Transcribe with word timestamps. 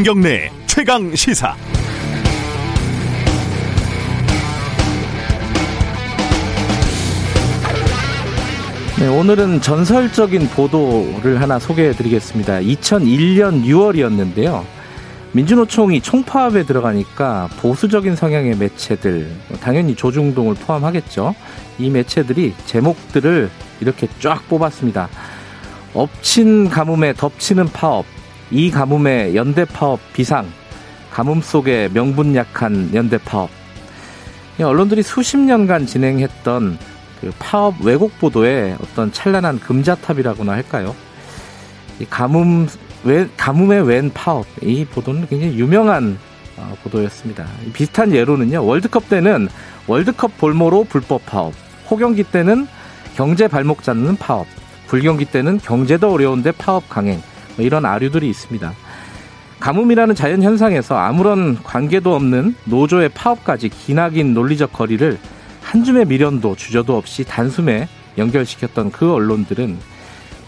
김경래 0.00 0.50
최강 0.64 1.14
시사. 1.14 1.54
네, 8.98 9.08
오늘은 9.08 9.60
전설적인 9.60 10.48
보도를 10.48 11.42
하나 11.42 11.58
소개해 11.58 11.92
드리겠습니다. 11.92 12.60
2001년 12.60 13.62
6월이었는데요. 13.66 14.64
민주노총이 15.32 16.00
총파업에 16.00 16.62
들어가니까 16.62 17.50
보수적인 17.58 18.16
성향의 18.16 18.56
매체들, 18.56 19.30
당연히 19.60 19.94
조중동을 19.94 20.54
포함하겠죠. 20.54 21.34
이 21.78 21.90
매체들이 21.90 22.54
제목들을 22.64 23.50
이렇게 23.82 24.08
쫙 24.18 24.48
뽑았습니다. 24.48 25.10
엎친 25.92 26.70
가뭄에 26.70 27.12
덮치는 27.12 27.66
파업, 27.66 28.06
이 28.50 28.70
가뭄에 28.70 29.34
연대 29.34 29.64
파업 29.64 30.00
비상, 30.12 30.46
가뭄 31.10 31.40
속에 31.40 31.88
명분 31.92 32.34
약한 32.34 32.90
연대 32.94 33.18
파업. 33.18 33.50
언론들이 34.60 35.02
수십 35.02 35.38
년간 35.38 35.86
진행했던 35.86 36.78
그 37.20 37.32
파업 37.38 37.80
왜곡 37.80 38.18
보도의 38.18 38.76
어떤 38.82 39.12
찬란한 39.12 39.58
금자탑이라고나 39.60 40.52
할까요? 40.52 40.94
이 41.98 42.04
가뭄 42.04 42.68
웬, 43.04 43.30
가뭄의 43.36 43.86
웬 43.86 44.10
파업 44.12 44.46
이 44.62 44.84
보도는 44.84 45.26
굉장히 45.28 45.58
유명한 45.58 46.18
어, 46.56 46.76
보도였습니다. 46.82 47.46
비슷한 47.72 48.12
예로는요 48.12 48.64
월드컵 48.64 49.08
때는 49.08 49.48
월드컵 49.86 50.36
볼모로 50.38 50.84
불법 50.84 51.24
파업, 51.24 51.54
호경기 51.90 52.24
때는 52.24 52.66
경제 53.14 53.48
발목 53.48 53.82
잡는 53.82 54.16
파업, 54.16 54.46
불경기 54.88 55.26
때는 55.26 55.58
경제도 55.58 56.12
어려운데 56.12 56.52
파업 56.52 56.88
강행 56.88 57.22
뭐 57.56 57.64
이런 57.64 57.84
아류들이 57.84 58.28
있습니다. 58.28 58.72
가뭄이라는 59.60 60.14
자연 60.14 60.42
현상에서 60.42 60.96
아무런 60.96 61.62
관계도 61.62 62.14
없는 62.14 62.54
노조의 62.64 63.10
파업까지 63.10 63.68
기나긴 63.68 64.32
논리적 64.32 64.72
거리를 64.72 65.18
한 65.62 65.84
줌의 65.84 66.06
미련도 66.06 66.56
주저도 66.56 66.96
없이 66.96 67.24
단숨에 67.24 67.88
연결시켰던 68.16 68.90
그 68.90 69.12
언론들은 69.12 69.78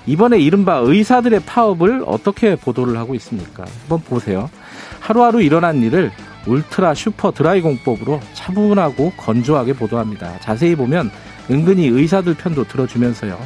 이번에 0.06 0.38
이른바 0.38 0.78
의사들의 0.78 1.40
파업을 1.46 2.02
어떻게 2.06 2.56
보도를 2.56 2.96
하고 2.96 3.14
있습니까? 3.14 3.64
한번 3.82 4.00
보세요. 4.00 4.50
하루하루 4.98 5.42
일어난 5.42 5.80
일을 5.82 6.10
울트라 6.46 6.94
슈퍼 6.94 7.30
드라이 7.30 7.60
공법으로 7.60 8.20
차분하고 8.32 9.12
건조하게 9.16 9.74
보도합니다. 9.74 10.40
자세히 10.40 10.74
보면 10.74 11.10
은근히 11.50 11.86
의사들 11.86 12.34
편도 12.34 12.64
들어주면서요. 12.64 13.38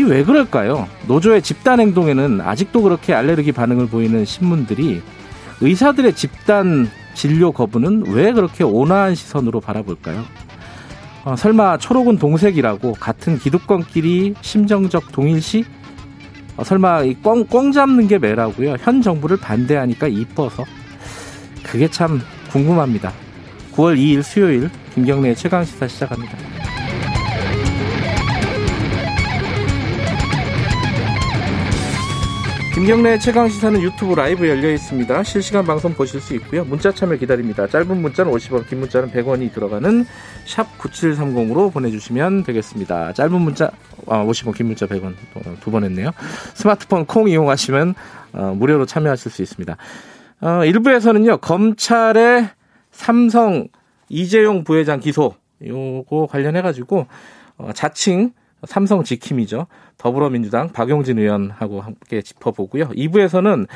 이 0.00 0.02
왜 0.02 0.24
그럴까요? 0.24 0.88
노조의 1.06 1.42
집단 1.42 1.78
행동에는 1.78 2.40
아직도 2.40 2.82
그렇게 2.82 3.12
알레르기 3.12 3.52
반응을 3.52 3.88
보이는 3.88 4.24
신문들이 4.24 5.02
의사들의 5.60 6.14
집단 6.14 6.90
진료 7.14 7.52
거부는 7.52 8.04
왜 8.08 8.32
그렇게 8.32 8.64
온화한 8.64 9.14
시선으로 9.14 9.60
바라볼까요? 9.60 10.24
어, 11.24 11.36
설마 11.36 11.76
초록은 11.78 12.16
동색이라고 12.18 12.94
같은 12.94 13.38
기득권끼리 13.38 14.34
심정적 14.40 15.12
동일시? 15.12 15.66
어, 16.56 16.64
설마 16.64 17.02
이 17.02 17.16
꽝, 17.22 17.44
꽝 17.46 17.70
잡는 17.72 18.08
게 18.08 18.18
매라고요? 18.18 18.76
현 18.80 19.02
정부를 19.02 19.36
반대하니까 19.36 20.08
이뻐서? 20.08 20.64
그게 21.62 21.88
참 21.88 22.22
궁금합니다. 22.50 23.12
9월 23.74 23.98
2일 23.98 24.22
수요일 24.22 24.70
김경래의 24.94 25.36
최강시사 25.36 25.86
시작합니다. 25.88 26.59
김경래 32.80 33.18
최강 33.18 33.46
시사는 33.46 33.78
유튜브 33.82 34.14
라이브 34.14 34.48
열려 34.48 34.72
있습니다. 34.72 35.22
실시간 35.22 35.66
방송 35.66 35.92
보실 35.92 36.18
수 36.18 36.34
있고요. 36.36 36.64
문자 36.64 36.90
참여 36.90 37.16
기다립니다. 37.16 37.66
짧은 37.66 37.94
문자는 37.94 38.32
50원, 38.32 38.66
긴 38.66 38.80
문자는 38.80 39.10
100원이 39.10 39.52
들어가는 39.52 40.06
샵 40.46 40.78
9730으로 40.78 41.70
보내주시면 41.74 42.42
되겠습니다. 42.44 43.12
짧은 43.12 43.38
문자 43.38 43.70
아, 44.06 44.24
50원, 44.24 44.56
긴 44.56 44.68
문자 44.68 44.86
100원 44.86 45.14
두 45.60 45.70
번 45.70 45.84
했네요. 45.84 46.12
스마트폰 46.54 47.04
콩 47.04 47.28
이용하시면 47.28 47.94
어, 48.32 48.54
무료로 48.56 48.86
참여하실 48.86 49.30
수 49.30 49.42
있습니다. 49.42 49.76
어, 50.40 50.64
일부에서는요 50.64 51.36
검찰의 51.36 52.48
삼성 52.92 53.68
이재용 54.08 54.64
부회장 54.64 55.00
기소 55.00 55.34
요거 55.62 56.28
관련해 56.30 56.62
가지고 56.62 57.08
어, 57.58 57.72
자칭 57.74 58.32
삼성 58.66 59.04
지킴이죠. 59.04 59.66
더불어민주당 60.00 60.70
박용진 60.70 61.18
의원하고 61.18 61.82
함께 61.82 62.22
짚어보고요. 62.22 62.88
2부에서는 62.88 63.66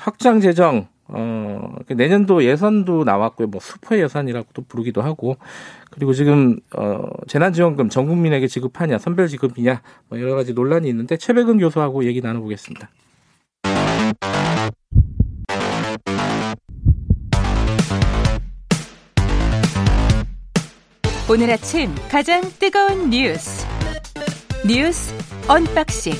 확장 0.00 0.40
재정 0.40 0.88
어, 1.12 1.74
내년도 1.88 2.44
예산도 2.44 3.04
나왔고요. 3.04 3.48
뭐 3.48 3.60
슈퍼 3.60 3.98
예산이라고도 3.98 4.62
부르기도 4.68 5.02
하고 5.02 5.36
그리고 5.90 6.14
지금 6.14 6.58
어, 6.76 7.02
재난지원금 7.26 7.90
전 7.90 8.06
국민에게 8.06 8.46
지급하냐 8.46 8.98
선별 8.98 9.28
지급이냐 9.28 9.82
뭐 10.08 10.20
여러 10.20 10.34
가지 10.36 10.54
논란이 10.54 10.88
있는데 10.88 11.16
최배근 11.16 11.58
교수하고 11.58 12.04
얘기 12.04 12.20
나눠보겠습니다. 12.20 12.88
오늘 21.28 21.50
아침 21.50 21.94
가장 22.10 22.42
뜨거운 22.58 23.10
뉴스 23.10 23.69
뉴스 24.66 25.14
unboxing. 25.48 26.12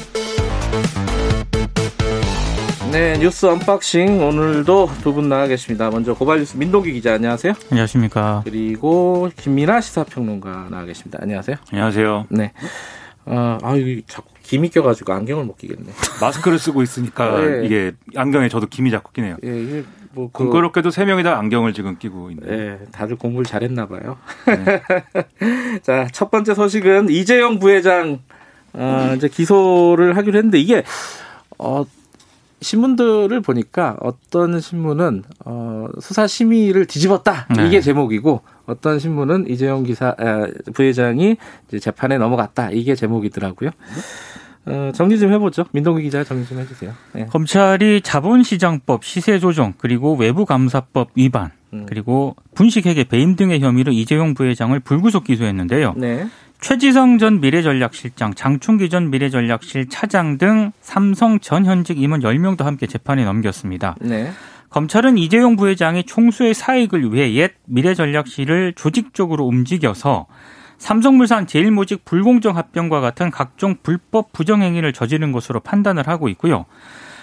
네, 2.92 3.16
뉴스 3.18 3.46
unboxing 3.46 4.22
오늘도 4.26 4.90
두 5.02 5.12
분 5.12 5.28
나와 5.28 5.46
계십니다. 5.46 5.90
먼저 5.90 6.14
고발뉴스 6.14 6.56
민동기 6.56 6.92
기자 6.92 7.14
안녕하세요. 7.14 7.52
안녕하십니까. 7.70 8.42
그리고 8.44 9.30
김민아 9.36 9.80
시사평론가 9.80 10.68
나와 10.70 10.84
계십니다. 10.84 11.18
안녕하세요. 11.22 11.56
안녕하세요. 11.72 12.26
네. 12.30 12.52
어, 13.26 13.58
아, 13.62 13.76
이 13.76 14.02
자꾸 14.08 14.28
김이 14.42 14.70
껴가지고 14.70 15.12
안경을 15.12 15.44
못 15.44 15.56
끼겠네. 15.58 15.92
마스크를 16.20 16.58
쓰고 16.58 16.82
있으니까 16.82 17.38
네. 17.40 17.66
이게 17.66 17.92
안경에 18.16 18.48
저도 18.48 18.66
김이 18.66 18.90
자꾸 18.90 19.12
끼네요. 19.12 19.36
예, 19.44 19.62
이게 19.62 19.84
뭐 20.12 20.30
그... 20.32 20.44
공교롭게도 20.44 20.90
세 20.90 21.04
명이 21.04 21.22
다 21.22 21.38
안경을 21.38 21.72
지금 21.72 21.96
끼고 21.98 22.30
있네요. 22.32 22.50
네, 22.50 22.78
다들 22.92 23.16
공부를 23.16 23.44
잘했나 23.44 23.86
봐요. 23.86 24.18
네. 24.46 24.82
자, 25.82 26.06
첫 26.12 26.30
번째 26.30 26.54
소식은 26.54 27.10
이재용 27.10 27.58
부회장 27.58 28.20
어, 28.72 29.12
이제 29.16 29.28
기소를 29.28 30.16
하기로 30.16 30.38
했는데 30.38 30.58
이게 30.58 30.84
어 31.58 31.84
신문들을 32.62 33.40
보니까 33.40 33.96
어떤 34.00 34.60
신문은 34.60 35.24
어 35.44 35.88
수사 36.00 36.26
심의를 36.26 36.86
뒤집었다 36.86 37.46
네. 37.56 37.66
이게 37.66 37.80
제목이고 37.80 38.42
어떤 38.66 38.98
신문은 38.98 39.48
이재용 39.48 39.82
기사 39.82 40.14
에, 40.20 40.72
부회장이 40.72 41.36
이제 41.68 41.78
재판에 41.78 42.18
넘어갔다 42.18 42.70
이게 42.70 42.94
제목이더라고요. 42.94 43.70
어, 44.66 44.92
정리 44.94 45.18
좀 45.18 45.32
해보죠. 45.32 45.64
민동기 45.72 46.02
기자 46.02 46.22
정리 46.22 46.44
좀 46.44 46.58
해주세요. 46.58 46.92
네. 47.12 47.26
검찰이 47.26 48.02
자본시장법 48.02 49.04
시세 49.04 49.38
조정 49.38 49.72
그리고 49.78 50.14
외부감사법 50.14 51.10
위반 51.14 51.50
음. 51.72 51.86
그리고 51.88 52.36
분식회계 52.54 53.04
배임 53.04 53.36
등의 53.36 53.60
혐의로 53.60 53.92
이재용 53.92 54.34
부회장을 54.34 54.78
불구속 54.80 55.24
기소했는데요. 55.24 55.94
네. 55.96 56.26
최지성 56.60 57.16
전 57.16 57.40
미래전략실장, 57.40 58.34
장충기 58.34 58.90
전 58.90 59.10
미래전략실 59.10 59.88
차장 59.88 60.36
등 60.36 60.72
삼성 60.82 61.40
전 61.40 61.64
현직 61.64 62.00
임원 62.00 62.20
10명도 62.20 62.64
함께 62.64 62.86
재판에 62.86 63.24
넘겼습니다. 63.24 63.96
네. 64.00 64.30
검찰은 64.68 65.18
이재용 65.18 65.56
부회장이 65.56 66.04
총수의 66.04 66.54
사익을 66.54 67.12
위해 67.12 67.34
옛 67.34 67.52
미래전략실을 67.64 68.74
조직적으로 68.76 69.44
움직여서 69.46 70.26
삼성물산 70.80 71.46
제일모직 71.46 72.06
불공정 72.06 72.56
합병과 72.56 73.00
같은 73.00 73.30
각종 73.30 73.76
불법 73.82 74.32
부정행위를 74.32 74.94
저지른 74.94 75.30
것으로 75.30 75.60
판단을 75.60 76.08
하고 76.08 76.28
있고요. 76.30 76.64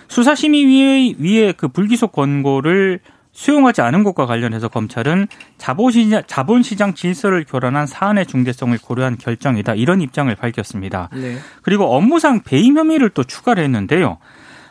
수사심의위의 0.07 1.53
그 1.57 1.67
불기소 1.67 2.09
권고를 2.09 2.99
수용하지 3.31 3.81
않은 3.81 4.03
것과 4.03 4.27
관련해서 4.27 4.67
검찰은 4.67 5.27
자본시장, 5.57 6.23
자본시장 6.27 6.93
질서를 6.93 7.45
교란한 7.45 7.87
사안의 7.87 8.27
중대성을 8.27 8.77
고려한 8.77 9.17
결정이다. 9.17 9.73
이런 9.73 10.01
입장을 10.01 10.33
밝혔습니다. 10.33 11.09
네. 11.13 11.37
그리고 11.63 11.95
업무상 11.95 12.43
배임 12.43 12.77
혐의를 12.77 13.09
또 13.09 13.23
추가를 13.23 13.63
했는데요. 13.63 14.19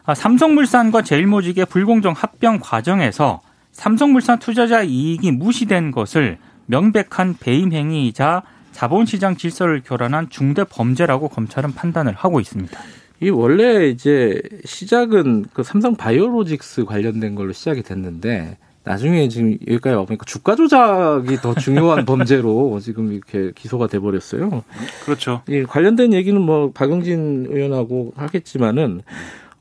아, 0.04 0.14
삼성물산과 0.14 1.02
제일모직의 1.02 1.66
불공정 1.66 2.14
합병 2.16 2.60
과정에서 2.60 3.40
삼성물산 3.72 4.38
투자자 4.38 4.82
이익이 4.82 5.32
무시된 5.32 5.90
것을 5.90 6.38
명백한 6.66 7.36
배임 7.40 7.72
행위이자 7.72 8.42
자본시장 8.76 9.38
질서를 9.38 9.80
교란한 9.82 10.28
중대 10.28 10.62
범죄라고 10.62 11.28
검찰은 11.28 11.72
판단을 11.72 12.12
하고 12.12 12.40
있습니다. 12.40 12.78
이 13.22 13.30
원래 13.30 13.88
이제 13.88 14.42
시작은 14.66 15.46
그 15.54 15.62
삼성 15.62 15.96
바이오로직스 15.96 16.84
관련된 16.84 17.34
걸로 17.34 17.54
시작이 17.54 17.82
됐는데 17.82 18.58
나중에 18.84 19.28
지금 19.30 19.56
여기까지 19.66 19.96
와보니까 19.96 20.26
주가 20.26 20.54
조작이 20.54 21.36
더 21.36 21.54
중요한 21.54 22.04
범죄로 22.06 22.78
지금 22.80 23.14
이렇게 23.14 23.50
기소가 23.54 23.86
돼 23.86 23.98
버렸어요. 23.98 24.62
그렇죠. 25.06 25.40
예, 25.48 25.62
관련된 25.62 26.12
얘기는 26.12 26.38
뭐 26.38 26.70
박용진 26.72 27.46
의원하고 27.48 28.12
하겠지만은 28.14 29.00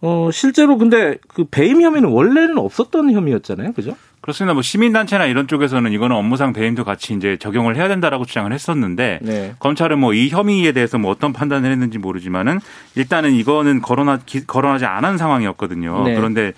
어, 0.05 0.29
실제로 0.31 0.77
근데 0.77 1.17
그 1.27 1.45
배임 1.45 1.81
혐의는 1.81 2.09
원래는 2.09 2.59
없었던 2.59 3.11
혐의였잖아요. 3.11 3.73
그죠? 3.73 3.95
그렇습니다. 4.21 4.53
뭐 4.53 4.61
시민단체나 4.61 5.25
이런 5.25 5.47
쪽에서는 5.47 5.91
이거는 5.91 6.15
업무상 6.15 6.53
배임도 6.53 6.83
같이 6.83 7.13
이제 7.13 7.37
적용을 7.37 7.75
해야 7.75 7.87
된다라고 7.87 8.25
주장을 8.25 8.51
했었는데 8.51 9.19
네. 9.21 9.55
검찰은 9.59 9.99
뭐 9.99 10.13
이 10.13 10.29
혐의에 10.29 10.71
대해서 10.71 10.97
뭐 10.99 11.11
어떤 11.11 11.33
판단을 11.33 11.71
했는지 11.71 11.97
모르지만은 11.97 12.59
일단은 12.95 13.33
이거는 13.33 13.81
거론하, 13.81 14.19
거론하지 14.47 14.85
않은 14.85 15.17
상황이었거든요. 15.17 16.03
네. 16.05 16.15
그런데 16.15 16.53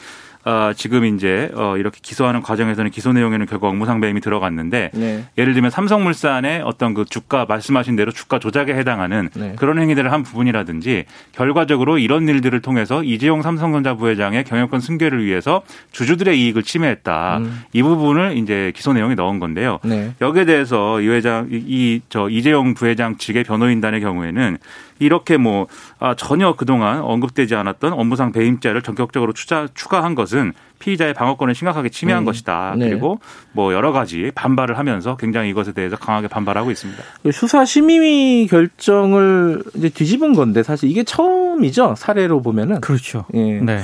어, 0.48 0.72
지금 0.74 1.04
이제 1.04 1.52
어, 1.56 1.76
이렇게 1.76 2.00
기소하는 2.02 2.42
과정에서는 2.42 2.90
기소 2.90 3.12
내용에는 3.12 3.46
결국 3.48 3.68
업무상 3.68 4.00
배임이 4.00 4.22
들어갔는데 4.22 4.92
네. 4.94 5.26
예를 5.38 5.54
들면 5.54 5.72
삼성물산의 5.72 6.62
어떤 6.64 6.94
그 6.94 7.04
주가 7.04 7.46
말씀하신 7.46 7.98
대로 7.98 8.14
주가 8.14 8.40
조작에 8.40 8.68
해당하는 8.68 9.28
네. 9.36 9.56
그런 9.58 9.78
행위들을 9.78 10.10
한 10.10 10.24
부분이라든지 10.24 11.04
결과적으로 11.34 11.98
이런 11.98 12.30
일들을 12.30 12.62
통해서 12.62 13.04
이재용 13.04 13.42
삼성전자 13.42 13.96
부회장의 13.96 14.46
경영권 14.46 14.80
승계를 14.80 15.26
위해서 15.26 15.64
주주들의 15.92 16.40
이익을 16.40 16.64
침해했다. 16.64 17.40
음. 17.40 17.64
이 17.74 17.84
부분을 17.84 18.38
이제 18.38 18.72
기소 18.74 18.94
내용에 18.94 19.16
넣은 19.16 19.40
건데요. 19.40 19.80
네. 19.84 20.14
여기에 20.22 20.46
대해서 20.46 21.02
이 21.02 21.10
회장 21.10 21.50
이 21.52 22.00
저 22.10 22.30
이재용 22.30 22.74
부회장 22.74 23.18
측의 23.18 23.44
변호인단의 23.44 24.02
경우에는 24.02 24.58
이렇게 25.00 25.38
뭐 25.38 25.68
아, 26.00 26.16
전혀 26.16 26.56
그동안 26.56 27.02
언급되지 27.02 27.56
않았던 27.56 27.94
업무상 27.94 28.32
배임죄를 28.32 28.82
전격적으로 28.82 29.34
추자, 29.34 29.68
추가한 29.74 30.16
것은 30.16 30.54
피의자의 30.80 31.14
방어권을 31.14 31.56
심각하게 31.56 31.90
침해한 31.90 32.24
음. 32.24 32.26
것이다. 32.26 32.76
네. 32.78 32.90
그리고 32.90 33.20
뭐 33.52 33.74
여러 33.74 33.92
가지 33.92 34.32
반발을 34.36 34.78
하면서 34.78 35.18
굉장히 35.18 35.50
이것에 35.50 35.72
대해서 35.72 35.96
강하게 35.98 36.28
반발하고 36.28 36.72
있습니다. 36.72 37.04
그 37.24 37.32
수사 37.32 37.66
심의위 37.66 38.48
결정을 38.48 39.64
이제 39.76 39.90
뒤집은 39.90 40.34
건데 40.34 40.64
사실 40.64 40.90
이게 40.90 41.04
처음이죠. 41.04 41.96
사례로 41.98 42.42
보면은. 42.42 42.82
그렇죠. 42.82 43.26
예. 43.34 43.60
네. 43.60 43.82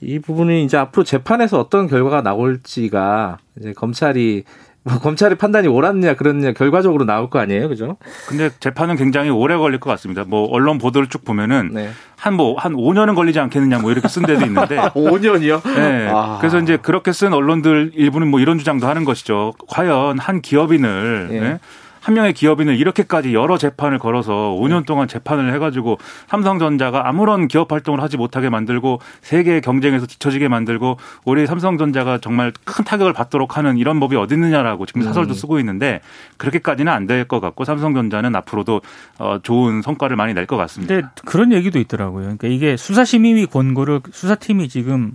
이 0.00 0.18
부분이 0.18 0.64
이제 0.64 0.76
앞으로 0.76 1.04
재판에서 1.04 1.60
어떤 1.60 1.86
결과가 1.86 2.22
나올지가 2.22 3.38
이제 3.58 3.72
검찰이 3.72 4.42
뭐 4.84 4.98
검찰의 4.98 5.38
판단이 5.38 5.68
옳았냐 5.68 6.14
그렇냐 6.14 6.52
결과적으로 6.52 7.04
나올 7.04 7.30
거 7.30 7.38
아니에요, 7.38 7.68
그죠? 7.68 7.96
근데 8.26 8.50
재판은 8.58 8.96
굉장히 8.96 9.30
오래 9.30 9.56
걸릴 9.56 9.78
것 9.78 9.90
같습니다. 9.90 10.24
뭐 10.26 10.48
언론 10.50 10.78
보도를 10.78 11.08
쭉 11.08 11.24
보면은 11.24 11.70
네. 11.72 11.90
한 12.16 12.34
뭐한 12.34 12.72
뭐, 12.72 12.92
5년은 12.92 13.14
걸리지 13.14 13.38
않겠느냐 13.40 13.78
뭐 13.78 13.92
이렇게 13.92 14.08
쓴 14.08 14.22
데도 14.24 14.44
있는데 14.46 14.76
5년이요? 14.94 15.62
네. 15.74 16.08
아. 16.12 16.38
그래서 16.40 16.58
이제 16.58 16.76
그렇게 16.76 17.12
쓴 17.12 17.32
언론들 17.32 17.92
일부는 17.94 18.28
뭐 18.28 18.40
이런 18.40 18.58
주장도 18.58 18.86
하는 18.86 19.04
것이죠. 19.04 19.52
과연 19.68 20.18
한 20.18 20.40
기업인을 20.42 21.28
네. 21.30 21.40
네? 21.40 21.58
한 22.02 22.14
명의 22.14 22.32
기업인을 22.32 22.76
이렇게까지 22.76 23.32
여러 23.32 23.56
재판을 23.56 23.98
걸어서 23.98 24.56
5년 24.60 24.84
동안 24.84 25.06
재판을 25.06 25.54
해가지고 25.54 25.98
삼성전자가 26.26 27.08
아무런 27.08 27.46
기업 27.46 27.70
활동을 27.70 28.02
하지 28.02 28.16
못하게 28.16 28.48
만들고 28.50 29.00
세계 29.20 29.60
경쟁에서 29.60 30.06
뒤처지게 30.06 30.48
만들고 30.48 30.98
우리 31.24 31.46
삼성전자가 31.46 32.18
정말 32.18 32.52
큰 32.64 32.84
타격을 32.84 33.12
받도록 33.12 33.56
하는 33.56 33.78
이런 33.78 34.00
법이 34.00 34.16
어디 34.16 34.34
있느냐라고 34.34 34.84
지금 34.86 35.02
사설도 35.02 35.32
음. 35.32 35.34
쓰고 35.34 35.58
있는데 35.60 36.00
그렇게까지는 36.38 36.92
안 36.92 37.06
될 37.06 37.24
것 37.24 37.40
같고 37.40 37.64
삼성전자는 37.64 38.34
앞으로도 38.36 38.80
어, 39.18 39.38
좋은 39.42 39.80
성과를 39.82 40.16
많이 40.16 40.34
낼 40.34 40.46
것 40.46 40.56
같습니다. 40.56 40.92
근데 40.94 41.08
그런 41.24 41.52
얘기도 41.52 41.78
있더라고요. 41.78 42.22
그러니까 42.22 42.48
이게 42.48 42.76
수사심의위 42.76 43.46
권고를 43.46 44.00
수사팀이 44.10 44.68
지금 44.68 45.12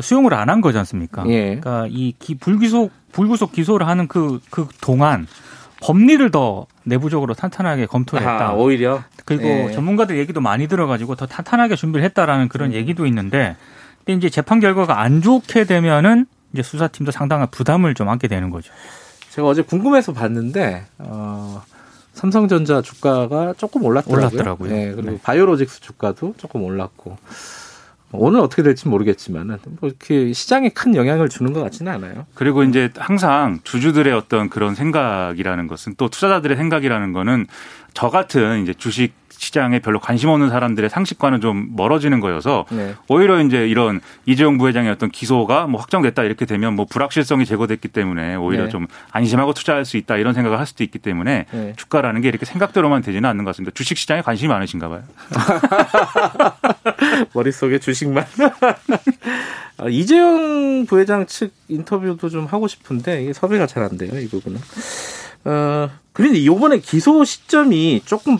수용을 0.00 0.34
안 0.34 0.50
한 0.50 0.60
거지 0.60 0.76
않습니까? 0.78 1.24
예. 1.28 1.56
그러니까 1.58 1.86
이 1.88 2.14
불기소 2.38 2.90
불구속 3.12 3.52
기소를 3.52 3.86
하는 3.88 4.06
그그 4.06 4.40
그 4.50 4.68
동안 4.82 5.26
법리를 5.82 6.30
더 6.30 6.66
내부적으로 6.84 7.34
탄탄하게 7.34 7.86
검토를 7.86 8.26
했다. 8.26 8.48
아, 8.48 8.52
오히려 8.52 9.02
그리고 9.24 9.44
네. 9.44 9.72
전문가들 9.72 10.18
얘기도 10.18 10.40
많이 10.40 10.68
들어가지고 10.68 11.16
더 11.16 11.26
탄탄하게 11.26 11.76
준비를 11.76 12.04
했다라는 12.06 12.48
그런 12.48 12.70
음. 12.70 12.74
얘기도 12.74 13.06
있는데 13.06 13.56
근데 14.04 14.18
이제 14.18 14.30
재판 14.30 14.60
결과가 14.60 15.00
안 15.00 15.20
좋게 15.20 15.64
되면은 15.64 16.26
이제 16.52 16.62
수사팀도 16.62 17.12
상당한 17.12 17.48
부담을 17.50 17.94
좀 17.94 18.08
안게 18.08 18.28
되는 18.28 18.50
거죠. 18.50 18.72
제가 19.30 19.48
어제 19.48 19.62
궁금해서 19.62 20.12
봤는데 20.12 20.86
어, 20.98 21.62
삼성전자 22.14 22.80
주가가 22.80 23.54
조금 23.58 23.84
올랐더라고요. 23.84 24.26
올랐더라고요. 24.26 24.70
네, 24.70 24.92
그리고 24.92 25.10
네. 25.10 25.18
바이오로직스 25.22 25.82
주가도 25.82 26.34
조금 26.38 26.62
올랐고 26.62 27.18
오늘 28.12 28.40
어떻게 28.40 28.62
될지 28.62 28.88
모르겠지만은 28.88 29.58
뭐 29.80 29.88
이렇게 29.88 30.32
시장에 30.32 30.68
큰 30.68 30.94
영향을 30.94 31.28
주는 31.28 31.52
것 31.52 31.62
같지는 31.62 31.92
않아요. 31.92 32.26
그리고 32.34 32.62
이제 32.62 32.90
항상 32.96 33.60
주주들의 33.64 34.12
어떤 34.12 34.48
그런 34.48 34.74
생각이라는 34.74 35.66
것은 35.66 35.94
또 35.96 36.08
투자자들의 36.08 36.56
생각이라는 36.56 37.12
거는 37.12 37.46
저 37.94 38.08
같은 38.10 38.62
이제 38.62 38.74
주식 38.74 39.12
시장에 39.38 39.78
별로 39.80 39.98
관심 40.00 40.30
없는 40.30 40.48
사람들의 40.50 40.88
상식과는 40.90 41.40
좀 41.40 41.68
멀어지는 41.76 42.20
거여서 42.20 42.64
네. 42.70 42.94
오히려 43.08 43.40
이제 43.42 43.68
이런 43.68 44.00
이재용 44.24 44.58
부회장의 44.58 44.90
어떤 44.90 45.10
기소가 45.10 45.66
뭐 45.66 45.80
확정됐다 45.80 46.22
이렇게 46.24 46.46
되면 46.46 46.74
뭐 46.74 46.86
불확실성이 46.88 47.44
제거됐기 47.46 47.88
때문에 47.88 48.36
오히려 48.36 48.64
네. 48.64 48.70
좀 48.70 48.86
안심하고 49.10 49.52
투자할 49.54 49.84
수 49.84 49.96
있다 49.96 50.16
이런 50.16 50.34
생각을 50.34 50.58
할 50.58 50.66
수도 50.66 50.84
있기 50.84 50.98
때문에 50.98 51.46
네. 51.50 51.72
주가라는 51.76 52.20
게 52.20 52.28
이렇게 52.28 52.46
생각대로만 52.46 53.02
되지는 53.02 53.28
않는 53.30 53.44
것 53.44 53.50
같습니다. 53.50 53.72
주식 53.74 53.98
시장에 53.98 54.22
관심이 54.22 54.48
많으신가 54.48 54.88
봐요. 54.88 55.02
머릿속에 57.34 57.78
주식만. 57.78 58.24
아, 59.78 59.88
이재용 59.88 60.86
부회장 60.86 61.26
측 61.26 61.52
인터뷰도 61.68 62.28
좀 62.30 62.46
하고 62.46 62.66
싶은데 62.68 63.22
이게 63.22 63.32
섭외가 63.32 63.66
잘 63.66 63.86
안 63.86 63.96
돼요, 63.98 64.18
이 64.18 64.26
부분은. 64.28 64.58
어, 65.44 65.90
그런데 66.12 66.38
이번에 66.38 66.78
기소 66.78 67.24
시점이 67.24 68.02
조금 68.04 68.34
어, 68.34 68.38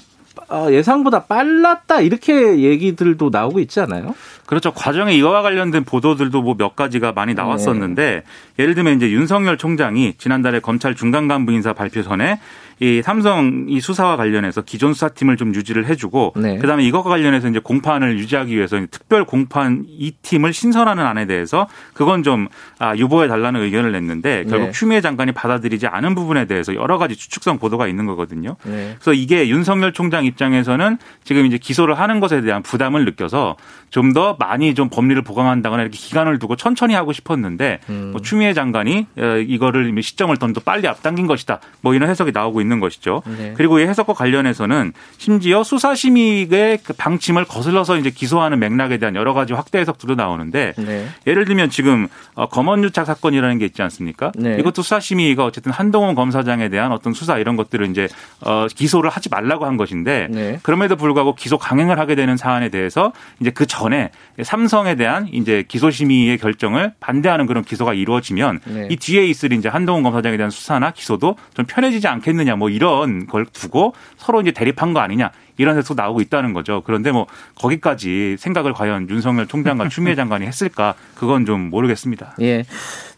예상보다 0.71 1.25
빨랐다 1.25 2.01
이렇게 2.01 2.61
얘기들도 2.61 3.31
나오고 3.31 3.59
있지 3.61 3.81
않아요? 3.81 4.15
그렇죠. 4.47 4.73
과정에 4.73 5.13
이와 5.15 5.43
관련된 5.43 5.85
보도들도 5.85 6.43
뭐 6.43 6.55
몇 6.57 6.75
가지가 6.77 7.13
많이 7.13 7.35
네. 7.35 7.43
나왔었는데 7.43 8.23
네. 8.57 8.63
예를 8.63 8.75
들면 8.75 8.97
이제 8.97 9.11
윤석열 9.11 9.59
총장이 9.59 10.15
지난달에 10.19 10.61
검찰 10.61 10.95
중간 10.95 11.29
간부 11.29 11.53
인사 11.53 11.73
발표 11.73 12.03
전에 12.03 12.41
이 12.81 13.01
삼성 13.03 13.67
이 13.69 13.81
수사와 13.81 14.17
관련해서 14.17 14.63
기존 14.63 14.93
수사팀을 14.93 15.37
좀 15.37 15.55
유지를 15.55 15.87
해주고 15.87 16.35
네. 16.37 16.59
그다음에 16.59 16.85
이것과 16.85 17.11
관련해서 17.11 17.49
이제 17.49 17.59
공판을 17.59 18.19
유지하기 18.19 18.55
위해서 18.55 18.79
특별 18.91 19.25
공판 19.25 19.85
이 19.89 20.13
팀을 20.23 20.53
신설하는 20.53 21.07
안에 21.07 21.27
대해서 21.27 21.69
그건 21.95 22.23
좀 22.23 22.49
아, 22.79 22.97
유보해 22.97 23.29
달라는 23.29 23.61
의견을 23.63 23.93
냈는데 23.93 24.45
결국 24.49 24.67
네. 24.67 24.73
추미애 24.73 25.01
장관이 25.01 25.33
받아들이지 25.33 25.87
않은 25.87 26.15
부분에 26.15 26.47
대해서 26.47 26.75
여러 26.75 26.99
가지 26.99 27.15
추측성 27.17 27.59
보도가 27.59 27.87
있는 27.87 28.07
거거든요. 28.07 28.57
네. 28.65 28.95
그래서 28.99 29.13
이게 29.13 29.49
윤석열 29.49 29.93
총장 29.93 30.25
입장에서는 30.25 30.99
지금 31.23 31.47
이제 31.47 31.59
기소를 31.59 31.99
하는 31.99 32.19
것에 32.21 32.41
대한 32.41 32.63
부담을 32.63 33.05
느껴서 33.05 33.57
좀 33.91 34.17
더 34.17 34.35
많이 34.39 34.73
좀 34.75 34.89
법리를 34.89 35.21
보강한다거나 35.21 35.83
이렇게 35.83 35.99
기간을 35.99 36.39
두고 36.39 36.57
천천히 36.57 36.95
하고 36.95 37.13
싶었는데 37.13 37.81
음. 37.91 38.09
뭐 38.13 38.23
추미애 38.23 38.55
장관이 38.55 39.07
어, 39.19 39.23
이거를 39.47 39.95
시점을 40.01 40.35
더 40.39 40.49
빨리 40.65 40.89
앞당긴 40.89 41.27
것이다. 41.27 41.61
뭐 41.83 41.93
이런 41.93 42.09
해석이 42.09 42.33
나오고 42.33 42.63
있는 42.63 42.66
것이죠. 42.81 43.23
네. 43.27 43.55
그리고 43.57 43.79
이 43.79 43.83
해석과 43.83 44.13
관련해서는 44.13 44.93
심지어 45.19 45.63
수사심의의 45.65 46.79
그 46.85 46.93
방침을 46.93 47.45
거슬러서 47.45 47.97
이제 47.97 48.11
기소하는 48.11 48.59
맥락에 48.59 48.99
대한 48.99 49.15
여러 49.15 49.35
가지 49.35 49.53
확대 49.53 49.79
해석들도 49.79 50.15
나오는데 50.15 50.75
네. 50.77 51.07
예를 51.27 51.45
들면 51.45 51.71
지금 51.71 52.09
어, 52.35 52.47
검언유착 52.49 53.07
사건이라는 53.07 53.59
게 53.59 53.65
있지 53.65 53.83
않습니까? 53.83 54.33
네. 54.35 54.57
이것도 54.59 54.83
수사심의가 54.83 55.45
어쨌든 55.45 55.73
한동훈 55.73 56.15
검사장에 56.15 56.69
대한 56.69 56.93
어떤 56.93 57.13
수사 57.13 57.39
이런 57.39 57.57
것들을 57.57 57.89
이제 57.91 58.09
어, 58.41 58.67
기소를 58.75 59.11
하지 59.11 59.29
말라고 59.29 59.67
한 59.67 59.77
것인데 59.77 60.29
네. 60.31 60.59
그럼에도 60.63 60.97
불구하고 60.97 61.35
기소 61.35 61.59
강행을 61.59 61.99
하게 61.99 62.15
되는 62.15 62.37
사안에 62.37 62.69
대해서 62.69 63.13
이제 63.41 63.51
그 63.51 63.67
전에 63.67 64.11
삼성에 64.43 64.97
대한 64.97 65.29
이제 65.33 65.65
기소심의의 65.67 66.39
결정을 66.39 66.93
반대하는 67.01 67.47
그런 67.47 67.65
기소가 67.65 67.95
이루어지면 67.95 68.61
네. 68.65 68.89
이 68.91 68.97
뒤에 68.97 69.27
있을 69.27 69.53
이제 69.53 69.69
한동훈 69.69 70.03
검사장에 70.03 70.37
대한 70.37 70.51
수사나 70.51 70.91
기소도 70.91 71.37
좀 71.55 71.67
편해지지 71.67 72.09
않겠느냐 72.09 72.56
뭐 72.57 72.71
이런 72.71 73.27
걸 73.27 73.47
두고 73.47 73.95
서로 74.17 74.41
이제 74.41 74.51
대립한 74.53 74.93
거 74.93 75.01
아니냐 75.01 75.31
이런 75.59 75.77
해석 75.77 75.97
나오고 75.97 76.21
있다는 76.21 76.53
거죠. 76.53 76.83
그런데 76.85 77.13
뭐 77.13 77.27
거기까지 77.55 78.37
생각을 78.39 78.73
과연 78.73 79.09
윤석열 79.09 79.47
총장과 79.47 79.89
추미애 79.91 80.15
장관이 80.15 80.47
했을까 80.47 80.95
그건 81.15 81.47
좀 81.47 81.71
모르겠습니다. 81.71 82.37
예. 82.41 82.65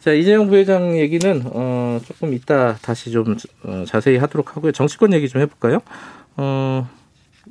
자 0.01 0.13
이재용 0.13 0.49
부회장 0.49 0.97
얘기는 0.97 1.43
어 1.47 2.01
조금 2.07 2.33
이따 2.35 2.77
다시 2.77 3.11
좀 3.11 3.37
어, 3.65 3.85
자세히 3.87 4.17
하도록 4.19 4.57
하고요. 4.57 4.73
정치권 4.73 5.13
얘기 5.13 5.29
좀 5.29 5.43
해볼까요? 5.43 5.81
어 6.37 6.89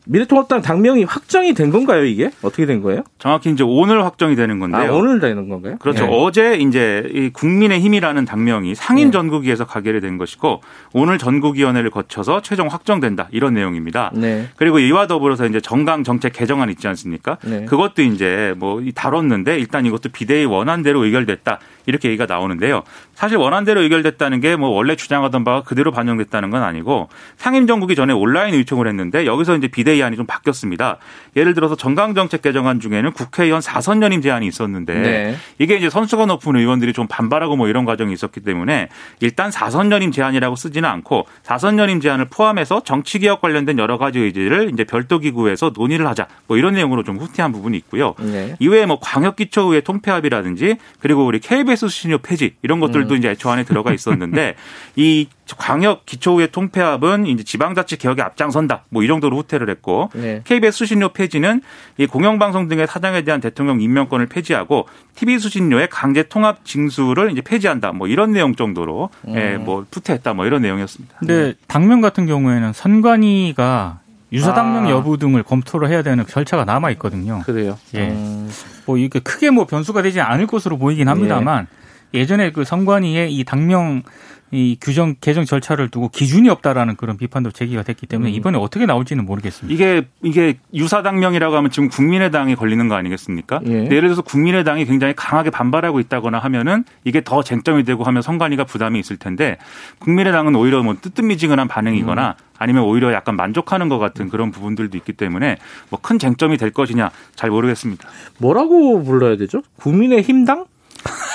미래통합당 0.09 0.61
당명이 0.61 1.03
확정이 1.03 1.53
된 1.53 1.69
건가요, 1.69 2.05
이게? 2.05 2.31
어떻게 2.41 2.65
된 2.65 2.81
거예요? 2.81 3.03
정확히 3.19 3.49
이제 3.49 3.63
오늘 3.63 4.03
확정이 4.05 4.35
되는 4.35 4.59
건데요. 4.59 4.93
아, 4.93 4.95
오늘 4.95 5.19
되는 5.19 5.49
건가요? 5.49 5.77
그렇죠. 5.79 6.05
네. 6.05 6.09
어제 6.11 6.55
이제 6.55 7.09
이 7.13 7.29
국민의 7.29 7.79
힘이라는 7.81 8.25
당명이 8.25 8.75
상임 8.75 9.07
네. 9.07 9.11
전국위에서 9.11 9.65
가결이 9.65 10.01
된 10.01 10.17
것이고 10.17 10.61
오늘 10.93 11.17
전국위원회를 11.17 11.89
거쳐서 11.89 12.41
최종 12.41 12.67
확정된다 12.67 13.27
이런 13.31 13.53
내용입니다. 13.53 14.11
네. 14.13 14.47
그리고 14.55 14.79
이와 14.79 15.07
더불어서 15.07 15.45
이제 15.45 15.59
정강 15.59 16.03
정책 16.03 16.33
개정안 16.33 16.69
있지 16.69 16.87
않습니까? 16.87 17.37
네. 17.43 17.65
그것도 17.65 18.01
이제 18.01 18.53
뭐 18.57 18.81
다뤘는데 18.95 19.59
일단 19.59 19.85
이것도 19.85 20.09
비대위 20.09 20.45
원안대로 20.45 21.03
의결됐다 21.03 21.59
이렇게 21.87 22.09
얘기가 22.09 22.27
나오는데요. 22.27 22.83
사실 23.15 23.37
원안대로 23.37 23.81
의결됐다는 23.81 24.41
게 24.41 24.57
뭐 24.57 24.69
원래 24.69 24.95
주장하던 24.95 25.43
바가 25.43 25.61
그대로 25.61 25.91
반영됐다는 25.91 26.49
건 26.49 26.63
아니고 26.63 27.09
상임정국이 27.37 27.95
전에 27.95 28.13
온라인 28.13 28.53
의총을 28.55 28.87
했는데 28.87 29.25
여기서 29.25 29.55
이제 29.55 29.67
비대위안이 29.67 30.15
좀 30.17 30.25
바뀌었습니다. 30.25 30.97
예를 31.37 31.53
들어서 31.53 31.75
정강정책 31.75 32.41
개정안 32.41 32.79
중에는 32.79 33.11
국회의원 33.11 33.61
4선 33.61 34.01
연임 34.01 34.21
제한이 34.21 34.47
있었는데 34.47 34.93
네. 34.93 35.35
이게 35.59 35.77
이제 35.77 35.89
선수가 35.89 36.25
높은 36.25 36.55
의원들이 36.55 36.93
좀 36.93 37.05
반발하고 37.07 37.55
뭐 37.55 37.67
이런 37.67 37.85
과정이 37.85 38.11
있었기 38.11 38.39
때문에 38.39 38.89
일단 39.19 39.51
4선 39.51 39.91
연임 39.91 40.11
제한이라고 40.11 40.55
쓰지는 40.55 40.89
않고 40.89 41.27
4선 41.43 41.77
연임 41.77 42.01
제한을 42.01 42.25
포함해서 42.25 42.81
정치 42.83 43.19
개혁 43.19 43.39
관련된 43.41 43.77
여러 43.77 43.99
가지 43.99 44.19
의지를 44.19 44.71
이제 44.73 44.83
별도 44.83 45.19
기구에서 45.19 45.71
논의를 45.75 46.07
하자 46.07 46.27
뭐 46.47 46.57
이런 46.57 46.73
내용으로 46.73 47.03
좀 47.03 47.17
후퇴한 47.17 47.51
부분이 47.51 47.77
있고요. 47.77 48.15
네. 48.19 48.55
이외에 48.57 48.87
뭐 48.87 48.99
광역기초의회 48.99 49.81
통폐합이라든지 49.81 50.77
그리고 50.99 51.23
우리 51.23 51.39
KBS 51.39 51.87
수신료 51.87 52.17
폐지 52.17 52.55
이런 52.63 52.79
것들도 52.79 53.13
음. 53.13 53.17
이제 53.19 53.29
애초 53.29 53.51
안에 53.51 53.63
들어가 53.63 53.93
있었는데 53.93 54.55
이 54.97 55.27
광역 55.55 56.05
기초의회 56.05 56.47
통폐합은 56.47 57.25
이제 57.27 57.43
지방자치 57.43 57.97
개혁에 57.97 58.21
앞장선다. 58.21 58.83
뭐 58.89 59.03
이 59.03 59.07
정도로 59.07 59.37
후퇴를 59.37 59.69
했고 59.69 60.09
네. 60.13 60.41
KBS 60.43 60.77
수신료 60.79 61.09
폐지는 61.09 61.61
이 61.97 62.05
공영방송 62.07 62.67
등의 62.67 62.87
사장에 62.87 63.21
대한 63.21 63.39
대통령 63.39 63.79
임명권을 63.79 64.25
폐지하고 64.25 64.87
TV 65.15 65.39
수신료의 65.39 65.87
강제 65.89 66.23
통합 66.23 66.65
징수를 66.65 67.31
이제 67.31 67.41
폐지한다. 67.41 67.93
뭐 67.93 68.07
이런 68.07 68.33
내용 68.33 68.55
정도로 68.55 69.09
음. 69.27 69.35
예, 69.37 69.55
뭐 69.57 69.85
후퇴했다. 69.91 70.33
뭐 70.33 70.45
이런 70.45 70.61
내용이었습니다. 70.63 71.15
근데 71.19 71.53
당면 71.67 72.01
같은 72.01 72.25
경우에는 72.25 72.73
선관위가 72.73 73.99
유사 74.33 74.53
당명 74.53 74.87
아. 74.87 74.89
여부 74.89 75.17
등을 75.17 75.43
검토를 75.43 75.89
해야 75.89 76.01
되는 76.01 76.25
절차가 76.25 76.65
남아 76.65 76.91
있거든요. 76.91 77.41
그래요. 77.45 77.77
예. 77.95 78.09
음. 78.09 78.49
뭐 78.85 78.97
이게 78.97 79.19
크게 79.19 79.51
뭐 79.51 79.65
변수가 79.65 80.01
되지 80.01 80.19
않을 80.19 80.47
것으로 80.47 80.77
보이긴 80.77 81.07
합니다만 81.07 81.67
예. 82.13 82.19
예전에 82.19 82.51
그 82.51 82.63
선관위의 82.63 83.33
이 83.33 83.43
당명 83.43 84.03
이 84.51 84.77
규정 84.79 85.15
개정 85.19 85.43
절차를 85.45 85.89
두고 85.89 86.09
기준이 86.09 86.49
없다라는 86.49 86.95
그런 86.95 87.17
비판도 87.17 87.51
제기가 87.51 87.83
됐기 87.83 88.07
때문에 88.07 88.31
음. 88.31 88.35
이번에 88.35 88.57
어떻게 88.57 88.85
나올지는 88.85 89.25
모르겠습니다. 89.25 89.73
이게 89.73 90.07
이게 90.23 90.57
유사 90.73 91.01
당명이라고 91.01 91.55
하면 91.57 91.69
지금 91.69 91.89
국민의당이 91.89 92.55
걸리는 92.55 92.87
거 92.87 92.95
아니겠습니까? 92.95 93.59
예. 93.67 93.85
예를 93.85 94.01
들어서 94.01 94.21
국민의당이 94.21 94.85
굉장히 94.85 95.13
강하게 95.15 95.49
반발하고 95.49 95.99
있다거나 95.99 96.39
하면은 96.39 96.85
이게 97.03 97.21
더 97.23 97.43
쟁점이 97.43 97.83
되고 97.83 98.03
하면 98.05 98.21
선관위가 98.21 98.63
부담이 98.63 98.99
있을 98.99 99.17
텐데 99.17 99.57
국민의당은 99.99 100.55
오히려 100.55 100.81
뭐 100.81 100.95
뜨뜻미지근한 101.01 101.67
반응이거나 101.67 102.35
음. 102.39 102.47
아니면 102.59 102.83
오히려 102.85 103.13
약간 103.13 103.35
만족하는 103.35 103.89
것 103.89 103.99
같은 103.99 104.29
그런 104.29 104.49
부분들도 104.51 104.97
있기 104.97 105.13
때문에 105.13 105.57
뭐 105.89 105.99
큰 106.07 106.19
쟁점이 106.19 106.55
될 106.57 106.71
것이냐 106.71 107.09
잘 107.35 107.49
모르겠습니다. 107.49 108.07
뭐라고 108.37 109.03
불러야 109.03 109.35
되죠? 109.35 109.61
국민의 109.77 110.21
힘당? 110.21 110.65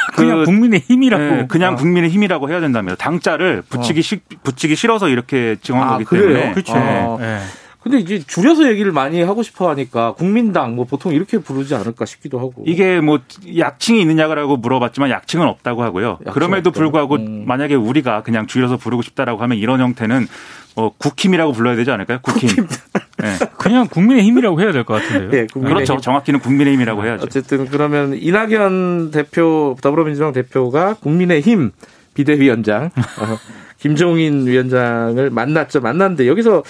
그냥 0.14 0.38
그, 0.38 0.44
국민의 0.44 0.80
힘이라고 0.80 1.22
네, 1.22 1.46
그냥 1.48 1.74
어. 1.74 1.76
국민의 1.76 2.10
힘이라고 2.10 2.50
해야 2.50 2.60
된다면 2.60 2.96
당자를 2.98 3.62
붙이기 3.68 4.00
어. 4.00 4.02
시, 4.02 4.20
붙이기 4.42 4.76
싫어서 4.76 5.08
이렇게 5.08 5.56
정한 5.62 5.88
아, 5.88 5.98
거기? 5.98 6.20
때문에 6.20 6.52
그렇죠. 6.52 6.74
네. 6.74 7.16
네. 7.18 7.38
근데 7.82 7.98
이제 7.98 8.18
줄여서 8.24 8.68
얘기를 8.68 8.92
많이 8.92 9.22
하고 9.22 9.42
싶어 9.42 9.68
하니까 9.70 10.12
국민당 10.12 10.76
뭐 10.76 10.84
보통 10.84 11.12
이렇게 11.12 11.38
부르지 11.38 11.74
않을까 11.74 12.04
싶기도 12.04 12.38
하고. 12.38 12.64
이게 12.66 13.00
뭐 13.00 13.18
약칭이 13.58 14.00
있느냐고 14.02 14.56
물어봤지만 14.56 15.10
약칭은 15.10 15.46
없다고 15.48 15.82
하고요. 15.82 16.18
그럼에도 16.32 16.68
없다. 16.70 16.78
불구하고 16.80 17.16
음. 17.16 17.44
만약에 17.46 17.74
우리가 17.74 18.22
그냥 18.22 18.46
줄여서 18.46 18.76
부르고 18.76 19.02
싶다라고 19.02 19.42
하면 19.42 19.58
이런 19.58 19.80
형태는 19.80 20.28
어, 20.76 20.90
국힘이라고 20.96 21.52
불러야 21.52 21.76
되지 21.76 21.90
않을까요? 21.90 22.20
국힘. 22.22 22.48
국힘. 22.48 22.66
네. 23.18 23.38
그냥 23.58 23.88
국민의 23.88 24.22
힘이라고 24.24 24.60
해야 24.60 24.72
될 24.72 24.84
것 24.84 24.94
같은데요. 24.94 25.30
네, 25.30 25.46
그렇죠. 25.52 25.98
정확히는 25.98 26.40
국민의 26.40 26.74
힘이라고 26.74 27.04
해야죠. 27.04 27.24
어쨌든 27.24 27.66
그러면 27.68 28.14
이낙연 28.14 29.10
대표 29.10 29.76
더불어민주당 29.82 30.32
대표가 30.32 30.94
국민의 30.94 31.40
힘 31.42 31.72
비대위원장 32.14 32.86
어, 33.20 33.38
김종인 33.78 34.46
위원장을 34.46 35.30
만났죠. 35.30 35.80
만났는데 35.80 36.26
여기서 36.28 36.62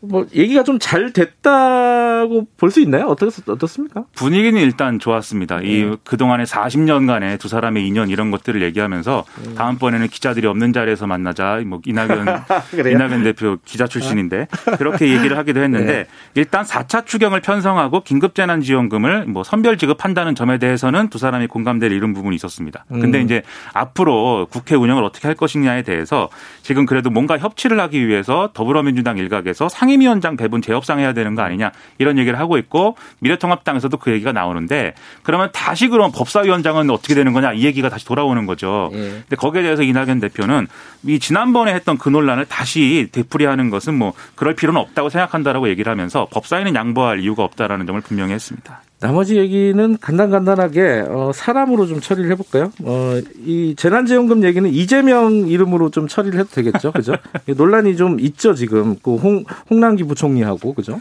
뭐 0.00 0.26
얘기가 0.34 0.62
좀 0.62 0.78
잘 0.78 1.12
됐다고 1.12 2.46
볼 2.56 2.70
수 2.70 2.80
있나요? 2.80 3.06
어떻, 3.06 3.26
어떻습니까? 3.48 4.04
분위기는 4.14 4.60
일단 4.60 4.98
좋았습니다. 4.98 5.58
네. 5.58 5.66
이 5.66 5.96
그동안의 6.04 6.46
40년간의 6.46 7.38
두 7.40 7.48
사람의 7.48 7.86
인연 7.86 8.08
이런 8.10 8.30
것들을 8.30 8.62
얘기하면서 8.62 9.24
네. 9.44 9.54
다음번에는 9.54 10.06
기자들이 10.08 10.46
없는 10.46 10.72
자리에서 10.72 11.06
만나자. 11.06 11.60
뭐 11.66 11.80
이낙연 11.84 12.26
이낙연 12.92 13.24
대표 13.24 13.56
기자 13.64 13.86
출신인데 13.86 14.46
그렇게 14.78 15.08
얘기를 15.08 15.36
하기도 15.38 15.60
했는데 15.62 15.92
네. 15.92 16.06
일단 16.34 16.64
4차 16.64 17.04
추경을 17.06 17.40
편성하고 17.40 18.02
긴급 18.02 18.34
재난 18.34 18.60
지원금을 18.60 19.26
뭐 19.26 19.42
선별 19.42 19.78
지급한다는 19.78 20.34
점에 20.34 20.58
대해서는 20.58 21.08
두 21.08 21.18
사람이 21.18 21.48
공감대를 21.48 21.96
이룬 21.96 22.14
부분이 22.14 22.36
있었습니다. 22.36 22.84
근데 22.88 23.18
음. 23.18 23.24
이제 23.24 23.42
앞으로 23.72 24.46
국회 24.50 24.74
운영을 24.76 25.02
어떻게 25.02 25.26
할 25.26 25.34
것이냐에 25.34 25.82
대해서 25.82 26.28
지금 26.62 26.86
그래도 26.86 27.10
뭔가 27.10 27.38
협치를 27.38 27.80
하기 27.80 28.06
위해서 28.06 28.50
더불어민주당 28.54 29.18
일각에서 29.18 29.68
상 29.68 29.87
상임위원장 29.88 30.36
배분 30.36 30.60
재협상해야 30.60 31.14
되는 31.14 31.34
거 31.34 31.42
아니냐 31.42 31.72
이런 31.98 32.18
얘기를 32.18 32.38
하고 32.38 32.58
있고 32.58 32.96
미래통합당에서도 33.20 33.96
그 33.96 34.12
얘기가 34.12 34.32
나오는데 34.32 34.94
그러면 35.22 35.50
다시 35.52 35.88
그럼 35.88 36.12
법사위원장은 36.14 36.90
어떻게 36.90 37.14
되는 37.14 37.32
거냐 37.32 37.54
이 37.54 37.64
얘기가 37.64 37.88
다시 37.88 38.04
돌아오는 38.04 38.46
거죠. 38.46 38.90
예. 38.92 38.98
근데 38.98 39.36
거기에 39.36 39.62
대해서 39.62 39.82
이낙연 39.82 40.20
대표는 40.20 40.66
이 41.04 41.18
지난번에 41.18 41.74
했던 41.74 41.96
그 41.96 42.08
논란을 42.08 42.44
다시 42.46 43.08
되풀이하는 43.12 43.70
것은 43.70 43.94
뭐 43.94 44.12
그럴 44.34 44.54
필요는 44.54 44.80
없다고 44.80 45.08
생각한다라고 45.08 45.68
얘기를 45.68 45.90
하면서 45.90 46.28
법사위는 46.30 46.74
양보할 46.74 47.20
이유가 47.20 47.44
없다라는 47.44 47.86
점을 47.86 48.00
분명히 48.02 48.34
했습니다. 48.34 48.82
나머지 49.00 49.36
얘기는 49.36 49.96
간단간단하게 50.00 51.04
어, 51.08 51.30
사람으로 51.32 51.86
좀 51.86 52.00
처리를 52.00 52.30
해볼까요? 52.32 52.72
어, 52.82 53.20
이 53.44 53.74
재난지원금 53.76 54.42
얘기는 54.42 54.68
이재명 54.68 55.46
이름으로 55.48 55.90
좀 55.90 56.08
처리를 56.08 56.40
해도 56.40 56.50
되겠죠, 56.50 56.90
그죠? 56.92 57.14
논란이 57.46 57.96
좀 57.96 58.18
있죠 58.18 58.54
지금 58.54 58.96
그 59.00 59.14
홍, 59.14 59.44
홍남기 59.70 60.02
부총리하고 60.02 60.74
그죠? 60.74 61.00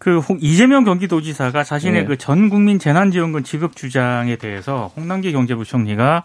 그 0.00 0.18
홍, 0.18 0.38
이재명 0.40 0.84
경기도지사가 0.84 1.62
자신의 1.62 2.02
네. 2.02 2.06
그전 2.06 2.48
국민 2.48 2.78
재난지원금 2.78 3.42
지급 3.42 3.76
주장에 3.76 4.36
대해서 4.36 4.90
홍남기 4.96 5.30
경제부총리가 5.30 6.24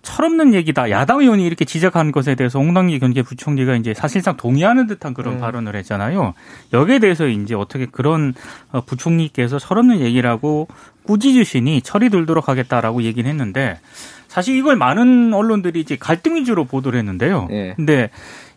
철없는 0.00 0.54
얘기다. 0.54 0.88
야당 0.88 1.20
의원이 1.20 1.46
이렇게 1.46 1.66
지적한 1.66 2.10
것에 2.10 2.34
대해서 2.34 2.58
홍당기 2.58 2.98
경제부총리가 2.98 3.76
이제 3.76 3.92
사실상 3.92 4.38
동의하는 4.38 4.86
듯한 4.86 5.12
그런 5.12 5.34
음. 5.34 5.40
발언을 5.40 5.76
했잖아요. 5.76 6.32
여기에 6.72 7.00
대해서 7.00 7.28
이제 7.28 7.54
어떻게 7.54 7.84
그런 7.84 8.32
어, 8.72 8.80
부총리께서 8.80 9.58
철없는 9.58 10.00
얘기라고 10.00 10.68
꾸짖으시니 11.02 11.82
처리 11.82 12.08
들도록 12.08 12.48
하겠다라고 12.48 13.02
얘기는 13.02 13.28
했는데 13.28 13.78
사실 14.26 14.56
이걸 14.56 14.76
많은 14.76 15.34
언론들이 15.34 15.80
이제 15.80 15.98
갈등 16.00 16.36
위주로 16.36 16.64
보도를 16.64 16.98
했는데요. 16.98 17.48
네. 17.50 17.74
근데 17.76 18.08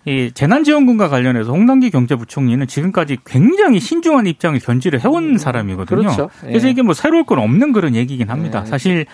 이 0.05 0.31
재난지원금과 0.33 1.09
관련해서 1.09 1.51
홍남기 1.51 1.89
경제부총리는 1.89 2.67
지금까지 2.67 3.17
굉장히 3.25 3.79
신중한 3.79 4.27
입장을 4.27 4.57
견지를 4.59 5.03
해온 5.03 5.31
음, 5.31 5.37
사람이거든요. 5.37 6.01
그렇죠. 6.01 6.29
그래서 6.41 6.67
예. 6.67 6.71
이게 6.71 6.83
뭐 6.83 6.93
새로울 6.93 7.25
건 7.25 7.39
없는 7.39 7.73
그런 7.73 7.95
얘기긴 7.95 8.29
합니다. 8.29 8.61
예. 8.63 8.69
사실 8.69 9.05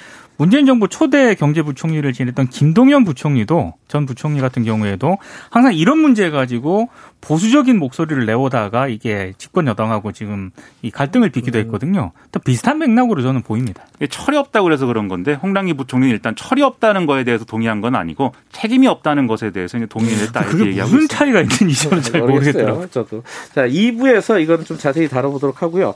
문재인 0.42 0.66
정부 0.66 0.88
초대 0.88 1.36
경제부총리를 1.36 2.12
지냈던 2.14 2.48
김동연 2.48 3.04
부총리도 3.04 3.76
전 3.88 4.08
부총리 4.08 4.42
같은 4.42 4.64
경우에도 4.64 5.20
항상 5.52 5.72
이런 5.76 6.00
문제 6.00 6.32
가지고 6.32 6.90
보수적인 7.22 7.78
목소리를 7.78 8.26
내오다가 8.26 8.88
이게 8.88 9.34
집권 9.38 9.68
여당하고 9.68 10.12
지금 10.12 10.50
이 10.82 10.90
갈등을 10.90 11.30
빚기도 11.30 11.60
음. 11.60 11.66
했거든요. 11.66 12.12
또 12.32 12.40
비슷한 12.40 12.80
맥락으로 12.80 13.22
저는 13.22 13.44
보입니다. 13.44 13.86
철이 14.10 14.36
없다고 14.36 14.64
그래서 14.64 14.88
그런 14.88 15.08
건데 15.08 15.34
홍당기 15.34 15.76
부총리는 15.76 16.12
일단 16.12 16.36
철이 16.36 16.64
없다는 16.64 17.06
거에 17.06 17.24
대해서 17.24 17.46
동의한 17.46 17.80
건 17.80 17.94
아니고 17.94 18.34
책임이 18.52 18.88
없다는 18.88 19.28
것에 19.28 19.52
대해서 19.52 19.78
동의를 19.86 20.24
했다 20.24 20.42
이렇게 20.42 20.66
얘기하고 20.66 20.92
무슨 20.92 21.08
차이가 21.08 21.42
있는지 21.42 21.84
저는 21.84 22.02
잘 22.02 22.22
모르겠더라고요. 22.26 22.90
저도. 22.90 23.22
자, 23.54 23.68
2부에서 23.68 24.42
이거는 24.42 24.66
좀 24.66 24.80
자세히 24.80 25.08
다뤄보도록 25.08 25.62
하고요. 25.62 25.94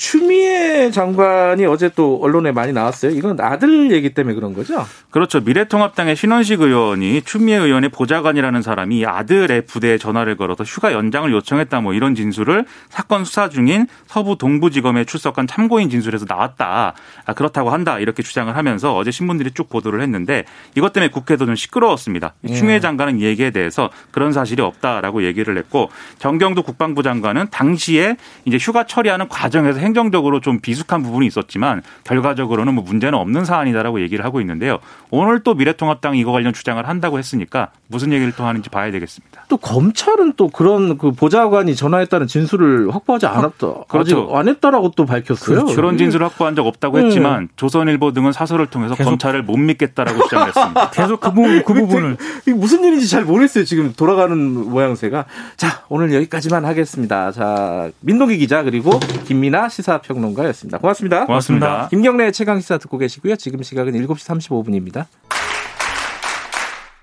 추미애 0.00 0.90
장관이 0.90 1.66
어제 1.66 1.90
또 1.90 2.18
언론에 2.22 2.52
많이 2.52 2.72
나왔어요. 2.72 3.12
이건 3.12 3.38
아들 3.38 3.92
얘기 3.92 4.14
때문에 4.14 4.34
그런 4.34 4.54
거죠? 4.54 4.86
그렇죠. 5.10 5.40
미래통합당의 5.40 6.16
신원식 6.16 6.62
의원이 6.62 7.20
추미애 7.20 7.58
의원의 7.58 7.90
보좌관이라는 7.90 8.62
사람이 8.62 9.04
아들의 9.04 9.66
부대에 9.66 9.98
전화를 9.98 10.38
걸어서 10.38 10.64
휴가 10.64 10.94
연장을 10.94 11.30
요청했다 11.30 11.82
뭐 11.82 11.92
이런 11.92 12.14
진술을 12.14 12.64
사건 12.88 13.26
수사 13.26 13.50
중인 13.50 13.88
서부 14.06 14.38
동부지검에 14.38 15.04
출석한 15.04 15.46
참고인 15.46 15.90
진술에서 15.90 16.24
나왔다. 16.26 16.94
아, 17.26 17.34
그렇다고 17.34 17.68
한다. 17.68 17.98
이렇게 17.98 18.22
주장을 18.22 18.56
하면서 18.56 18.96
어제 18.96 19.10
신문들이 19.10 19.50
쭉 19.50 19.68
보도를 19.68 20.00
했는데 20.00 20.46
이것 20.78 20.94
때문에 20.94 21.10
국회도 21.10 21.44
좀 21.44 21.54
시끄러웠습니다. 21.54 22.32
예. 22.48 22.54
추미애 22.54 22.80
장관은 22.80 23.18
이 23.18 23.24
얘기에 23.24 23.50
대해서 23.50 23.90
그런 24.12 24.32
사실이 24.32 24.62
없다라고 24.62 25.24
얘기를 25.24 25.58
했고 25.58 25.90
정경도 26.18 26.62
국방부 26.62 27.02
장관은 27.02 27.48
당시에 27.50 28.16
이제 28.46 28.56
휴가 28.56 28.86
처리하는 28.86 29.28
과정에서 29.28 29.78
행 29.78 29.89
정적으로 29.94 30.40
좀 30.40 30.60
비숙한 30.60 31.02
부분이 31.02 31.26
있었지만 31.26 31.82
결과적으로는 32.04 32.74
뭐 32.74 32.84
문제는 32.84 33.18
없는 33.18 33.44
사안이다라고 33.44 34.00
얘기를 34.00 34.24
하고 34.24 34.40
있는데요. 34.40 34.78
오늘 35.10 35.40
또 35.40 35.54
미래통합당이 35.54 36.18
이거 36.18 36.32
관련 36.32 36.52
주장을 36.52 36.86
한다고 36.86 37.18
했으니까 37.18 37.68
무슨 37.88 38.12
얘기를 38.12 38.32
또 38.36 38.44
하는지 38.44 38.70
봐야 38.70 38.90
되겠습니다. 38.90 39.44
또 39.48 39.56
검찰은 39.56 40.34
또 40.36 40.48
그런 40.48 40.96
그 40.96 41.12
보좌관이 41.12 41.74
전화했다는 41.74 42.26
진술을 42.26 42.94
확보하지 42.94 43.26
않았다. 43.26 43.66
그렇죠. 43.88 44.28
아직 44.28 44.36
안 44.36 44.48
했다라고 44.48 44.92
또 44.96 45.06
밝혔어요. 45.06 45.56
그렇죠. 45.60 45.74
그런 45.74 45.98
진술을 45.98 46.26
확보한 46.26 46.54
적 46.54 46.66
없다고 46.66 46.98
네. 46.98 47.06
했지만 47.06 47.48
조선일보 47.56 48.12
등은 48.12 48.32
사설을 48.32 48.66
통해서 48.66 48.94
검찰을 48.94 49.42
못 49.42 49.56
믿겠다라고 49.56 50.22
주장했습니다. 50.24 50.90
계속 50.94 51.20
그, 51.20 51.32
부분, 51.32 51.62
그 51.64 51.74
부분을 51.74 52.16
이게 52.42 52.54
무슨 52.54 52.84
일인지 52.84 53.08
잘 53.08 53.24
모르겠어요. 53.24 53.64
지금 53.64 53.92
돌아가는 53.96 54.36
모양새가. 54.70 55.24
자 55.56 55.82
오늘 55.88 56.12
여기까지만 56.14 56.64
하겠습니다. 56.64 57.32
자 57.32 57.90
민동기 58.00 58.38
기자 58.38 58.62
그리고 58.62 58.98
김민아 59.26 59.68
시사평론가였습니다. 59.80 60.78
고맙습니다. 60.78 61.26
고맙습니다. 61.26 61.88
김경래 61.88 62.30
최강 62.30 62.60
시사 62.60 62.78
듣고 62.78 62.98
계시고요. 62.98 63.36
지금 63.36 63.62
시각은 63.62 63.92
7시 63.92 64.40
35분입니다. 64.40 65.06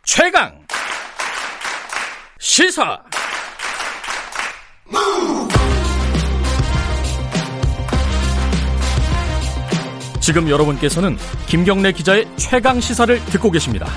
최강 0.03 0.53
시사 2.39 2.99
지금 10.21 10.49
여러분께서는 10.49 11.17
김경래 11.47 11.93
기자의 11.93 12.27
최강 12.35 12.81
시사를 12.81 13.17
듣고 13.25 13.49
계십니다. 13.49 13.87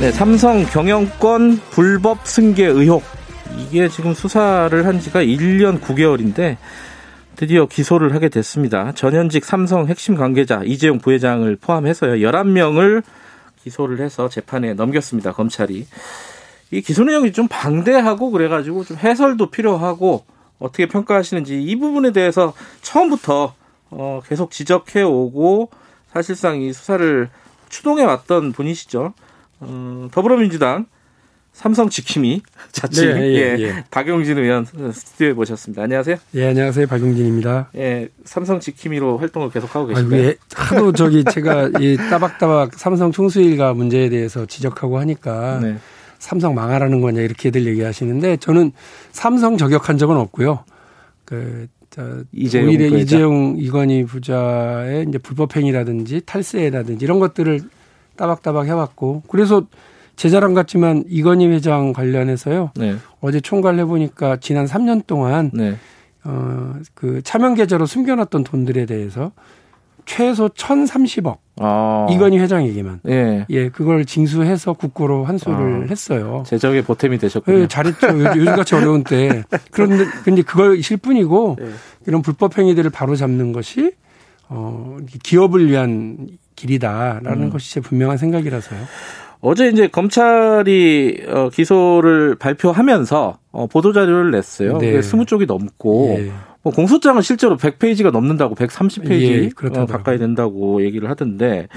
네, 0.00 0.12
삼성 0.12 0.64
경영권 0.64 1.60
불법 1.70 2.26
승계 2.26 2.66
의혹. 2.66 3.13
이게 3.58 3.88
지금 3.88 4.14
수사를 4.14 4.86
한 4.86 5.00
지가 5.00 5.22
1년 5.22 5.80
9개월인데 5.80 6.56
드디어 7.36 7.66
기소를 7.66 8.14
하게 8.14 8.28
됐습니다. 8.28 8.92
전현직 8.92 9.44
삼성 9.44 9.88
핵심 9.88 10.16
관계자 10.16 10.62
이재용 10.64 10.98
부회장을 10.98 11.56
포함해서요. 11.56 12.14
11명을 12.28 13.02
기소를 13.62 14.00
해서 14.00 14.28
재판에 14.28 14.74
넘겼습니다. 14.74 15.32
검찰이. 15.32 15.86
이 16.70 16.80
기소 16.80 17.04
내용이 17.04 17.32
좀 17.32 17.48
방대하고 17.48 18.30
그래가지고 18.30 18.84
좀 18.84 18.96
해설도 18.96 19.50
필요하고 19.50 20.24
어떻게 20.58 20.86
평가하시는지 20.86 21.62
이 21.62 21.76
부분에 21.76 22.12
대해서 22.12 22.52
처음부터 22.82 23.54
어 23.90 24.20
계속 24.26 24.50
지적해 24.50 25.02
오고 25.02 25.70
사실상 26.12 26.60
이 26.60 26.72
수사를 26.72 27.28
추동해 27.68 28.04
왔던 28.04 28.52
분이시죠. 28.52 29.12
어 29.60 30.08
더불어민주당 30.12 30.86
삼성 31.54 31.88
지킴이 31.88 32.42
자칭 32.72 33.14
네, 33.14 33.20
예, 33.20 33.56
예, 33.56 33.62
예. 33.62 33.84
박용진 33.90 34.36
의원 34.38 34.66
스튜디오에 34.66 35.32
모셨습니다. 35.32 35.84
안녕하세요. 35.84 36.16
예, 36.34 36.48
안녕하세요. 36.48 36.86
박용진입니다. 36.88 37.70
예, 37.76 38.08
삼성 38.24 38.58
지킴이로 38.58 39.18
활동을 39.18 39.50
계속하고 39.50 39.86
계십니다. 39.86 40.16
예, 40.18 40.34
하도 40.52 40.92
저기 40.92 41.24
제가 41.24 41.70
이 41.80 41.96
따박따박 41.96 42.74
삼성 42.74 43.12
총수일가 43.12 43.72
문제에 43.72 44.08
대해서 44.08 44.44
지적하고 44.46 44.98
하니까 44.98 45.60
네. 45.60 45.76
삼성 46.18 46.54
망하라는 46.54 47.00
거냐 47.00 47.20
이렇게들 47.20 47.66
얘기하시는데 47.66 48.38
저는 48.38 48.72
삼성 49.12 49.56
저격한 49.56 49.96
적은 49.96 50.16
없고요. 50.16 50.64
그 51.24 51.68
이재용 52.32 52.68
오히려 52.68 52.88
부회장. 52.88 52.98
이재용 52.98 53.54
이건희 53.56 54.04
부자의 54.04 55.06
이제 55.08 55.18
불법행위라든지 55.18 56.22
탈세라든지 56.26 57.04
이런 57.04 57.20
것들을 57.20 57.60
따박따박 58.16 58.66
해왔고 58.66 59.22
그래서 59.28 59.64
제 60.16 60.28
자랑 60.28 60.54
같지만 60.54 61.04
이건희 61.08 61.48
회장 61.48 61.92
관련해서요. 61.92 62.70
네. 62.76 62.96
어제 63.20 63.40
총괄 63.40 63.78
해보니까 63.80 64.38
지난 64.40 64.66
3년 64.66 65.06
동안 65.06 65.50
네. 65.52 65.76
어 66.24 66.64
그 66.94 67.22
차명 67.22 67.54
계좌로 67.54 67.86
숨겨놨던 67.86 68.44
돈들에 68.44 68.86
대해서 68.86 69.32
최소 70.06 70.48
1,030억. 70.48 71.38
아. 71.60 72.06
이건희 72.10 72.38
회장에게만. 72.38 73.00
예. 73.08 73.46
예, 73.48 73.68
그걸 73.70 74.04
징수해서 74.04 74.74
국고로 74.74 75.24
환수를 75.24 75.84
아. 75.84 75.86
했어요. 75.88 76.42
재정의 76.46 76.82
보탬이 76.82 77.16
되셨군요. 77.16 77.60
예, 77.60 77.68
잘했죠. 77.68 78.08
요즘 78.36 78.44
같이 78.56 78.74
어려운 78.74 79.02
때. 79.02 79.44
그런데, 79.70 80.04
근데 80.24 80.42
그걸 80.42 80.82
실 80.82 80.98
뿐이고, 80.98 81.56
예. 81.60 81.70
이런 82.06 82.20
불법 82.20 82.58
행위들을 82.58 82.90
바로 82.90 83.16
잡는 83.16 83.52
것이, 83.52 83.92
어, 84.48 84.98
기업을 85.22 85.70
위한 85.70 86.28
길이다라는 86.54 87.44
음. 87.44 87.50
것이 87.50 87.72
제 87.72 87.80
분명한 87.80 88.18
생각이라서요. 88.18 88.80
어제 89.46 89.68
이제 89.68 89.88
검찰이 89.88 91.22
어, 91.28 91.50
기소를 91.50 92.36
발표하면서 92.36 93.38
어, 93.52 93.66
보도 93.66 93.92
자료를 93.92 94.30
냈어요. 94.30 94.78
네. 94.78 94.98
20쪽이 94.98 95.46
넘고 95.46 96.16
예. 96.18 96.32
뭐 96.62 96.72
공소장은 96.72 97.20
실제로 97.20 97.58
100페이지가 97.58 98.10
넘는다고 98.10 98.54
130페이지 98.54 99.44
예, 99.44 99.80
어, 99.80 99.84
가까이 99.84 100.16
된다고 100.16 100.82
얘기를 100.82 101.10
하던데 101.10 101.68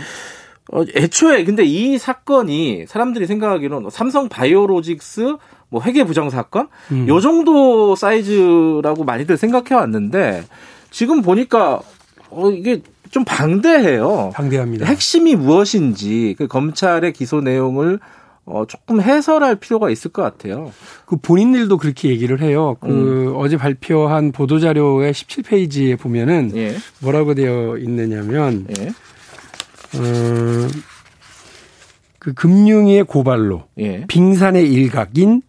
어, 0.71 0.83
애초에 0.95 1.43
근데 1.43 1.65
이 1.65 1.97
사건이 1.97 2.85
사람들이 2.87 3.27
생각하기로는 3.27 3.89
삼성 3.89 4.29
바이오로직스 4.29 5.35
뭐 5.67 5.81
회계 5.81 6.05
부정 6.05 6.29
사건 6.29 6.69
음. 6.91 7.05
요 7.09 7.19
정도 7.19 7.97
사이즈라고 7.97 9.03
많이들 9.03 9.35
생각해 9.35 9.75
왔는데 9.75 10.45
지금 10.89 11.21
보니까 11.21 11.81
어 12.29 12.49
이게 12.49 12.81
좀 13.11 13.23
방대해요. 13.25 14.31
방대합니다. 14.33 14.85
핵심이 14.85 15.35
무엇인지 15.35 16.35
그 16.37 16.47
검찰의 16.47 17.13
기소 17.13 17.41
내용을 17.41 17.99
어, 18.45 18.63
조금 18.65 19.01
해설할 19.01 19.57
필요가 19.57 19.89
있을 19.89 20.11
것 20.11 20.21
같아요. 20.21 20.71
그 21.05 21.17
본인들도 21.17 21.77
그렇게 21.77 22.09
얘기를 22.09 22.41
해요. 22.41 22.77
그 22.79 22.87
음. 22.87 23.33
어제 23.35 23.57
발표한 23.57 24.31
보도자료의 24.31 25.11
17페이지에 25.11 25.99
보면은 25.99 26.53
예. 26.55 26.77
뭐라고 26.99 27.35
되어 27.35 27.77
있느냐면, 27.77 28.65
예. 28.79 28.87
어, 28.87 30.67
그 32.19 32.33
금융위의 32.33 33.03
고발로 33.03 33.65
예. 33.79 34.05
빙산의 34.07 34.71
일각인 34.71 35.41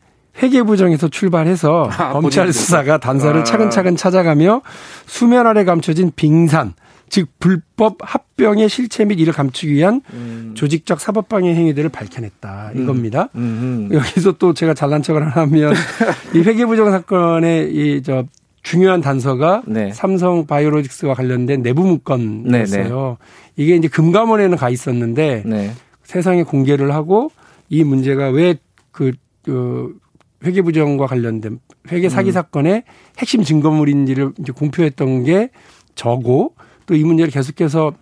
회계부정에서 0.42 1.08
출발해서 1.08 1.88
아, 1.90 2.12
검찰 2.12 2.52
수사가 2.52 2.98
단서를 2.98 3.42
아. 3.42 3.44
차근차근 3.44 3.96
찾아가며 3.96 4.62
수면 5.06 5.46
아래 5.46 5.64
감춰진 5.64 6.12
빙산, 6.14 6.74
즉 7.08 7.28
불법 7.38 7.96
합병의 8.00 8.68
실체 8.68 9.04
및 9.04 9.20
이를 9.20 9.32
감추기 9.32 9.72
위한 9.72 10.02
음. 10.12 10.52
조직적 10.54 11.00
사법방해 11.00 11.54
행위들을 11.54 11.88
밝혀냈다 11.90 12.72
음. 12.74 12.82
이겁니다. 12.82 13.28
음. 13.34 13.88
여기서 13.92 14.32
또 14.32 14.54
제가 14.54 14.74
잘난 14.74 15.02
척을 15.02 15.28
하면 15.28 15.72
이 16.34 16.38
회계부정 16.40 16.90
사건의 16.90 17.70
이 17.72 18.02
저 18.02 18.24
중요한 18.62 19.00
단서가 19.00 19.62
네. 19.66 19.92
삼성 19.92 20.46
바이오로직스와 20.46 21.14
관련된 21.14 21.62
내부 21.62 21.84
문건이었어요. 21.84 22.84
네, 22.84 22.88
네. 22.88 23.16
이게 23.56 23.76
이제 23.76 23.88
금감원에는 23.88 24.56
가 24.58 24.68
있었는데 24.68 25.42
네. 25.46 25.72
세상에 26.04 26.42
공개를 26.42 26.92
하고 26.92 27.30
이 27.70 27.84
문제가 27.84 28.28
왜그 28.28 29.12
그 29.42 29.96
회계부정과 30.44 31.06
관련된 31.06 31.60
회계 31.90 32.08
사기 32.08 32.30
음. 32.30 32.32
사건의 32.32 32.84
핵심 33.18 33.42
증거물인지를 33.42 34.32
이제 34.38 34.52
공표했던 34.52 35.24
게 35.24 35.50
저고 35.94 36.54
또 36.88 36.94
이 36.94 37.04
문제를 37.04 37.30
계속해서 37.30 37.92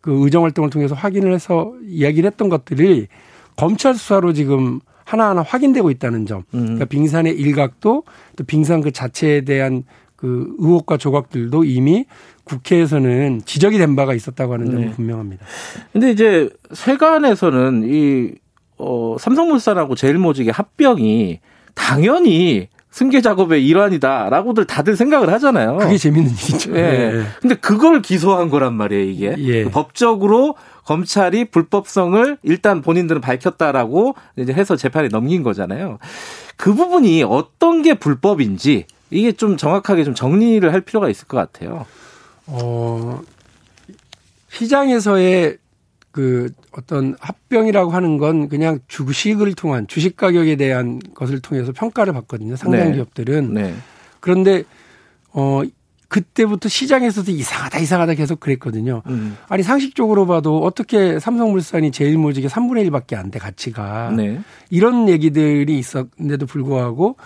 그 0.00 0.24
의정 0.24 0.44
활동을 0.44 0.70
통해서 0.70 0.94
확인을 0.94 1.34
해서 1.34 1.74
이야기를 1.86 2.30
했던 2.30 2.48
것들이 2.48 3.08
검찰 3.56 3.94
수사로 3.94 4.32
지금 4.32 4.80
하나하나 5.04 5.42
확인되고 5.42 5.90
있다는 5.90 6.24
점. 6.26 6.44
음. 6.54 6.60
그러니까 6.60 6.84
빙산의 6.86 7.34
일각도 7.34 8.04
또 8.36 8.44
빙산 8.44 8.80
그 8.80 8.92
자체에 8.92 9.42
대한 9.42 9.82
그 10.16 10.54
의혹과 10.58 10.96
조각들도 10.96 11.64
이미 11.64 12.04
국회에서는 12.44 13.42
지적이 13.44 13.78
된 13.78 13.96
바가 13.96 14.14
있었다고 14.14 14.54
하는 14.54 14.66
점은 14.66 14.80
네. 14.86 14.90
분명합니다. 14.92 15.44
근데 15.92 16.10
이제 16.10 16.48
세관에서는 16.72 17.84
이 17.86 18.34
어, 18.78 19.16
삼성물산하고 19.18 19.96
제일모직의 19.96 20.52
합병이 20.52 21.40
당연히 21.74 22.68
승계 22.98 23.20
작업의 23.20 23.64
일환이다라고들 23.64 24.64
다들 24.64 24.96
생각을 24.96 25.32
하잖아요. 25.34 25.76
그게 25.76 25.96
재밌는 25.96 26.32
일이죠. 26.32 26.76
예. 26.76 26.82
네. 26.82 27.22
근데 27.40 27.54
그걸 27.54 28.02
기소한 28.02 28.50
거란 28.50 28.74
말이에요, 28.74 29.04
이게. 29.04 29.34
예. 29.38 29.62
그 29.62 29.70
법적으로 29.70 30.56
검찰이 30.84 31.44
불법성을 31.44 32.38
일단 32.42 32.82
본인들은 32.82 33.20
밝혔다라고 33.20 34.16
이제 34.36 34.52
해서 34.52 34.74
재판에 34.74 35.06
넘긴 35.06 35.44
거잖아요. 35.44 35.98
그 36.56 36.74
부분이 36.74 37.22
어떤 37.22 37.82
게 37.82 37.94
불법인지 37.94 38.86
이게 39.10 39.30
좀 39.30 39.56
정확하게 39.56 40.02
좀 40.02 40.16
정리를 40.16 40.72
할 40.72 40.80
필요가 40.80 41.08
있을 41.08 41.28
것 41.28 41.36
같아요. 41.36 41.86
어, 42.46 43.20
시장에서의 44.50 45.58
그 46.10 46.50
어떤 46.72 47.16
합병이라고 47.20 47.90
하는 47.90 48.18
건 48.18 48.48
그냥 48.48 48.78
주식을 48.88 49.54
통한 49.54 49.86
주식 49.86 50.16
가격에 50.16 50.56
대한 50.56 51.00
것을 51.14 51.40
통해서 51.40 51.72
평가를 51.72 52.12
받거든요. 52.12 52.56
상당 52.56 52.88
네. 52.90 52.94
기업들은. 52.94 53.54
네. 53.54 53.74
그런데 54.20 54.64
어 55.32 55.62
그때부터 56.08 56.68
시장에서도 56.70 57.30
이상하다 57.30 57.78
이상하다 57.80 58.14
계속 58.14 58.40
그랬거든요. 58.40 59.02
음. 59.08 59.36
아니 59.48 59.62
상식적으로 59.62 60.26
봐도 60.26 60.58
어떻게 60.62 61.18
삼성물산이 61.18 61.90
제일모직의 61.92 62.48
3분의 62.48 62.88
1밖에 62.90 63.14
안 63.16 63.30
돼 63.30 63.38
가치가 63.38 64.10
네. 64.16 64.40
이런 64.70 65.08
얘기들이 65.08 65.78
있었는데도 65.78 66.46
불구하고 66.46 67.16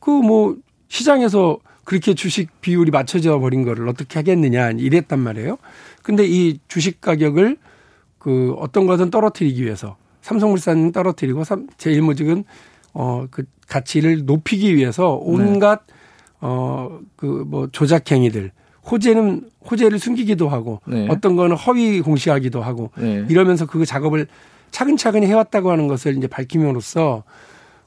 그 0.00 0.10
뭐 0.10 0.56
시장에서 0.88 1.58
그렇게 1.84 2.14
주식 2.14 2.60
비율이 2.60 2.90
맞춰져 2.90 3.38
버린 3.38 3.62
거를 3.64 3.88
어떻게 3.88 4.18
하겠느냐 4.18 4.70
이랬단 4.72 5.18
말이에요. 5.20 5.58
근데 6.02 6.24
이 6.26 6.58
주식 6.68 7.00
가격을 7.00 7.56
그 8.26 8.56
어떤 8.58 8.88
것은 8.88 9.12
떨어뜨리기 9.12 9.62
위해서 9.62 9.96
삼성물산 10.22 10.90
떨어뜨리고 10.90 11.44
제일모직은 11.78 12.42
어 12.92 13.28
그 13.30 13.44
가치를 13.68 14.24
높이기 14.24 14.74
위해서 14.74 15.16
온갖 15.22 15.86
네. 15.86 15.94
어그 16.40 17.44
뭐 17.46 17.68
조작 17.70 18.10
행위들 18.10 18.50
호재는 18.90 19.48
호재를 19.70 20.00
숨기기도 20.00 20.48
하고 20.48 20.80
네. 20.86 21.06
어떤 21.08 21.36
거는 21.36 21.54
허위 21.54 22.00
공시하기도 22.00 22.62
하고 22.62 22.90
네. 22.96 23.24
이러면서 23.28 23.66
그 23.66 23.86
작업을 23.86 24.26
차근차근 24.72 25.22
해왔다고 25.22 25.70
하는 25.70 25.86
것을 25.86 26.16
이제 26.16 26.26
밝힘으로써 26.26 27.22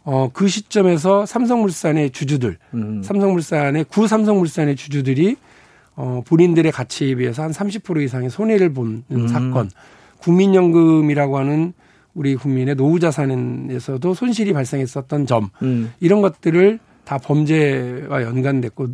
어, 0.06 0.30
그 0.32 0.47
시점에서 0.47 1.25
삼성물산의 1.25 2.12
주주들, 2.12 2.58
음. 2.73 3.04
삼성물산의 3.04 3.84
구 3.86 4.08
삼성물산의 4.08 4.78
주주들이 4.78 5.36
어, 5.97 6.23
본인들의 6.25 6.71
가치에 6.71 7.15
비해서 7.15 7.43
한 7.43 7.52
30% 7.52 8.02
이상의 8.04 8.30
손해를 8.30 8.73
보는 8.73 9.04
음. 9.12 9.28
사건, 9.28 9.69
국민연금이라고 10.19 11.38
하는 11.38 11.73
우리 12.13 12.36
국민의 12.36 12.75
노후 12.75 12.99
자산에서도 12.99 14.13
손실이 14.13 14.53
발생했었던 14.53 15.25
점, 15.25 15.49
음. 15.62 15.93
이런 15.99 16.21
것들을 16.21 16.79
다 17.05 17.17
범죄와 17.17 18.23
연관됐고 18.23 18.88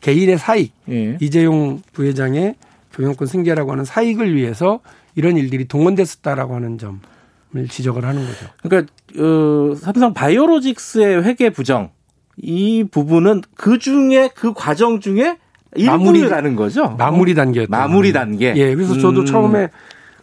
개인의 0.00 0.38
사익, 0.38 0.72
예. 0.90 1.16
이재용 1.20 1.80
부회장의 1.92 2.56
경영권 2.92 3.26
승계라고 3.26 3.72
하는 3.72 3.84
사익을 3.84 4.34
위해서 4.34 4.80
이런 5.14 5.36
일들이 5.36 5.66
동원됐었다라고 5.66 6.54
하는 6.54 6.78
점을 6.78 7.68
지적을 7.68 8.04
하는 8.04 8.26
거죠. 8.26 8.46
그러니까 8.62 8.92
어, 9.18 9.74
삼성 9.76 10.14
바이오로직스의 10.14 11.24
회계 11.24 11.50
부정 11.50 11.90
이 12.36 12.84
부분은 12.90 13.42
그 13.54 13.78
중에 13.78 14.30
그 14.34 14.52
과정 14.52 15.00
중에 15.00 15.38
마무리라는 15.78 16.54
거죠. 16.54 16.90
마무리 16.98 17.34
단계. 17.34 17.66
마무리 17.68 18.12
단계. 18.12 18.54
예. 18.56 18.74
그래서 18.74 18.98
저도 18.98 19.20
음. 19.20 19.26
처음에 19.26 19.68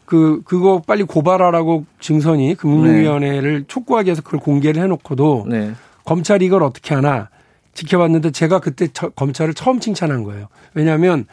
그 0.09 0.41
그거 0.43 0.81
빨리 0.87 1.03
고발하라고 1.03 1.85
증선이 1.99 2.55
금융위원회를 2.55 3.59
네. 3.59 3.65
촉구하기 3.67 4.07
위해서 4.07 4.23
그걸 4.23 4.39
공개를 4.39 4.81
해놓고도 4.81 5.45
네. 5.47 5.73
검찰이 6.03 6.43
이걸 6.43 6.63
어떻게 6.63 6.95
하나 6.95 7.29
지켜봤는데 7.75 8.31
제가 8.31 8.59
그때 8.59 8.87
검찰을 8.87 9.53
처음 9.53 9.79
칭찬한 9.79 10.23
거예요. 10.23 10.47
왜냐하면 10.73 11.25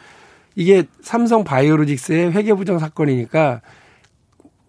이게 0.53 0.83
삼성 1.01 1.43
바이오로직스의 1.43 2.33
회계부정 2.33 2.77
사건이니까 2.77 3.61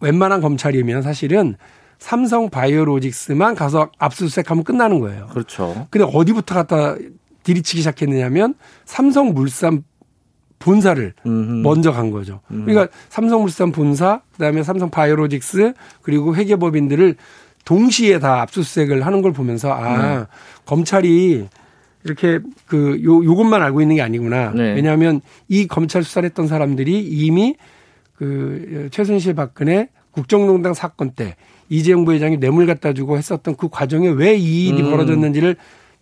웬만한 0.01 0.41
검찰이면 0.41 1.03
사실은 1.03 1.57
삼성 1.99 2.49
바이오로직스만 2.49 3.57
가서 3.57 3.91
압수수색하면 3.99 4.65
끝나는 4.65 5.01
거예요. 5.01 5.27
그렇죠. 5.27 5.87
근데 5.91 6.09
어디부터 6.11 6.55
갖다 6.55 6.97
들이치기 7.43 7.83
시작했느냐면 7.83 8.55
삼성 8.87 9.35
물산 9.35 9.85
본사를 10.59 11.15
음흠. 11.27 11.53
먼저 11.63 11.93
간 11.93 12.11
거죠. 12.11 12.41
음. 12.51 12.65
그러니까 12.65 12.93
삼성물산 13.09 13.73
본사, 13.73 14.21
그다음에 14.33 14.63
삼성 14.63 14.91
바이오로직스 14.91 15.73
그리고 16.03 16.35
회계법인들을 16.35 17.17
동시에 17.65 18.19
다 18.19 18.41
압수수색을 18.43 19.05
하는 19.05 19.23
걸 19.23 19.33
보면서 19.33 19.73
아 19.73 20.19
네. 20.21 20.25
검찰이 20.65 21.47
이렇게 22.05 22.41
그 22.67 23.01
요, 23.05 23.23
요것만 23.25 23.63
알고 23.63 23.83
있는 23.83 23.97
게 23.97 24.03
아니구나. 24.03 24.53
네. 24.55 24.75
왜냐하면 24.75 25.21
이 25.49 25.67
검찰 25.67 26.03
수사를 26.03 26.27
했던 26.27 26.47
사람들이 26.47 26.99
이미 27.01 27.57
그 28.15 28.89
최순실 28.91 29.35
박근혜 29.35 29.89
국정농단 30.13 30.75
사건 30.75 31.11
때 31.13 31.37
이재용 31.69 32.05
부회장이 32.05 32.39
뇌물 32.39 32.67
갖다 32.67 32.93
주고 32.93 33.19
했었던 33.19 33.55
그 33.57 33.69
과정에 33.69 34.09
왜 34.09 34.37
이 34.37 34.69
일이 34.69 34.83
음. 34.83 34.91
벌어졌는지를 34.91 35.57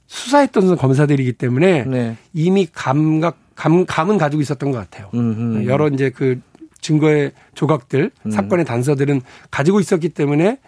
수사했던 0.07 0.77
검사들이기 0.77 1.33
때문에 1.33 1.85
네. 1.85 2.17
이미 2.33 2.69
감각 2.73 3.39
감 3.57 3.85
감은 3.85 4.19
가지고 4.19 4.41
있었던 4.43 4.71
것 4.71 4.79
같아요. 4.79 5.11
음흠. 5.15 5.67
여러 5.67 5.89
이제 5.89 6.11
그 6.11 6.41
증거의 6.81 7.33
조각들 7.55 8.11
음. 8.27 8.31
사건의 8.31 8.65
단서들은 8.65 9.23
가지고 9.51 9.81
있었기 9.81 10.11
때문에 10.11 10.59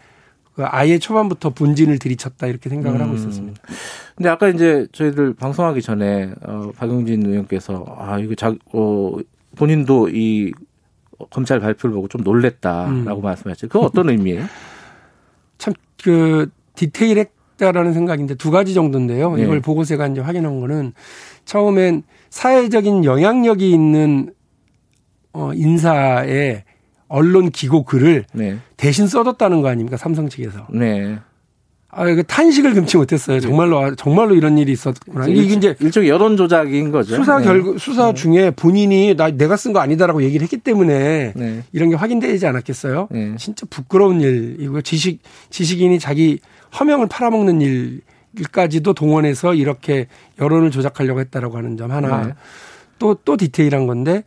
그 0.54 0.64
아예 0.66 0.98
초반부터 0.98 1.50
본진을 1.50 2.00
들이쳤다 2.00 2.48
이렇게 2.48 2.68
생각을 2.68 2.98
음. 2.98 3.06
하고 3.06 3.14
있었습니다. 3.14 3.60
근데 4.16 4.28
아까 4.28 4.48
이제 4.48 4.88
저희들 4.90 5.34
방송하기 5.34 5.80
전에 5.82 6.32
어 6.42 6.72
박용진 6.76 7.24
의원께서 7.24 7.84
아 7.96 8.18
이거 8.18 8.34
자 8.34 8.52
어, 8.72 9.12
본인도 9.54 10.08
이 10.08 10.52
검찰 11.30 11.60
발표를 11.60 11.94
보고 11.94 12.08
좀 12.08 12.22
놀랬다라고 12.22 13.20
음. 13.20 13.22
말씀하셨죠. 13.22 13.68
그 13.68 13.78
어떤 13.78 14.08
의미예요? 14.08 14.46
참 15.58 15.72
그 16.02 16.50
디테일했다라는 16.74 17.92
생각인데 17.92 18.34
두 18.36 18.50
가지 18.50 18.74
정도인데요. 18.74 19.34
네. 19.36 19.42
이걸 19.42 19.60
보고서가 19.60 20.06
이제 20.08 20.20
확인한 20.20 20.60
거는 20.60 20.92
처음엔 21.44 22.02
사회적인 22.30 23.04
영향력이 23.04 23.70
있는 23.70 24.32
어 25.32 25.52
인사의 25.54 26.64
언론 27.08 27.50
기고 27.50 27.84
글을 27.84 28.24
네. 28.32 28.58
대신 28.76 29.06
써뒀다는 29.06 29.62
거 29.62 29.68
아닙니까 29.68 29.96
삼성 29.96 30.28
측에서. 30.28 30.66
네. 30.70 31.18
아, 31.90 32.06
이거 32.06 32.22
탄식을 32.22 32.74
금치 32.74 32.98
못했어요. 32.98 33.40
정말로 33.40 33.94
정말로 33.94 34.34
이런 34.34 34.58
일이 34.58 34.72
있었구나. 34.72 35.26
이게 35.26 35.54
이제 35.54 35.74
일종 35.80 36.06
여론 36.06 36.36
조작인 36.36 36.90
거죠. 36.90 37.16
수사 37.16 37.40
결 37.40 37.62
네. 37.64 37.78
수사 37.78 38.08
네. 38.08 38.14
중에 38.14 38.50
본인이 38.50 39.14
나 39.16 39.30
내가 39.30 39.56
쓴 39.56 39.72
거 39.72 39.80
아니다라고 39.80 40.22
얘기를 40.22 40.42
했기 40.44 40.58
때문에 40.58 41.32
네. 41.34 41.62
이런 41.72 41.88
게 41.88 41.96
확인되지 41.96 42.46
않았겠어요? 42.46 43.08
네. 43.10 43.34
진짜 43.38 43.66
부끄러운 43.70 44.20
일이고 44.20 44.82
지식 44.82 45.20
지식인이 45.48 45.98
자기 45.98 46.40
허명을 46.78 47.06
팔아먹는 47.08 47.62
일. 47.62 48.02
일까지도 48.36 48.94
동원해서 48.94 49.54
이렇게 49.54 50.06
여론을 50.40 50.70
조작하려고 50.70 51.20
했다라고 51.20 51.56
하는 51.56 51.76
점 51.76 51.90
하나 51.90 52.34
또또 52.98 53.14
네. 53.14 53.20
또 53.24 53.36
디테일한 53.36 53.86
건데 53.86 54.24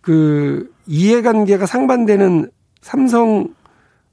그 0.00 0.70
이해관계가 0.86 1.66
상반되는 1.66 2.50
삼성 2.80 3.48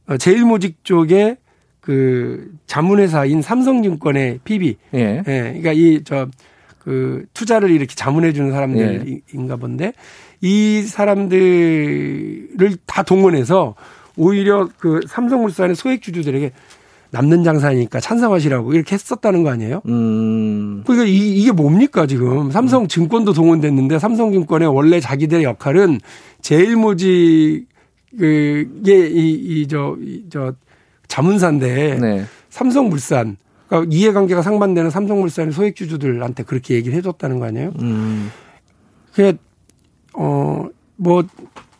어, 0.07 0.17
제일모직 0.17 0.83
쪽에 0.83 1.37
그 1.79 2.51
자문회사인 2.65 3.41
삼성증권의 3.41 4.39
PB. 4.43 4.77
예. 4.93 4.99
예. 4.99 5.23
그러니까 5.25 5.73
이 5.73 6.03
저 6.03 6.27
그 6.83 7.25
투자를 7.33 7.71
이렇게 7.71 7.95
자문해 7.95 8.33
주는 8.33 8.51
사람들인가 8.51 9.53
예. 9.53 9.59
본데 9.59 9.93
이 10.41 10.81
사람들을 10.81 12.75
다 12.85 13.03
동원해서 13.03 13.75
오히려 14.17 14.69
그 14.77 14.99
삼성물산의 15.07 15.75
소액 15.75 16.01
주주들에게 16.01 16.51
남는 17.13 17.43
장사니까 17.43 17.99
찬성하시라고 17.99 18.73
이렇게 18.73 18.95
했었다는 18.95 19.43
거 19.43 19.51
아니에요? 19.51 19.81
음. 19.87 20.83
그러니까 20.85 21.05
이, 21.07 21.39
이게 21.39 21.51
뭡니까 21.51 22.07
지금 22.07 22.49
삼성 22.51 22.87
증권도 22.87 23.33
동원됐는데 23.33 23.99
삼성증권의 23.99 24.67
원래 24.67 24.99
자기들의 24.99 25.43
역할은 25.43 25.99
제일모직 26.41 27.67
그게 28.17 29.07
이저 29.07 29.95
이 30.01 30.25
저 30.29 30.53
자문사인데 31.07 31.99
네. 32.01 32.25
삼성물산 32.49 33.37
그러니까 33.67 33.95
이해관계가 33.95 34.41
상반되는 34.41 34.89
삼성물산의 34.89 35.53
소액주주들한테 35.53 36.41
그렇게 36.43 36.73
얘기를 36.73 36.97
해줬다는 36.97 37.37
거 37.37 37.45
아니에요? 37.45 37.73
음. 37.79 38.31
그게 39.11 39.37
어뭐 40.13 41.23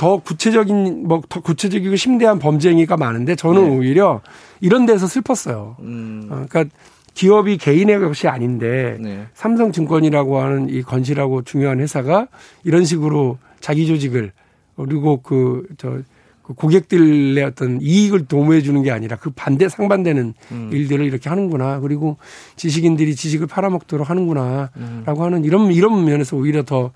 더 0.03 0.17
구체적인 0.17 1.07
뭐 1.07 1.21
더 1.29 1.39
구체적이고 1.39 1.95
심대한 1.95 2.37
범죄 2.37 2.69
행위가 2.69 2.97
많은데 2.97 3.35
저는 3.35 3.69
네. 3.69 3.77
오히려 3.77 4.19
이런 4.59 4.85
데서 4.85 5.07
슬펐어요. 5.07 5.77
음. 5.79 6.27
어, 6.29 6.45
그러니까 6.49 6.75
기업이 7.13 7.57
개인의 7.57 7.99
것이 8.01 8.27
아닌데 8.27 8.97
네. 8.99 9.27
삼성증권이라고 9.33 10.41
하는 10.41 10.69
이 10.69 10.81
건실하고 10.81 11.43
중요한 11.43 11.79
회사가 11.79 12.27
이런 12.65 12.83
식으로 12.83 13.37
자기 13.61 13.87
조직을 13.87 14.33
그리고 14.75 15.21
그저 15.21 15.99
그 16.41 16.53
고객들의 16.53 17.41
어떤 17.45 17.79
이익을 17.81 18.25
도모해 18.25 18.61
주는 18.61 18.83
게 18.83 18.91
아니라 18.91 19.15
그 19.15 19.29
반대 19.29 19.69
상반되는 19.69 20.33
음. 20.51 20.69
일들을 20.73 21.05
이렇게 21.05 21.29
하는구나. 21.29 21.79
그리고 21.79 22.17
지식인들이 22.57 23.15
지식을 23.15 23.47
팔아먹도록 23.47 24.09
하는구나라고 24.09 24.73
음. 24.75 25.21
하는 25.21 25.45
이런 25.45 25.71
이런 25.71 26.03
면에서 26.03 26.35
오히려 26.35 26.63
더참 26.63 26.91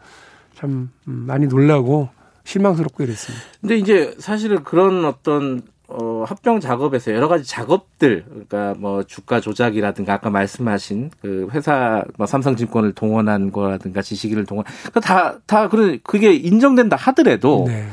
음, 0.63 0.89
많이 1.05 1.47
놀라고 1.47 2.09
실망스럽고 2.47 3.03
이랬습니다. 3.03 3.45
근데 3.61 3.77
이제 3.77 4.15
사실은 4.19 4.63
그런 4.63 5.05
어떤 5.05 5.61
어, 5.89 6.23
합병 6.27 6.59
작업에서 6.59 7.13
여러 7.13 7.27
가지 7.29 7.45
작업들, 7.45 8.25
그러니까 8.27 8.73
뭐 8.77 9.03
주가 9.03 9.39
조작이라든가 9.39 10.13
아까 10.13 10.29
말씀하신 10.29 11.11
그 11.21 11.47
회사 11.51 12.03
뭐 12.17 12.27
삼성증권을 12.27 12.91
동원한 12.93 13.51
거라든가 13.51 14.01
지식인을 14.01 14.45
동원, 14.45 14.65
그러니까 14.81 14.99
다, 14.99 15.37
다 15.45 15.69
그런, 15.69 15.99
그게 16.03 16.33
인정된다 16.33 16.97
하더라도 16.97 17.65
네. 17.67 17.85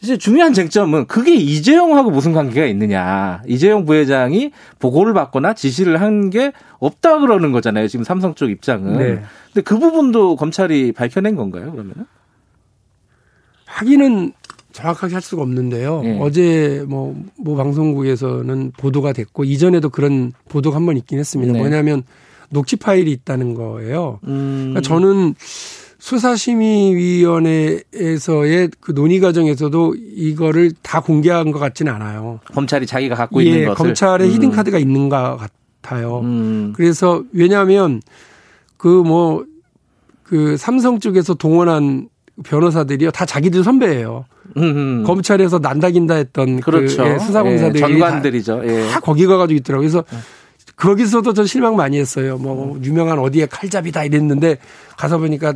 이제 0.00 0.16
중요한 0.16 0.52
쟁점은 0.52 1.06
그게 1.06 1.34
이재용하고 1.34 2.10
무슨 2.10 2.32
관계가 2.32 2.66
있느냐. 2.66 3.42
이재용 3.48 3.84
부회장이 3.84 4.52
보고를 4.78 5.12
받거나 5.14 5.54
지시를 5.54 6.00
한 6.00 6.30
게 6.30 6.52
없다 6.78 7.18
그러는 7.20 7.50
거잖아요. 7.52 7.88
지금 7.88 8.04
삼성 8.04 8.34
쪽 8.34 8.50
입장은. 8.50 8.98
네. 8.98 9.22
근데 9.46 9.62
그 9.64 9.78
부분도 9.78 10.36
검찰이 10.36 10.92
밝혀낸 10.92 11.34
건가요, 11.36 11.70
그러면은? 11.72 12.06
확인은 13.74 14.32
정확하게 14.72 15.14
할 15.14 15.22
수가 15.22 15.42
없는데요. 15.42 16.02
네. 16.02 16.18
어제 16.20 16.84
뭐, 16.88 17.16
뭐 17.36 17.56
방송국에서는 17.56 18.72
보도가 18.76 19.12
됐고 19.12 19.44
이전에도 19.44 19.88
그런 19.88 20.32
보도가 20.48 20.76
한 20.76 20.86
번 20.86 20.96
있긴 20.96 21.18
했습니다. 21.18 21.52
네. 21.52 21.58
뭐냐면 21.58 22.02
녹취 22.50 22.76
파일이 22.76 23.10
있다는 23.12 23.54
거예요. 23.54 24.20
음. 24.24 24.72
그러니까 24.74 24.80
저는 24.80 25.34
수사심의위원회에서의 25.98 28.68
그 28.80 28.94
논의 28.94 29.20
과정에서도 29.20 29.94
이거를 29.96 30.72
다 30.82 31.00
공개한 31.00 31.50
것 31.50 31.58
같지는 31.58 31.92
않아요. 31.94 32.40
검찰이 32.52 32.86
자기가 32.86 33.14
갖고 33.14 33.42
예, 33.42 33.46
있는 33.46 33.64
것을. 33.68 33.84
검찰에 33.84 34.24
음. 34.26 34.30
히든 34.30 34.50
카드가 34.50 34.78
있는 34.78 35.08
것 35.08 35.38
같아요. 35.82 36.20
음. 36.20 36.72
그래서 36.76 37.24
왜냐하면 37.32 38.02
그 38.76 38.88
뭐그 38.88 39.46
그 40.24 40.56
삼성 40.56 41.00
쪽에서 41.00 41.34
동원한 41.34 42.08
변호사들이요 42.42 43.10
다 43.12 43.24
자기들 43.24 43.62
선배예요. 43.62 44.24
음흠. 44.56 45.04
검찰에서 45.06 45.58
난다긴다 45.58 46.14
했던 46.14 46.60
그, 46.60 46.70
그렇죠. 46.70 47.04
그 47.04 47.10
예, 47.10 47.18
수사검사들이 47.18 47.82
예, 47.82 47.88
전관들이죠. 47.88 48.56
다, 48.58 48.66
예. 48.66 48.88
다 48.88 49.00
거기 49.00 49.26
가가지고 49.26 49.56
있더라고요. 49.58 49.88
그래서 49.88 50.04
거기서도 50.76 51.32
저 51.32 51.44
실망 51.44 51.76
많이 51.76 51.98
했어요. 51.98 52.36
뭐 52.36 52.78
유명한 52.82 53.18
어디에 53.18 53.46
칼잡이다 53.46 54.04
이랬는데 54.04 54.58
가서 54.96 55.18
보니까 55.18 55.54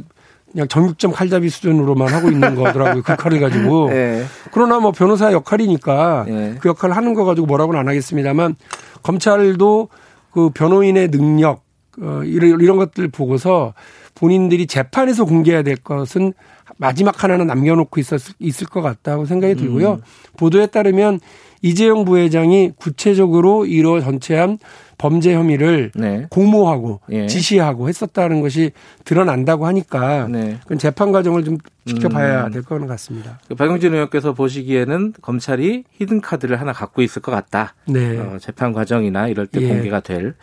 그냥 0.53 0.69
정육점 0.69 1.13
칼잡이 1.13 1.49
수준으로만 1.51 2.09
하고 2.09 2.31
있는 2.31 2.55
거더라고요. 2.55 3.03
그 3.03 3.17
칼을 3.17 3.41
가지고. 3.41 3.91
네. 3.91 4.25
그러나 4.53 4.79
뭐 4.79 4.93
변호사 4.93 5.33
역할이니까 5.33 6.25
네. 6.29 6.55
그 6.61 6.69
역할을 6.69 6.97
하는 6.97 7.15
거 7.15 7.25
가지고 7.25 7.47
뭐라고는 7.47 7.79
안 7.79 7.89
하겠습니다만 7.89 8.57
검찰도 9.03 9.89
그 10.33 10.51
변호인의 10.51 11.11
능력 11.11 11.65
어 12.01 12.23
이런 12.25 12.61
이런 12.61 12.77
것들 12.77 13.09
보고서 13.09 13.75
본인들이 14.19 14.67
재판에서 14.67 15.25
공개해야 15.25 15.63
될 15.63 15.77
것은 15.77 16.33
마지막 16.77 17.23
하나는 17.23 17.47
남겨놓고 17.47 18.01
있었을 18.01 18.35
있을 18.39 18.67
것 18.67 18.83
같다고 18.83 19.27
생각이 19.27 19.55
들고요. 19.55 19.93
음. 19.93 20.01
보도에 20.37 20.67
따르면 20.67 21.21
이재용 21.63 22.05
부회장이 22.05 22.73
구체적으로 22.77 23.67
이로 23.67 24.01
전체한 24.01 24.59
범죄 24.97 25.35
혐의를 25.35 25.93
네. 25.95 26.27
공모하고 26.31 27.01
예. 27.11 27.27
지시하고 27.27 27.89
했었다는 27.89 28.41
것이 28.41 28.73
드러난다고 29.05 29.67
하니까 29.67 30.27
네. 30.29 30.59
그건 30.63 30.79
재판 30.79 31.13
과정을 31.13 31.45
좀 31.45 31.59
지켜봐야 31.87 32.47
음. 32.47 32.51
될것 32.53 32.87
같습니다. 32.87 33.39
그 33.49 33.55
박용진 33.55 33.95
의원께서 33.95 34.35
보시기에는 34.35 35.15
검찰이 35.23 35.85
히든 35.93 36.21
카드를 36.21 36.61
하나 36.61 36.73
갖고 36.73 37.03
있을 37.03 37.23
것 37.23 37.31
같다. 37.33 37.75
네. 37.87 38.19
어, 38.19 38.39
재판 38.41 38.73
과정이나 38.73 39.29
이럴 39.29 39.47
때 39.47 39.61
예. 39.63 39.69
공개가 39.69 40.01
될. 40.01 40.35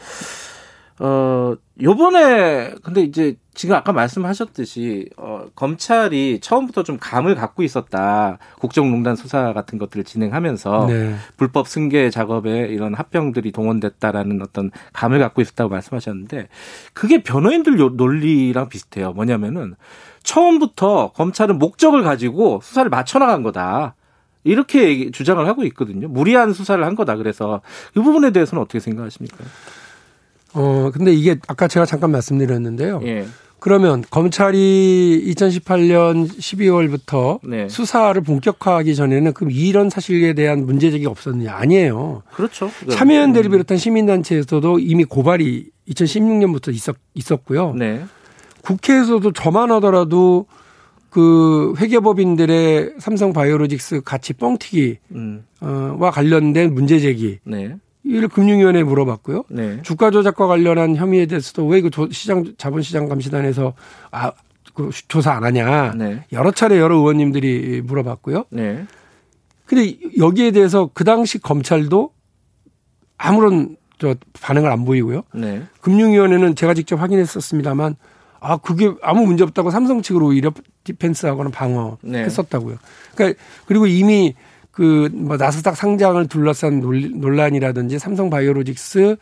어, 1.00 1.56
요번에, 1.82 2.74
근데 2.84 3.02
이제 3.02 3.36
지금 3.56 3.76
아까 3.76 3.94
말씀하셨듯이, 3.94 5.10
어, 5.18 5.46
검찰이 5.56 6.40
처음부터 6.42 6.84
좀 6.84 6.98
감을 7.00 7.36
갖고 7.36 7.64
있었다. 7.64 8.38
국정농단 8.60 9.16
수사 9.16 9.54
같은 9.54 9.80
것들을 9.80 10.04
진행하면서 10.04 10.88
네. 10.88 11.16
불법 11.38 11.68
승계 11.68 12.10
작업에 12.10 12.68
이런 12.68 12.94
합병들이 12.94 13.52
동원됐다라는 13.52 14.42
어떤 14.42 14.72
감을 14.94 15.20
갖고 15.20 15.42
있었다고 15.42 15.70
말씀하셨는데, 15.70 16.50
그게 16.94 17.24
변호인들 17.24 17.78
논리랑 17.96 18.70
비슷해요. 18.70 19.14
뭐냐면은, 19.14 19.76
처음부터 20.24 21.12
검찰은 21.14 21.58
목적을 21.58 22.04
가지고 22.04 22.60
수사를 22.62 22.90
맞춰 22.90 23.20
나간 23.20 23.42
거다. 23.42 23.96
이렇게 24.44 25.10
주장을 25.12 25.46
하고 25.48 25.64
있거든요. 25.66 26.08
무리한 26.08 26.54
수사를 26.54 26.84
한 26.84 26.96
거다. 26.96 27.16
그래서 27.16 27.62
이 27.96 28.00
부분에 28.00 28.32
대해서는 28.32 28.62
어떻게 28.62 28.80
생각하십니까? 28.80 29.38
어, 30.54 30.92
근데 30.94 31.12
이게 31.14 31.38
아까 31.48 31.68
제가 31.68 31.86
잠깐 31.86 32.12
말씀드렸는데요. 32.12 33.02
예. 33.04 33.26
그러면 33.66 34.04
검찰이 34.12 35.24
2018년 35.26 36.30
12월부터 36.30 37.40
네. 37.44 37.68
수사를 37.68 38.22
본격화하기 38.22 38.94
전에는 38.94 39.34
그럼 39.34 39.50
이런 39.50 39.90
사실에 39.90 40.34
대한 40.34 40.68
문제 40.68 40.92
제기가 40.92 41.10
없었느냐? 41.10 41.52
아니에요. 41.52 42.22
그렇죠. 42.36 42.70
참여연대를 42.92 43.50
음. 43.50 43.52
비롯한 43.54 43.80
시민단체에서도 43.80 44.78
이미 44.78 45.04
고발이 45.04 45.72
2016년부터 45.90 46.72
있었, 46.76 46.96
있었고요. 47.16 47.74
네. 47.74 48.06
국회에서도 48.62 49.32
저만 49.32 49.72
하더라도 49.72 50.46
그 51.10 51.74
회계법인들의 51.80 52.98
삼성 53.00 53.34
바이오로직스 53.34 54.02
가치 54.02 54.34
뻥튀기와 54.34 54.96
음. 55.16 55.44
관련된 56.14 56.72
문제 56.76 57.00
제기. 57.00 57.40
네. 57.44 57.78
이를 58.06 58.28
금융위원회에 58.28 58.84
물어봤고요. 58.84 59.44
네. 59.50 59.82
주가 59.82 60.12
조작과 60.12 60.48
관련한 60.48 60.96
혐의에 60.96 61.26
대해서도 61.26 61.66
왜 61.68 61.80
이거 61.80 61.90
시장 62.12 62.54
자본시장 62.58 63.08
감시단에서 63.10 63.74
아 64.12 64.32
그 64.76 64.92
조사 65.08 65.32
안 65.32 65.44
하냐 65.44 65.94
네. 65.96 66.26
여러 66.34 66.52
차례 66.52 66.78
여러 66.78 66.98
의원님들이 66.98 67.82
물어봤고요. 67.82 68.46
네. 68.50 68.86
근데 69.66 69.98
여기에 70.20 70.52
대해서 70.52 70.90
그 70.94 71.04
당시 71.04 71.40
검찰도 71.40 72.12
아무런 73.18 73.78
저 73.98 74.14
반응을 74.42 74.70
안 74.70 74.86
보이고요. 74.86 75.24
네. 75.34 75.64
금융위원회는 75.82 76.56
제가 76.56 76.74
직접 76.74 77.02
확인했었습니다만 77.02 77.96
아 78.42 78.58
그게 78.58 78.94
아무 79.02 79.26
문제 79.26 79.44
없다고 79.44 79.72
삼성 79.72 80.02
측으로 80.02 80.28
오히려 80.28 80.52
디펜스하고는 80.84 81.52
방어했었다고요. 81.52 82.76
네. 82.76 82.80
그러니까 83.16 83.40
그리고 83.66 83.88
이미 83.88 84.36
그 84.76 85.10
뭐 85.14 85.38
나스닥 85.38 85.76
상장을 85.78 86.28
둘러싼 86.28 86.82
논란이라든지 86.82 87.98
삼성 87.98 88.30
바이오로직스 88.30 89.16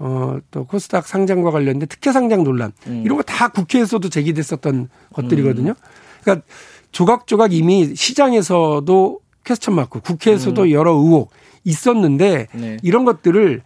어, 0.00 0.38
또 0.50 0.64
코스닥 0.64 1.06
상장과 1.06 1.50
관련된 1.52 1.88
특혜 1.88 2.12
상장 2.12 2.42
논란 2.44 2.72
음. 2.88 3.02
이런 3.04 3.16
거 3.16 3.22
다 3.22 3.48
국회에서도 3.48 4.08
제기됐었던 4.08 4.88
것들이거든요. 5.12 5.74
그러니까 6.22 6.44
조각조각 6.92 7.52
이미 7.52 7.94
시장에서도 7.94 9.20
퀘스천 9.44 9.74
마크, 9.74 10.00
국회에서도 10.00 10.62
음. 10.62 10.70
여러 10.72 10.92
의혹 10.92 11.30
있었는데 11.64 12.48
네. 12.52 12.76
이런 12.82 13.04
것들을 13.04 13.62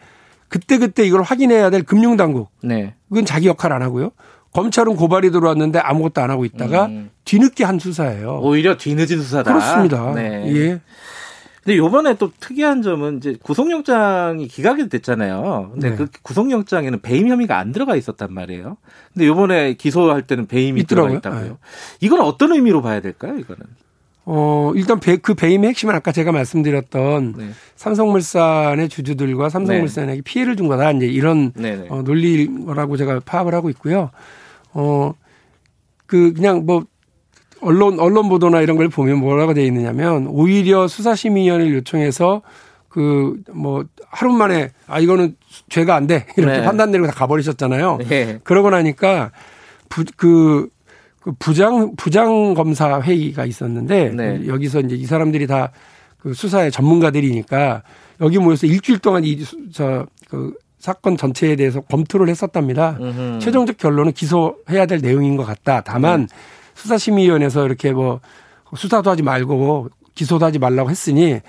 그때 0.48 0.76
그때 0.78 1.04
이걸 1.06 1.22
확인해야 1.22 1.70
될 1.70 1.82
금융 1.82 2.16
당국. 2.18 2.50
네. 2.62 2.94
그건 3.08 3.24
자기 3.24 3.46
역할 3.48 3.72
안 3.72 3.80
하고요. 3.82 4.10
검찰은 4.52 4.96
고발이 4.96 5.30
들어왔는데 5.30 5.78
아무것도 5.78 6.20
안 6.20 6.30
하고 6.30 6.44
있다가 6.44 6.86
음. 6.86 7.10
뒤늦게 7.24 7.64
한 7.64 7.78
수사예요. 7.78 8.40
오히려 8.42 8.76
뒤늦은 8.76 9.22
수사다. 9.22 9.50
그렇습니다. 9.50 10.12
네. 10.14 10.44
예. 10.54 10.80
근데 11.64 11.76
요번에 11.76 12.14
또 12.14 12.32
특이한 12.40 12.82
점은 12.82 13.18
이제 13.18 13.36
구속영장이 13.40 14.48
기각이 14.48 14.88
됐잖아요. 14.88 15.70
근데 15.72 15.90
네. 15.90 15.96
그 15.96 16.08
구속영장에는 16.22 17.00
배임 17.00 17.28
혐의가 17.28 17.58
안 17.58 17.70
들어가 17.70 17.94
있었단 17.94 18.34
말이에요. 18.34 18.76
근데 19.12 19.26
요번에 19.28 19.74
기소할 19.74 20.22
때는 20.22 20.46
배임이 20.46 20.80
있더라고요. 20.80 21.20
들어가 21.20 21.36
있다고요. 21.36 21.52
네. 21.52 21.58
이건 22.00 22.20
어떤 22.22 22.52
의미로 22.52 22.82
봐야 22.82 23.00
될까요, 23.00 23.38
이거는? 23.38 23.62
어, 24.24 24.72
일단 24.74 24.98
배, 25.00 25.16
그 25.16 25.34
배임의 25.34 25.70
핵심은 25.70 25.94
아까 25.94 26.10
제가 26.10 26.32
말씀드렸던 26.32 27.34
네. 27.36 27.50
삼성물산의 27.76 28.88
주주들과 28.88 29.48
삼성물산에게 29.48 30.16
네. 30.16 30.22
피해를 30.22 30.56
준 30.56 30.66
거다. 30.68 30.90
이제 30.92 31.06
이런 31.06 31.52
네, 31.54 31.76
네. 31.76 31.86
어, 31.90 32.02
논리라고 32.02 32.96
제가 32.96 33.20
파악을 33.24 33.54
하고 33.54 33.70
있고요. 33.70 34.10
어, 34.72 35.14
그 36.06 36.32
그냥 36.34 36.66
뭐 36.66 36.84
언론 37.62 37.98
언론 38.00 38.28
보도나 38.28 38.60
이런 38.60 38.76
걸 38.76 38.88
보면 38.88 39.18
뭐라고 39.18 39.54
되어 39.54 39.64
있느냐면 39.64 40.26
오히려 40.28 40.88
수사심의위원회를 40.88 41.74
요청해서 41.76 42.42
그 42.88 43.36
뭐 43.52 43.84
하루 44.10 44.32
만에 44.32 44.70
아 44.86 45.00
이거는 45.00 45.36
죄가 45.70 45.94
안 45.94 46.06
돼 46.06 46.26
이렇게 46.36 46.58
네. 46.58 46.64
판단 46.64 46.90
내리고 46.90 47.06
다 47.06 47.14
가버리셨잖아요. 47.14 47.98
네. 48.08 48.38
그러고 48.44 48.68
나니까 48.70 49.32
부, 49.88 50.04
그, 50.16 50.68
그 51.20 51.32
부장 51.38 51.94
부장 51.96 52.54
검사 52.54 53.00
회의가 53.00 53.46
있었는데 53.46 54.10
네. 54.10 54.46
여기서 54.46 54.80
이제 54.80 54.94
이 54.94 55.06
사람들이 55.06 55.46
다 55.46 55.70
그 56.22 56.34
수사의 56.34 56.70
전문가들이니까 56.70 57.82
여기 58.20 58.38
모여서 58.38 58.66
일주일 58.68 59.00
동안 59.00 59.24
이저그 59.24 60.54
사건 60.78 61.16
전체에 61.16 61.56
대해서 61.56 61.80
검토를 61.80 62.28
했었답니다. 62.28 62.96
음흠. 63.00 63.38
최종적 63.40 63.76
결론은 63.76 64.12
기소해야 64.12 64.86
될 64.86 65.00
내용인 65.00 65.36
것 65.36 65.44
같다. 65.44 65.80
다만 65.84 66.26
네. 66.28 66.36
수사심의위원회에서 66.74 67.66
이렇게 67.66 67.92
뭐 67.92 68.20
수사도 68.76 69.10
하지 69.10 69.22
말고 69.22 69.88
기소도 70.14 70.44
하지 70.44 70.58
말라고 70.58 70.90
했으니 70.90 71.40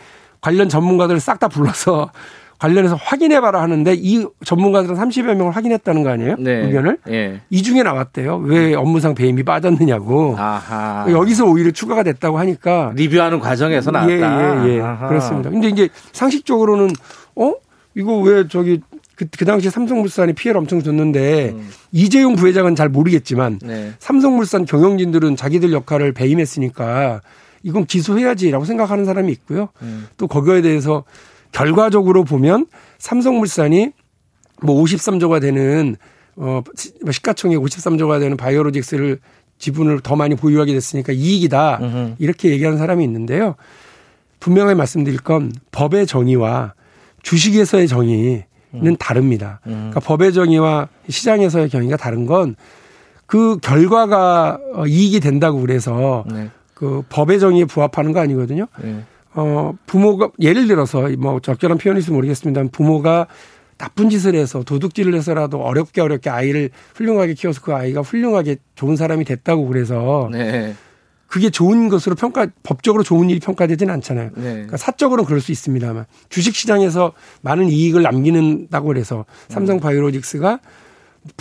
관련 0.41 0.69
전문가들을 0.69 1.19
싹 1.19 1.39
다 1.39 1.47
불러서 1.47 2.11
관련해서 2.59 2.95
확인해봐라 2.95 3.61
하는데 3.61 3.93
이 3.93 4.25
전문가들은 4.45 4.95
30여 4.95 5.33
명을 5.35 5.53
확인했다는 5.53 6.03
거 6.03 6.09
아니에요? 6.11 6.35
네. 6.39 6.65
의견을? 6.65 6.97
예. 7.09 7.41
이 7.49 7.61
중에 7.61 7.83
나왔대요. 7.83 8.37
왜 8.37 8.73
업무상 8.73 9.15
배임이 9.15 9.43
빠졌느냐고. 9.43 10.35
아하. 10.37 11.05
여기서 11.09 11.45
오히려 11.45 11.71
추가가 11.71 12.03
됐다고 12.03 12.39
하니까. 12.39 12.93
리뷰하는 12.95 13.41
과정에서 13.41 13.91
나왔다. 13.91 14.65
예, 14.65 14.69
예, 14.69 14.75
예. 14.75 15.07
그렇습니다. 15.09 15.49
근데 15.49 15.67
이제 15.67 15.89
상식적으로는 16.13 16.91
어? 17.35 17.53
이거 17.95 18.17
왜 18.19 18.47
저기 18.47 18.79
그, 19.15 19.25
그 19.37 19.45
당시 19.45 19.69
삼성물산이 19.69 20.33
피해를 20.33 20.59
엄청 20.59 20.81
줬는데 20.81 21.51
음. 21.51 21.69
이재용 21.91 22.35
부회장은 22.35 22.75
잘 22.75 22.89
모르겠지만 22.89 23.59
네. 23.61 23.91
삼성물산 23.99 24.65
경영진들은 24.65 25.35
자기들 25.35 25.71
역할을 25.71 26.13
배임했으니까 26.13 27.21
이건 27.61 27.85
기소해야지라고 27.85 28.65
생각하는 28.65 29.05
사람이 29.05 29.31
있고요. 29.33 29.69
음. 29.81 30.07
또 30.17 30.27
거기에 30.27 30.61
대해서 30.61 31.03
결과적으로 31.51 32.23
보면 32.23 32.65
삼성물산이 32.97 33.91
뭐 34.61 34.83
53조가 34.83 35.41
되는 35.41 35.95
어 36.35 36.63
시가총액 37.09 37.59
53조가 37.59 38.19
되는 38.19 38.35
바이오로직스를 38.37 39.19
지분을 39.59 39.99
더 40.01 40.15
많이 40.15 40.35
보유하게 40.35 40.73
됐으니까 40.73 41.13
이익이다. 41.13 41.79
음흠. 41.81 42.15
이렇게 42.19 42.49
얘기하는 42.49 42.77
사람이 42.77 43.03
있는데요. 43.03 43.55
분명히 44.39 44.73
말씀드릴 44.73 45.19
건 45.19 45.53
법의 45.71 46.07
정의와 46.07 46.73
주식에서의 47.21 47.87
정의 47.87 48.45
음. 48.73 48.95
다릅니다. 48.97 49.59
음. 49.67 49.89
그러니까 49.91 49.99
법의 49.99 50.33
정의와 50.33 50.87
시장에서의 51.09 51.69
경위가 51.69 51.97
다른 51.97 52.25
건 52.25 52.55
그 53.33 53.57
결과가 53.63 54.59
어, 54.75 54.85
이익이 54.85 55.19
된다고 55.19 55.59
그래서 55.59 56.23
네. 56.31 56.49
그 56.75 57.03
법의 57.09 57.39
정의에 57.39 57.65
부합하는 57.65 58.11
거 58.11 58.19
아니거든요. 58.19 58.67
네. 58.79 59.03
어, 59.33 59.73
부모가 59.87 60.29
예를 60.39 60.67
들어서 60.67 61.09
뭐 61.17 61.39
적절한 61.39 61.79
표현일지 61.79 62.11
모르겠습니다만 62.11 62.69
부모가 62.69 63.25
나쁜 63.79 64.09
짓을 64.09 64.35
해서 64.35 64.61
도둑질을 64.61 65.15
해서라도 65.15 65.63
어렵게 65.63 66.01
어렵게 66.01 66.29
아이를 66.29 66.69
훌륭하게 66.93 67.33
키워서 67.33 67.61
그 67.61 67.73
아이가 67.73 68.01
훌륭하게 68.01 68.57
좋은 68.75 68.95
사람이 68.95 69.25
됐다고 69.25 69.67
그래서 69.67 70.29
네. 70.31 70.75
그게 71.33 71.49
좋은 71.49 71.89
것으로 71.89 72.13
평가 72.13 72.45
법적으로 72.61 73.01
좋은 73.01 73.27
일이 73.31 73.39
평가되지는 73.39 73.91
않잖아요. 73.95 74.29
네. 74.35 74.53
그러니까 74.53 74.77
사적으로는 74.77 75.25
그럴 75.25 75.41
수 75.41 75.51
있습니다만 75.51 76.05
주식 76.29 76.55
시장에서 76.55 77.13
많은 77.41 77.69
이익을 77.69 78.03
남기는다고 78.03 78.85
그래서 78.85 79.25
삼성 79.49 79.79
바이오로직스가 79.79 80.59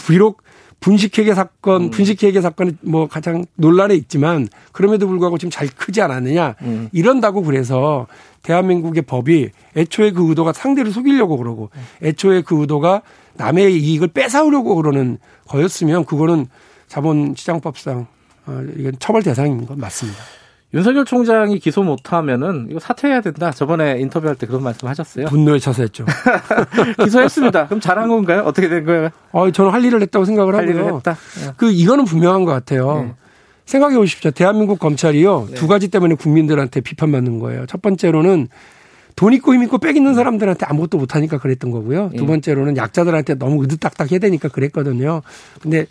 비록 0.07 0.45
분식회계 0.81 1.35
사건, 1.35 1.83
음. 1.83 1.91
분식회계 1.91 2.41
사건이 2.41 2.77
뭐 2.81 3.07
가장 3.07 3.45
논란에 3.57 3.95
있지만 3.97 4.49
그럼에도 4.73 5.07
불구하고 5.07 5.37
지금 5.37 5.51
잘 5.51 5.69
크지 5.69 6.01
않았느냐 6.01 6.55
음. 6.63 6.89
이런다고 6.93 7.43
그래서 7.43 8.07
대한민국의 8.45 9.03
법이 9.03 9.51
애초에 9.77 10.13
그 10.13 10.27
의도가 10.27 10.55
상대를 10.55 10.91
속이려고 10.91 11.37
그러고 11.37 11.69
애초에 12.03 12.41
그 12.41 12.59
의도가 12.63 13.03
남의 13.35 13.79
이익을 13.79 14.09
뺏어오려고 14.09 14.75
그러는 14.75 15.19
거였으면 15.49 16.07
그거는 16.07 16.47
자본시장법상 16.89 17.99
어, 17.99 18.22
이건 18.79 18.93
처벌 18.99 19.23
대상인 19.23 19.67
건 19.67 19.79
맞습니다. 19.79 20.19
윤석열 20.75 21.05
총장이 21.05 21.59
기소 21.59 21.83
못하면은 21.83 22.67
이거 22.71 22.81
사퇴해야 22.81 23.21
된다. 23.21 23.51
저번에 23.51 24.01
인터뷰할 24.01 24.37
때 24.37 24.47
그런 24.47 24.63
말씀 24.63 24.89
하셨어요. 24.89 25.27
분노에 25.27 25.59
차서 25.59 25.83
했죠. 25.83 26.07
기소했습니다. 27.05 27.67
그럼 27.67 27.81
잘한 27.81 28.09
건가요? 28.09 28.43
어떻게 28.47 28.69
된 28.69 28.85
거예요? 28.87 29.11
어, 29.33 29.51
저는 29.51 29.71
할 29.71 29.85
일을 29.85 30.01
했다고 30.01 30.25
생각을 30.25 30.55
할 30.55 30.67
하고요. 30.67 30.97
했다. 30.97 31.17
네. 31.41 31.53
그 31.59 31.71
이거는 31.71 32.07
분명한 32.07 32.45
것 32.45 32.53
같아요. 32.53 33.03
네. 33.03 33.15
생각해 33.67 33.97
보십시오. 33.99 34.31
대한민국 34.31 34.79
검찰이요 34.79 35.49
네. 35.51 35.55
두 35.57 35.69
가지 35.69 35.89
때문에 35.89 36.15
국민들한테 36.15 36.81
비판받는 36.81 37.39
거예요. 37.39 37.67
첫 37.67 37.83
번째로는 37.83 38.49
돈 39.15 39.35
있고 39.35 39.53
힘 39.53 39.63
있고 39.65 39.77
빽 39.77 39.95
있는 39.95 40.15
사람들한테 40.15 40.65
아무것도 40.67 40.97
못하니까 40.97 41.39
그랬던 41.39 41.71
거고요. 41.71 42.11
두 42.17 42.23
네. 42.23 42.27
번째로는 42.27 42.79
약자들한테 42.79 43.35
너무 43.35 43.63
으드딱딱 43.63 44.11
해야 44.11 44.19
되니까 44.19 44.49
그랬거든요. 44.49 45.21
근데 45.61 45.87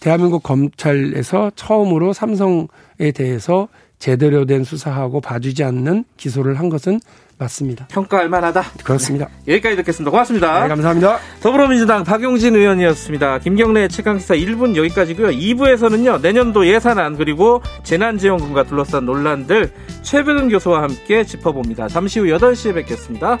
대한민국 0.00 0.42
검찰에서 0.42 1.50
처음으로 1.56 2.12
삼성에 2.12 3.12
대해서 3.14 3.68
제대로 3.98 4.44
된 4.44 4.64
수사하고 4.64 5.20
봐주지 5.20 5.64
않는 5.64 6.04
기소를 6.16 6.58
한 6.58 6.68
것은 6.68 7.00
맞습니다. 7.38 7.86
평가할 7.88 8.28
만하다. 8.28 8.62
그렇습니다. 8.82 9.28
네, 9.44 9.54
여기까지 9.54 9.76
듣겠습니다. 9.76 10.10
고맙습니다. 10.10 10.62
네, 10.62 10.68
감사합니다. 10.68 11.18
더불어민주당 11.42 12.02
박용진 12.02 12.56
의원이었습니다. 12.56 13.40
김경래 13.40 13.88
최강시사 13.88 14.34
1분 14.36 14.76
여기까지고요. 14.76 15.28
2부에서는요. 15.28 16.22
내년도 16.22 16.66
예산안 16.66 17.16
그리고 17.16 17.62
재난지원금과 17.82 18.64
둘러싼 18.64 19.04
논란들 19.04 19.70
최백은 20.02 20.48
교수와 20.48 20.82
함께 20.82 21.24
짚어봅니다. 21.24 21.88
잠시 21.88 22.20
후 22.20 22.26
8시에 22.26 22.74
뵙겠습니다. 22.74 23.38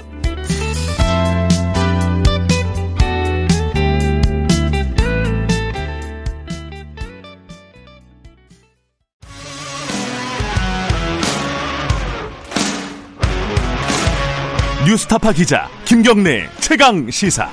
뉴스타파 14.86 15.32
기자 15.32 15.68
김경래 15.84 16.48
최강 16.60 17.10
시사. 17.10 17.50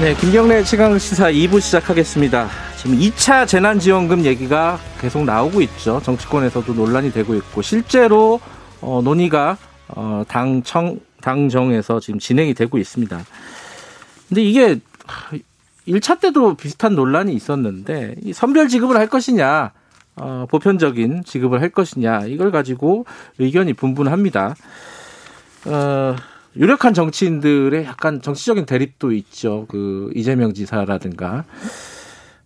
네, 0.00 0.14
김경래 0.14 0.64
최강 0.64 0.98
시사 0.98 1.30
2부 1.30 1.60
시작하겠습니다. 1.60 2.48
지금 2.78 2.98
2차 2.98 3.46
재난지원금 3.46 4.24
얘기가 4.24 4.78
계속 4.98 5.24
나오고 5.24 5.60
있죠. 5.60 6.00
정치권에서도 6.02 6.72
논란이 6.72 7.12
되고 7.12 7.34
있고 7.34 7.60
실제로 7.60 8.40
어, 8.80 9.02
논의가 9.04 9.58
어, 9.88 10.24
당청 10.26 10.98
당정에서 11.20 12.00
지금 12.00 12.18
진행이 12.18 12.54
되고 12.54 12.78
있습니다. 12.78 13.20
근데 14.30 14.42
이게 14.42 14.80
1차 15.86 16.18
때도 16.18 16.54
비슷한 16.54 16.94
논란이 16.94 17.34
있었는데 17.34 18.14
이 18.22 18.32
선별 18.32 18.68
지급을 18.68 18.96
할 18.96 19.06
것이냐 19.06 19.72
어, 20.16 20.46
보편적인 20.50 21.24
지급을 21.24 21.60
할 21.60 21.70
것이냐 21.70 22.26
이걸 22.26 22.50
가지고 22.50 23.06
의견이 23.38 23.72
분분합니다. 23.72 24.54
어, 25.66 26.16
유력한 26.56 26.92
정치인들의 26.92 27.84
약간 27.84 28.20
정치적인 28.20 28.66
대립도 28.66 29.12
있죠. 29.12 29.66
그 29.68 30.10
이재명 30.14 30.52
지사라든가 30.52 31.44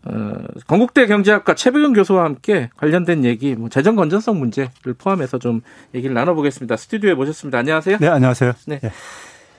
어, 0.05 0.35
건국대 0.69 1.07
경제학과 1.07 1.55
최백은 1.55 1.93
교수와 1.93 2.25
함께 2.25 2.71
관련된 2.77 3.25
얘기, 3.25 3.57
뭐 3.57 3.69
재정 3.69 3.97
건전성 3.97 4.39
문제를 4.39 4.95
포함해서 4.97 5.39
좀 5.39 5.63
얘기를 5.95 6.15
나눠보겠습니다. 6.15 6.77
스튜디오에 6.77 7.15
모셨습니다. 7.15 7.59
안녕하세요. 7.59 7.99
네, 8.01 8.07
안녕하세요. 8.07 8.53
네. 8.67 8.79
네. 8.79 8.93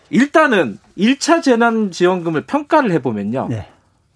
일단은 0.09 0.79
1차 0.97 1.43
재난지원금을 1.43 2.45
평가를 2.45 2.91
해보면요. 2.91 3.47
네. 3.49 3.67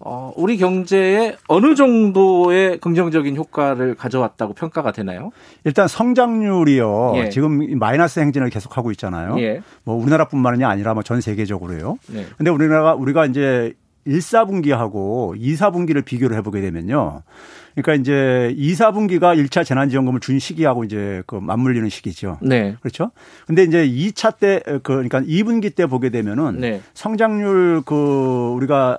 어, 0.04 0.32
우리 0.36 0.56
경제에 0.56 1.36
어느 1.46 1.76
정도의 1.76 2.78
긍정적인 2.78 3.36
효과를 3.36 3.94
가져왔다고 3.94 4.52
평가가 4.54 4.90
되나요? 4.90 5.30
일단 5.64 5.86
성장률이요. 5.86 7.12
예. 7.16 7.28
지금 7.28 7.78
마이너스 7.78 8.18
행진을 8.18 8.50
계속하고 8.50 8.90
있잖아요. 8.92 9.36
예. 9.38 9.60
뭐 9.84 9.94
우리나라뿐만이 9.94 10.64
아니라 10.64 10.94
뭐 10.94 11.02
전 11.04 11.20
세계적으로요. 11.20 11.98
예. 12.14 12.26
근데 12.36 12.50
우리나라가 12.50 12.94
우리가 12.94 13.26
이제 13.26 13.74
1, 14.04 14.18
4분기하고 14.18 15.34
2, 15.36 15.54
4분기를 15.54 16.04
비교를 16.04 16.36
해보게 16.38 16.60
되면요. 16.60 17.22
그러니까 17.76 17.94
이제 17.94 18.52
2, 18.56 18.72
4분기가 18.72 19.36
1차 19.36 19.64
재난지원금을 19.64 20.18
준 20.20 20.38
시기하고 20.40 20.82
이제 20.84 21.22
그 21.26 21.36
맞물리는 21.36 21.88
시기죠. 21.88 22.38
네. 22.42 22.74
그렇죠. 22.80 23.12
근데 23.46 23.62
이제 23.62 23.86
2차 23.86 24.38
때, 24.38 24.60
그, 24.64 24.80
그러니까 24.82 25.20
2분기 25.20 25.74
때 25.74 25.86
보게 25.86 26.10
되면은 26.10 26.58
네. 26.60 26.80
성장률 26.94 27.82
그 27.84 28.52
우리가 28.56 28.98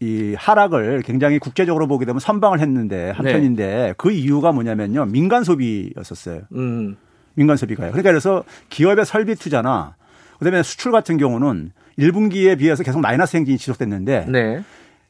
이 0.00 0.34
하락을 0.38 1.02
굉장히 1.02 1.38
국제적으로 1.38 1.86
보게 1.86 2.04
되면 2.04 2.20
선방을 2.20 2.60
했는데 2.60 3.10
한편인데 3.10 3.66
네. 3.66 3.94
그 3.96 4.10
이유가 4.10 4.52
뭐냐면요 4.52 5.06
민간 5.06 5.42
소비였었어요. 5.42 6.42
음. 6.52 6.96
민간 7.34 7.56
소비가요. 7.56 7.92
그러니까 7.92 8.10
그래서 8.10 8.44
기업의 8.68 9.06
설비 9.06 9.34
투자나 9.34 9.94
그다음에 10.38 10.62
수출 10.62 10.92
같은 10.92 11.16
경우는 11.16 11.72
1분기에 11.98 12.58
비해서 12.58 12.82
계속 12.82 13.00
마이너스 13.00 13.36
행진이 13.36 13.58
지속됐는데 13.58 14.26
네. 14.28 14.62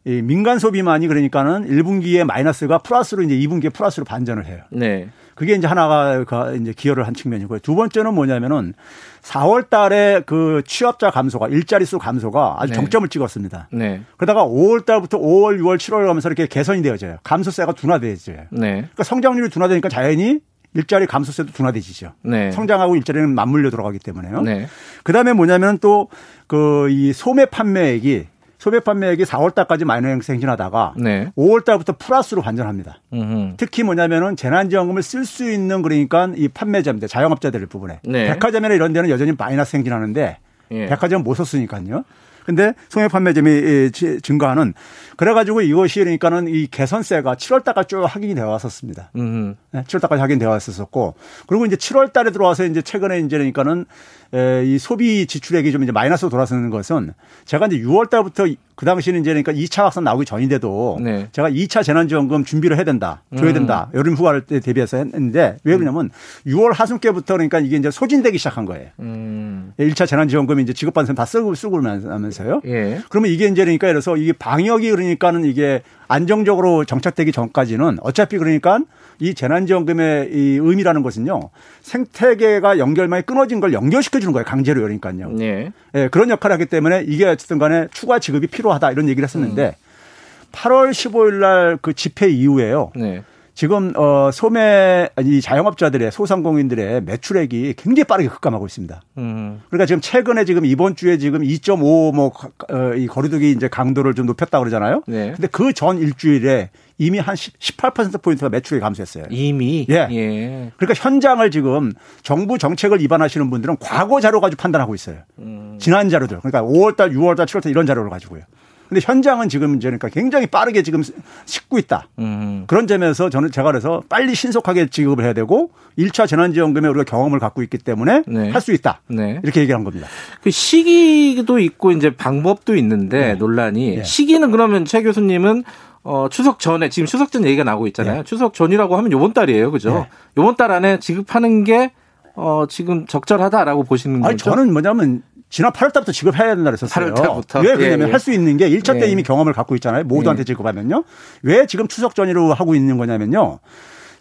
이 0.05 0.23
민간 0.23 0.61
소비만이 0.61 1.09
그러니까는 1.09 1.69
1분기에 1.69 2.25
마이너스가 2.25 2.79
플러스로 2.79 3.23
이제 3.23 3.35
2분기에 3.35 3.73
플러스로 3.73 4.05
반전을 4.05 4.47
해요. 4.47 4.61
네. 4.71 5.09
그게 5.37 5.55
이제 5.55 5.69
하나가 5.69 6.25
이제 6.61 6.73
기여를 6.77 7.07
한 7.07 7.15
측면이고요. 7.15 7.61
두 7.61 7.77
번째는 7.77 8.15
뭐냐면은 8.15 8.75
4월 9.23 9.71
달에 9.71 10.23
그 10.27 10.63
취업자 10.67 11.11
감소가 11.11 11.47
일자리 11.49 11.85
수 11.85 11.99
감소가 11.99 12.57
아주 12.59 12.73
네. 12.73 12.77
정점을 12.77 13.09
찍었습니다. 13.09 13.69
네. 13.71 14.03
그러다가 14.17 14.45
5월 14.45 14.85
달부터 14.85 15.19
5월, 15.19 15.61
6월, 15.61 15.77
7월 15.77 16.07
가면서 16.07 16.29
이렇게 16.29 16.47
개선이 16.47 16.83
되어져요. 16.83 17.19
감소세가 17.23 17.73
둔화되어져요. 17.73 18.47
네. 18.51 18.71
그러니까 18.73 19.05
성장률이 19.05 19.51
둔화되니까 19.51 19.89
자연히 19.89 20.41
일자리 20.75 21.07
감소세도 21.07 21.53
둔화되지죠. 21.53 22.13
네. 22.23 22.51
성장하고 22.51 22.97
일자리는 22.97 23.35
맞물려 23.35 23.71
들어가기 23.71 23.99
때문에요. 24.01 24.43
네. 24.43 24.67
그다음에 25.05 25.33
뭐냐면 25.33 25.79
또 25.79 26.09
그 26.49 26.89
이 26.91 27.13
소매 27.13 27.45
판매액이 27.47 28.27
소매 28.67 28.81
판매액이 28.81 29.23
4월 29.23 29.55
달까지 29.55 29.85
마이너스 29.85 30.33
행진하다가 30.33 30.95
네. 30.97 31.31
5월 31.39 31.65
달부터 31.65 31.95
플러스로 32.01 32.43
반전합니다. 32.43 33.01
음흠. 33.13 33.55
특히 33.59 33.85
뭐냐면은 33.85 34.35
재난지원금을 34.35 35.05
쓸 35.05 35.25
수 35.25 35.49
있는 35.49 35.83
그러니까 35.83 36.33
이 36.35 36.49
판매자입니다. 36.49 37.07
자영업자들 37.07 37.65
부분에 37.67 38.01
네. 38.03 38.27
백화점이나 38.27 38.75
이런 38.75 38.93
데는 38.93 39.09
여전히 39.09 39.35
마이너스 39.39 39.77
행진하는데 39.77 40.39
예. 40.73 40.87
백화점 40.87 41.23
못 41.23 41.35
썼으니까요. 41.35 42.03
근데 42.45 42.75
소매 42.89 43.07
판매점이 43.07 43.91
증가하는 44.23 44.75
그래가지고 45.17 45.61
이것이 45.61 46.01
그러니까는 46.01 46.49
이 46.49 46.67
개선세가 46.67 47.35
7월 47.35 47.63
달까지 47.63 47.89
쭉 47.89 48.05
확인이 48.05 48.35
되어 48.35 48.49
왔었습니다. 48.49 49.11
네, 49.15 49.83
7월 49.83 50.01
달까지 50.01 50.21
확인되어 50.21 50.49
왔었고 50.51 51.15
그리고 51.47 51.67
이제 51.67 51.77
7월 51.77 52.13
달에 52.13 52.31
들어와서 52.31 52.65
이제 52.65 52.83
최근에 52.83 53.19
이제 53.21 53.37
그러니까는 53.37 53.85
이 54.33 54.79
소비 54.79 55.27
지출액이 55.27 55.73
좀 55.73 55.83
이제 55.83 55.93
마이너스로 55.93 56.31
돌아서는 56.31 56.71
것은 56.71 57.13
제가 57.45 57.67
이제 57.67 57.79
6월 57.79 58.11
달부터 58.11 58.47
그 58.77 58.85
당시에는 58.85 59.23
이제 59.23 59.31
그러니까 59.31 59.53
2차 59.53 59.85
확산 59.85 60.05
나오기 60.05 60.27
전인데도 60.27 60.99
네. 61.01 61.29
제가 61.33 61.51
2차 61.51 61.83
재난지원금 61.83 62.45
준비를 62.45 62.77
해야 62.77 62.85
된다, 62.85 63.23
줘야 63.37 63.51
음. 63.51 63.55
된다, 63.55 63.89
음. 63.93 63.99
여름 63.99 64.15
휴가를 64.15 64.43
때 64.43 64.61
대비해서 64.61 64.99
했는데 64.99 65.57
왜 65.65 65.77
그러냐면 65.77 66.11
6월 66.47 66.75
하순께부터 66.75 67.35
그러니까 67.35 67.59
이게 67.59 67.77
이제 67.77 67.91
소진되기 67.91 68.37
시작한 68.37 68.67
거예요. 68.67 68.89
음. 69.01 69.73
1차 69.79 70.07
재난지원금이 70.07 70.63
이제 70.63 70.75
지급받는 70.75 71.07
사람 71.07 71.17
다 71.17 71.25
쓰고 71.25 71.55
쓰고 71.55 71.81
나면서요. 71.81 72.61
예. 72.67 73.01
그러면 73.09 73.31
이게 73.31 73.47
이제 73.47 73.65
그러니까 73.65 73.87
그래서 73.87 74.17
이게 74.17 74.33
방역이 74.35 74.91
그러니까는 74.91 75.47
이게 75.47 75.83
안정적으로 76.09 76.85
정착되기 76.85 77.33
전까지는 77.33 77.99
어차피 78.03 78.37
그러니까 78.37 78.81
이 79.19 79.35
재난지원금의 79.35 80.31
이 80.33 80.59
의미라는 80.61 81.03
것은요 81.03 81.51
생태계가 81.83 82.79
연결망이 82.79 83.23
끊어진 83.23 83.61
걸 83.61 83.73
연결시켜 83.73 84.21
주는 84.21 84.33
거예요 84.33 84.45
강제로 84.45 84.81
그러니까요. 84.83 85.31
네. 85.31 85.73
예, 85.95 86.09
그런 86.09 86.31
역할을 86.31 86.55
하기 86.55 86.67
때문에 86.67 87.05
이게 87.07 87.25
어쨌든 87.27 87.59
간에 87.59 87.87
추가 87.93 88.19
지급이 88.19 88.47
필요하다 88.47 88.93
이런 88.93 89.09
얘기를 89.09 89.25
했었는데 89.27 89.67
음. 89.69 90.51
8월 90.53 90.91
15일 90.91 91.35
날 91.35 91.79
그 91.83 91.93
집회 91.95 92.29
이후에요. 92.29 92.93
네. 92.97 93.23
지금 93.55 93.93
어 93.97 94.31
소매 94.33 95.09
이 95.23 95.41
자영업자들의 95.41 96.13
소상공인들의 96.13 97.03
매출액이 97.05 97.75
굉장히 97.79 98.05
빠르게 98.05 98.29
급감하고 98.29 98.67
있습니다. 98.67 99.01
음. 99.17 99.63
그러니까 99.71 99.87
지금 99.87 100.01
최근에 100.03 100.45
지금 100.45 100.67
이번 100.67 100.95
주에 100.95 101.17
지금 101.17 101.41
2.5뭐이 101.41 103.09
어, 103.09 103.13
거리두기 103.13 103.51
이제 103.53 103.69
강도를 103.69 104.15
좀 104.15 104.27
높였다 104.27 104.59
그러잖아요. 104.59 105.03
네. 105.07 105.33
근데 105.33 105.47
그 105.49 105.73
전 105.73 105.99
일주일에 105.99 106.69
이미 106.99 107.19
한 107.19 107.35
18% 107.35 108.23
포인트가 108.23 108.49
매출이 108.49 108.81
감소했어요. 108.81 109.25
이미 109.31 109.87
예. 109.91 110.09
예. 110.11 110.73
그러니까 110.77 110.95
현장을 111.03 111.51
지금 111.51 111.93
정부 112.23 112.59
정책을 112.59 113.01
위반하시는 113.01 113.51
분들은 113.51 113.77
과거 113.81 114.21
자료 114.21 114.41
가지고 114.41 114.63
판단하고 114.63 114.95
있어요. 114.95 115.19
음. 115.39 115.77
지난 115.81 116.09
자료들. 116.09 116.41
그러니까 116.41 116.63
5월 116.63 116.97
달, 116.97 117.11
6월 117.11 117.37
달, 117.37 117.47
7월 117.47 117.63
달 117.63 117.71
이런 117.71 117.87
자료를 117.87 118.11
가지고요. 118.11 118.43
근데 118.89 119.01
현장은 119.03 119.49
지금 119.49 119.77
이제 119.77 119.89
그러니까 119.89 120.09
굉장히 120.09 120.47
빠르게 120.47 120.83
지금 120.83 121.03
싣고 121.45 121.79
있다. 121.79 122.09
음. 122.19 122.65
그런 122.67 122.87
점에서 122.87 123.31
저는 123.31 123.51
제가 123.51 123.73
그래서 123.73 124.03
빨리 124.09 124.35
신속하게 124.35 124.87
지급을 124.87 125.25
해야 125.25 125.33
되고 125.33 125.71
1차 125.99 126.29
재난지원금에 126.29 126.89
우리가 126.89 127.05
경험을 127.05 127.39
갖고 127.39 127.63
있기 127.63 127.79
때문에 127.79 128.23
네. 128.27 128.51
할수 128.51 128.73
있다. 128.73 129.01
네. 129.09 129.41
이렇게 129.43 129.61
얘기한 129.61 129.83
겁니다. 129.83 130.07
그 130.43 130.51
시기도 130.51 131.59
있고 131.59 131.91
이제 131.93 132.15
방법도 132.15 132.77
있는데 132.77 133.19
네. 133.19 133.35
논란이 133.35 133.97
네. 133.97 134.05
시기는 134.05 134.51
그러면 134.53 134.85
최 134.85 135.03
교수님은 135.03 135.65
어, 136.09 136.29
추석 136.29 136.61
전에 136.61 136.89
지금 136.89 137.07
추석 137.07 137.33
전 137.33 137.45
얘기가 137.45 137.65
나오고 137.65 137.89
있잖아요. 137.89 138.19
네. 138.19 138.23
추석 138.23 138.55
전이라고 138.55 138.97
하면 138.97 139.11
요번 139.11 139.33
달이에요. 139.33 139.73
그죠? 139.73 139.91
네. 139.93 140.09
요번 140.39 140.55
달 140.55 140.71
안에 140.71 141.01
지급하는 141.01 141.65
게 141.65 141.91
어, 142.37 142.67
지금 142.69 143.07
적절하다라고 143.07 143.83
보시는 143.83 144.21
거죠? 144.21 144.29
아니, 144.29 144.37
저는 144.37 144.73
뭐냐면 144.73 145.23
지난 145.51 145.73
8월 145.73 145.93
달부터 145.93 146.13
지급해야 146.13 146.55
된다 146.55 146.71
그랬었어요. 146.71 147.13
8월 147.13 147.17
달부터. 147.17 147.61
왜 147.61 147.75
그러냐면 147.75 148.03
예, 148.03 148.09
예. 148.09 148.13
할수 148.13 148.33
있는 148.33 148.57
게 148.57 148.71
1차 148.71 149.01
때 149.01 149.07
예. 149.07 149.11
이미 149.11 149.25
경험을 149.25 149.53
갖고 149.53 149.75
있잖아요. 149.75 150.05
모두한테 150.05 150.41
예. 150.41 150.45
지급하면요. 150.45 151.03
왜 151.43 151.67
지금 151.67 151.89
추석 151.89 152.15
전이로 152.15 152.55
하고 152.55 152.77
있는 152.77 152.99
거냐면요. 152.99 153.59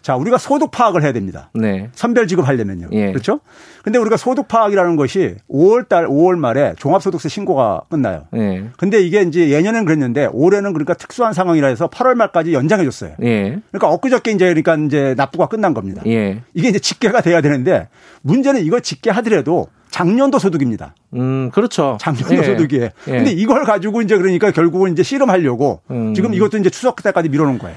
자, 0.06 0.14
우리가 0.14 0.38
소득 0.38 0.70
파악을 0.70 1.02
해야 1.02 1.12
됩니다. 1.12 1.50
네. 1.52 1.90
선별 1.92 2.28
지급하려면요. 2.28 2.90
예. 2.92 3.10
그렇죠? 3.10 3.40
근데 3.82 3.98
우리가 3.98 4.16
소득 4.16 4.46
파악이라는 4.46 4.94
것이 4.94 5.34
5월 5.50 5.88
달, 5.88 6.06
5월 6.06 6.38
말에 6.38 6.74
종합소득세 6.78 7.28
신고가 7.28 7.80
끝나요. 7.90 8.28
예. 8.36 8.68
근데 8.76 9.02
이게 9.02 9.22
이제 9.22 9.50
예년엔 9.50 9.84
그랬는데 9.84 10.28
올해는 10.32 10.74
그러니까 10.74 10.94
특수한 10.94 11.32
상황이라 11.32 11.66
해서 11.66 11.88
8월 11.88 12.14
말까지 12.14 12.54
연장해 12.54 12.84
줬어요. 12.84 13.14
예. 13.24 13.58
그러니까 13.72 13.90
엊그저께 13.94 14.30
이제 14.30 14.44
그러니까 14.46 14.76
이제 14.76 15.14
납부가 15.16 15.48
끝난 15.48 15.74
겁니다. 15.74 16.02
예. 16.06 16.40
이게 16.54 16.68
이제 16.68 16.78
집계가 16.78 17.20
돼야 17.20 17.40
되는데 17.40 17.88
문제는 18.22 18.62
이거 18.62 18.78
집계하더라도 18.78 19.66
작년도 19.90 20.38
소득입니다. 20.38 20.94
음, 21.14 21.50
그렇죠. 21.50 21.98
작년도 22.00 22.36
예. 22.36 22.42
소득이에요. 22.44 22.90
예. 23.08 23.10
근데 23.10 23.32
이걸 23.32 23.64
가지고 23.64 24.02
이제 24.02 24.16
그러니까 24.16 24.52
결국은 24.52 24.92
이제 24.92 25.02
씨름하려고 25.02 25.80
음. 25.90 26.14
지금 26.14 26.32
이것도 26.32 26.58
이제 26.58 26.70
추석 26.70 27.02
때까지 27.02 27.28
미뤄놓은 27.28 27.58
거예요. 27.58 27.76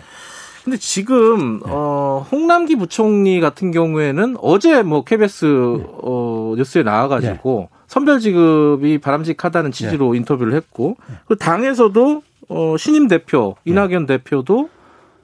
근데 0.70 0.78
지금 0.78 1.60
네. 1.66 1.72
어 1.72 2.24
홍남기 2.32 2.76
부총리 2.76 3.40
같은 3.40 3.72
경우에는 3.72 4.36
어제 4.40 4.84
뭐 4.84 5.04
KBS 5.04 5.46
네. 5.46 5.86
어 6.04 6.54
뉴스에 6.56 6.84
나와 6.84 7.08
가지고 7.08 7.70
네. 7.72 7.78
선별 7.88 8.20
지급이 8.20 9.00
바람직하다는 9.00 9.72
취지로 9.72 10.12
네. 10.12 10.20
인터뷰를 10.20 10.54
했고 10.54 10.96
네. 11.08 11.16
그 11.28 11.36
당에서도 11.38 12.22
어 12.50 12.76
신임 12.78 13.08
대표 13.08 13.56
이낙연 13.66 14.06
대표도 14.06 14.70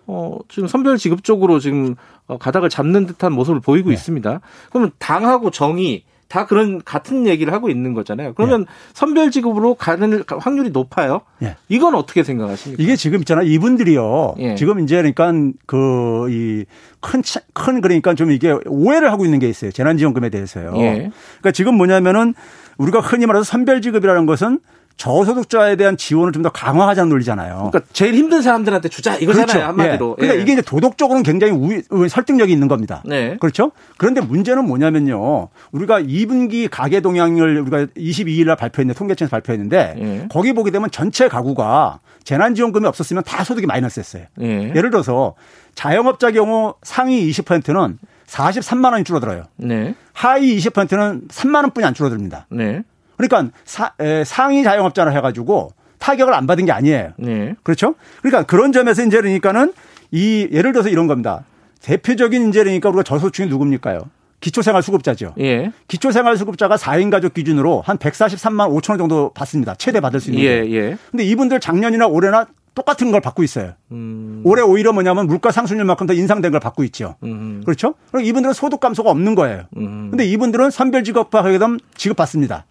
어 0.08 0.40
지금 0.50 0.68
선별 0.68 0.98
지급 0.98 1.24
쪽으로 1.24 1.60
지금 1.60 1.94
어, 2.26 2.40
가닥을 2.40 2.70
잡는 2.70 3.06
듯한 3.06 3.32
모습을 3.32 3.60
보이고 3.60 3.92
있습니다. 3.92 4.42
그러면 4.72 4.92
당하고 4.98 5.52
정의 5.52 6.06
다 6.36 6.46
그런 6.46 6.84
같은 6.84 7.28
얘기를 7.28 7.54
하고 7.54 7.70
있는 7.70 7.94
거잖아요. 7.94 8.34
그러면 8.34 8.62
예. 8.62 8.66
선별 8.94 9.32
지급으로 9.32 9.76
가는 9.76 10.22
확률이 10.28 10.70
높아요. 10.70 11.22
예. 11.42 11.56
이건 11.70 11.96
어떻게 11.96 12.24
생각하십니까? 12.24 12.84
이게 12.84 12.98
지금 12.98 13.20
있잖아요. 13.20 13.46
이분들이요. 13.46 14.36
예. 14.40 14.56
지금 14.56 14.82
이제 14.82 14.98
그러니까 14.98 15.32
그 15.66 16.26
이 16.30 16.66
큰큰 17.00 17.82
그러니까 17.82 18.16
좀 18.16 18.32
이게 18.32 18.54
오해를 18.66 19.12
하고 19.12 19.24
있는 19.24 19.40
게 19.40 19.48
있어요. 19.48 19.72
재난지원금에 19.72 20.30
대해서요. 20.30 20.74
예. 20.78 21.12
그러니까 21.40 21.52
지금 21.54 21.76
뭐냐면은 21.76 22.34
우리가 22.78 23.00
흔히 23.00 23.26
말해서 23.26 23.44
선별 23.44 23.82
지급이라는 23.82 24.26
것은 24.26 24.60
저소득자에 24.98 25.76
대한 25.76 25.98
지원을 25.98 26.32
좀 26.32 26.46
더 26.46 26.50
강화하자는 26.50 27.10
논리잖아요. 27.10 27.72
그러니까 27.72 27.82
제일 27.92 28.14
힘든 28.14 28.44
사람들한테 28.44 28.88
주자 28.90 29.16
이거잖아요 29.16 29.48
그렇죠. 29.48 29.68
한마디로. 29.68 30.16
예. 30.20 30.22
그러니까 30.22 30.38
예. 30.38 30.42
이게 30.44 30.54
이제 30.54 30.62
도덕적으로는 30.62 31.24
굉장히 31.24 31.54
우위, 31.54 31.82
설득력이 32.08 32.54
있는 32.54 32.68
겁니다. 32.68 33.02
네. 33.04 33.36
그렇죠? 33.40 33.72
그런데 33.98 34.22
문제는 34.22 34.66
뭐냐면요. 34.66 35.50
우리가 35.72 36.02
2분기 36.02 36.70
가계 36.70 37.02
동향을 37.02 37.62
우리가 37.62 37.86
22일 37.98 38.46
날 38.46 38.56
발표했는데 38.56 38.96
통계청에서 38.98 39.32
발표했는데 39.32 39.96
예. 39.98 40.28
거기 40.30 40.54
보게 40.54 40.70
되면 40.70 40.92
전체 40.92 41.28
가구가 41.28 42.00
재난지원금이 42.24 42.86
없었으면 42.86 43.24
다 43.24 43.44
소득이 43.44 43.66
마이너스였어요. 43.66 44.26
예. 44.42 44.72
예를 44.76 44.92
들어서 44.92 45.34
자영업자 45.74 46.32
경우 46.32 46.76
상위 46.84 47.28
20%는 47.32 47.98
43만 48.28 48.92
원이 48.92 49.04
줄어들어요. 49.04 49.44
네. 49.58 49.96
하위 50.14 50.58
20%는 50.58 51.28
3만 51.28 51.64
원뿐이 51.64 51.86
안 51.86 51.94
줄어듭니다. 51.94 52.48
네. 52.52 52.84
그러니까 53.18 53.52
사, 53.64 53.94
에, 54.00 54.24
상위 54.24 54.64
자영업자라 54.64 55.12
해가지고 55.12 55.72
타격을 56.00 56.34
안 56.34 56.48
받은 56.48 56.66
게 56.66 56.72
아니에요. 56.72 57.14
네. 57.18 57.56
그렇죠? 57.64 57.96
그러니까 58.22 58.44
그런 58.44 58.72
점에서 58.72 59.04
이제 59.04 59.18
그러니까는 59.18 59.74
이 60.12 60.48
예를 60.52 60.72
들어서 60.72 60.90
이런 60.90 61.08
겁니다. 61.08 61.44
대표적인 61.82 62.50
이제 62.50 62.64
그러니까 62.64 62.90
우리가 62.90 63.04
저소득층이 63.04 63.50
누굽니까요? 63.50 64.10
기초생활수급자죠. 64.40 65.34
예. 65.40 65.72
기초생활수급자가 65.88 66.76
4인 66.76 67.10
가족 67.10 67.34
기준으로 67.34 67.82
한 67.86 67.98
143만 67.98 68.70
5천 68.70 68.92
원 68.92 68.98
정도 69.00 69.32
받습니다. 69.34 69.76
최대 69.76 70.00
받을 70.00 70.20
수 70.20 70.30
있는 70.30 70.44
게. 70.44 70.50
예, 70.50 70.72
예. 70.72 70.98
근데 71.10 71.24
이분들 71.24 71.60
작년이나 71.60 72.08
올해나 72.08 72.46
똑같은 72.76 73.10
걸 73.12 73.22
받고 73.22 73.42
있어요. 73.42 73.74
음. 73.92 74.42
올해 74.44 74.62
오히려 74.62 74.92
뭐냐면 74.92 75.28
물가 75.28 75.52
상승률만큼 75.52 76.08
더 76.08 76.14
인상된 76.14 76.52
걸 76.52 76.60
받고 76.60 76.84
있죠. 76.86 77.16
음. 77.24 77.62
그렇죠? 77.66 77.96
그럼 78.12 78.26
이분들은 78.26 78.54
소득 78.54 78.82
감소가 78.82 79.10
없는 79.10 79.34
거예요. 79.34 79.64
음. 79.78 80.10
근데 80.12 80.26
이분들은 80.26 80.70
선별직업하게 80.70 81.58
되면 81.58 81.80
지급받습니다. 81.96 82.66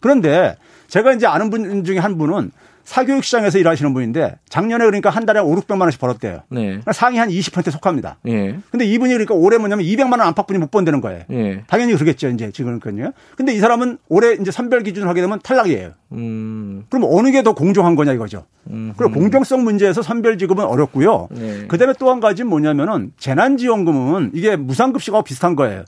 그런데 0.00 0.56
제가 0.88 1.12
이제 1.12 1.26
아는 1.26 1.50
분 1.50 1.84
중에 1.84 1.98
한 1.98 2.18
분은 2.18 2.50
사교육 2.82 3.22
시장에서 3.22 3.58
일하시는 3.58 3.94
분인데 3.94 4.36
작년에 4.48 4.84
그러니까 4.84 5.10
한 5.10 5.24
달에 5.24 5.38
5, 5.38 5.54
600만 5.54 5.82
원씩 5.82 6.00
벌었대요. 6.00 6.40
네. 6.48 6.64
그러니까 6.64 6.92
상위 6.92 7.18
한 7.18 7.28
20%에 7.28 7.70
속합니다. 7.70 8.16
네. 8.22 8.58
근데 8.72 8.84
이분이 8.84 9.12
그러니까 9.12 9.34
올해 9.34 9.58
뭐냐면 9.58 9.84
200만 9.86 10.12
원 10.12 10.22
안팎분이 10.22 10.58
못 10.58 10.72
번다는 10.72 11.00
거예요. 11.00 11.22
네. 11.28 11.62
당연히 11.68 11.92
그러겠죠, 11.94 12.30
이제 12.30 12.50
지금 12.52 12.80
그러니까요. 12.80 13.12
근데 13.36 13.52
이 13.54 13.58
사람은 13.60 13.98
올해 14.08 14.32
이제 14.32 14.50
선별 14.50 14.82
기준을 14.82 15.06
하게 15.06 15.20
되면 15.20 15.38
탈락이에요. 15.40 15.90
음. 16.12 16.84
그럼 16.88 17.08
어느 17.12 17.30
게 17.30 17.42
더 17.42 17.52
공정한 17.54 17.94
거냐 17.94 18.12
이거죠. 18.14 18.46
음. 18.70 18.92
그리고 18.96 19.14
공정성 19.14 19.62
문제에서 19.62 20.02
선별 20.02 20.36
지급은 20.38 20.64
어렵고요. 20.64 21.28
네. 21.30 21.66
그다음에 21.68 21.92
또 21.98 22.10
한 22.10 22.18
가지 22.18 22.42
뭐냐면은 22.42 23.12
재난지원금은 23.18 24.32
이게 24.34 24.56
무상급식하고 24.56 25.22
비슷한 25.22 25.54
거예요. 25.54 25.84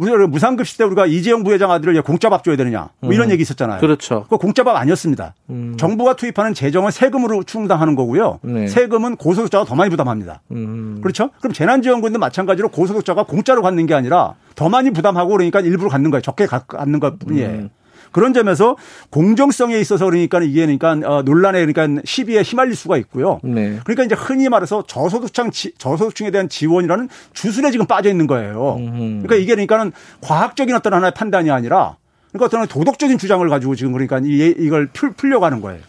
우리가 0.00 0.26
무상급식 0.26 0.78
때 0.78 0.84
우리가 0.84 1.06
이재용 1.06 1.44
부회장 1.44 1.70
아들을 1.70 2.00
공짜밥 2.02 2.42
줘야 2.42 2.56
되느냐 2.56 2.88
뭐 3.00 3.12
이런 3.12 3.28
음. 3.28 3.32
얘기 3.32 3.42
있었잖아요. 3.42 3.80
그렇죠. 3.80 4.24
그 4.30 4.38
공짜밥 4.38 4.74
아니었습니다. 4.74 5.34
음. 5.50 5.74
정부가 5.78 6.16
투입하는 6.16 6.54
재정을 6.54 6.90
세금으로 6.90 7.42
충당하는 7.42 7.94
거고요. 7.94 8.38
네. 8.42 8.66
세금은 8.66 9.16
고소득자가 9.16 9.64
더 9.66 9.74
많이 9.74 9.90
부담합니다. 9.90 10.40
음. 10.52 11.00
그렇죠? 11.02 11.30
그럼 11.40 11.52
재난지원금도 11.52 12.18
마찬가지로 12.18 12.70
고소득자가 12.70 13.24
공짜로 13.24 13.60
갖는 13.60 13.84
게 13.84 13.94
아니라 13.94 14.34
더 14.54 14.70
많이 14.70 14.90
부담하고 14.90 15.30
그러니까 15.32 15.60
일부러 15.60 15.90
갖는 15.90 16.10
거예요. 16.10 16.22
적게 16.22 16.46
갖는 16.46 16.98
것 16.98 17.18
뿐이에요. 17.18 17.68
음. 18.10 18.12
그런 18.12 18.32
점에서 18.32 18.76
공정성에 19.10 19.78
있어서 19.78 20.06
그러니까 20.06 20.40
이게 20.42 20.66
그러니까 20.66 20.92
어, 21.08 21.22
논란에 21.22 21.64
그러니까 21.64 22.02
시비에 22.04 22.42
휘말릴 22.42 22.74
수가 22.74 22.96
있고요. 22.98 23.40
네. 23.42 23.78
그러니까 23.84 24.04
이제 24.04 24.14
흔히 24.14 24.48
말해서 24.48 24.84
저소득층 24.86 25.50
저소득층에 25.78 26.30
대한 26.30 26.48
지원이라는 26.48 27.08
주술에 27.32 27.70
지금 27.70 27.86
빠져 27.86 28.10
있는 28.10 28.26
거예요. 28.26 28.76
그러니까 28.78 29.36
이게 29.36 29.54
그러니까는 29.54 29.92
과학적인 30.20 30.74
어떤 30.74 30.94
하나의 30.94 31.12
판단이 31.14 31.50
아니라 31.50 31.96
그러니까 32.32 32.46
어떤 32.46 32.66
도덕적인 32.66 33.18
주장을 33.18 33.48
가지고 33.48 33.74
지금 33.74 33.92
그러니까 33.92 34.20
이, 34.24 34.54
이걸 34.58 34.88
풀, 34.92 35.12
풀려고 35.12 35.44
하는 35.44 35.60
거예요. 35.60 35.80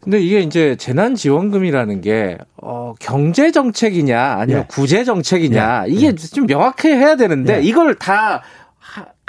근데 0.00 0.18
이게 0.18 0.40
이제 0.40 0.76
재난지원금이라는 0.76 2.00
게, 2.00 2.38
어, 2.56 2.94
경제정책이냐, 3.00 4.18
아니면 4.38 4.62
예. 4.62 4.66
구제정책이냐, 4.66 5.84
예. 5.88 5.92
이게 5.92 6.06
예. 6.06 6.14
좀 6.14 6.46
명확해야 6.46 7.16
되는데, 7.16 7.58
예. 7.58 7.60
이걸 7.62 7.94
다 7.96 8.42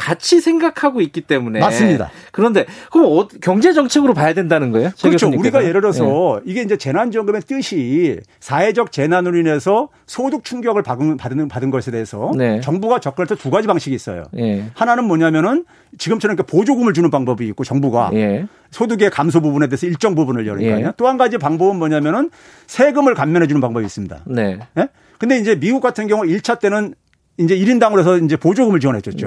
같이 0.01 0.41
생각하고 0.41 0.99
있기 1.01 1.21
때문에 1.21 1.59
맞습니다. 1.59 2.09
그런데 2.31 2.65
그럼 2.91 3.05
어, 3.11 3.27
경제 3.41 3.71
정책으로 3.71 4.15
봐야 4.15 4.33
된다는 4.33 4.71
거예요? 4.71 4.89
그렇죠. 4.99 5.27
우리가 5.27 5.63
예를 5.63 5.81
들어서 5.81 6.41
네. 6.43 6.51
이게 6.51 6.61
이제 6.63 6.75
재난지원금의 6.75 7.41
뜻이 7.41 8.19
사회적 8.39 8.91
재난으로 8.91 9.37
인해서 9.37 9.89
소득 10.07 10.43
충격을 10.43 10.81
받은 10.81 11.17
받은 11.17 11.47
받은 11.47 11.69
것에 11.69 11.91
대해서 11.91 12.31
네. 12.35 12.61
정부가 12.61 12.99
접근할 12.99 13.27
때 13.27 13.35
두 13.35 13.49
가지 13.49 13.67
방식이 13.67 13.95
있어요. 13.95 14.23
네. 14.33 14.65
하나는 14.75 15.05
뭐냐면은 15.05 15.65
지금처럼 15.97 16.35
이렇게 16.35 16.49
보조금을 16.49 16.93
주는 16.93 17.09
방법이 17.09 17.47
있고 17.47 17.63
정부가 17.63 18.11
예. 18.13 18.45
소득의 18.71 19.09
감소 19.09 19.41
부분에 19.41 19.67
대해서 19.67 19.87
일정 19.87 20.15
부분을 20.15 20.47
열니까요. 20.47 20.85
예. 20.87 20.91
또한 20.97 21.17
가지 21.17 21.37
방법은 21.37 21.77
뭐냐면은 21.77 22.29
세금을 22.67 23.13
감면해 23.15 23.47
주는 23.47 23.61
방법이 23.61 23.85
있습니다. 23.85 24.19
네. 24.25 24.59
네? 24.73 24.87
근데 25.17 25.37
이제 25.37 25.59
미국 25.59 25.81
같은 25.81 26.07
경우 26.07 26.23
1차 26.23 26.59
때는 26.59 26.95
이제 27.43 27.57
1인당으로 27.57 27.99
해서 27.99 28.17
이제 28.17 28.35
보조금을. 28.35 28.71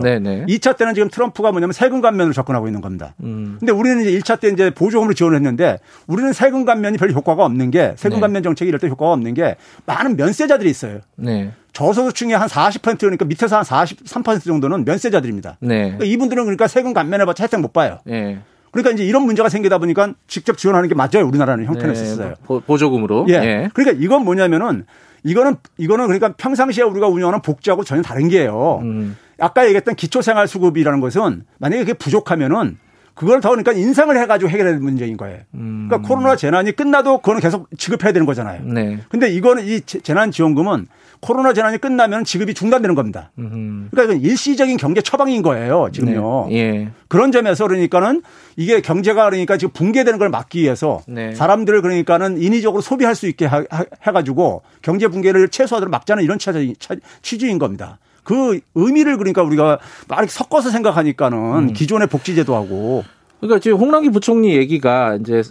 네네. 0.00 0.46
2차 0.46 0.76
때는 0.76 0.94
지금 0.94 1.08
트럼프가 1.08 1.52
뭐냐면 1.52 1.72
세금 1.72 2.00
감면으로 2.00 2.32
접근하고 2.32 2.66
있는 2.66 2.80
겁니다. 2.80 3.14
음. 3.22 3.56
근데 3.58 3.72
우리는 3.72 4.00
이제 4.00 4.18
1차 4.18 4.40
때 4.40 4.48
이제 4.48 4.70
보조금을 4.70 5.14
지원을 5.14 5.36
했는데 5.36 5.78
우리는 6.06 6.32
세금 6.32 6.64
감면이 6.64 6.98
별 6.98 7.10
효과가 7.10 7.44
없는 7.44 7.70
게 7.70 7.94
세금 7.96 8.16
네. 8.16 8.20
감면 8.20 8.42
정책이 8.42 8.68
이럴 8.68 8.78
때 8.78 8.88
효과가 8.88 9.12
없는 9.12 9.34
게 9.34 9.56
많은 9.86 10.16
면세자들이 10.16 10.70
있어요. 10.70 11.00
네. 11.16 11.52
저소득층의 11.72 12.36
한 12.36 12.48
40% 12.48 12.98
그러니까 13.00 13.24
밑에서 13.24 13.56
한 13.56 13.64
43% 13.64 14.44
정도는 14.44 14.84
면세자들입니다. 14.84 15.58
네. 15.60 15.82
그러니까 15.82 16.04
이분들은 16.04 16.44
그러니까 16.44 16.68
세금 16.68 16.92
감면해봤자 16.92 17.44
혜택 17.44 17.60
못 17.60 17.72
봐요. 17.72 17.98
네. 18.04 18.38
그러니까 18.70 18.90
이제 18.90 19.04
이런 19.04 19.22
문제가 19.22 19.48
생기다 19.48 19.78
보니까 19.78 20.14
직접 20.26 20.58
지원하는 20.58 20.88
게 20.88 20.94
맞아요. 20.94 21.26
우리나라는 21.26 21.64
형편을 21.64 21.94
네. 21.94 22.04
썼어요. 22.04 22.34
보조금으로. 22.66 23.26
예. 23.28 23.34
예. 23.34 23.68
그러니까 23.72 24.02
이건 24.02 24.24
뭐냐면은 24.24 24.84
이거는 25.24 25.56
이거는 25.78 26.06
그러니까 26.06 26.34
평상시에 26.36 26.84
우리가 26.84 27.08
운영하는 27.08 27.42
복지하고 27.42 27.82
전혀 27.82 28.02
다른 28.02 28.28
게요. 28.28 28.80
음. 28.82 29.16
아까 29.40 29.64
얘기했던 29.64 29.96
기초생활수급이라는 29.96 31.00
것은 31.00 31.44
만약에 31.58 31.82
그게 31.82 31.92
부족하면은 31.94 32.78
그걸 33.14 33.40
더 33.40 33.50
그러니까 33.50 33.72
인상을 33.72 34.16
해가지고 34.16 34.50
해결해야 34.50 34.78
문제인 34.78 35.16
거예요. 35.16 35.40
음. 35.54 35.86
그러니까 35.88 36.08
코로나 36.08 36.36
재난이 36.36 36.72
끝나도 36.72 37.18
그거는 37.18 37.40
계속 37.40 37.68
지급해야 37.76 38.12
되는 38.12 38.26
거잖아요. 38.26 38.62
네. 38.64 39.00
근데 39.08 39.28
이거는 39.30 39.64
이 39.64 39.80
재난지원금은 39.80 40.86
코로나 41.24 41.54
재난이 41.54 41.78
끝나면 41.78 42.22
지급이 42.24 42.52
중단되는 42.52 42.94
겁니다. 42.94 43.30
그러니까 43.34 44.02
이건 44.02 44.20
일시적인 44.20 44.76
경제 44.76 45.00
처방인 45.00 45.40
거예요. 45.40 45.88
지금요. 45.90 46.48
네. 46.50 46.54
예. 46.54 46.88
그런 47.08 47.32
점에서 47.32 47.66
그러니까는 47.66 48.20
이게 48.56 48.82
경제가 48.82 49.30
그러니까 49.30 49.56
지금 49.56 49.72
붕괴되는 49.72 50.18
걸 50.18 50.28
막기 50.28 50.60
위해서 50.60 51.00
네. 51.08 51.34
사람들을 51.34 51.80
그러니까는 51.80 52.42
인위적으로 52.42 52.82
소비할 52.82 53.14
수 53.14 53.26
있게 53.26 53.48
해가지고 54.06 54.60
경제 54.82 55.08
붕괴를 55.08 55.48
최소화로 55.48 55.88
막자는 55.88 56.22
이런 56.22 56.38
취지인 57.22 57.58
겁니다. 57.58 57.98
그 58.22 58.60
의미를 58.74 59.16
그러니까 59.16 59.42
우리가 59.42 59.78
많이 60.08 60.28
섞어서 60.28 60.68
생각하니까는 60.68 61.38
음. 61.38 61.72
기존의 61.72 62.08
복지제도하고 62.08 63.02
그러니까 63.40 63.60
지금 63.60 63.78
홍남기 63.78 64.10
부총리 64.10 64.56
얘기가 64.56 65.16
이제 65.22 65.42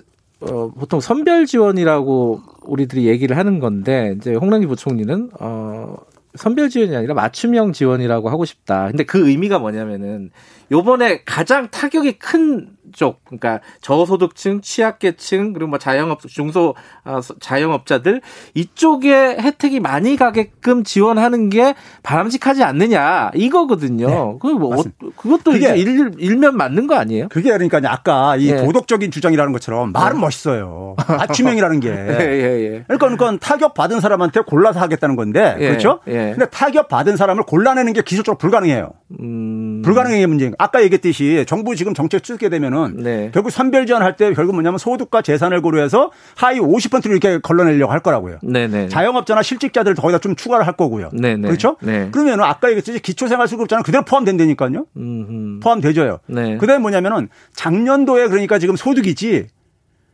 어, 0.50 0.72
보통 0.72 1.00
선별 1.00 1.46
지원이라고 1.46 2.42
우리들이 2.64 3.08
얘기를 3.08 3.38
하는 3.38 3.60
건데 3.60 4.16
이제 4.18 4.36
홍남기 4.36 4.68
부총리는 4.68 5.30
어, 5.40 5.96
선별 6.36 6.70
지원이 6.70 6.96
아니라 6.96 7.14
맞춤형 7.14 7.74
지원이라고 7.74 8.30
하고 8.30 8.46
싶다. 8.46 8.88
근데 8.88 9.04
그 9.04 9.30
의미가 9.30 9.60
뭐냐면은 9.60 10.32
요번에 10.72 11.24
가장 11.26 11.70
타격이 11.70 12.14
큰 12.14 12.70
쪽, 12.94 13.26
그러니까 13.26 13.60
저소득층, 13.82 14.62
취약계층, 14.62 15.54
그리고 15.54 15.70
뭐 15.70 15.80
자영업, 15.80 16.22
중소 16.22 16.76
아, 17.04 17.22
자영업자들 17.40 18.22
이쪽에 18.54 19.14
혜택이 19.40 19.80
많이 19.80 20.16
가게끔 20.16 20.84
지원하는 20.84 21.50
게 21.50 21.74
바람직하지 22.04 22.64
않느냐 22.64 23.32
이거거든요. 23.36 24.08
네. 24.08 24.38
그뭐 24.40 24.80
어, 24.80 24.84
그것도 25.18 25.58
이제 25.58 25.76
일, 25.76 26.12
일면 26.18 26.56
맞는 26.56 26.88
거 26.88 26.96
아니에요? 26.96 27.28
그게 27.30 27.50
그러니까 27.52 27.82
아까 27.86 28.36
이 28.38 28.52
네. 28.52 28.64
도덕적인 28.64 29.12
주장이라는 29.12 29.52
것처럼 29.54 29.92
말은 29.92 30.18
네. 30.18 30.22
멋있어요. 30.22 30.96
맞춤형이라는 31.08 31.80
게. 31.80 31.90
예, 31.90 32.20
예, 32.20 32.64
예. 32.64 32.84
그러니까 32.88 33.10
그건 33.10 33.40
타격 33.40 33.74
받은 33.74 34.00
사람한테 34.00 34.42
골라서 34.42 34.80
하겠다는 34.80 35.16
건데 35.16 35.56
예, 35.60 35.68
그렇죠? 35.70 36.00
예. 36.08 36.32
근데 36.32 36.46
타격 36.50 36.88
받은 36.88 37.18
사람을 37.18 37.44
골라내는 37.44 37.94
게 37.94 38.02
기술적으로 38.02 38.38
불가능해요. 38.38 38.92
음... 39.20 39.82
불가능한 39.84 40.28
문제인 40.30 40.54
아까 40.58 40.82
얘기했듯이 40.84 41.46
정부 41.48 41.76
지금 41.76 41.94
정책 41.94 42.26
쓰게 42.26 42.50
되면은 42.50 42.98
네. 42.98 43.32
결국 43.34 43.52
선별 43.52 43.86
지원할 43.86 44.16
때 44.16 44.34
결국 44.34 44.54
뭐냐면 44.54 44.78
소득과 44.78 45.22
재산을 45.22 45.62
고려해서 45.62 46.12
하위 46.36 46.60
50%를 46.60 47.12
이렇게 47.12 47.40
걸러내려고 47.40 47.92
할 47.92 48.00
거라고요. 48.00 48.40
네네. 48.42 48.68
네. 48.68 48.90
자영업자나 48.90 49.42
실직자들 49.42 49.96
거기다 49.96 50.20
좀 50.20 50.36
추가를 50.36 50.66
할 50.66 50.74
거고요. 50.76 51.10
네네. 51.14 51.38
네. 51.38 51.48
그렇죠? 51.48 51.78
네. 51.82 52.10
그러면 52.12 52.42
아까 52.42 52.70
얘기했듯이 52.70 53.00
기초생활수급자는 53.00 53.84
그대로 53.84 54.04
포함된다니까요. 54.06 54.86
음흠. 54.96 55.60
포함되죠요. 55.62 56.20
네. 56.28 56.58
그다음에 56.58 56.82
뭐냐면은 56.82 57.30
작년도에 57.54 58.28
그러니까 58.28 58.60
지금 58.60 58.76
소득이지 58.76 59.48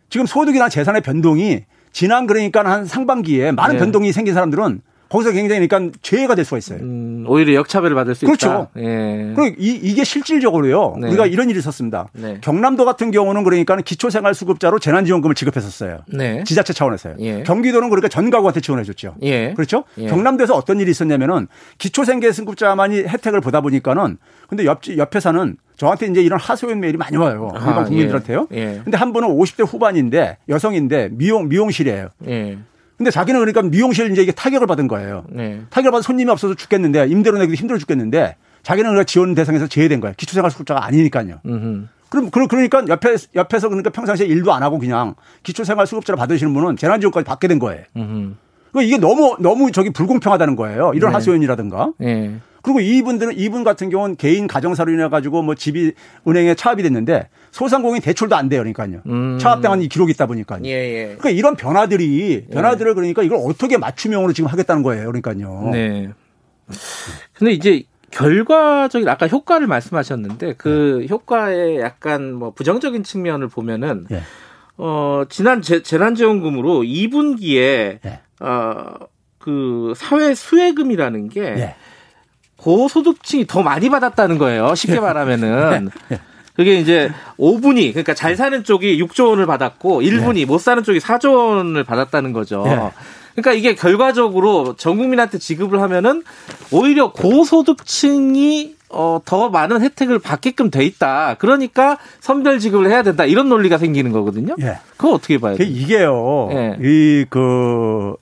지금 0.10 0.26
소득이나 0.26 0.70
재산의 0.70 1.02
변동이 1.02 1.64
지난 1.92 2.28
그러니까 2.28 2.64
한 2.66 2.86
상반기에 2.86 3.52
많은 3.52 3.76
네. 3.76 3.80
변동이 3.80 4.12
생긴 4.12 4.34
사람들은 4.34 4.82
거기서 5.10 5.32
굉장히 5.32 5.68
그러니까 5.68 5.98
죄가 6.02 6.36
될 6.36 6.46
수가 6.46 6.58
있어요. 6.60 6.80
음, 6.80 7.26
오히려 7.28 7.56
역차별을 7.56 7.96
받을 7.96 8.14
수 8.16 8.26
그렇죠. 8.26 8.48
있다. 8.48 8.70
그렇죠. 8.74 8.90
예. 8.90 9.34
그리고 9.36 9.56
이, 9.58 9.72
이게 9.82 10.04
실질적으로요. 10.04 10.98
네. 11.02 11.08
우리가 11.10 11.26
이런 11.26 11.50
일이 11.50 11.58
있었습니다. 11.60 12.08
네. 12.14 12.38
경남도 12.42 12.86
같은 12.86 13.10
경우는 13.12 13.44
그러니까 13.44 13.78
기초생활수급자로 13.78 14.80
재난지원금을 14.80 15.36
지급했었어요. 15.36 16.00
네. 16.08 16.44
지자체 16.44 16.74
차원에서요. 16.74 17.16
예. 17.20 17.44
경기도는 17.44 17.90
그러니까 17.90 18.08
전 18.08 18.30
가구한테 18.30 18.62
지원해 18.62 18.84
줬죠. 18.84 19.16
예. 19.24 19.54
그렇죠. 19.56 19.84
예. 19.98 20.08
경남도에서 20.08 20.56
어떤 20.56 20.80
일이 20.80 20.92
있었냐면은 20.92 21.48
기초생계승급자만이 21.80 23.04
혜택을 23.04 23.42
보다 23.42 23.62
보니까는 23.62 24.18
근데 24.48 24.66
옆, 24.66 24.82
옆 24.98 25.16
회사는 25.16 25.58
저한테 25.78 26.08
이제 26.08 26.22
이런 26.22 26.40
하소연 26.40 26.80
메일이 26.80 26.98
많이 26.98 27.16
와요. 27.18 27.52
일반 27.56 27.80
아, 27.80 27.84
국민들한테요. 27.86 28.48
예. 28.52 28.82
근데 28.84 28.98
한 28.98 29.14
분은 29.14 29.30
50대 29.30 29.66
후반인데 29.66 30.38
여성인데 30.50 31.10
미용 31.14 31.48
미용실이에요. 31.48 32.10
예. 32.28 32.58
근데 33.00 33.12
자기는 33.12 33.40
그러니까 33.40 33.62
미용실 33.62 34.12
이제 34.12 34.22
이게 34.22 34.34
타격을 34.34 34.68
받은 34.68 34.90
거예요. 34.90 35.24
네. 35.30 35.62
타격을 35.70 35.92
받은 35.92 36.02
손님이 36.02 36.30
없어서 36.32 36.54
죽겠는데 36.54 37.08
임대료 37.08 37.38
내기도 37.38 37.56
힘들어 37.56 37.80
죽겠는데 37.80 38.36
자기는 38.62 38.90
그러니까 38.90 39.06
지원 39.06 39.36
대상에서 39.36 39.68
제외된 39.68 40.02
거예요. 40.02 40.14
기초생활수급자가 40.18 40.86
아니니까요. 40.86 41.40
음흠. 41.46 41.88
그럼 42.10 42.30
그러니까 42.30 42.84
옆에 42.90 43.16
옆에서 43.36 43.70
그러니까 43.70 43.90
평상시에 43.92 44.28
일도 44.28 44.52
안 44.52 44.64
하고 44.64 44.80
그냥 44.80 45.16
기초생활수급자를 45.44 46.18
받으시는 46.18 46.54
분은 46.54 46.76
재난지원까지 46.76 47.24
받게 47.24 47.48
된 47.48 47.58
거예요. 47.60 47.84
음흠. 47.96 48.34
그러니까 48.72 48.88
이게 48.88 48.98
너무 48.98 49.36
너무 49.40 49.72
저기 49.72 49.90
불공평하다는 49.92 50.56
거예요. 50.56 50.92
이런 50.94 51.12
네. 51.12 51.14
하소연이라든가. 51.16 51.94
네. 51.98 52.40
그리고 52.62 52.82
이분들은 52.82 53.38
이분 53.38 53.64
같은 53.64 53.90
경우는 53.90 54.18
개인 54.18 54.48
가정사로 54.48 54.92
인해 54.92 55.08
가지고 55.08 55.42
뭐 55.42 55.56
집이 55.56 55.94
은행에 56.28 56.56
차압이 56.56 56.84
됐는데 56.84 57.30
소상공인 57.52 58.02
대출도 58.02 58.36
안 58.36 58.50
돼요. 58.50 58.62
그러니까요. 58.62 59.02
음. 59.06 59.38
차압당한 59.40 59.82
이 59.82 59.88
기록이 59.88 60.12
있다 60.12 60.26
보니까요. 60.26 60.62
예, 60.66 60.70
예. 60.70 61.04
그러니까 61.06 61.30
이런 61.30 61.56
변화들이 61.56 62.48
변화들을 62.52 62.96
그러니까 62.96 63.24
이걸 63.24 63.40
어떻게 63.42 63.78
맞춤형으로 63.78 64.34
지금 64.34 64.50
하겠다는 64.50 64.84
거예요. 64.84 65.06
그러니까요. 65.12 65.70
네. 65.72 66.10
근데 67.34 67.54
이제 67.54 67.84
결과적인 68.12 69.08
아까 69.08 69.28
효과를 69.28 69.68
말씀하셨는데 69.68 70.56
그 70.58 71.00
네. 71.02 71.08
효과에 71.10 71.80
약간 71.80 72.34
뭐 72.34 72.52
부정적인 72.52 73.04
측면을 73.04 73.48
보면은 73.48 74.06
네. 74.10 74.22
어 74.78 75.24
지난 75.30 75.62
재, 75.62 75.82
난지원금으로 75.98 76.82
2분기에 76.82 78.00
네. 78.02 78.20
어 78.40 79.20
그 79.40 79.94
사회 79.96 80.36
수혜금이라는 80.36 81.30
게 81.30 81.42
네. 81.42 81.76
고소득층이 82.58 83.48
더 83.48 83.64
많이 83.64 83.90
받았다는 83.90 84.38
거예요. 84.38 84.76
쉽게 84.76 84.96
네. 84.96 85.00
말하면은. 85.00 85.90
네. 86.10 86.20
그게 86.56 86.78
이제 86.78 87.10
5분이 87.40 87.92
그러니까 87.92 88.14
잘 88.14 88.36
사는 88.36 88.66
쪽이 88.66 89.02
6조 89.02 89.30
원을 89.30 89.46
받았고 89.46 90.02
1분이 90.02 90.36
네. 90.36 90.46
못 90.46 90.60
사는 90.60 90.84
쪽이 90.84 91.00
4조 91.00 91.34
원을 91.38 91.86
받았다는 91.86 92.34
거죠. 92.34 92.64
네. 92.66 92.78
그러니까 93.34 93.54
이게 93.54 93.76
결과적으로 93.76 94.76
전 94.76 94.98
국민한테 94.98 95.38
지급을 95.38 95.82
하면은 95.82 96.22
오히려 96.72 97.14
고소득층이 97.14 98.76
어, 98.90 99.22
더 99.24 99.48
많은 99.50 99.82
혜택을 99.82 100.20
받게끔 100.20 100.70
돼 100.70 100.84
있다. 100.84 101.36
그러니까 101.40 101.98
선별 102.20 102.60
지급을 102.60 102.90
해야 102.90 103.04
된다. 103.04 103.24
이런 103.24 103.48
논리가 103.48 103.78
생기는 103.78 104.12
거거든요. 104.12 104.56
예. 104.60 104.80
그거 104.98 105.14
어떻게 105.14 105.38
봐요? 105.38 105.56
이게요. 105.58 106.50
예. 106.52 106.78
이그 106.82 108.16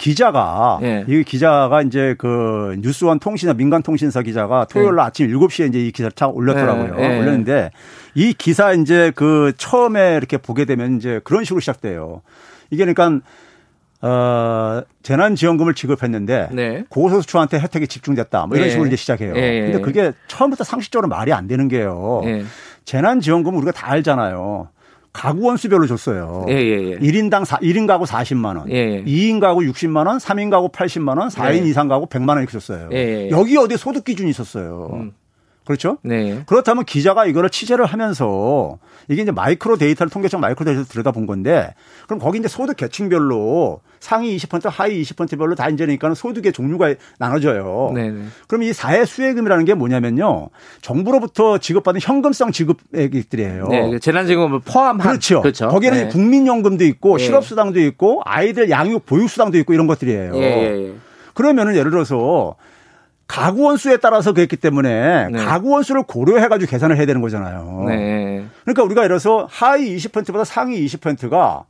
기자가 0.00 0.78
예. 0.82 1.04
이 1.06 1.22
기자가 1.24 1.82
이제 1.82 2.14
그 2.16 2.74
뉴스원 2.80 3.18
통신사 3.18 3.52
민간 3.52 3.82
통신사 3.82 4.22
기자가 4.22 4.64
토요일 4.64 4.94
날 4.94 5.04
예. 5.04 5.06
아침 5.06 5.28
7시에 5.28 5.68
이제 5.68 5.78
이 5.78 5.92
기사를 5.92 6.10
딱 6.12 6.34
올렸더라고요. 6.34 6.96
예. 6.98 7.02
예. 7.02 7.18
올렸는데 7.18 7.70
이 8.14 8.32
기사 8.32 8.72
이제 8.72 9.12
그 9.14 9.52
처음에 9.58 10.16
이렇게 10.16 10.38
보게 10.38 10.64
되면 10.64 10.96
이제 10.96 11.20
그런 11.22 11.44
식으로 11.44 11.60
시작돼요. 11.60 12.22
이게 12.70 12.86
그러니까 12.86 13.20
어, 14.00 14.82
재난지원금을 15.02 15.74
지급했는데 15.74 16.48
네. 16.52 16.84
고소득층한테 16.88 17.60
혜택이 17.60 17.86
집중됐다. 17.86 18.46
뭐 18.46 18.56
이런 18.56 18.68
예. 18.68 18.70
식으로 18.70 18.86
이제 18.86 18.96
시작해요. 18.96 19.34
예. 19.36 19.60
근데 19.64 19.80
그게 19.82 20.12
처음부터 20.28 20.64
상식적으로 20.64 21.08
말이 21.08 21.34
안 21.34 21.46
되는 21.46 21.68
게요. 21.68 22.22
재난지원금은 22.86 23.58
우리가 23.58 23.72
다 23.72 23.90
알잖아요. 23.90 24.70
가구 25.12 25.46
원수별로 25.46 25.86
줬어요. 25.86 26.46
예, 26.48 26.54
예, 26.54 26.92
예. 26.92 26.98
1인당 26.98 27.44
4, 27.44 27.58
1인 27.58 27.86
가구 27.86 28.04
40만 28.04 28.56
원, 28.56 28.70
예, 28.70 28.74
예. 28.74 29.04
2인 29.04 29.40
가구 29.40 29.60
60만 29.62 30.06
원, 30.06 30.18
3인 30.18 30.50
가구 30.50 30.68
80만 30.68 31.18
원, 31.18 31.28
4인 31.28 31.64
예. 31.64 31.68
이상 31.68 31.88
가구 31.88 32.06
100만 32.06 32.30
원 32.30 32.38
이렇게 32.38 32.52
줬어요. 32.52 32.88
예, 32.92 32.96
예, 32.96 33.26
예. 33.26 33.30
여기 33.30 33.56
어디 33.56 33.76
소득 33.76 34.04
기준이 34.04 34.30
있었어요. 34.30 34.90
음. 34.92 35.12
그렇죠? 35.70 35.98
네. 36.02 36.42
그렇다면 36.46 36.84
기자가 36.84 37.26
이거를 37.26 37.48
취재를 37.48 37.86
하면서 37.86 38.78
이게 39.06 39.22
이제 39.22 39.30
마이크로 39.30 39.76
데이터를 39.76 40.10
통계적 40.10 40.40
마이크로 40.40 40.64
데이터를 40.64 40.88
들여다본 40.88 41.26
건데 41.26 41.74
그럼 42.06 42.18
거기 42.18 42.40
이제 42.40 42.48
소득 42.48 42.76
계층별로 42.76 43.80
상위 44.00 44.36
20% 44.36 44.68
하위 44.68 45.00
20%별로 45.00 45.54
다 45.54 45.68
이제니까는 45.68 46.16
소득의 46.16 46.52
종류가 46.52 46.94
나눠져요. 47.20 47.92
네네. 47.94 48.10
네. 48.10 48.24
그럼 48.48 48.64
이 48.64 48.72
사회 48.72 49.04
수혜금이라는 49.04 49.64
게 49.64 49.74
뭐냐면요. 49.74 50.48
정부로부터 50.82 51.58
지급받은 51.58 52.00
현금성 52.02 52.50
지급액들이에요. 52.50 53.68
네, 53.68 53.98
재난지원금을 54.00 54.62
포함한 54.64 55.06
그렇죠. 55.06 55.40
그렇죠. 55.40 55.68
거기에는 55.68 56.02
네. 56.04 56.08
국민연금도 56.08 56.84
있고 56.84 57.16
네. 57.16 57.24
실업수당도 57.26 57.78
있고 57.78 58.22
아이들 58.24 58.70
양육 58.70 59.06
보육수당도 59.06 59.56
있고 59.58 59.72
이런 59.72 59.86
것들이에요. 59.86 60.32
예, 60.34 60.40
예, 60.40 60.88
예. 60.88 60.94
그러면은 61.34 61.76
예를 61.76 61.92
들어서 61.92 62.56
가구원 63.30 63.62
수에 63.62 63.96
따라서 63.98 64.32
그랬기 64.32 64.56
때문에 64.56 65.28
네. 65.30 65.38
가구원 65.38 65.70
수를 65.70 66.02
고려해가지고 66.02 66.68
계산을 66.68 66.96
해야 66.96 67.06
되는 67.06 67.20
거잖아요. 67.20 67.84
네. 67.86 68.44
그러니까 68.64 68.82
우리가 68.82 69.04
예를 69.04 69.20
들어서 69.20 69.46
하위 69.48 69.96
20%보다 69.96 70.44
상위 70.44 70.84
20%가 70.84 71.64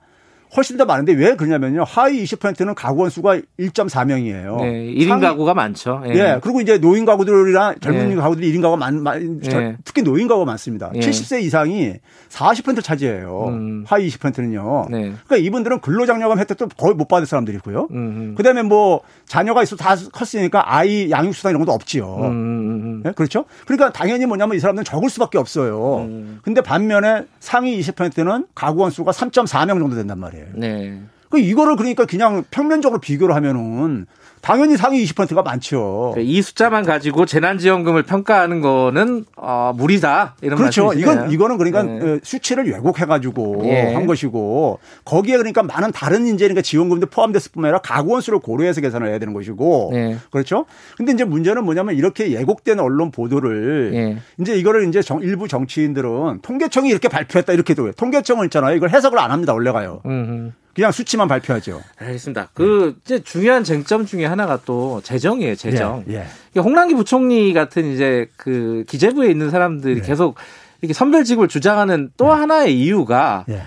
훨씬 0.56 0.76
더 0.76 0.84
많은데 0.84 1.12
왜 1.12 1.36
그러냐면요. 1.36 1.84
하위 1.86 2.24
20%는 2.24 2.74
가구 2.74 3.02
원수가 3.02 3.36
1.4명이에요. 3.58 4.60
네, 4.62 4.94
1인 4.94 5.08
상위, 5.08 5.22
가구가 5.22 5.54
많죠. 5.54 6.02
예. 6.06 6.12
네, 6.12 6.38
그리고 6.42 6.60
이제 6.60 6.78
노인 6.78 7.04
가구들이나 7.04 7.76
젊은 7.80 8.10
네. 8.10 8.14
가구들이 8.16 8.52
1인 8.52 8.62
가구가 8.62 8.76
많, 8.76 9.02
많 9.02 9.40
네. 9.40 9.76
특히 9.84 10.02
노인 10.02 10.26
가구가 10.26 10.46
많습니다. 10.46 10.90
네. 10.92 11.00
70세 11.00 11.42
이상이 11.42 11.94
40% 12.28 12.82
차지해요. 12.82 13.46
음. 13.48 13.84
하위 13.86 14.08
20%는요. 14.08 14.86
네. 14.90 14.98
그러니까 15.26 15.36
이분들은 15.36 15.80
근로장려금 15.80 16.38
혜택도 16.38 16.68
거의 16.76 16.94
못 16.94 17.06
받을 17.06 17.26
사람들이고요. 17.26 17.88
음. 17.92 18.34
그다음에 18.36 18.62
뭐 18.62 19.02
자녀가 19.26 19.62
있어 19.62 19.76
다 19.76 19.94
컸으니까 20.12 20.74
아이 20.74 21.10
양육 21.10 21.34
수당 21.34 21.50
이런 21.50 21.60
것도 21.60 21.72
없지요. 21.72 22.16
음. 22.22 22.24
음, 22.24 22.70
음. 22.70 23.02
네? 23.04 23.12
그렇죠? 23.12 23.44
그러니까 23.66 23.92
당연히 23.92 24.26
뭐냐면 24.26 24.56
이 24.56 24.60
사람들은 24.60 24.84
적을 24.84 25.10
수밖에 25.10 25.38
없어요. 25.38 25.98
음. 25.98 26.40
근데 26.42 26.60
반면에 26.60 27.24
상위 27.38 27.78
20%는 27.80 28.46
가구 28.54 28.82
원수가 28.82 29.12
3.4명 29.12 29.78
정도 29.78 29.96
된단 29.96 30.18
말이에요. 30.18 30.39
네. 30.54 31.00
그 31.28 31.38
이거를 31.38 31.76
그러니까 31.76 32.04
그냥 32.04 32.44
평면적으로 32.50 33.00
비교를 33.00 33.34
하면은 33.36 34.06
당연히 34.40 34.76
상위 34.76 35.04
20%가 35.04 35.42
많죠. 35.42 36.14
이 36.18 36.40
숫자만 36.40 36.84
가지고 36.84 37.26
재난지원금을 37.26 38.04
평가하는 38.04 38.60
거는 38.60 39.26
어, 39.36 39.72
무리다 39.76 40.36
이런 40.40 40.56
그렇죠. 40.56 40.86
말씀이시네요. 40.86 41.14
이건 41.14 41.32
이거는 41.32 41.58
그러니까 41.58 41.82
네. 41.82 42.14
어, 42.14 42.18
수치를 42.22 42.66
왜곡해가지고 42.70 43.62
예. 43.64 43.94
한 43.94 44.06
것이고 44.06 44.78
거기에 45.04 45.36
그러니까 45.36 45.62
많은 45.62 45.92
다른 45.92 46.26
이제 46.26 46.44
그러니까 46.44 46.62
지원금도 46.62 47.08
포함됐을 47.08 47.52
뿐만 47.52 47.68
아니라 47.68 47.80
가구원수를 47.80 48.38
고려해서 48.38 48.80
계산을 48.80 49.08
해야 49.08 49.18
되는 49.18 49.34
것이고 49.34 49.92
예. 49.94 50.16
그렇죠. 50.30 50.64
근데 50.96 51.12
이제 51.12 51.24
문제는 51.24 51.64
뭐냐면 51.64 51.94
이렇게 51.94 52.32
예곡된 52.32 52.80
언론 52.80 53.10
보도를 53.10 53.90
예. 53.94 54.18
이제 54.40 54.56
이거를 54.56 54.88
이제 54.88 55.02
정, 55.02 55.20
일부 55.20 55.48
정치인들은 55.48 56.40
통계청이 56.40 56.88
이렇게 56.88 57.08
발표했다 57.08 57.52
이렇게 57.52 57.74
도 57.74 57.90
통계청은 57.92 58.46
있잖아요. 58.46 58.74
이걸 58.74 58.90
해석을 58.90 59.18
안 59.18 59.30
합니다 59.30 59.52
원래가요. 59.52 60.00
음흠. 60.06 60.52
그냥 60.80 60.92
수치만 60.92 61.28
발표하죠. 61.28 61.82
알겠습니다. 61.98 62.48
그 62.54 62.96
이제 63.04 63.22
중요한 63.22 63.64
쟁점 63.64 64.06
중에 64.06 64.24
하나가 64.24 64.58
또 64.64 65.02
재정이에요, 65.04 65.54
재정. 65.54 66.04
예, 66.08 66.24
예. 66.56 66.60
홍남기 66.60 66.94
부총리 66.94 67.52
같은 67.52 67.92
이제 67.92 68.30
그 68.38 68.84
기재부에 68.88 69.28
있는 69.30 69.50
사람들이 69.50 69.98
예. 69.98 70.00
계속 70.00 70.36
이렇게 70.80 70.94
선별직을 70.94 71.48
주장하는 71.48 72.12
또 72.16 72.28
예. 72.28 72.30
하나의 72.30 72.80
이유가 72.80 73.44
예. 73.50 73.60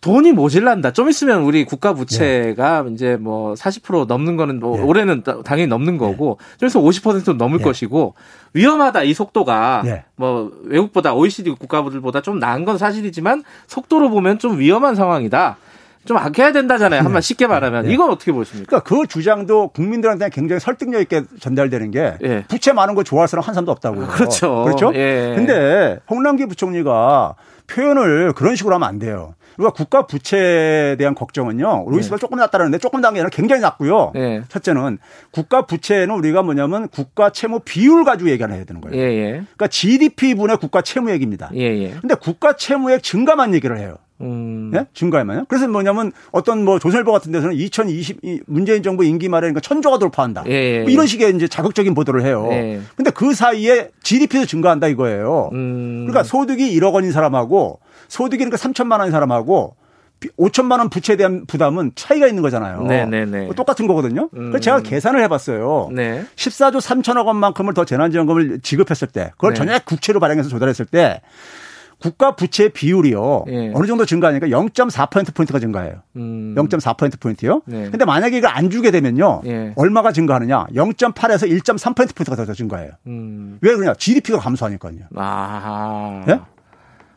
돈이 0.00 0.32
모질란다. 0.32 0.94
좀 0.94 1.10
있으면 1.10 1.42
우리 1.42 1.66
국가 1.66 1.92
부채가 1.92 2.84
예. 2.86 2.92
이제 2.94 3.16
뭐 3.16 3.52
40% 3.52 4.06
넘는 4.06 4.38
거는 4.38 4.58
뭐 4.58 4.82
올해는 4.82 5.24
당연히 5.44 5.66
넘는 5.66 5.98
거고 5.98 6.38
좀 6.56 6.68
있으면 6.68 6.86
50% 6.86 7.36
넘을 7.36 7.58
것이고 7.58 8.14
위험하다 8.54 9.02
이 9.02 9.12
속도가 9.12 9.82
뭐 10.16 10.50
외국보다 10.64 11.12
OECD 11.12 11.50
국가들보다 11.50 12.22
좀 12.22 12.38
나은 12.38 12.64
건 12.64 12.78
사실이지만 12.78 13.44
속도로 13.66 14.08
보면 14.08 14.38
좀 14.38 14.58
위험한 14.58 14.94
상황이다. 14.94 15.58
좀 16.08 16.16
아껴야 16.16 16.52
된다잖아요. 16.52 17.00
한번 17.00 17.16
네. 17.16 17.20
쉽게 17.20 17.46
말하면. 17.46 17.84
네. 17.84 17.92
이건 17.92 18.10
어떻게 18.10 18.32
보십니까? 18.32 18.80
그러니까 18.80 18.88
그 18.88 19.06
주장도 19.06 19.68
국민들한테 19.68 20.30
굉장히 20.30 20.58
설득력 20.58 21.02
있게 21.02 21.24
전달되는 21.38 21.90
게 21.90 22.14
예. 22.24 22.44
부채 22.48 22.72
많은 22.72 22.94
거 22.94 23.02
좋아할 23.02 23.28
사람 23.28 23.44
한 23.44 23.52
사람도 23.52 23.70
없다고요. 23.72 24.06
그렇죠. 24.06 24.64
그렇죠? 24.64 24.90
예. 24.94 25.34
근데 25.36 25.98
홍남기 26.08 26.46
부총리가 26.46 27.34
표현을 27.66 28.32
그런 28.32 28.56
식으로 28.56 28.74
하면 28.76 28.88
안 28.88 28.98
돼요. 28.98 29.34
우리가 29.58 29.72
국가 29.72 30.06
부채에 30.06 30.96
대한 30.96 31.14
걱정은요. 31.14 31.84
로이스가 31.90 32.16
네. 32.16 32.20
조금 32.20 32.38
낮다라는데 32.38 32.78
조금 32.78 33.02
낮은 33.02 33.14
게 33.14 33.20
아니라 33.20 33.28
굉장히 33.30 33.60
낮고요. 33.60 34.12
네. 34.14 34.42
첫째는 34.48 34.96
국가 35.30 35.66
부채는 35.66 36.14
우리가 36.14 36.42
뭐냐면 36.42 36.88
국가 36.88 37.28
채무 37.28 37.60
비율 37.60 38.04
가지고 38.04 38.30
얘기를 38.30 38.50
해야 38.50 38.64
되는 38.64 38.80
거예요. 38.80 38.96
예, 38.96 39.12
예. 39.12 39.30
그러니까 39.32 39.66
GDP분의 39.66 40.56
국가 40.56 40.80
채무액입니다. 40.80 41.50
예, 41.54 41.60
예. 41.60 41.90
근데 42.00 42.14
국가 42.14 42.54
채무액 42.54 43.02
증가만 43.02 43.52
얘기를 43.52 43.76
해요. 43.76 43.96
음. 44.20 44.72
예? 44.74 44.86
증가에만요. 44.94 45.46
그래서 45.48 45.68
뭐냐면 45.68 46.12
어떤 46.32 46.64
뭐 46.64 46.78
조선일보 46.78 47.12
같은 47.12 47.32
데서는 47.32 47.54
2020 47.54 48.20
문재인 48.46 48.82
정부 48.82 49.04
임기 49.04 49.28
말에 49.28 49.42
그러니까 49.42 49.60
천조가 49.60 49.98
돌파한다. 49.98 50.44
예, 50.48 50.52
예. 50.52 50.80
뭐 50.82 50.90
이런 50.90 51.06
식의 51.06 51.34
이제 51.34 51.46
자극적인 51.48 51.94
보도를 51.94 52.24
해요. 52.24 52.48
예. 52.50 52.80
근데 52.96 53.10
그 53.10 53.34
사이에 53.34 53.90
GDP도 54.02 54.46
증가한다 54.46 54.88
이거예요. 54.88 55.50
음. 55.52 56.06
그러니까 56.06 56.22
소득이 56.22 56.78
1억 56.78 56.94
원인 56.94 57.12
사람하고 57.12 57.80
소득이 58.08 58.44
그러니까 58.44 58.56
3천만 58.56 58.98
원인 58.98 59.12
사람하고 59.12 59.76
5천만 60.36 60.78
원 60.78 60.90
부채에 60.90 61.16
대한 61.16 61.46
부담은 61.46 61.92
차이가 61.94 62.26
있는 62.26 62.42
거잖아요. 62.42 62.82
네네네. 62.82 63.24
네, 63.24 63.38
네. 63.38 63.44
뭐 63.46 63.54
똑같은 63.54 63.86
거거든요. 63.86 64.28
음. 64.34 64.50
그래서 64.50 64.58
제가 64.58 64.80
계산을 64.80 65.22
해봤어요. 65.22 65.90
네. 65.92 66.24
14조 66.34 66.80
3천억 66.80 67.26
원만큼을 67.26 67.74
더 67.74 67.84
재난지원금을 67.84 68.60
지급했을 68.62 69.08
때, 69.08 69.30
그걸 69.36 69.52
네. 69.52 69.58
전액 69.58 69.84
국채로 69.84 70.18
발행해서 70.18 70.48
조달했을 70.48 70.86
때 70.86 71.20
국가 72.00 72.36
부채 72.36 72.68
비율이요. 72.68 73.44
예. 73.48 73.72
어느 73.74 73.86
정도 73.86 74.04
증가하니까 74.04 74.48
0.4% 74.48 75.34
포인트가 75.34 75.58
증가해요. 75.58 76.02
음. 76.16 76.54
0.4% 76.56 77.18
포인트요. 77.20 77.62
네. 77.66 77.90
근데 77.90 78.04
만약에 78.04 78.38
이걸 78.38 78.50
안 78.50 78.70
주게 78.70 78.90
되면요. 78.90 79.42
예. 79.46 79.72
얼마가 79.76 80.12
증가하느냐? 80.12 80.66
0.8에서 80.74 81.48
1.3% 81.50 82.14
포인트가 82.14 82.36
더 82.36 82.52
증가해요. 82.54 82.92
음. 83.06 83.58
왜 83.60 83.74
그러냐? 83.74 83.94
GDP가 83.94 84.38
감소하니까요. 84.38 84.98
아. 85.16 86.24
예? 86.28 86.40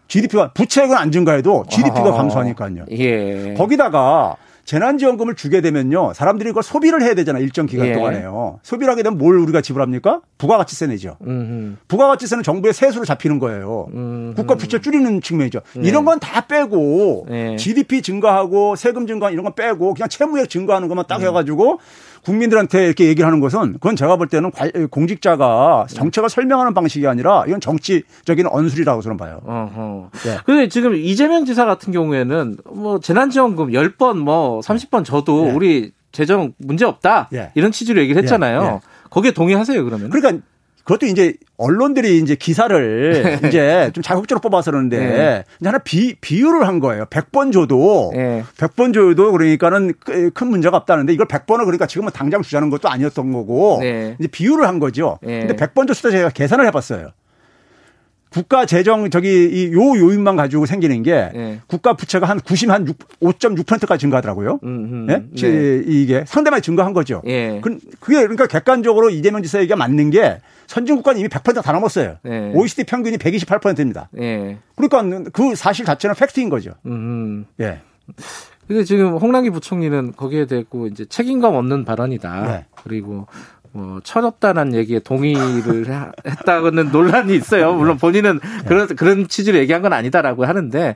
GDP가 0.08 0.52
부채액은 0.54 0.98
안 0.98 1.12
증가해도 1.12 1.66
GDP가 1.70 2.10
아. 2.10 2.12
감소하니까요. 2.14 2.86
예. 2.92 3.54
거기다가 3.56 4.36
재난지원금을 4.72 5.36
주게 5.36 5.60
되면요. 5.60 6.14
사람들이 6.14 6.52
그걸 6.52 6.64
소비를 6.64 7.02
해야 7.02 7.14
되잖아요. 7.14 7.44
일정 7.44 7.66
기간 7.66 7.88
예. 7.88 7.94
동안에요. 7.94 8.62
소비를 8.64 8.90
하게 8.90 9.04
되면 9.04 9.18
뭘 9.18 9.38
우리가 9.38 9.60
지불합니까? 9.60 10.22
부가가치세 10.38 10.88
내죠. 10.88 11.18
음흠. 11.28 11.76
부가가치세는 11.90 12.42
정부의 12.42 12.74
세수로 12.74 13.04
잡히는 13.04 13.40
거예요. 13.40 13.90
음흠. 13.94 14.36
국가 14.36 14.56
부채 14.56 14.80
줄이는 14.80 15.20
측면이죠. 15.20 15.60
네. 15.76 15.90
이런 15.90 16.06
건 16.06 16.22
다 16.22 16.42
빼고 16.48 17.26
네. 17.30 17.56
GDP 17.58 18.02
증가하고 18.04 18.76
세금 18.76 19.08
증가 19.08 19.32
이런 19.32 19.44
건 19.44 19.56
빼고 19.56 19.94
그냥 19.96 20.08
채무액 20.08 20.50
증가하는 20.50 20.88
것만 20.88 21.06
딱 21.08 21.20
음. 21.22 21.28
해가지고 21.28 21.80
국민들한테 22.24 22.86
이렇게 22.86 23.06
얘기를 23.08 23.26
하는 23.26 23.40
것은 23.40 23.74
그건 23.74 23.96
제가 23.96 24.16
볼 24.16 24.28
때는 24.28 24.52
공직자가 24.90 25.88
정책을 25.90 26.30
설명하는 26.30 26.74
방식이 26.74 27.08
아니라 27.08 27.46
이건 27.48 27.60
정치적인 27.60 28.48
언술이라고 28.48 29.02
저는 29.02 29.18
봐요. 29.18 29.42
어허. 29.46 30.10
네. 30.24 30.38
근데 30.46 30.68
지금 30.68 30.96
이재명 30.96 31.46
지사 31.46 31.66
같은 31.66 31.92
경우에는 31.92 32.58
뭐 32.74 33.00
재난지원금 33.00 33.72
10번 33.72 34.18
뭐 34.18 34.60
30번 34.62 35.04
저도 35.04 35.46
네. 35.46 35.52
우리 35.52 35.92
재정 36.12 36.54
문제 36.58 36.86
없다. 36.86 37.30
네. 37.32 37.52
이런 37.56 37.72
취지로 37.72 38.02
얘기를 38.02 38.22
했잖아요. 38.22 38.62
네. 38.62 38.80
거기에 39.10 39.32
동의하세요, 39.32 39.84
그러면? 39.84 40.10
그러니까 40.10 40.44
그것도 40.92 41.06
이제 41.06 41.36
언론들이 41.58 42.20
이제 42.20 42.36
기사를 42.36 43.40
이제 43.48 43.92
좀 43.94 44.02
자극적으로 44.02 44.42
뽑아서 44.42 44.72
그러는데 44.72 45.00
네. 45.00 45.44
이제 45.60 45.70
하나 45.70 45.78
비, 45.78 46.16
비유를 46.16 46.68
한 46.68 46.80
거예요. 46.80 47.06
100번 47.06 47.54
줘도 47.54 48.12
네. 48.14 48.44
100번 48.58 48.94
줘도 48.94 49.32
그러니까는 49.32 49.94
큰 50.34 50.48
문제가 50.48 50.78
없다는데 50.78 51.14
이걸 51.14 51.28
100번을 51.28 51.66
그러니까 51.66 51.86
지금은 51.86 52.12
당장 52.14 52.42
주자는 52.42 52.70
것도 52.70 52.90
아니었던 52.90 53.32
거고 53.32 53.80
네. 53.82 54.16
이제 54.20 54.28
비유를 54.28 54.68
한 54.68 54.80
거죠. 54.80 55.18
네. 55.22 55.46
근데 55.46 55.56
100번 55.56 55.88
줬을 55.88 56.12
때 56.12 56.18
제가 56.18 56.30
계산을 56.30 56.66
해 56.66 56.72
봤어요. 56.72 57.12
국가 58.32 58.66
재정 58.66 59.10
저기 59.10 59.28
이 59.46 59.74
요 59.74 59.82
요인만 59.98 60.38
가지고 60.38 60.66
생기는 60.66 61.04
게 61.04 61.30
네. 61.34 61.60
국가 61.68 61.94
부채가 61.94 62.28
한 62.28 62.40
90, 62.40 62.70
한 62.70 62.86
5.6%까지 63.22 64.00
증가하더라고요. 64.02 64.60
음, 64.64 64.68
음, 64.68 65.06
네? 65.06 65.24
네. 65.36 65.84
이게 65.86 66.24
상당히 66.26 66.62
증가한 66.62 66.94
거죠. 66.94 67.22
예. 67.28 67.60
그게 67.62 68.22
그러니까 68.22 68.48
객관적으로 68.48 69.10
이재명 69.10 69.44
지사 69.44 69.60
얘기가 69.60 69.76
맞는 69.76 70.12
게 70.12 70.40
선진국가는 70.68 71.20
이미 71.20 71.28
100%다 71.28 71.72
넘었어요. 71.74 72.18
네. 72.24 72.54
OECD 72.56 72.86
평균이 72.86 73.18
128%입니다. 73.18 74.08
네. 74.12 74.58
그러니까 74.76 75.30
그 75.34 75.54
사실 75.56 75.84
자체는 75.86 76.16
팩트인 76.16 76.48
거죠. 76.50 76.72
음. 76.86 77.46
예. 77.60 77.80
근데 78.68 78.86
지금 78.86 79.18
홍남기 79.18 79.50
부총리는 79.50 80.14
거기에 80.16 80.46
대고 80.46 80.88
이제 80.88 81.04
책임감 81.04 81.54
없는 81.56 81.84
발언이다. 81.84 82.48
네. 82.48 82.66
그리고 82.84 83.28
뭐 83.74 84.00
철없다는 84.04 84.74
얘기에 84.74 85.00
동의를 85.00 85.86
했다고는 86.26 86.92
논란이 86.92 87.36
있어요. 87.36 87.74
물론 87.74 87.98
본인은 87.98 88.40
네. 88.40 88.68
그런 88.68 88.88
그런 88.88 89.28
취지로 89.28 89.58
얘기한 89.60 89.82
건 89.82 89.94
아니다라고 89.94 90.46
하는데 90.46 90.96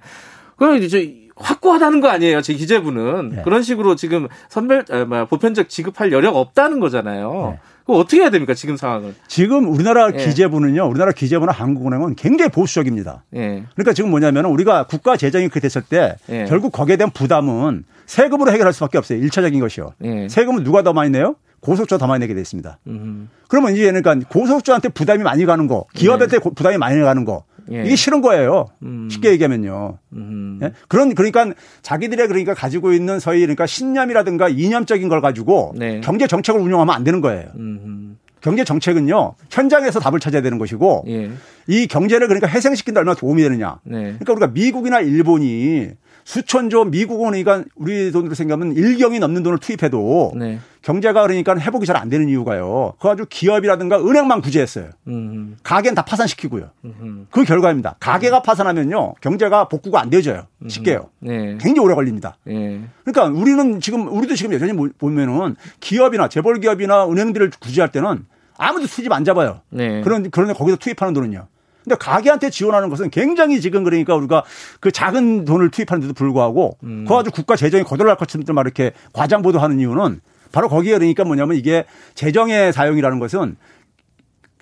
그럼 0.58 0.78
이제 0.78 1.22
확고하다는 1.38 2.02
거 2.02 2.08
아니에요. 2.10 2.42
제 2.42 2.54
기재부는 2.54 3.30
네. 3.30 3.42
그런 3.44 3.62
식으로 3.62 3.96
지금 3.96 4.28
선별 4.50 4.86
뭐 5.08 5.26
보편적 5.26 5.70
지급할 5.70 6.12
여력 6.12 6.36
없다는 6.36 6.80
거잖아요. 6.80 7.56
네. 7.56 7.60
그럼 7.86 8.02
어떻게 8.02 8.22
해야 8.22 8.30
됩니까 8.30 8.54
지금 8.54 8.78
상황은? 8.78 9.16
지금 9.28 9.70
우리나라 9.70 10.12
예. 10.14 10.26
기재부는요. 10.26 10.88
우리나라 10.88 11.12
기재부나 11.12 11.52
한국은행은 11.52 12.16
굉장히 12.16 12.50
보수적입니다. 12.50 13.24
예. 13.36 13.64
그러니까 13.76 13.94
지금 13.94 14.10
뭐냐면 14.10 14.46
우리가 14.46 14.88
국가 14.88 15.16
재정이 15.16 15.50
그렇게 15.50 15.60
됐을 15.62 15.84
때 15.84 16.16
예. 16.30 16.46
결국 16.46 16.72
거기에 16.72 16.98
대한 16.98 17.12
부담은 17.12 17.86
세금으로 18.08 18.52
해결할 18.52 18.74
수밖에 18.74 18.98
없어요. 18.98 19.20
일차적인 19.20 19.60
것이요. 19.60 19.94
예. 20.04 20.28
세금은 20.28 20.64
누가 20.64 20.82
더 20.82 20.94
많이 20.94 21.12
내요? 21.12 21.36
고속주가 21.62 21.98
더 21.98 22.08
많이 22.08 22.20
내게 22.20 22.34
돼 22.34 22.42
있습니다. 22.42 22.78
음. 22.88 23.30
그러면 23.48 23.74
이제 23.74 23.92
그러니까 23.92 24.28
고속주한테 24.30 24.90
부담이 24.90 25.24
많이 25.24 25.46
가는 25.46 25.68
거, 25.68 25.86
기업한테 25.96 26.40
네. 26.40 26.50
부담이 26.56 26.78
많이 26.78 27.02
가는 27.02 27.26
거, 27.26 27.44
예. 27.72 27.84
이게 27.86 27.96
싫은 27.96 28.22
거예요. 28.22 28.68
음. 28.84 29.08
쉽게 29.10 29.32
얘기하면요. 29.32 29.98
음. 30.14 30.60
예? 30.62 30.72
그런 30.88 31.16
그러니까 31.16 31.54
자기들의 31.82 32.28
그러니까 32.28 32.54
가지고 32.54 32.94
있는 32.94 33.20
소위 33.20 33.42
그러니까 33.42 33.66
신념이라든가 33.66 34.50
이념적인 34.50 35.08
걸 35.10 35.22
가지고 35.22 35.74
네. 35.78 36.02
경제 36.02 36.28
정책을 36.28 36.60
운영하면 36.62 36.94
안 36.94 37.04
되는 37.04 37.22
거예요. 37.22 37.50
음. 37.56 38.18
경제 38.42 38.64
정책은요 38.64 39.34
현장에서 39.50 40.00
답을 40.00 40.20
찾아야 40.20 40.44
되는 40.44 40.60
것이고 40.60 41.06
예. 41.08 41.32
이 41.68 41.88
경제를 41.88 42.28
그러니까 42.28 42.48
회생시킨다 42.48 43.00
얼마나 43.00 43.16
도움이 43.16 43.42
되느냐. 43.42 43.80
네. 43.84 44.16
그러니까 44.20 44.34
우리가 44.34 44.48
미국이나 44.48 45.00
일본이 45.00 45.90
수천조 46.26 46.86
미국은 46.86 47.32
그러니까 47.32 47.64
우리 47.76 48.12
돈으로 48.12 48.34
생각하면 48.34 48.76
일경이 48.76 49.20
넘는 49.20 49.44
돈을 49.44 49.60
투입해도 49.60 50.34
네. 50.36 50.60
경제가 50.82 51.22
그러니까 51.22 51.56
회복이 51.58 51.86
잘 51.86 51.96
안 51.96 52.10
되는 52.10 52.28
이유가요. 52.28 52.94
그거 52.98 53.12
아주 53.12 53.26
기업이라든가 53.30 54.00
은행만 54.02 54.42
구제했어요. 54.42 54.90
음. 55.08 55.56
가게는 55.64 55.96
다 55.96 56.04
파산시키고요. 56.04 56.72
음. 56.84 57.28
그 57.30 57.44
결과입니다. 57.46 57.96
가게가 58.00 58.42
파산하면요. 58.42 59.14
경제가 59.22 59.70
복구가 59.70 60.02
안 60.02 60.10
되져요. 60.10 60.48
쉽게요. 60.68 61.10
네. 61.20 61.58
굉장히 61.62 61.80
오래 61.80 61.96
걸립니다. 61.96 62.38
네. 62.44 62.82
그러니까 63.06 63.40
우리는 63.40 63.80
지금 63.80 64.08
우리도 64.12 64.36
지금 64.36 64.52
여전히 64.54 64.74
보면은 64.98 65.56
기업이나 65.80 66.28
재벌 66.28 66.60
기업이나 66.60 67.08
은행들을 67.08 67.52
구제할 67.62 67.92
때는 67.92 68.26
아무도 68.58 68.88
수집 68.88 69.12
안 69.12 69.24
잡아요. 69.24 69.62
네. 69.70 70.02
그런 70.02 70.30
그런데 70.32 70.54
거기서 70.54 70.78
투입하는 70.78 71.14
돈은요. 71.14 71.48
근데 71.86 71.96
가게한테 71.96 72.50
지원하는 72.50 72.90
것은 72.90 73.12
굉장히 73.12 73.62
지금 73.62 73.84
그러니까 73.84 74.16
우리가 74.16 74.44
그 74.80 74.92
작은 74.92 75.46
돈을 75.46 75.70
투입하는데도 75.70 76.14
불구하고 76.14 76.78
음. 76.84 77.06
그거 77.06 77.20
아주 77.20 77.32
국가 77.32 77.56
재정이 77.56 77.84
거덜날 77.84 78.18
것처럼 78.18 78.44
막 78.54 78.62
이렇게 78.64 78.92
과장 79.14 79.42
보도하는 79.42 79.80
이유는 79.80 80.20
바로 80.52 80.68
거기에 80.68 80.98
그러니까 80.98 81.24
뭐냐면 81.24 81.56
이게 81.56 81.86
재정의 82.16 82.74
사용이라는 82.74 83.20
것은 83.20 83.56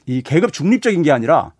이 0.05 0.21
계급 0.21 0.51
중립적인 0.51 1.01
게 1.01 1.11
아니라 1.11 1.53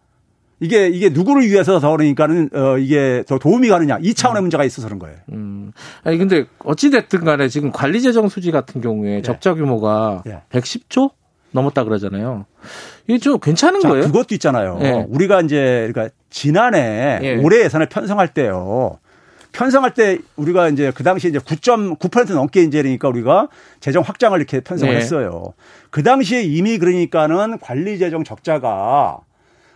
이게 0.60 0.88
이게 0.88 1.10
누구를 1.10 1.48
위해서 1.48 1.80
더 1.80 1.92
그러니까는 1.92 2.50
어 2.54 2.78
이게 2.78 3.24
더 3.28 3.40
도움이 3.40 3.70
가느냐 3.70 4.00
이 4.02 4.14
차원의 4.14 4.42
음. 4.42 4.44
문제가 4.46 4.64
있어서 4.64 4.88
그런 4.88 5.00
거예요. 5.00 5.18
음. 5.32 5.72
아니 6.04 6.18
근데 6.18 6.46
어찌 6.60 6.90
됐든 6.90 7.24
간에 7.24 7.48
지금 7.48 7.72
관리 7.72 8.02
재정 8.02 8.28
수지 8.28 8.52
같은 8.52 8.82
경우에 8.82 9.16
네. 9.18 9.22
적자 9.22 9.54
규모가 9.54 10.24
네. 10.26 10.42
110조 10.50 11.12
넘었다 11.54 11.84
그러잖아요. 11.84 12.46
이게 13.08 13.18
좀 13.20 13.40
괜찮은 13.40 13.80
자, 13.80 13.90
거예요? 13.90 14.06
그것도 14.06 14.36
있잖아요. 14.36 14.78
네. 14.80 15.06
우리가 15.10 15.42
이제 15.42 15.90
그러니까 15.92 16.14
지난해 16.30 17.20
네. 17.22 17.36
올해 17.38 17.64
예산을 17.64 17.88
편성할 17.88 18.28
때요. 18.30 19.00
편성할 19.54 19.94
때 19.94 20.18
우리가 20.36 20.70
이제 20.70 20.92
그 20.94 21.04
당시에 21.04 21.30
이제 21.30 21.38
9.9% 21.38 22.34
넘게 22.34 22.64
이제 22.64 22.82
그러니까 22.82 23.08
우리가 23.08 23.50
재정 23.80 24.02
확장을 24.02 24.38
이렇게 24.38 24.62
편성을 24.62 24.92
네. 24.92 25.00
했어요. 25.00 25.54
그 25.92 26.02
당시에 26.02 26.42
이미 26.42 26.80
그러니까는 26.80 27.60
관리 27.60 28.00
재정 28.00 28.24
적자가 28.24 29.20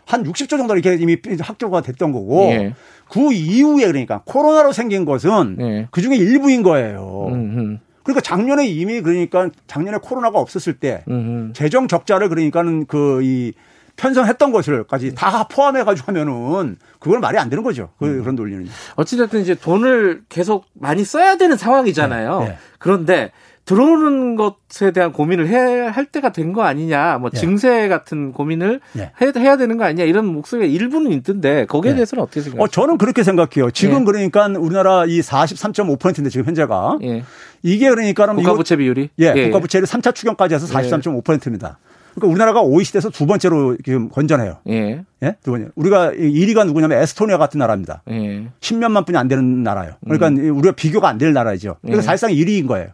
한 0.06 0.24
60조 0.24 0.50
정도 0.50 0.76
이렇게 0.76 0.96
이미 0.96 1.18
확정가 1.40 1.82
됐던 1.82 2.12
거고 2.12 2.46
예. 2.46 2.74
그 3.10 3.34
이후에 3.34 3.86
그러니까 3.86 4.22
코로나로 4.26 4.72
생긴 4.72 5.06
것은 5.06 5.58
예. 5.60 5.88
그 5.92 6.02
중에 6.02 6.16
일부인 6.16 6.64
거예요. 6.64 7.28
음흠. 7.30 7.78
그러니까 8.08 8.22
작년에 8.22 8.66
이미 8.66 9.02
그러니까 9.02 9.50
작년에 9.68 9.98
코로나가 10.02 10.40
없었을 10.40 10.74
때 10.80 11.04
음흠. 11.10 11.54
재정 11.54 11.88
적자를 11.88 12.30
그러니까는 12.30 12.86
그 12.86 13.22
이 13.22 13.54
편성했던 13.98 14.52
것을까지 14.52 15.16
다 15.16 15.48
포함해 15.48 15.84
가지고 15.84 16.08
하면은 16.08 16.78
그건 17.00 17.20
말이 17.20 17.38
안 17.38 17.50
되는 17.50 17.64
거죠. 17.64 17.90
그, 18.00 18.06
음. 18.06 18.22
그런 18.22 18.36
논리는. 18.36 18.66
어찌됐든 18.96 19.42
이제 19.42 19.56
돈을 19.56 20.22
계속 20.30 20.66
많이 20.74 21.04
써야 21.04 21.36
되는 21.36 21.58
상황이잖아요. 21.58 22.40
네. 22.40 22.46
네. 22.50 22.58
그런데 22.78 23.32
들어오는 23.68 24.38
것에 24.38 24.92
대한 24.92 25.12
고민을 25.12 25.48
해야 25.50 25.92
할 25.92 26.06
때가 26.06 26.32
된 26.32 26.54
거 26.54 26.64
아니냐, 26.64 27.18
뭐 27.20 27.30
네. 27.30 27.38
증세 27.38 27.90
같은 27.90 28.32
고민을 28.32 28.80
네. 28.94 29.12
해야 29.20 29.58
되는 29.58 29.78
거 29.78 29.84
아니냐 29.84 30.06
이런 30.06 30.26
목소리가 30.26 30.66
일부는 30.66 31.12
있던데 31.12 31.66
거기에 31.66 31.92
네. 31.92 31.96
대해서는 31.98 32.24
어떻게 32.24 32.40
생각하세요? 32.42 32.64
어, 32.64 32.68
저는 32.70 32.98
그렇게 32.98 33.24
생각해요. 33.24 33.70
지금 33.72 34.00
네. 34.00 34.06
그러니까 34.06 34.48
우리나라 34.58 35.06
이 35.06 35.20
43.5%인데 35.20 36.30
지금 36.30 36.46
현재가 36.46 37.00
예. 37.04 37.24
이게 37.62 37.90
그러니까는 37.90 38.36
국가부채 38.38 38.78
비율이 38.78 39.10
예, 39.20 39.34
예. 39.36 39.44
국가부채를 39.50 39.86
3차 39.86 40.16
추경까지 40.16 40.56
해서 40.56 40.66
43.5%입니다. 40.68 41.78
그러니까 42.16 42.32
우리나라가 42.32 42.62
OECD에서 42.62 43.10
두 43.10 43.26
번째로 43.28 43.76
지금 43.84 44.10
건전해요. 44.10 44.60
예. 44.70 45.04
예? 45.22 45.36
두 45.44 45.52
번째. 45.52 45.68
우리가 45.76 46.12
1위가 46.14 46.66
누구냐면 46.66 47.00
에스토니아 47.02 47.38
같은 47.38 47.60
나라입니다. 47.60 48.02
예. 48.10 48.48
10몇만 48.62 49.06
분이 49.06 49.18
안 49.18 49.28
되는 49.28 49.62
나라예요. 49.64 49.96
그러니까 50.06 50.30
음. 50.30 50.58
우리가 50.58 50.74
비교가 50.76 51.10
안 51.10 51.18
될 51.18 51.34
나라죠. 51.34 51.76
그래서 51.84 51.98
예. 52.00 52.02
사실상 52.02 52.32
1위인 52.32 52.68
거예요. 52.68 52.88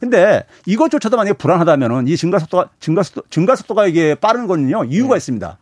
근데 0.00 0.44
이것조차도 0.66 1.16
만약에 1.16 1.34
불안하다면은 1.34 2.08
이 2.08 2.16
증가 2.16 2.38
속도가 2.38 2.70
증가 2.80 3.02
속도 3.02 3.22
증가 3.30 3.54
속도가 3.54 3.86
이게 3.86 4.14
빠른 4.14 4.46
거는요 4.46 4.84
이유가 4.84 5.14
네. 5.14 5.18
있습니다. 5.18 5.58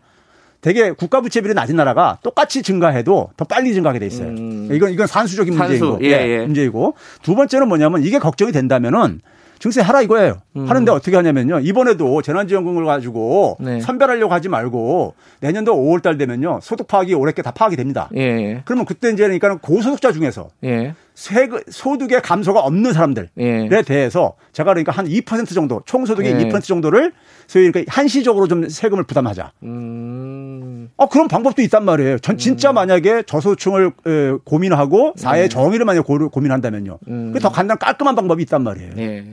되게 0.61 0.91
국가 0.93 1.21
부채 1.21 1.41
비율이 1.41 1.55
낮은 1.55 1.77
나라가 1.77 2.19
똑같이 2.23 2.63
증가해도 2.63 3.31
더 3.37 3.45
빨리 3.45 3.75
증가하게 3.75 3.99
돼 3.99 4.07
있어요. 4.07 4.29
음. 4.29 4.69
이건 4.73 4.93
이건 4.93 5.07
산수적인 5.07 5.57
산수. 5.57 5.85
문제이고 5.85 6.05
예, 6.05 6.29
예. 6.29 6.39
문제이고 6.47 6.95
두 7.23 7.35
번째는 7.35 7.69
뭐냐면 7.69 8.03
이게 8.03 8.19
걱정이 8.19 8.53
된다면은 8.53 9.21
증세 9.59 9.81
하라 9.81 10.03
이거예요. 10.03 10.41
음. 10.57 10.69
하는데 10.69 10.91
어떻게 10.93 11.17
하냐면요. 11.17 11.61
이번에도 11.61 12.23
재난지원금을 12.23 12.85
가지고 12.87 13.57
네. 13.61 13.81
선별하려고 13.81 14.33
하지 14.33 14.49
말고 14.49 15.15
내년도 15.41 15.75
5월 15.75 16.03
달 16.03 16.17
되면요. 16.17 16.61
소득 16.63 16.87
파악이 16.87 17.15
올해께 17.15 17.43
다 17.43 17.51
파악이 17.51 17.77
됩니다. 17.77 18.09
예. 18.17 18.63
그러면 18.65 18.85
그때 18.85 19.11
이제 19.11 19.25
그러니까 19.25 19.57
고소득자 19.57 20.13
중에서 20.13 20.49
예. 20.65 20.95
세금 21.19 21.59
소득의 21.69 22.23
감소가 22.23 22.61
없는 22.61 22.93
사람들에 22.93 23.27
예. 23.39 23.83
대해서 23.85 24.37
제가 24.53 24.71
그러니까 24.73 24.93
한 24.93 25.05
2% 25.05 25.53
정도 25.53 25.83
총소득의 25.85 26.31
예. 26.31 26.49
2% 26.49 26.63
정도를 26.63 27.13
소위 27.49 27.73
그러니까 27.73 27.93
한시적으로 27.93 28.47
좀 28.47 28.69
세금을 28.69 29.03
부담하자. 29.03 29.51
음. 29.65 30.91
어 30.97 31.09
그런 31.09 31.27
방법도 31.27 31.61
있단 31.63 31.85
말이에요. 31.85 32.21
전 32.21 32.39
진짜 32.39 32.71
음. 32.71 32.77
만약에 32.77 33.25
저소득층을 33.25 34.39
고민하고 34.45 35.15
사회 35.17 35.43
네. 35.43 35.49
정의를 35.49 35.85
만약 35.85 36.03
고, 36.03 36.29
고민한다면요. 36.29 36.99
음. 37.09 37.33
그게 37.33 37.41
더 37.41 37.49
간단 37.49 37.79
깔끔한 37.79 38.15
방법이 38.15 38.41
있단 38.45 38.63
말이에요. 38.63 38.93
네. 38.95 39.25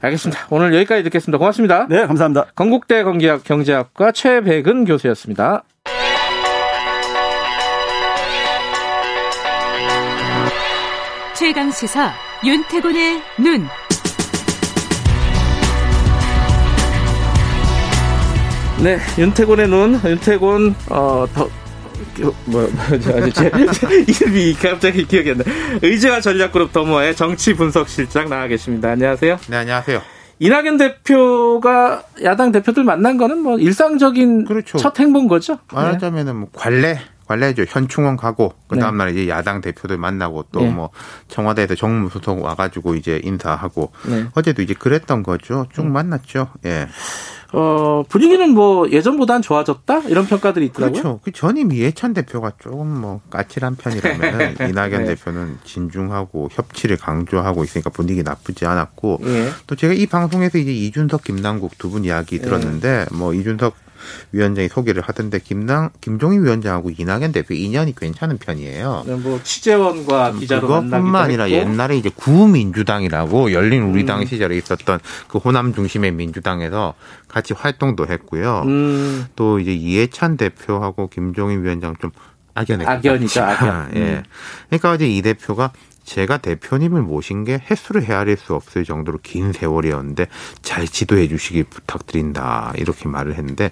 알겠습니다. 0.00 0.48
오늘 0.50 0.74
여기까지 0.74 1.04
듣겠습니다. 1.04 1.38
고맙습니다. 1.38 1.86
네, 1.88 2.06
감사합니다. 2.06 2.46
건국대 2.56 3.04
경제학 3.04 3.44
경제학과 3.44 4.10
최백은 4.10 4.84
교수였습니다. 4.84 5.62
최강 11.40 11.70
시사 11.70 12.12
윤태곤의 12.44 13.22
눈. 13.38 13.66
네, 18.82 18.98
윤태곤의 19.16 19.68
눈, 19.68 19.98
윤태곤 20.04 20.74
어 20.90 21.26
더. 21.34 21.48
뭐, 22.44 22.68
뭐, 22.68 22.98
저, 23.00 23.30
제, 23.30 23.50
제 23.72 24.04
이름이 24.06 24.52
갑자기 24.52 25.06
기억이 25.06 25.30
안 25.30 25.38
나. 25.38 25.44
의지와 25.80 26.20
전략그룹 26.20 26.74
더모의 26.74 27.16
정치 27.16 27.54
분석실장 27.54 28.28
나와 28.28 28.46
계십니다. 28.46 28.90
안녕하세요. 28.90 29.38
네, 29.48 29.56
안녕하세요. 29.56 30.02
이낙연 30.40 30.76
대표가 30.76 32.02
야당 32.22 32.52
대표들 32.52 32.84
만난 32.84 33.16
거는 33.16 33.38
뭐 33.42 33.58
일상적인 33.58 34.44
그렇죠. 34.44 34.76
첫 34.76 35.00
행보인 35.00 35.26
거죠. 35.26 35.56
말하자면은 35.72 36.36
뭐 36.36 36.48
관례 36.52 36.98
관례죠. 37.30 37.64
현충원 37.68 38.16
가고 38.16 38.54
그 38.66 38.76
다음 38.76 38.96
날 38.96 39.10
이제 39.10 39.28
야당 39.28 39.60
대표들 39.60 39.96
만나고 39.98 40.46
또뭐 40.50 40.90
네. 40.92 41.24
청와대에서 41.28 41.76
정무소속 41.76 42.42
와가지고 42.42 42.96
이제 42.96 43.20
인사하고 43.22 43.92
네. 44.08 44.26
어제도 44.34 44.62
이제 44.62 44.74
그랬던 44.74 45.22
거죠. 45.22 45.66
쭉 45.72 45.82
음. 45.82 45.92
만났죠. 45.92 46.48
예. 46.66 46.88
어, 47.52 48.02
분위기는 48.08 48.48
뭐 48.50 48.88
예전보단 48.90 49.42
좋아졌다? 49.42 50.00
이런 50.08 50.26
평가들이 50.26 50.66
있더라고요. 50.66 51.02
그렇죠. 51.02 51.20
그 51.22 51.30
전임 51.32 51.72
이해찬 51.72 52.14
대표가 52.14 52.52
조금 52.60 53.00
뭐 53.00 53.20
까칠한 53.30 53.76
편이라면 53.76 54.56
이낙연 54.70 55.04
네. 55.04 55.14
대표는 55.14 55.58
진중하고 55.64 56.48
협치를 56.52 56.96
강조하고 56.96 57.62
있으니까 57.62 57.90
분위기 57.90 58.22
나쁘지 58.24 58.66
않았고 58.66 59.20
예. 59.24 59.50
또 59.68 59.76
제가 59.76 59.94
이 59.94 60.06
방송에서 60.06 60.58
이제 60.58 60.72
이준석 60.72 61.22
김남국 61.24 61.78
두 61.78 61.90
분 61.90 62.04
이야기 62.04 62.40
들었는데 62.40 63.06
예. 63.10 63.16
뭐 63.16 63.34
이준석 63.34 63.74
위원장이 64.32 64.68
소개를 64.68 65.02
하던데 65.02 65.38
김당 65.38 65.90
김종희 66.00 66.38
위원장하고 66.38 66.90
이낙연 66.96 67.32
대표 67.32 67.54
인연이 67.54 67.94
괜찮은 67.94 68.38
편이에요. 68.38 69.04
네, 69.06 69.14
뭐 69.14 69.40
취재원과 69.42 70.32
기자로 70.32 70.62
그것뿐만 70.62 71.14
아니라 71.16 71.44
했고. 71.44 71.56
옛날에 71.58 71.96
이제 71.96 72.10
구민주당이라고 72.14 73.52
열린 73.52 73.82
우리당 73.82 74.20
음. 74.20 74.26
시절에 74.26 74.56
있었던 74.56 75.00
그 75.28 75.38
호남 75.38 75.74
중심의 75.74 76.12
민주당에서 76.12 76.94
같이 77.28 77.54
활동도 77.54 78.06
했고요. 78.06 78.62
음. 78.66 79.26
또 79.36 79.58
이제 79.58 79.72
이해찬 79.72 80.36
대표하고 80.36 81.08
김종희 81.08 81.56
위원장 81.58 81.94
좀 82.00 82.10
악연에 82.54 82.84
악연이죠. 82.84 83.42
악연. 83.42 83.90
예. 83.96 84.00
음. 84.00 84.22
그러니까 84.68 84.94
이제 84.94 85.08
이 85.08 85.22
대표가 85.22 85.72
제가 86.04 86.38
대표님을 86.38 87.02
모신 87.02 87.44
게 87.44 87.62
횟수를 87.70 88.02
헤아릴 88.02 88.36
수 88.36 88.54
없을 88.54 88.84
정도로 88.84 89.18
긴 89.22 89.52
세월이었는데 89.52 90.26
잘 90.62 90.88
지도해 90.88 91.28
주시기 91.28 91.64
부탁드린다 91.64 92.72
이렇게 92.76 93.08
말을 93.08 93.34
했는데 93.34 93.70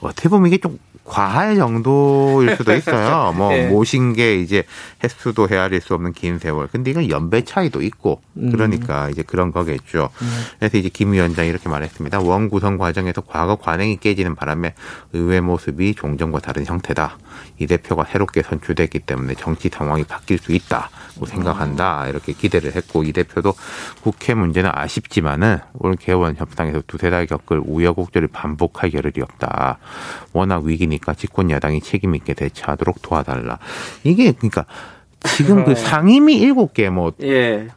어떻게 0.00 0.28
보면 0.28 0.48
이게 0.48 0.58
좀 0.58 0.78
과할 1.04 1.56
정도일 1.56 2.56
수도 2.56 2.74
있어요. 2.74 3.32
뭐 3.36 3.50
네. 3.50 3.68
모신 3.68 4.14
게 4.14 4.36
이제 4.40 4.64
횟수도 5.02 5.48
헤아릴 5.48 5.80
수 5.80 5.94
없는 5.94 6.12
긴 6.12 6.38
세월. 6.38 6.68
근데 6.68 6.90
이건 6.90 7.10
연배 7.10 7.44
차이도 7.44 7.82
있고 7.82 8.22
음. 8.38 8.50
그러니까 8.50 9.06
음. 9.06 9.10
이제 9.10 9.22
그런 9.22 9.52
거겠죠. 9.52 10.08
음. 10.22 10.42
그래서 10.58 10.78
이제 10.78 10.88
김 10.88 11.12
위원장이 11.12 11.48
이렇게 11.48 11.68
말했습니다. 11.68 12.20
원 12.20 12.48
구성 12.48 12.78
과정에서 12.78 13.20
과거 13.20 13.56
관행이 13.56 13.98
깨지는 13.98 14.34
바람에 14.34 14.74
의회 15.12 15.40
모습이 15.40 15.94
종전과 15.94 16.40
다른 16.40 16.64
형태다. 16.64 17.18
이 17.58 17.66
대표가 17.66 18.04
새롭게 18.04 18.42
선출됐기 18.42 19.00
때문에 19.00 19.34
정치 19.34 19.68
상황이 19.68 20.04
바뀔 20.04 20.38
수 20.38 20.52
있다고 20.52 21.26
생각한다 21.26 22.08
이렇게 22.08 22.32
기대를 22.32 22.74
했고 22.74 23.04
이 23.04 23.12
대표도 23.12 23.54
국회 24.02 24.34
문제는 24.34 24.70
아쉽지만은 24.72 25.58
올 25.74 25.96
개원 25.96 26.36
협상에서 26.36 26.82
두세 26.86 27.10
달 27.10 27.26
겪을 27.26 27.62
우여곡절을 27.64 28.28
반복할 28.28 28.90
겨를이 28.90 29.22
없다. 29.22 29.78
워낙 30.32 30.64
위기니까 30.64 31.14
집권 31.14 31.50
여당이 31.50 31.80
책임 31.80 32.14
있게 32.14 32.34
대처하도록 32.34 33.02
도와달라. 33.02 33.58
이게 34.02 34.32
그러니까 34.32 34.66
지금 35.36 35.64
그 35.64 35.70
네. 35.70 35.74
상임위 35.76 36.36
일곱 36.36 36.74
개뭐 36.74 37.12
예. 37.22 37.68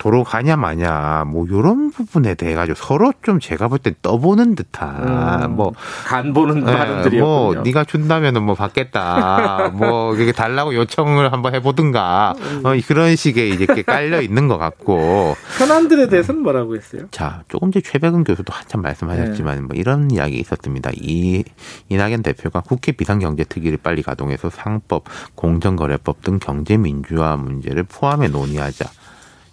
도로 0.00 0.24
가냐 0.24 0.56
마냐 0.56 1.24
뭐 1.26 1.46
요런 1.50 1.90
부분에 1.90 2.34
대해 2.34 2.54
가지고 2.54 2.74
서로 2.74 3.12
좀 3.22 3.38
제가 3.38 3.68
볼 3.68 3.80
때 3.80 3.92
떠보는 4.02 4.54
듯한 4.54 5.42
음, 5.44 5.56
뭐간 5.56 6.32
보는 6.32 6.64
네, 6.64 6.72
발언들이요. 6.74 7.22
뭐 7.22 7.54
네가 7.56 7.84
준다면은 7.84 8.42
뭐 8.42 8.54
받겠다. 8.54 9.70
뭐 9.76 10.14
이렇게 10.16 10.32
달라고 10.32 10.74
요청을 10.74 11.32
한번 11.32 11.54
해보든가 11.54 12.34
음. 12.38 12.62
어, 12.64 12.72
그런 12.86 13.14
식의 13.14 13.50
이제 13.50 13.64
이렇게 13.64 13.82
깔려 13.82 14.22
있는 14.22 14.48
것 14.48 14.56
같고 14.56 15.36
현안들에 15.58 16.08
대해서는 16.08 16.42
뭐라고 16.42 16.76
했어요? 16.76 17.02
자 17.10 17.42
조금 17.48 17.70
전에 17.70 17.82
최백은 17.82 18.24
교수도 18.24 18.52
한참 18.54 18.80
말씀하셨지만 18.80 19.54
네. 19.56 19.60
뭐 19.60 19.76
이런 19.76 20.10
이야기 20.10 20.38
있었습니다. 20.38 20.90
이 20.94 21.44
이낙연 21.90 22.22
대표가 22.22 22.60
국회 22.60 22.92
비상경제특위를 22.92 23.78
빨리 23.82 24.02
가동해서 24.02 24.48
상법, 24.48 25.04
공정거래법 25.34 26.22
등 26.22 26.38
경제민주화 26.38 27.36
문제를 27.36 27.82
포함해 27.82 28.28
논의하자. 28.28 28.86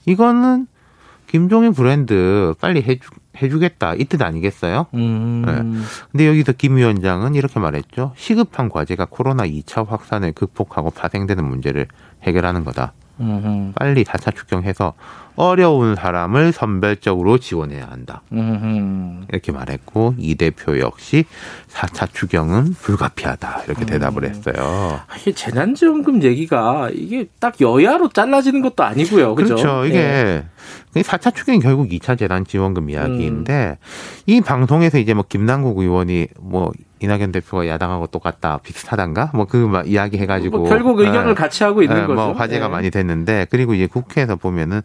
이거는 0.07 0.65
김종인 1.27 1.73
브랜드 1.73 2.53
빨리 2.61 2.81
해주, 2.81 3.09
해주겠다 3.41 3.95
이 3.95 4.05
뜻 4.05 4.21
아니겠어요? 4.21 4.87
음. 4.93 5.43
네. 5.45 5.85
근데 6.11 6.27
여기서 6.27 6.53
김 6.53 6.77
위원장은 6.77 7.35
이렇게 7.35 7.59
말했죠. 7.59 8.13
시급한 8.15 8.69
과제가 8.69 9.07
코로나 9.09 9.45
2차 9.45 9.85
확산을 9.85 10.31
극복하고 10.31 10.89
파생되는 10.91 11.43
문제를 11.43 11.87
해결하는 12.23 12.63
거다. 12.63 12.93
음흠. 13.19 13.73
빨리 13.75 14.03
4차 14.05 14.33
추경해서 14.35 14.93
어려운 15.37 15.95
사람을 15.95 16.51
선별적으로 16.51 17.37
지원해야 17.37 17.87
한다. 17.89 18.21
음흠. 18.33 19.27
이렇게 19.29 19.51
말했고 19.51 20.15
이 20.17 20.35
대표 20.35 20.79
역시 20.79 21.25
4차 21.69 22.11
추경은 22.11 22.73
불가피하다 22.73 23.63
이렇게 23.67 23.81
음. 23.81 23.85
대답을 23.85 24.25
했어요. 24.25 24.99
이게 25.21 25.31
재난지원금 25.31 26.23
얘기가 26.23 26.89
이게 26.91 27.27
딱 27.39 27.61
여야로 27.61 28.09
잘라지는 28.09 28.61
것도 28.63 28.83
아니고요. 28.83 29.35
그죠? 29.35 29.55
그렇죠. 29.55 29.85
이게 29.85 30.43
네. 30.93 31.01
4차 31.03 31.35
추경이 31.35 31.59
결국 31.59 31.89
2차 31.89 32.17
재난지원금 32.17 32.89
이야기인데 32.89 33.77
음. 33.79 34.23
이 34.25 34.41
방송에서 34.41 34.97
이제 34.97 35.13
뭐 35.13 35.23
김남국 35.27 35.77
의원이 35.77 36.27
뭐 36.39 36.71
이낙연 36.99 37.31
대표가 37.31 37.67
야당하고 37.67 38.07
똑같다 38.07 38.59
비슷하단가 38.63 39.31
뭐그 39.33 39.83
이야기 39.85 40.17
해가지고 40.17 40.59
뭐 40.59 40.69
결국 40.69 40.99
의견을 40.99 41.29
네. 41.29 41.33
같이 41.33 41.63
하고 41.63 41.83
있는 41.83 41.95
네, 41.95 42.01
거죠. 42.01 42.13
뭐 42.13 42.31
화제가 42.33 42.67
네. 42.67 42.71
많이 42.71 42.89
됐는데 42.89 43.47
그리고 43.49 43.73
이제 43.73 43.87
국회에서 43.87 44.35
보면은 44.35 44.81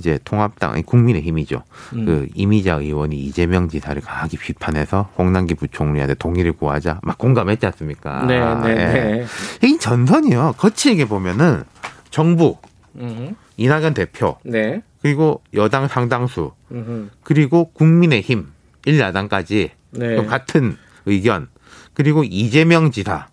이제 0.00 0.18
통합당 0.24 0.82
국민의힘이죠. 0.82 1.62
음. 1.94 2.04
그 2.04 2.28
이미자 2.34 2.74
의원이 2.76 3.16
이재명 3.16 3.68
지사를 3.68 4.00
강하게 4.02 4.36
비판해서 4.38 5.10
홍남기 5.16 5.54
부총리한테 5.54 6.14
동의를 6.14 6.52
구하자 6.52 7.00
막 7.02 7.18
공감했지 7.18 7.66
않습니까? 7.66 8.24
네, 8.26 8.40
네, 8.62 8.74
네. 8.74 9.26
이 9.62 9.78
전선이요. 9.78 10.54
거칠게 10.58 11.06
보면은 11.06 11.62
정부, 12.10 12.58
음. 12.96 13.36
이낙연 13.56 13.94
대표, 13.94 14.36
네. 14.44 14.82
그리고 15.02 15.42
여당 15.54 15.88
상당수, 15.88 16.52
음. 16.72 17.10
그리고 17.22 17.70
국민의힘 17.72 18.46
1야당까지 18.86 19.70
네. 19.90 20.24
같은 20.26 20.76
의견 21.06 21.48
그리고 21.94 22.24
이재명 22.24 22.90
지사 22.90 23.28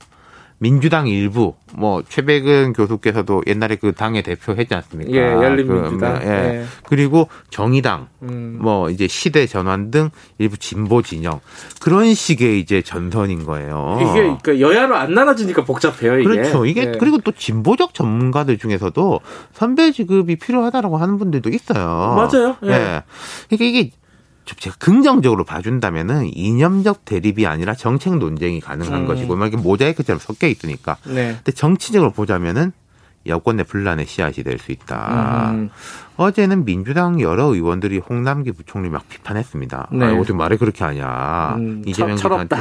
민주당 0.61 1.07
일부 1.07 1.55
뭐 1.73 2.03
최백은 2.07 2.73
교수께서도 2.73 3.41
옛날에 3.47 3.77
그 3.77 3.93
당의 3.93 4.21
대표 4.21 4.53
했지 4.53 4.75
않습니까? 4.75 5.11
예, 5.11 5.19
열린민주당. 5.19 6.19
그, 6.19 6.25
예. 6.27 6.29
예. 6.29 6.65
그리고 6.87 7.29
정의당 7.49 8.09
음. 8.21 8.59
뭐 8.61 8.91
이제 8.91 9.07
시대 9.07 9.47
전환 9.47 9.89
등 9.89 10.11
일부 10.37 10.57
진보 10.57 11.01
진영 11.01 11.39
그런 11.81 12.13
식의 12.13 12.59
이제 12.59 12.83
전선인 12.83 13.43
거예요. 13.43 13.97
이게 14.01 14.21
그러니까 14.21 14.59
여야로 14.59 14.95
안 14.95 15.15
나눠지니까 15.15 15.63
복잡해요, 15.63 16.19
이게. 16.19 16.23
그렇죠. 16.25 16.67
이게 16.67 16.81
예. 16.81 16.91
그리고 16.99 17.17
또 17.17 17.31
진보적 17.31 17.95
전문가들 17.95 18.59
중에서도 18.59 19.19
선배 19.53 19.91
지급이 19.91 20.35
필요하다라고 20.35 20.97
하는 20.97 21.17
분들도 21.17 21.49
있어요. 21.49 21.79
맞아요. 22.15 22.55
예. 22.65 22.69
예. 22.69 23.03
그러니까 23.49 23.65
이게 23.65 23.91
제가 24.45 24.75
긍정적으로 24.79 25.43
봐준다면은 25.43 26.29
이념적 26.33 27.05
대립이 27.05 27.45
아니라 27.47 27.73
정책 27.75 28.17
논쟁이 28.17 28.59
가능한 28.59 29.01
음. 29.01 29.07
것이고 29.07 29.35
막 29.35 29.47
이렇게 29.47 29.61
모자이크처럼 29.61 30.19
섞여 30.19 30.47
있으니까. 30.47 30.97
네. 31.05 31.33
근데 31.35 31.51
정치적으로 31.51 32.11
보자면은 32.11 32.71
여권 33.27 33.57
내 33.57 33.63
분란의 33.63 34.07
씨앗이 34.07 34.43
될 34.43 34.57
수 34.57 34.71
있다. 34.71 35.51
음. 35.51 35.69
어제는 36.17 36.65
민주당 36.65 37.21
여러 37.21 37.45
의원들이 37.45 37.99
홍남기 37.99 38.51
부총리 38.51 38.89
막 38.89 39.07
비판했습니다. 39.09 39.89
네. 39.91 40.05
아, 40.05 40.13
어떻게 40.13 40.33
말을 40.33 40.57
그렇게 40.57 40.83
하냐. 40.83 41.55
음, 41.57 41.83
이재명 41.85 42.17
씨한테 42.17 42.55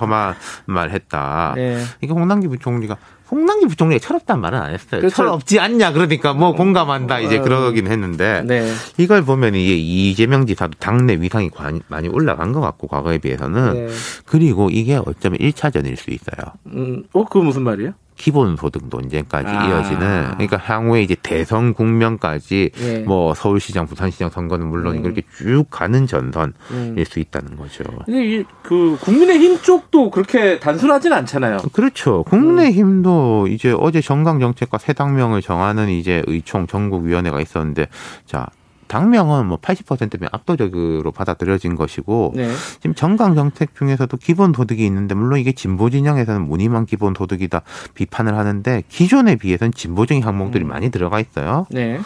험한 0.00 0.34
말 0.66 0.90
했다. 0.90 1.52
네. 1.54 1.82
이게 2.00 2.12
홍남기 2.12 2.48
부총리가 2.48 2.96
홍남기 3.30 3.66
부총리가 3.66 3.98
철없다는 3.98 4.40
말은 4.40 4.58
안 4.58 4.72
했어요. 4.72 5.00
그렇죠. 5.00 5.16
철없지 5.16 5.58
않냐. 5.58 5.92
그러니까 5.92 6.32
뭐 6.32 6.52
공감한다. 6.52 7.20
이제 7.20 7.38
어. 7.38 7.42
그러긴 7.42 7.86
했는데 7.88 8.42
네. 8.44 8.72
이걸 8.98 9.24
보면 9.24 9.54
이게 9.54 9.74
이재명 9.76 10.46
지사도 10.46 10.72
당내 10.78 11.14
위상이 11.20 11.50
많이 11.88 12.08
올라간 12.08 12.52
것 12.52 12.60
같고 12.60 12.86
과거에 12.86 13.18
비해서는 13.18 13.86
네. 13.86 13.88
그리고 14.24 14.70
이게 14.70 14.96
어쩌면 14.96 15.38
1차전일 15.38 15.96
수 15.96 16.10
있어요. 16.10 16.52
음, 16.66 17.04
어, 17.12 17.24
그거 17.24 17.42
무슨 17.42 17.62
말이에요? 17.62 17.92
기본소득 18.16 18.88
논쟁까지 18.88 19.48
아. 19.48 19.68
이어지는 19.68 20.30
그러니까 20.32 20.56
향후에 20.56 21.02
이제 21.02 21.14
대선 21.22 21.74
국면까지 21.74 22.70
예. 22.80 22.98
뭐 23.00 23.34
서울시장, 23.34 23.86
부산시장 23.86 24.30
선거는 24.30 24.66
물론 24.66 24.96
음. 24.96 25.04
이렇게 25.04 25.22
쭉 25.36 25.64
가는 25.70 26.06
전선일 26.06 26.54
음. 26.70 27.04
수 27.06 27.20
있다는 27.20 27.56
거죠. 27.56 27.84
근데 28.04 28.44
그 28.62 28.96
국민의힘 29.00 29.60
쪽도 29.60 30.10
그렇게 30.10 30.58
단순하진 30.58 31.12
않잖아요. 31.12 31.58
그렇죠. 31.72 32.24
국민의힘도 32.24 33.44
음. 33.46 33.52
이제 33.52 33.74
어제 33.78 34.00
정강 34.00 34.40
정책과 34.40 34.78
새 34.78 34.92
당명을 34.92 35.42
정하는 35.42 35.88
이제 35.88 36.22
의총 36.26 36.66
전국위원회가 36.66 37.40
있었는데 37.40 37.86
자 38.24 38.46
당명은 38.88 39.46
뭐 39.46 39.58
80%면 39.58 40.28
압도적으로 40.32 41.12
받아들여진 41.12 41.74
것이고 41.74 42.32
네. 42.36 42.50
지금 42.80 42.94
정강 42.94 43.34
정책 43.34 43.74
중에서도 43.74 44.16
기본 44.16 44.52
소득이 44.52 44.84
있는데 44.86 45.14
물론 45.14 45.38
이게 45.38 45.52
진보 45.52 45.90
진영에서는 45.90 46.46
무늬만 46.46 46.86
기본 46.86 47.14
소득이다 47.16 47.62
비판을 47.94 48.36
하는데 48.36 48.82
기존에 48.88 49.36
비해서는 49.36 49.72
진보적인 49.72 50.22
항목들이 50.22 50.64
음. 50.64 50.68
많이 50.68 50.90
들어가 50.90 51.20
있어요. 51.20 51.66
네. 51.70 52.00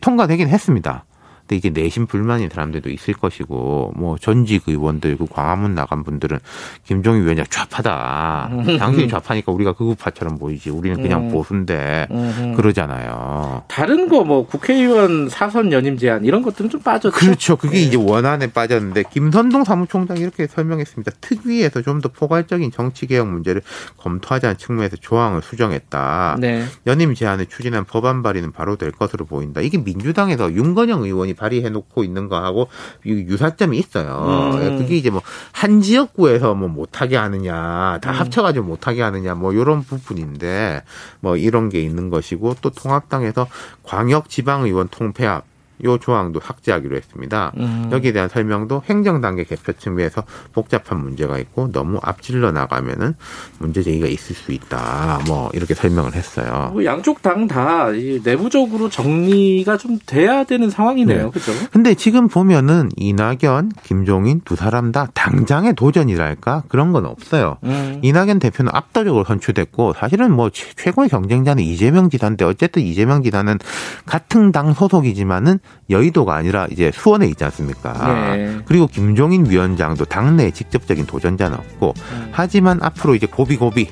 통과되긴 0.00 0.48
했습니다. 0.48 1.04
근데 1.46 1.56
이제 1.56 1.70
내심 1.70 2.06
불만인 2.06 2.48
사람들도 2.48 2.90
있을 2.90 3.14
것이고 3.14 3.92
뭐 3.96 4.16
전직 4.18 4.62
의원들 4.66 5.18
그 5.18 5.26
광화문 5.26 5.74
나간 5.74 6.02
분들은 6.02 6.38
김종인 6.84 7.22
위원장 7.22 7.44
좌파다. 7.48 8.50
당신이 8.78 9.08
좌파니까 9.08 9.52
우리가 9.52 9.72
극우파처럼 9.74 10.38
보이지. 10.38 10.70
우리는 10.70 11.00
그냥 11.02 11.26
음. 11.28 11.32
보수인데 11.32 12.08
그러잖아요. 12.56 13.62
다른 13.68 14.08
거 14.08 14.24
뭐 14.24 14.46
국회의원 14.46 15.28
사선 15.28 15.70
연임 15.70 15.98
제한 15.98 16.24
이런 16.24 16.40
것들은 16.40 16.70
좀 16.70 16.80
빠졌죠. 16.80 17.14
그렇죠. 17.14 17.56
그게 17.56 17.76
네. 17.76 17.82
이제 17.82 17.96
원안에 17.98 18.46
빠졌는데 18.52 19.04
김선동 19.12 19.64
사무총장이 19.64 20.20
이렇게 20.20 20.46
설명했습니다. 20.46 21.12
특위에서 21.20 21.82
좀 21.82 21.94
더 22.00 22.08
포괄적인 22.08 22.72
정치 22.72 23.06
개혁 23.06 23.28
문제를 23.28 23.62
검토하자는 23.98 24.56
측면에서 24.58 24.96
조항을 24.96 25.42
수정했다. 25.42 26.36
네. 26.40 26.64
연임 26.88 27.14
제한을 27.14 27.46
추진한 27.46 27.84
법안 27.84 28.22
발의는 28.22 28.50
바로 28.50 28.74
될 28.76 28.90
것으로 28.90 29.26
보인다. 29.26 29.60
이게 29.60 29.78
민주당에서 29.78 30.52
윤건영 30.52 31.02
의원이 31.04 31.33
발의해 31.34 31.68
놓고 31.68 32.04
있는 32.04 32.28
거하고 32.28 32.68
유사점이 33.04 33.78
있어요. 33.78 34.54
음. 34.54 34.78
그게 34.78 34.96
이제 34.96 35.10
뭐 35.10 35.22
한 35.64 35.80
지역구에서 35.80 36.54
뭐 36.54 36.68
못하게 36.68 37.16
하느냐, 37.16 37.98
다 38.02 38.10
음. 38.10 38.14
합쳐가지고 38.16 38.66
못하게 38.66 39.00
하느냐, 39.00 39.34
뭐 39.34 39.54
이런 39.54 39.82
부분인데 39.82 40.82
뭐 41.20 41.38
이런 41.38 41.70
게 41.70 41.80
있는 41.80 42.10
것이고 42.10 42.56
또 42.60 42.68
통합당에서 42.68 43.46
광역 43.82 44.28
지방의원 44.28 44.88
통폐합 44.90 45.44
요 45.84 45.98
조항도 45.98 46.40
삭제하기로 46.40 46.96
했습니다. 46.96 47.52
음. 47.56 47.88
여기에 47.92 48.12
대한 48.12 48.28
설명도 48.28 48.82
행정 48.86 49.20
단계 49.20 49.44
개표 49.44 49.72
측면에서 49.72 50.22
복잡한 50.52 51.00
문제가 51.00 51.38
있고 51.38 51.70
너무 51.72 51.98
앞질러 52.02 52.52
나가면은 52.52 53.14
문제 53.58 53.82
제기가 53.82 54.06
있을 54.06 54.34
수 54.34 54.52
있다. 54.52 55.20
뭐 55.26 55.50
이렇게 55.54 55.74
설명을 55.74 56.14
했어요. 56.14 56.70
뭐 56.72 56.84
양쪽 56.84 57.22
당 57.22 57.44
다 57.48 57.88
내부적으로 58.24 58.88
정리가 58.88 59.76
좀 59.76 59.98
돼야 60.06 60.44
되는 60.44 60.70
상황이네요. 60.70 61.24
네. 61.24 61.30
그렇죠? 61.30 61.52
근데 61.70 61.94
지금 61.94 62.28
보면은 62.28 62.88
이낙연, 62.96 63.72
김종인 63.82 64.40
두 64.44 64.56
사람 64.56 64.92
다 64.92 65.08
당장의 65.14 65.74
도전이랄까 65.74 66.64
그런 66.68 66.92
건 66.92 67.06
없어요. 67.06 67.58
음. 67.64 68.00
이낙연 68.02 68.38
대표는 68.38 68.70
압도적으로 68.74 69.24
선출됐고 69.24 69.94
사실은 69.94 70.32
뭐 70.32 70.50
최고의 70.50 71.08
경쟁자는 71.08 71.62
이재명 71.62 72.08
지사인데 72.08 72.44
어쨌든 72.44 72.82
이재명 72.82 73.22
지사는 73.22 73.58
같은 74.06 74.52
당 74.52 74.72
소속이지만은 74.72 75.58
여의도가 75.90 76.34
아니라 76.34 76.66
이제 76.70 76.90
수원에 76.92 77.26
있지 77.26 77.44
않습니까? 77.44 78.36
네. 78.36 78.58
그리고 78.64 78.86
김종인 78.86 79.48
위원장도 79.48 80.06
당내 80.06 80.50
직접적인 80.50 81.06
도전자는 81.06 81.58
없고 81.58 81.94
음. 82.12 82.28
하지만 82.32 82.82
앞으로 82.82 83.14
이제 83.14 83.26
고비고비 83.26 83.90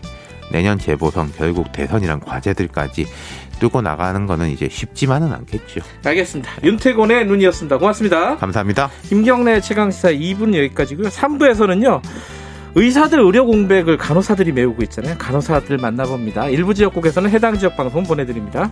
내년 0.51 0.79
재보선 0.79 1.33
결국 1.37 1.73
대선이란 1.73 2.21
과제들까지 2.21 3.07
뚫고 3.59 3.81
나가는 3.81 4.27
거는 4.27 4.51
이제 4.51 4.69
쉽지만은 4.71 5.33
않겠죠. 5.33 5.81
알겠습니다. 6.05 6.53
윤태곤의 6.65 7.27
눈이었습니다. 7.27 7.79
고맙습니다. 7.79 8.37
감사합니다. 8.37 8.91
김경래 9.05 9.61
최강시사 9.61 10.13
2분 10.13 10.55
여기까지고요. 10.57 11.09
3부에서는요. 11.09 12.03
의사들 12.75 13.21
의료 13.21 13.47
공백을 13.47 13.99
간호사들이 13.99 14.53
메우고 14.53 14.83
있잖아요. 14.85 15.17
간호사들 15.19 15.77
만나봅니다. 15.77 16.49
일부 16.49 16.75
지역국에서는 16.75 17.31
해당 17.31 17.59
지역 17.59 17.77
방송 17.77 18.03
보내드립니다. 18.03 18.71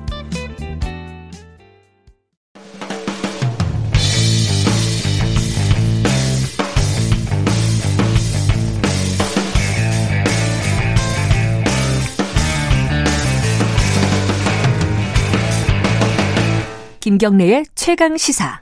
김경래의 17.10 17.64
최강 17.74 18.16
시사. 18.16 18.60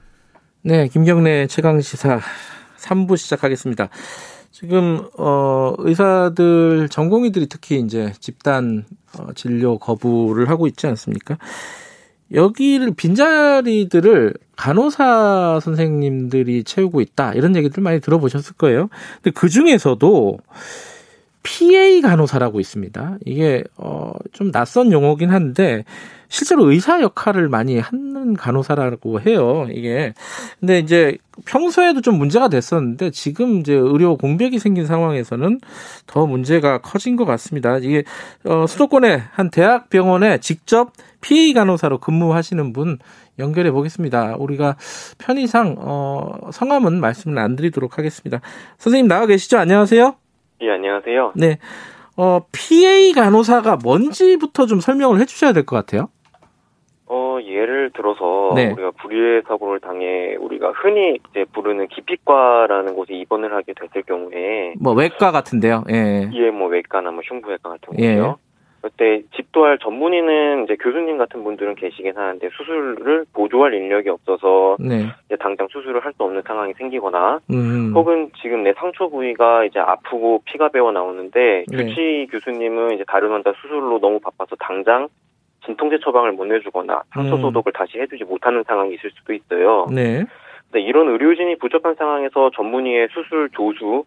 네, 0.63 0.89
김경래 0.89 1.47
최강 1.49 1.83
시사 1.83 2.19
3부 2.79 3.19
시작하겠습니다. 3.19 3.91
지금 4.51 5.07
어 5.19 5.75
의사들 5.77 6.89
전공의들이 6.89 7.47
특히 7.51 7.79
이제 7.79 8.11
집단 8.21 8.87
어, 9.19 9.35
진료 9.35 9.77
거부를 9.79 10.49
하고 10.49 10.67
있지 10.67 10.87
않습니까? 10.87 11.37
여기를 12.33 12.95
빈자리들을 12.95 14.33
간호사 14.57 15.61
선생님들이 15.63 16.65
채우고 16.65 17.03
있다 17.03 17.35
이런 17.35 17.55
얘기들 17.55 17.83
많이 17.83 18.01
들어보셨을 18.01 18.55
거예요. 18.57 18.89
근데 19.17 19.31
그 19.39 19.51
중에서도 19.51 20.39
PA 21.43 22.01
간호사라고 22.01 22.61
있습니다. 22.61 23.19
이게 23.27 23.63
어좀 23.77 24.53
낯선 24.53 24.91
용어긴 24.91 25.29
한데 25.29 25.85
실제로 26.29 26.70
의사 26.70 27.01
역할을 27.01 27.49
많이 27.49 27.79
하는 27.79 28.35
간호사라고 28.35 29.20
해요. 29.22 29.66
이게. 29.70 30.12
근데 30.61 30.79
이제 30.79 31.16
평소에도 31.47 32.01
좀 32.03 32.18
문제가 32.18 32.49
됐었는데 32.49 33.11
지금 33.11 33.61
이제 33.61 33.72
의료 33.74 34.16
공백이 34.16 34.59
생긴 34.59 34.87
상황에서는 34.87 35.61
더 36.07 36.26
문제가 36.26 36.79
커진 36.79 37.16
것 37.16 37.24
같습니다. 37.24 37.79
이게 37.79 38.05
어 38.45 38.66
수도권의 38.66 39.22
한 39.33 39.51
대학 39.51 39.89
병원에 39.89 40.39
직접 40.39 40.93
PA 41.20 41.53
간호사로 41.55 41.99
근무하시는 41.99 42.72
분 42.72 42.99
연결해 43.39 43.70
보겠습니다. 43.70 44.37
우리가 44.39 44.76
편의상 45.18 45.76
어 45.79 46.51
성함은 46.53 47.01
말씀을 47.01 47.39
안 47.39 47.57
드리도록 47.57 47.97
하겠습니다. 47.99 48.41
선생님 48.79 49.09
나와 49.09 49.26
계시죠? 49.26 49.59
안녕하세요. 49.59 50.14
예, 50.61 50.70
안녕하세요. 50.70 51.33
네. 51.37 51.59
어, 52.16 52.41
PA 52.51 53.12
간호사가 53.12 53.76
뭔지부터 53.76 54.66
좀 54.66 54.81
설명을 54.81 55.20
해 55.20 55.24
주셔야 55.24 55.53
될 55.53 55.64
것 55.64 55.76
같아요. 55.76 56.09
어, 57.49 57.53
예를 57.53 57.91
들어서 57.95 58.53
네. 58.55 58.71
우리가 58.73 58.91
불의의 58.93 59.43
사고를 59.47 59.81
당해 59.81 60.37
우리가 60.37 60.73
흔히 60.73 61.19
이제 61.31 61.45
부르는 61.53 61.89
기피과라는 61.89 62.95
곳에 62.95 63.15
입원을 63.15 63.53
하게 63.53 63.73
됐을 63.75 64.03
경우에 64.03 64.75
뭐 64.81 64.93
외과 64.93 65.31
같은데요. 65.33 65.85
예. 65.91 66.31
예, 66.33 66.51
뭐 66.51 66.69
외과나 66.69 67.11
뭐 67.11 67.23
흉부외과 67.25 67.71
같은 67.71 67.97
거요. 67.97 68.07
예. 68.07 68.49
그때 68.81 69.23
집도할 69.35 69.79
전문의는 69.79 70.65
이제 70.65 70.77
교수님 70.77 71.19
같은 71.19 71.43
분들은 71.43 71.75
계시긴 71.75 72.17
하는데 72.17 72.49
수술을 72.57 73.25
보조할 73.33 73.75
인력이 73.75 74.09
없어서 74.09 74.77
네. 74.79 75.07
이제 75.27 75.37
당장 75.41 75.67
수술을 75.69 76.05
할 76.05 76.13
수 76.13 76.23
없는 76.23 76.43
상황이 76.47 76.73
생기거나 76.75 77.41
음. 77.51 77.93
혹은 77.95 78.31
지금 78.41 78.63
내 78.63 78.73
상처 78.75 79.09
부위가 79.09 79.65
이제 79.65 79.79
아프고 79.81 80.43
피가 80.45 80.69
배어 80.69 80.93
나오는데 80.93 81.65
네. 81.69 81.77
주치 81.77 82.29
교수님은 82.31 82.95
이제 82.95 83.05
다른 83.09 83.31
환자 83.31 83.53
수술로 83.61 83.99
너무 84.01 84.21
바빠서 84.21 84.57
당장 84.61 85.09
진통제 85.69 85.99
처방을 86.03 86.33
못 86.33 86.47
내주거나 86.47 87.03
상처 87.12 87.37
음. 87.37 87.43
소독을 87.43 87.73
다시 87.73 87.99
해주지 87.99 88.25
못하는 88.25 88.64
상황이 88.66 88.95
있을 88.95 89.11
수도 89.11 89.35
있어요. 89.35 89.87
네. 89.93 90.25
근데 90.71 90.81
이런 90.81 91.09
의료진이 91.09 91.59
부족한 91.59 91.95
상황에서 91.95 92.51
전문의의 92.55 93.09
수술 93.12 93.51
조수 93.51 94.05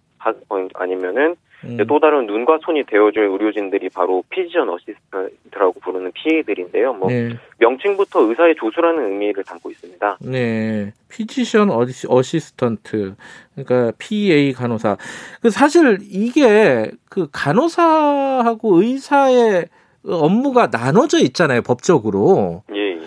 어, 0.49 0.67
아니면은 0.73 1.35
음. 1.63 1.77
또 1.87 1.99
다른 1.99 2.25
눈과 2.25 2.59
손이 2.63 2.85
되어줄 2.85 3.23
의료진들이 3.23 3.89
바로 3.89 4.23
physician 4.29 4.69
assistant라고 4.69 5.79
부르는 5.79 6.11
PA들인데요. 6.13 6.93
뭐 6.93 7.09
네. 7.09 7.29
명칭부터 7.59 8.21
의사의 8.21 8.55
조수라는 8.55 9.11
의미를 9.11 9.43
담고 9.43 9.69
있습니다. 9.69 10.17
네, 10.21 10.91
physician 11.09 11.69
assistant 11.69 13.15
그러니까 13.53 13.91
PA 13.99 14.53
간호사. 14.53 14.97
그 15.41 15.51
사실 15.51 15.99
이게 16.01 16.89
그 17.09 17.27
간호사하고 17.31 18.81
의사의 18.81 19.65
업무가 20.05 20.67
나눠져 20.67 21.19
있잖아요, 21.19 21.61
법적으로. 21.61 22.63
예, 22.73 22.95
예. 22.95 23.01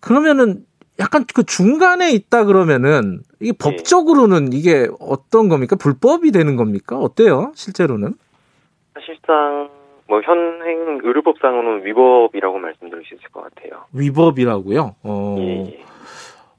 그러면은 0.00 0.64
약간 1.00 1.24
그 1.32 1.44
중간에 1.44 2.10
있다 2.10 2.44
그러면은 2.44 3.20
이게 3.40 3.50
예. 3.50 3.52
법적으로는 3.52 4.52
이게 4.52 4.88
어떤 5.00 5.48
겁니까? 5.48 5.76
불법이 5.76 6.32
되는 6.32 6.56
겁니까? 6.56 6.98
어때요? 6.98 7.52
실제로는? 7.54 8.14
사실상 8.94 9.70
뭐 10.08 10.20
현행 10.22 11.00
의료법상으로는 11.02 11.86
위법이라고 11.86 12.58
말씀드릴 12.58 13.04
수 13.04 13.14
있을 13.14 13.28
것 13.30 13.42
같아요. 13.42 13.84
위법이라고요? 13.92 14.96
어. 15.02 15.36
예. 15.38 15.84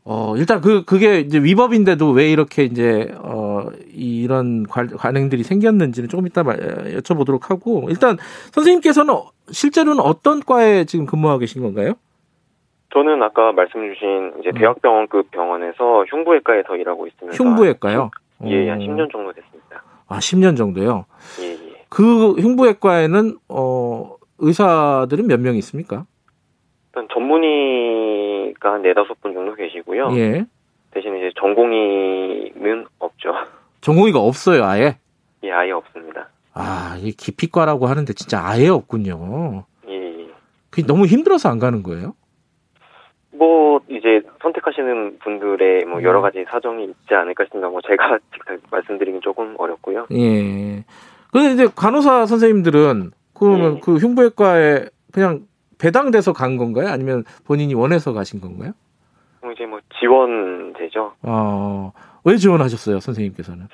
예. 0.09 0.11
어, 0.11 0.35
일단 0.35 0.59
그, 0.59 0.83
그게 0.85 1.19
이제 1.19 1.37
위법인데도 1.39 2.09
왜 2.11 2.29
이렇게 2.31 2.63
이제, 2.63 3.13
어, 3.19 3.67
이런 3.93 4.65
관행들이 4.65 5.43
생겼는지는 5.43 6.09
조금 6.09 6.25
이따 6.25 6.41
여쭤보도록 6.43 7.49
하고, 7.49 7.85
일단 7.89 8.17
선생님께서는 8.51 9.13
실제로는 9.51 10.01
어떤 10.03 10.39
과에 10.41 10.85
지금 10.85 11.05
근무하고 11.05 11.39
계신 11.39 11.61
건가요? 11.61 11.93
저는 12.91 13.21
아까 13.21 13.51
말씀 13.51 13.81
주신 13.93 14.33
이제 14.39 14.49
음. 14.49 14.57
대학병원급 14.57 15.29
병원에서 15.29 16.05
흉부외과에서 16.09 16.75
일하고 16.75 17.05
있습니다. 17.05 17.37
흉부외과요? 17.37 18.09
예, 18.45 18.69
한 18.69 18.79
10년 18.79 19.11
정도 19.11 19.31
됐습니다. 19.33 19.83
아, 20.07 20.17
10년 20.17 20.57
정도요? 20.57 21.05
예, 21.41 21.51
예. 21.51 21.85
그 21.89 22.31
흉부외과에는, 22.31 23.37
어, 23.49 24.15
의사들은 24.39 25.27
몇 25.27 25.39
명 25.39 25.55
있습니까? 25.57 26.05
일단 26.87 27.07
전문의가 27.13 28.73
한 28.73 28.81
네다섯 28.81 29.21
분 29.21 29.33
정도 29.33 29.48
계시고요. 29.99 30.17
예. 30.17 30.45
대신 30.91 31.15
이제 31.17 31.31
전공의는 31.39 32.85
없죠. 32.99 33.33
전공의가 33.81 34.19
없어요, 34.19 34.63
아예? 34.63 34.97
예, 35.43 35.51
아예 35.51 35.71
없습니다. 35.71 36.29
아, 36.53 36.97
이 36.99 37.11
기피과라고 37.11 37.87
하는데 37.87 38.11
진짜 38.13 38.41
아예 38.43 38.67
없군요. 38.67 39.65
예. 39.87 40.27
그게 40.69 40.85
너무 40.85 41.05
힘들어서 41.05 41.49
안 41.49 41.59
가는 41.59 41.83
거예요? 41.83 42.15
뭐 43.31 43.79
이제 43.87 44.21
선택하시는 44.41 45.19
분들의 45.19 45.85
뭐 45.85 46.03
여러 46.03 46.19
음. 46.19 46.23
가지 46.23 46.43
사정이 46.49 46.83
있지 46.83 47.13
않을까 47.13 47.45
싶습니다. 47.45 47.69
뭐 47.69 47.79
제가 47.87 48.19
직접 48.33 48.59
말씀드리긴 48.71 49.21
조금 49.21 49.55
어렵고요. 49.57 50.07
예. 50.11 50.83
근데 51.31 51.53
이제 51.53 51.67
간호사 51.73 52.25
선생님들은 52.25 53.11
그러면 53.33 53.75
예. 53.77 53.79
그 53.81 53.95
흉부외과에 53.97 54.87
그냥 55.13 55.47
배당돼서 55.77 56.33
간 56.33 56.57
건가요? 56.57 56.89
아니면 56.89 57.23
본인이 57.45 57.73
원해서 57.73 58.11
가신 58.11 58.41
건가요? 58.41 58.73
뭐 59.41 59.51
이제 59.51 59.65
뭐 59.65 59.79
지원되죠. 59.99 61.13
어, 61.23 61.91
왜 62.23 62.37
지원하셨어요, 62.37 62.99
선생님께서는? 62.99 63.67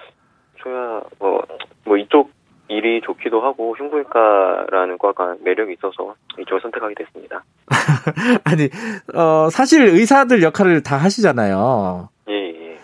저야 0.61 1.01
뭐, 1.20 1.43
뭐 1.84 1.97
이쪽 1.97 2.32
일이 2.68 3.01
좋기도 3.01 3.41
하고 3.41 3.76
흉부외과라는 3.78 4.97
과가 4.97 5.36
매력이 5.43 5.74
있어서 5.74 6.16
이쪽을 6.39 6.61
선택하게 6.61 6.95
됐습니다. 6.95 7.43
아니, 8.43 8.70
어, 9.13 9.49
사실 9.51 9.84
의사들 9.84 10.41
역할을 10.41 10.82
다 10.82 10.97
하시잖아요. 10.97 12.09
예, 12.30 12.34
예. 12.34 12.78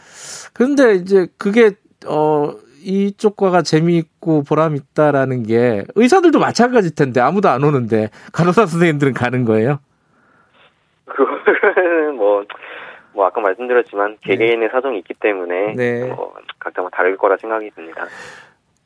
그런데 0.53 0.93
이제 0.95 1.27
그게, 1.37 1.71
어, 2.07 2.51
이쪽 2.83 3.35
과가 3.35 3.61
재미있고 3.61 4.43
보람 4.43 4.75
있다라는 4.75 5.43
게 5.43 5.83
의사들도 5.95 6.39
마찬가지일 6.39 6.95
텐데 6.95 7.21
아무도 7.21 7.49
안 7.49 7.63
오는데 7.63 8.09
간호사 8.33 8.65
선생님들은 8.65 9.13
가는 9.13 9.45
거예요? 9.45 9.79
그거는 11.05 12.15
뭐, 12.15 12.43
뭐 13.13 13.25
아까 13.25 13.41
말씀드렸지만 13.41 14.17
개개인의 14.21 14.67
네. 14.67 14.69
사정이 14.69 14.99
있기 14.99 15.13
때문에 15.15 15.73
네. 15.75 16.05
뭐 16.07 16.33
각자 16.59 16.81
뭐 16.81 16.89
다를 16.89 17.17
거라 17.17 17.37
생각이 17.37 17.69
듭니다. 17.71 18.05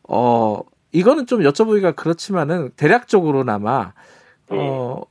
어 0.07 0.61
이거는 0.91 1.25
좀 1.25 1.41
여쭤보기가 1.41 1.95
그렇지만은 1.95 2.69
대략적으로나마 2.77 3.93
네. 4.49 4.57
어 4.59 5.01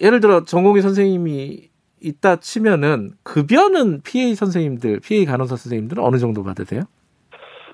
예를 0.00 0.20
들어 0.20 0.44
전공의 0.44 0.82
선생님이 0.82 1.70
있다 2.00 2.36
치면은 2.36 3.12
급여는 3.22 4.02
PA 4.02 4.34
선생님들, 4.34 5.00
PA 5.00 5.24
간호사 5.24 5.56
선생님들은 5.56 6.02
어느 6.02 6.18
정도 6.18 6.42
받으세요? 6.42 6.82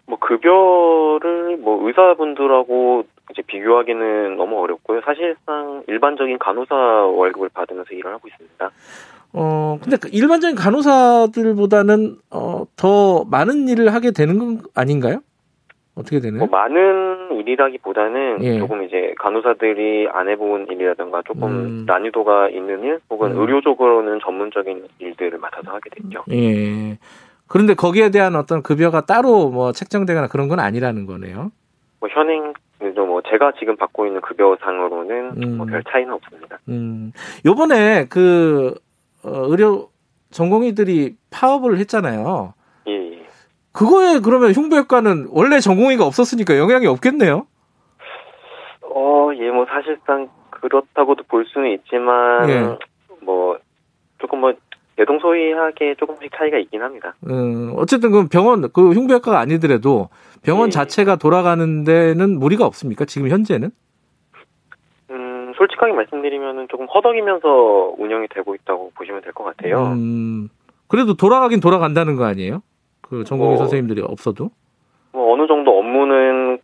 뭐 0.06 0.18
급여를 0.18 1.56
뭐 1.58 1.86
의사분들하고 1.86 3.04
이제 3.30 3.42
비교하기는 3.42 4.36
너무 4.36 4.60
어렵고요. 4.60 5.00
사실상 5.04 5.84
일반적인 5.86 6.38
간호사 6.38 6.74
월급을 6.74 7.50
받으면서 7.50 7.94
일을 7.94 8.12
하고 8.12 8.28
있습니다. 8.28 8.70
어, 9.32 9.78
근데 9.82 9.96
그 9.96 10.08
일반적인 10.08 10.56
간호사들보다는 10.56 12.16
어, 12.30 12.64
더 12.76 13.24
많은 13.24 13.68
일을 13.68 13.94
하게 13.94 14.10
되는 14.10 14.38
건 14.38 14.62
아닌가요? 14.74 15.20
어떻게 15.94 16.20
되나요? 16.20 16.46
뭐 16.46 16.48
많은 16.48 17.38
일이라기보다는 17.40 18.42
예. 18.42 18.58
조금 18.58 18.84
이제 18.84 19.14
간호사들이 19.18 20.08
안 20.12 20.28
해본 20.28 20.68
일이라든가 20.70 21.22
조금 21.26 21.48
음. 21.48 21.84
난이도가 21.86 22.48
있는 22.50 22.82
일 22.82 23.00
혹은 23.10 23.32
음. 23.32 23.40
의료적으로는 23.40 24.20
전문적인 24.22 24.86
일들을 24.98 25.38
맡아서 25.38 25.70
하게 25.72 25.90
됐죠. 25.90 26.24
예. 26.32 26.98
그런데 27.46 27.74
거기에 27.74 28.10
대한 28.10 28.36
어떤 28.36 28.62
급여가 28.62 29.02
따로 29.02 29.50
뭐 29.50 29.72
책정되거나 29.72 30.28
그런 30.28 30.48
건 30.48 30.60
아니라는 30.60 31.06
거네요. 31.06 31.50
뭐 31.98 32.08
현행 32.08 32.54
뭐 33.10 33.20
제가 33.28 33.52
지금 33.58 33.76
받고 33.76 34.06
있는 34.06 34.20
급여상으로는 34.20 35.42
음. 35.42 35.56
뭐별 35.58 35.82
차이는 35.84 36.12
없습니다. 36.14 36.58
음. 36.68 37.12
요번에 37.44 38.06
그 38.08 38.74
어, 38.74 38.89
의료 39.22 39.90
전공의들이 40.30 41.16
파업을 41.30 41.78
했잖아요. 41.78 42.54
예, 42.88 42.92
예. 42.92 43.26
그거에 43.72 44.20
그러면 44.20 44.52
흉부외과는 44.52 45.28
원래 45.30 45.60
전공의가 45.60 46.04
없었으니까 46.04 46.56
영향이 46.58 46.86
없겠네요. 46.86 47.46
어, 48.82 49.30
예, 49.36 49.50
뭐 49.50 49.66
사실상 49.66 50.28
그렇다고도 50.50 51.24
볼 51.24 51.46
수는 51.46 51.72
있지만 51.72 52.48
예. 52.48 52.78
뭐 53.22 53.58
조금 54.18 54.40
뭐 54.40 54.52
대동소이하게 54.96 55.94
조금씩 55.98 56.30
차이가 56.36 56.58
있긴 56.58 56.82
합니다. 56.82 57.14
음, 57.28 57.72
어쨌든 57.76 58.10
그 58.10 58.28
병원 58.28 58.70
그 58.72 58.92
흉부외과가 58.92 59.38
아니더라도 59.38 60.10
병원 60.42 60.68
예. 60.68 60.70
자체가 60.70 61.16
돌아가는 61.16 61.84
데는 61.84 62.38
무리가 62.38 62.66
없습니까? 62.66 63.06
지금 63.06 63.28
현재는? 63.28 63.70
음, 65.60 65.66
솔직하게 65.66 65.92
말씀드리면은 65.92 66.68
조금 66.68 66.86
허덕이면서 66.86 67.94
운영이 67.98 68.28
되고 68.28 68.54
있다고 68.54 68.92
보시면 68.94 69.20
될 69.22 69.32
것 69.32 69.44
같아요. 69.44 69.92
음, 69.92 70.48
그래도 70.88 71.14
돌아가긴 71.14 71.60
돌아간다는 71.60 72.16
거 72.16 72.24
아니에요? 72.24 72.62
그 73.02 73.24
전공의 73.24 73.52
뭐, 73.52 73.58
선생님들이 73.58 74.02
없어도? 74.02 74.50
뭐 75.12 75.34
어느 75.34 75.46
정도 75.46 75.78
업무는 75.78 76.58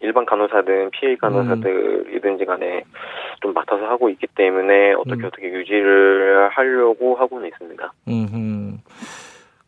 일반 0.00 0.24
간호사든 0.24 0.90
PA 0.90 1.16
간호사들이든지 1.16 2.44
간에 2.44 2.84
좀 3.40 3.52
맡아서 3.52 3.84
하고 3.86 4.08
있기 4.10 4.26
때문에 4.34 4.92
어떻게 4.94 5.22
음. 5.22 5.24
어떻게 5.26 5.48
유지를 5.52 6.48
하려고 6.50 7.16
하고는 7.16 7.48
있습니다. 7.48 7.92
음. 8.08 8.78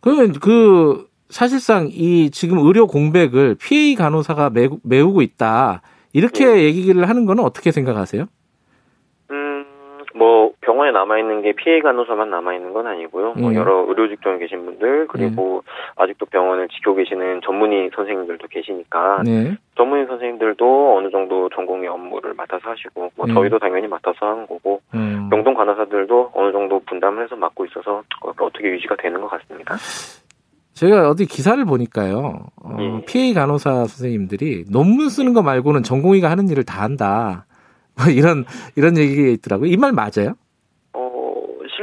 그러면 0.00 0.32
그 0.40 1.06
사실상 1.28 1.88
이 1.90 2.30
지금 2.30 2.58
의료 2.58 2.86
공백을 2.86 3.56
PA 3.60 3.94
간호사가 3.96 4.50
메우, 4.82 5.12
고 5.12 5.22
있다 5.22 5.82
이렇게 6.12 6.46
네. 6.46 6.62
얘기를 6.64 7.08
하는 7.08 7.26
거는 7.26 7.44
어떻게 7.44 7.70
생각하세요? 7.72 8.26
뭐 10.70 10.74
병원에 10.74 10.92
남아 10.92 11.18
있는 11.18 11.42
게 11.42 11.52
피해 11.52 11.80
간호사만 11.80 12.30
남아 12.30 12.54
있는 12.54 12.72
건 12.72 12.86
아니고요. 12.86 13.34
뭐 13.34 13.50
음. 13.50 13.54
여러 13.54 13.84
의료 13.88 14.08
직종에 14.08 14.38
계신 14.38 14.64
분들 14.64 15.08
그리고 15.08 15.56
음. 15.56 15.62
아직도 15.96 16.26
병원을 16.26 16.68
지키고 16.68 16.94
계시는 16.94 17.40
전문의 17.44 17.90
선생님들도 17.94 18.46
계시니까 18.48 19.22
네. 19.24 19.56
전문의 19.76 20.06
선생님들도 20.06 20.96
어느 20.96 21.10
정도 21.10 21.48
전공의 21.48 21.88
업무를 21.88 22.34
맡아서 22.34 22.70
하시고 22.70 23.10
뭐 23.16 23.26
음. 23.26 23.34
저희도 23.34 23.58
당연히 23.58 23.88
맡아서 23.88 24.26
하는 24.26 24.46
거고 24.46 24.80
음. 24.94 25.28
병동 25.30 25.54
간호사들도 25.54 26.30
어느 26.34 26.52
정도 26.52 26.80
분담을 26.86 27.24
해서 27.24 27.34
맡고 27.36 27.64
있어서 27.66 28.02
어떻게 28.38 28.68
유지가 28.68 28.94
되는 28.96 29.20
것 29.20 29.28
같습니다. 29.28 29.74
제가 30.74 31.10
어디 31.10 31.26
기사를 31.26 31.62
보니까요. 31.64 32.46
어, 32.62 32.76
예. 32.78 33.04
PA 33.04 33.34
간호사 33.34 33.70
선생님들이 33.86 34.64
논문 34.70 35.08
쓰는 35.08 35.34
거 35.34 35.42
말고는 35.42 35.82
전공의가 35.82 36.30
하는 36.30 36.48
일을 36.48 36.64
다 36.64 36.82
한다. 36.82 37.44
뭐 38.00 38.06
이런 38.10 38.44
이런 38.76 38.96
얘기가 38.96 39.28
있더라고요. 39.30 39.68
이 39.68 39.76
말 39.76 39.92
맞아요? 39.92 40.34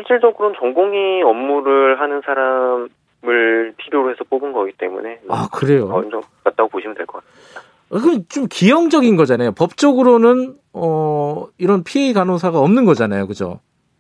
어 0.08 0.14
실질적으로는 0.18 0.56
전공의 0.60 1.24
업무를 1.24 2.00
하는 2.00 2.22
사람을 2.26 3.74
필요로 3.78 4.12
해서 4.12 4.24
뽑은 4.30 4.54
거기 4.54 4.72
때문에 4.74 5.20
아 5.30 5.48
그래요? 5.52 5.90
어느 5.92 6.08
맞다고 6.44 6.70
보시면 6.70 6.96
될 6.96 7.06
것 7.06 7.24
같습니다. 7.24 7.62
어, 7.90 8.00
그럼 8.00 8.26
좀 8.30 8.48
기형적인 8.50 9.16
거잖아요. 9.16 9.52
법적으로는 9.54 10.56
어 10.74 11.48
이런 11.58 11.84
피해 11.84 12.14
간호사가 12.14 12.60
없는 12.60 12.86
거잖아요, 12.86 13.28
그죠? 13.28 13.60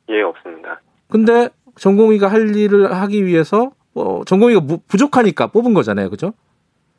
예, 0.10 0.22
없습니다. 0.22 0.82
근데 1.10 1.49
전공의가 1.78 2.28
할 2.28 2.55
일을 2.55 2.91
하기 2.93 3.26
위해서 3.26 3.72
어, 3.95 4.22
전공의가 4.26 4.62
부족하니까 4.88 5.47
뽑은 5.47 5.74
거잖아요, 5.74 6.10
그죠? 6.10 6.34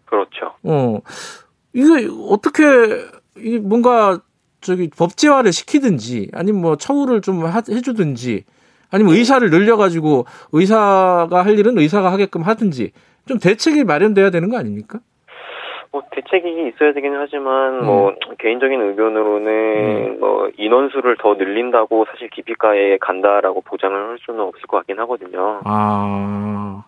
그렇죠. 0.06 0.52
어 0.64 1.00
이게 1.72 2.08
어떻게 2.28 2.64
이 3.36 3.58
뭔가 3.58 4.18
저기 4.60 4.88
법제화를 4.90 5.52
시키든지 5.52 6.30
아니면 6.32 6.62
뭐 6.62 6.76
처우를 6.76 7.20
좀 7.20 7.44
하, 7.44 7.58
해주든지 7.58 8.44
아니면 8.90 9.14
의사를 9.14 9.48
늘려가지고 9.50 10.24
의사가 10.52 11.44
할 11.44 11.58
일은 11.58 11.78
의사가 11.78 12.12
하게끔 12.12 12.42
하든지 12.42 12.92
좀 13.26 13.38
대책이 13.38 13.84
마련돼야 13.84 14.30
되는 14.30 14.48
거 14.48 14.58
아닙니까? 14.58 15.00
뭐 15.90 16.02
대책이 16.10 16.68
있어야 16.68 16.92
되긴 16.92 17.14
하지만 17.14 17.80
음. 17.80 17.86
뭐 17.86 18.14
개인적인 18.38 18.80
의견으로는 18.80 19.46
음. 20.14 20.20
뭐 20.20 20.50
인원수를 20.56 21.16
더 21.18 21.34
늘린다고 21.34 22.06
사실 22.10 22.28
기피과에 22.28 22.98
간다라고 22.98 23.62
보장을 23.62 23.96
할 23.96 24.18
수는 24.20 24.40
없을 24.40 24.62
것 24.66 24.78
같긴 24.78 24.98
하거든요. 25.00 25.60
아 25.64 26.84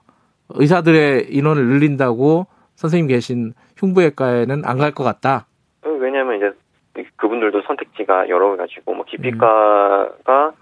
의사들의 0.51 1.27
인원을 1.31 1.65
늘린다고 1.67 2.47
선생님 2.77 3.09
계신 3.09 3.53
흉부외과에는 3.79 4.63
안 4.65 4.79
갈 4.79 4.93
것 4.93 5.05
같다. 5.05 5.47
왜냐하면 5.83 6.37
이제 6.37 6.53
그분들도 7.17 7.63
선택지가 7.63 8.29
여러 8.29 8.57
가지고 8.57 8.95
뭐 8.95 9.05
기피과가 9.07 10.53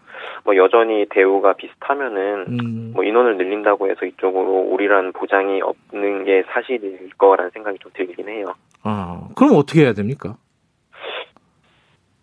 뭐 0.48 0.56
여전히 0.56 1.04
대우가 1.10 1.52
비슷하면은 1.52 2.46
음. 2.48 2.92
뭐 2.94 3.04
인원을 3.04 3.36
늘린다고 3.36 3.90
해서 3.90 4.06
이쪽으로 4.06 4.62
오리란 4.70 5.12
보장이 5.12 5.60
없는 5.60 6.24
게 6.24 6.42
사실일 6.48 7.10
거라는 7.18 7.50
생각이 7.50 7.78
좀 7.80 7.92
들긴 7.92 8.30
해요. 8.30 8.46
아 8.82 9.28
그럼 9.36 9.56
어떻게 9.56 9.82
해야 9.82 9.92
됩니까? 9.92 10.36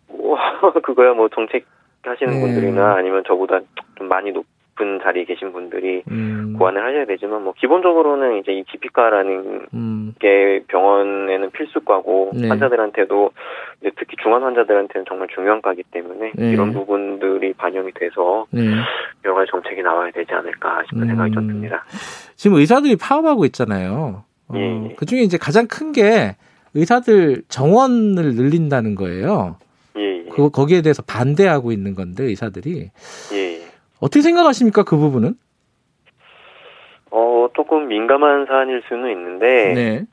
뭐 0.08 0.36
그거야 0.82 1.14
뭐 1.14 1.28
정책 1.28 1.66
하시는 2.02 2.32
네. 2.32 2.40
분들이나 2.40 2.96
아니면 2.96 3.22
저보다 3.28 3.60
좀 3.94 4.08
많이 4.08 4.32
높 4.32 4.44
높은 4.76 5.00
자리에 5.02 5.24
계신 5.24 5.52
분들이 5.52 6.02
음. 6.10 6.54
고안을 6.58 6.84
하셔야 6.84 7.06
되지만 7.06 7.42
뭐 7.42 7.54
기본적으로는 7.58 8.38
이제 8.38 8.52
이 8.52 8.62
기피과라는 8.64 9.66
음. 9.74 10.14
게 10.18 10.62
병원에는 10.68 11.50
필수과고 11.50 12.32
네. 12.34 12.48
환자들한테도 12.48 13.30
특히 13.98 14.16
중환 14.22 14.42
환자들한테는 14.42 15.06
정말 15.08 15.28
중요한 15.34 15.62
과기 15.62 15.82
때문에 15.90 16.32
네. 16.34 16.50
이런 16.50 16.72
부분들이 16.72 17.52
반영이 17.54 17.92
돼서 17.94 18.46
네. 18.50 18.62
여러 19.24 19.34
가지 19.34 19.50
정책이 19.50 19.82
나와야 19.82 20.10
되지 20.12 20.32
않을까 20.32 20.82
싶은 20.84 21.02
음. 21.02 21.08
생각이 21.08 21.32
좀 21.32 21.46
듭니다. 21.48 21.84
지금 22.36 22.58
의사들이 22.58 22.96
파업하고 22.96 23.44
있잖아요. 23.46 24.24
어, 24.48 24.54
예. 24.54 24.94
그 24.96 25.06
중에 25.06 25.20
이제 25.22 25.38
가장 25.38 25.66
큰 25.66 25.92
게 25.92 26.36
의사들 26.74 27.42
정원을 27.48 28.34
늘린다는 28.34 28.96
거예요. 28.96 29.56
예, 29.96 30.26
예. 30.26 30.28
그 30.28 30.50
거기에 30.50 30.82
대해서 30.82 31.02
반대하고 31.02 31.72
있는 31.72 31.94
건데 31.94 32.24
의사들이. 32.24 32.90
예. 33.32 33.55
어떻게 34.00 34.22
생각하십니까 34.22 34.82
그 34.82 34.96
부분은? 34.96 35.34
어 37.10 37.48
조금 37.54 37.88
민감한 37.88 38.46
사안일 38.46 38.82
수는 38.88 39.10
있는데, 39.10 39.74
네. 39.74 40.04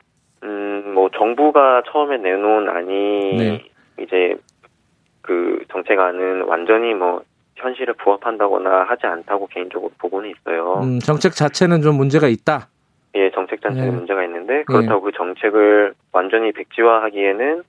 음뭐 0.43 1.09
정부가 1.17 1.83
처음에 1.91 2.17
내놓은 2.17 2.69
안이 2.69 3.35
네. 3.37 3.65
이제 3.99 4.35
그 5.21 5.63
정책안은 5.71 6.43
완전히 6.43 6.93
뭐 6.93 7.23
현실에 7.55 7.93
부합한다거나 7.93 8.83
하지 8.83 9.05
않다고 9.05 9.47
개인적으로 9.47 9.91
보고는 9.97 10.29
있어요. 10.31 10.81
음, 10.83 10.99
정책 10.99 11.33
자체는 11.33 11.81
좀 11.81 11.95
문제가 11.95 12.27
있다. 12.27 12.67
예, 13.15 13.29
정책 13.31 13.61
자체는 13.61 13.89
네. 13.89 13.95
문제가 13.95 14.23
있는데 14.25 14.63
그렇다고 14.63 15.05
네. 15.05 15.11
그 15.11 15.17
정책을 15.17 15.93
완전히 16.11 16.51
백지화하기에는 16.51 17.63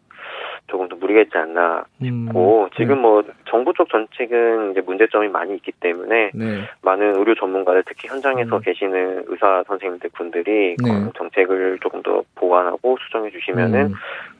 조금 0.66 0.88
더 0.88 0.96
무리가 0.96 1.20
있지 1.22 1.36
않나 1.36 1.84
싶고 2.02 2.64
음, 2.64 2.70
지금 2.76 2.96
네. 2.96 3.00
뭐 3.02 3.22
정부 3.48 3.72
쪽 3.74 3.88
정책은 3.90 4.72
이제 4.72 4.80
문제점이 4.80 5.28
많이 5.28 5.54
있기 5.56 5.72
때문에 5.72 6.30
네. 6.34 6.60
많은 6.82 7.16
의료 7.16 7.34
전문가들 7.34 7.84
특히 7.86 8.08
현장에서 8.08 8.56
음. 8.56 8.60
계시는 8.62 9.24
의사 9.26 9.62
선생님들 9.66 10.10
분들이 10.14 10.76
네. 10.82 11.04
그 11.04 11.10
정책을 11.16 11.78
조금 11.82 12.02
더 12.02 12.22
보완하고 12.34 12.96
수정해 13.04 13.30
주시면은 13.30 13.86
음. 13.88 13.94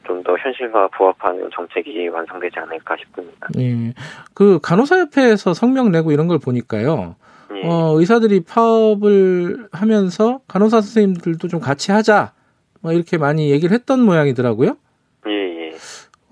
좀더 0.07 0.35
현실과 0.37 0.87
부합하는 0.89 1.49
정책이 1.53 2.07
완성되지 2.07 2.59
않을까 2.59 2.95
싶습니다. 2.97 3.47
네. 3.55 3.93
그 4.33 4.59
간호사협회에서 4.61 5.53
성명 5.53 5.91
내고 5.91 6.11
이런 6.11 6.27
걸 6.27 6.39
보니까요. 6.39 7.15
예. 7.55 7.67
어, 7.67 7.93
의사들이 7.99 8.43
파업을 8.43 9.67
하면서 9.71 10.41
간호사 10.47 10.81
선생님들도 10.81 11.47
좀 11.47 11.59
같이 11.59 11.91
하자. 11.91 12.33
뭐 12.81 12.93
이렇게 12.93 13.17
많이 13.17 13.51
얘기를 13.51 13.73
했던 13.73 14.01
모양이더라고요. 14.01 14.77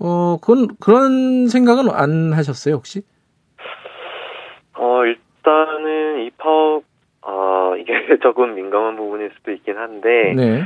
어, 0.06 0.36
그건, 0.38 0.68
그런 0.80 1.48
생각은 1.48 1.88
안 1.90 2.34
하셨어요, 2.34 2.74
혹시? 2.74 3.00
어, 4.74 5.02
일단은 5.06 6.26
이 6.26 6.30
파업, 6.36 6.82
어, 7.22 7.74
이게 7.78 7.94
조금 8.22 8.54
민감한 8.54 8.96
부분일 8.96 9.30
수도 9.34 9.52
있긴 9.52 9.78
한데, 9.78 10.34
네. 10.36 10.62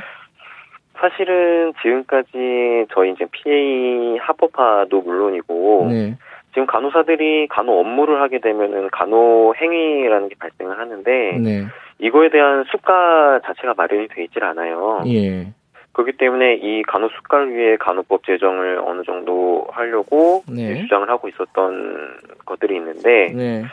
사실은 0.94 1.72
지금까지 1.80 2.86
저희 2.92 3.12
이제 3.12 3.26
PA 3.30 4.18
합법화도 4.18 5.02
물론이고, 5.02 5.86
네. 5.90 6.16
지금 6.48 6.66
간호사들이 6.66 7.46
간호 7.46 7.78
업무를 7.78 8.20
하게 8.20 8.40
되면은 8.40 8.88
간호 8.90 9.54
행위라는 9.54 10.30
게 10.30 10.34
발생을 10.36 10.80
하는데, 10.80 11.38
네. 11.38 11.64
이거에 12.00 12.30
대한 12.30 12.64
수가 12.72 13.40
자체가 13.44 13.74
마련이 13.76 14.08
되어 14.08 14.24
있질 14.24 14.42
않아요. 14.42 15.04
예. 15.06 15.52
그렇기 15.92 16.12
때문에 16.12 16.54
이 16.54 16.82
간호수가를 16.82 17.54
위해 17.54 17.76
간호법 17.76 18.24
제정을 18.24 18.78
어느 18.84 19.02
정도 19.02 19.66
하려고 19.72 20.44
네. 20.48 20.80
주장을 20.82 21.08
하고 21.08 21.28
있었던 21.28 22.18
것들이 22.44 22.76
있는데 22.76 23.32
네. 23.34 23.64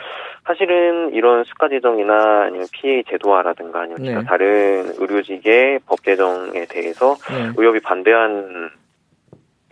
사실은 0.44 1.12
이런 1.12 1.44
수가 1.44 1.68
제정이나 1.68 2.44
아니면 2.46 2.66
피해 2.72 3.02
제도화라든가 3.08 3.82
아니면 3.82 4.02
네. 4.02 4.24
다른 4.24 4.92
의료직의 4.96 5.80
법 5.86 6.02
제정에 6.04 6.66
대해서 6.66 7.14
네. 7.30 7.52
의협이 7.56 7.80
반대한 7.80 8.70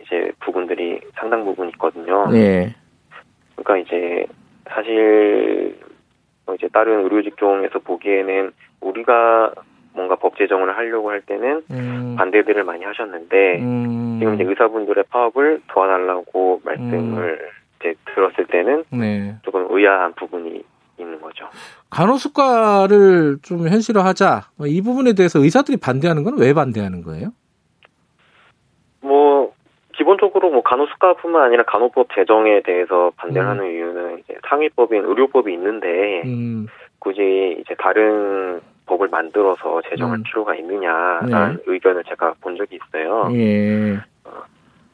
이제 0.01 0.31
부분들이 0.39 0.99
상당 1.15 1.45
부분 1.45 1.69
있거든요. 1.69 2.29
네. 2.29 2.75
그러니까 3.55 3.77
이제 3.77 4.25
사실 4.69 5.77
뭐 6.45 6.55
이제 6.55 6.67
다른 6.71 7.03
의료 7.03 7.21
직종에서 7.21 7.79
보기에는 7.79 8.51
우리가 8.81 9.53
뭔가 9.95 10.15
법 10.15 10.37
제정을 10.37 10.77
하려고 10.77 11.09
할 11.09 11.21
때는 11.21 11.63
음. 11.71 12.15
반대들을 12.17 12.63
많이 12.63 12.83
하셨는데 12.83 13.59
음. 13.61 14.17
지금 14.19 14.35
이제 14.35 14.43
의사분들의 14.43 15.05
파업을 15.09 15.61
도와달라고 15.67 16.61
말씀을 16.63 17.39
음. 17.41 17.47
이제 17.79 17.95
들었을 18.13 18.45
때는 18.47 18.83
네. 18.91 19.35
조금 19.43 19.65
의아한 19.69 20.13
부분이 20.13 20.63
있는 20.99 21.21
거죠. 21.21 21.47
간호수가를 21.89 23.37
좀 23.41 23.67
현실화하자 23.67 24.41
이 24.67 24.81
부분에 24.81 25.13
대해서 25.13 25.39
의사들이 25.39 25.77
반대하는 25.77 26.23
건 26.23 26.35
왜 26.37 26.53
반대하는 26.53 27.01
거예요? 27.03 27.29
뭐 29.01 29.53
기본적으로 29.93 30.49
뭐 30.51 30.61
간호수가뿐만 30.61 31.41
아니라 31.43 31.63
간호법 31.63 32.09
제정에 32.15 32.61
대해서 32.63 33.11
반대하는 33.17 33.63
음. 33.63 33.71
이유는 33.71 34.19
이제 34.19 34.35
상위법인 34.49 35.03
의료법이 35.05 35.53
있는데 35.53 36.21
음. 36.25 36.67
굳이 36.99 37.57
이제 37.59 37.75
다른 37.77 38.61
법을 38.85 39.09
만들어서 39.09 39.81
제정할 39.89 40.19
음. 40.19 40.23
필요가 40.23 40.55
있느냐라는 40.55 41.57
네. 41.57 41.63
의견을 41.65 42.03
제가 42.05 42.35
본 42.41 42.55
적이 42.55 42.77
있어요. 42.77 43.29
예. 43.33 43.95
어, 44.23 44.43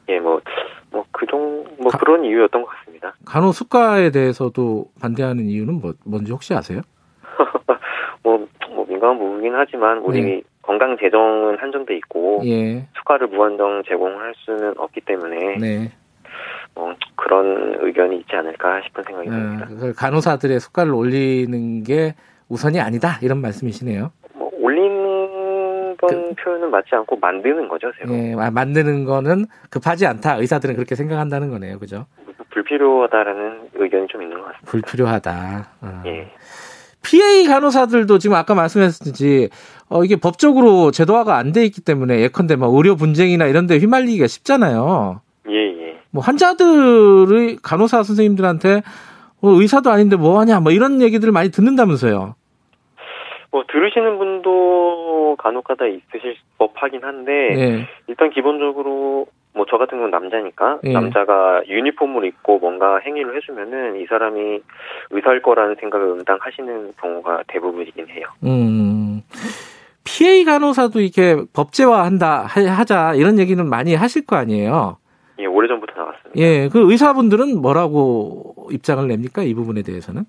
예, 0.10 0.20
뭐, 0.20 0.42
뭐, 0.90 1.06
그 1.12 1.26
종, 1.26 1.66
뭐 1.78 1.92
가, 1.92 1.98
그런 1.98 2.24
이유였던 2.26 2.62
것 2.62 2.68
같습니다. 2.68 3.14
간호수가에 3.26 4.12
대해서도 4.12 4.86
반대하는 5.02 5.46
이유는 5.46 5.82
뭐, 5.82 5.94
뭔지 6.06 6.32
혹시 6.32 6.54
아세요? 6.54 6.82
뭐, 8.24 8.48
뭐, 8.70 8.86
민감한 8.88 9.20
부분이긴 9.20 9.54
하지만, 9.56 10.00
우리 10.00 10.22
네. 10.22 10.42
건강 10.62 10.98
재정은 10.98 11.58
한정돼 11.60 11.96
있고, 11.98 12.42
예. 12.46 12.88
수가를 12.98 13.28
무한정 13.28 13.84
제공할 13.88 14.34
수는 14.38 14.74
없기 14.78 15.02
때문에, 15.02 15.58
네. 15.58 15.92
뭐, 16.76 16.94
그런 17.16 17.78
의견이 17.82 18.18
있지 18.20 18.36
않을까 18.36 18.82
싶은 18.84 19.04
생각이 19.04 19.30
네. 19.30 19.36
듭니다. 19.36 19.94
간호사들의 19.98 20.60
수가를 20.60 20.94
올리는 20.94 21.84
게 21.84 22.16
우선이 22.52 22.80
아니다 22.82 23.18
이런 23.22 23.40
말씀이시네요. 23.42 24.12
뭐 24.36 24.52
올리는 24.62 25.96
건 25.98 26.10
그, 26.10 26.34
표현은 26.44 26.70
맞지 26.70 26.90
않고 26.92 27.16
만드는 27.18 27.70
거죠, 27.70 27.92
새로. 27.98 28.14
예, 28.14 28.36
만드는 28.36 29.06
거는 29.06 29.46
급하지 29.70 30.06
않다. 30.06 30.36
의사들은 30.36 30.76
그렇게 30.76 30.96
생각한다는 30.96 31.50
거네요, 31.50 31.80
그죠? 31.80 32.06
불필요하다라는 32.50 33.70
의견이 33.76 34.08
좀 34.08 34.22
있는 34.22 34.38
것 34.38 34.46
같습니다. 34.48 34.70
불필요하다. 34.72 35.68
아. 35.82 36.04
예. 36.06 36.32
PA 37.04 37.46
간호사들도 37.48 38.18
지금 38.20 38.36
아까 38.36 38.54
말씀하셨듯이 38.54 39.50
어, 39.90 40.04
이게 40.04 40.18
법적으로 40.18 40.92
제도화가 40.92 41.38
안 41.38 41.54
돼 41.54 41.66
있기 41.66 41.82
때문에 41.82 42.20
예컨대 42.20 42.58
막 42.58 42.74
의료 42.74 42.96
분쟁이나 42.98 43.46
이런 43.46 43.66
데 43.66 43.78
휘말리기가 43.78 44.28
쉽잖아요. 44.28 45.22
예, 45.50 45.54
예. 45.56 46.00
뭐 46.12 46.22
환자들의 46.22 47.58
간호사 47.64 48.04
선생님들한테 48.04 48.84
어, 49.42 49.50
의사도 49.50 49.90
아닌데 49.90 50.16
뭐 50.18 50.40
하냐 50.42 50.60
뭐 50.60 50.72
이런 50.74 51.02
얘기들을 51.02 51.32
많이 51.32 51.50
듣는다면서요. 51.50 52.36
뭐 53.52 53.64
들으시는 53.68 54.18
분도 54.18 55.36
간혹가다 55.38 55.86
있으실 55.88 56.36
법하긴 56.58 57.04
한데 57.04 57.32
네. 57.32 57.88
일단 58.08 58.30
기본적으로 58.30 59.28
뭐 59.54 59.66
저 59.70 59.78
같은 59.78 59.98
경우는 59.98 60.12
남자니까 60.12 60.80
네. 60.84 60.94
남자가 60.94 61.62
유니폼을 61.68 62.26
입고 62.26 62.60
뭔가 62.60 63.00
행위를 63.00 63.36
해주면은 63.36 64.02
이 64.02 64.06
사람이 64.06 64.60
의사일 65.12 65.42
거라는 65.42 65.76
생각을 65.80 66.08
응당하시는 66.08 66.94
경우가 67.02 67.44
대부분이긴 67.48 68.08
해요. 68.10 68.26
음. 68.44 69.22
PA 70.04 70.44
간호사도 70.46 71.00
이렇게 71.00 71.38
법제화한다 71.54 72.44
하자 72.44 73.14
이런 73.16 73.40
얘기는 73.40 73.66
많이 73.68 73.96
하실 73.96 74.26
거 74.26 74.36
아니에요. 74.36 74.98
예, 75.40 75.46
오래전부터 75.46 75.94
나왔습니다. 75.96 76.32
예, 76.38 76.70
그 76.70 76.92
의사분들은 76.92 77.62
뭐라고 77.62 78.70
입장을 78.72 79.08
냅니까? 79.08 79.44
이 79.44 79.54
부분에 79.54 79.84
대해서는? 79.84 80.24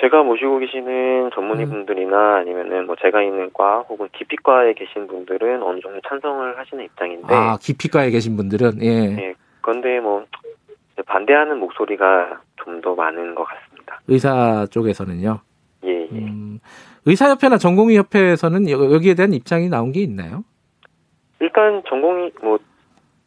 제가 0.00 0.22
모시고 0.22 0.58
계시는 0.58 1.30
전문의분들이나 1.34 2.36
아니면은 2.36 2.86
뭐 2.86 2.96
제가 2.96 3.22
있는 3.22 3.50
과 3.52 3.80
혹은 3.88 4.08
기피과에 4.12 4.72
계신 4.74 5.06
분들은 5.06 5.62
어느 5.62 5.80
정도 5.80 6.00
찬성을 6.08 6.58
하시는 6.58 6.84
입장인데 6.84 7.34
아 7.34 7.58
기피과에 7.60 8.10
계신 8.10 8.36
분들은 8.36 8.82
예. 8.82 8.86
예 8.86 9.34
그런데 9.60 10.00
뭐 10.00 10.24
반대하는 11.06 11.58
목소리가 11.58 12.40
좀 12.56 12.80
더 12.80 12.94
많은 12.94 13.34
것 13.34 13.44
같습니다. 13.44 14.00
의사 14.08 14.66
쪽에서는요. 14.70 15.40
예. 15.84 15.90
예. 15.90 16.08
음, 16.12 16.58
의사협회나 17.06 17.58
전공의협회에서는 17.58 18.68
여기에 18.70 19.14
대한 19.14 19.32
입장이 19.32 19.68
나온 19.68 19.92
게 19.92 20.00
있나요? 20.00 20.44
일단 21.40 21.82
전공의 21.88 22.32
뭐 22.42 22.58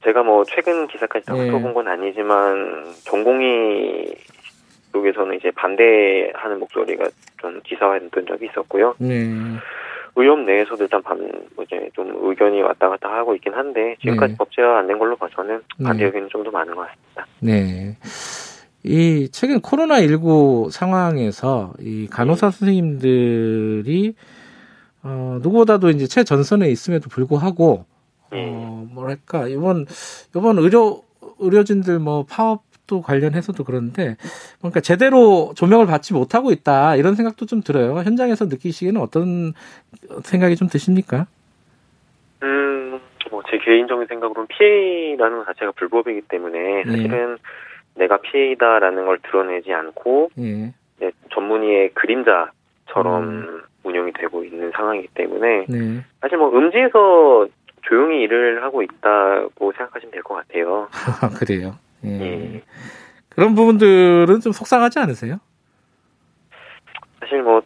제가 0.03 0.23
뭐 0.23 0.43
최근 0.45 0.87
기사까지 0.87 1.25
다 1.25 1.37
예. 1.37 1.49
훑어본 1.49 1.73
건 1.73 1.87
아니지만 1.87 2.85
전공의 3.05 4.15
쪽에서는 4.93 5.35
이제 5.37 5.51
반대하는 5.51 6.59
목소리가 6.59 7.05
좀 7.41 7.59
기사화됐던 7.63 8.25
적이 8.27 8.45
있었고요. 8.45 8.95
네. 8.99 9.29
의협 10.15 10.39
내에서도 10.41 10.83
일단 10.83 11.01
반, 11.01 11.17
이제 11.63 11.89
좀 11.93 12.13
의견이 12.21 12.61
왔다 12.61 12.87
갔다 12.87 13.09
하고 13.11 13.33
있긴 13.35 13.53
한데 13.53 13.95
지금까지 14.01 14.33
네. 14.33 14.37
법제화 14.37 14.77
안 14.79 14.87
된 14.87 14.99
걸로 14.99 15.15
봐서는 15.15 15.61
네. 15.79 15.83
반대 15.83 16.05
의견이 16.05 16.29
좀 16.29 16.43
더 16.43 16.51
많은 16.51 16.75
것 16.75 16.85
같습니다. 16.87 17.25
네. 17.39 17.97
이 18.83 19.29
최근 19.31 19.59
코로나19 19.61 20.69
상황에서 20.69 21.73
이 21.79 22.07
간호사 22.11 22.51
네. 22.51 22.57
선생님들이 22.59 24.13
어, 25.03 25.39
누구보다도 25.41 25.89
이제 25.89 26.05
최전선에 26.05 26.69
있음에도 26.69 27.09
불구하고 27.09 27.85
네. 28.31 28.45
어, 28.53 28.85
뭐랄까 28.91 29.47
이번 29.47 29.85
이번 30.35 30.57
의료 30.59 31.01
의료진들 31.39 31.99
뭐 31.99 32.25
파업 32.29 32.61
또 32.87 33.01
관련해서도 33.01 33.63
그런데 33.63 34.17
그러니까 34.59 34.79
제대로 34.81 35.53
조명을 35.55 35.85
받지 35.85 36.13
못하고 36.13 36.51
있다 36.51 36.95
이런 36.95 37.15
생각도 37.15 37.45
좀 37.45 37.61
들어요. 37.61 37.95
현장에서 37.99 38.45
느끼시기에는 38.45 38.99
어떤 39.01 39.53
생각이 40.23 40.55
좀 40.55 40.67
드십니까? 40.67 41.27
음, 42.43 42.99
뭐 43.31 43.41
제 43.49 43.57
개인적인 43.57 44.07
생각으로는 44.07 44.47
PA라는 44.47 45.39
것 45.39 45.45
자체가 45.45 45.71
불법이기 45.73 46.21
때문에 46.27 46.83
네. 46.83 46.91
사실은 46.91 47.37
예. 47.39 47.99
내가 48.01 48.17
PA다라는 48.17 49.05
걸 49.05 49.19
드러내지 49.19 49.71
않고 49.71 50.29
예. 50.39 50.73
전문의의 51.33 51.91
그림자처럼 51.93 53.23
음. 53.23 53.61
운영이 53.83 54.13
되고 54.13 54.43
있는 54.43 54.71
상황이기 54.71 55.09
때문에 55.13 55.65
네. 55.67 56.03
사실 56.21 56.37
뭐 56.37 56.49
음지에서 56.57 57.47
조용히 57.83 58.21
일을 58.23 58.63
하고 58.63 58.81
있다고 58.81 59.71
생각하시면 59.73 60.11
될 60.11 60.23
것 60.23 60.35
같아요. 60.35 60.87
그래요. 61.39 61.75
예. 62.05 62.55
예. 62.55 62.61
그런 63.29 63.55
부분들은 63.55 64.39
좀 64.41 64.51
속상하지 64.51 64.99
않으세요? 64.99 65.39
사실 67.19 67.41
뭐 67.41 67.61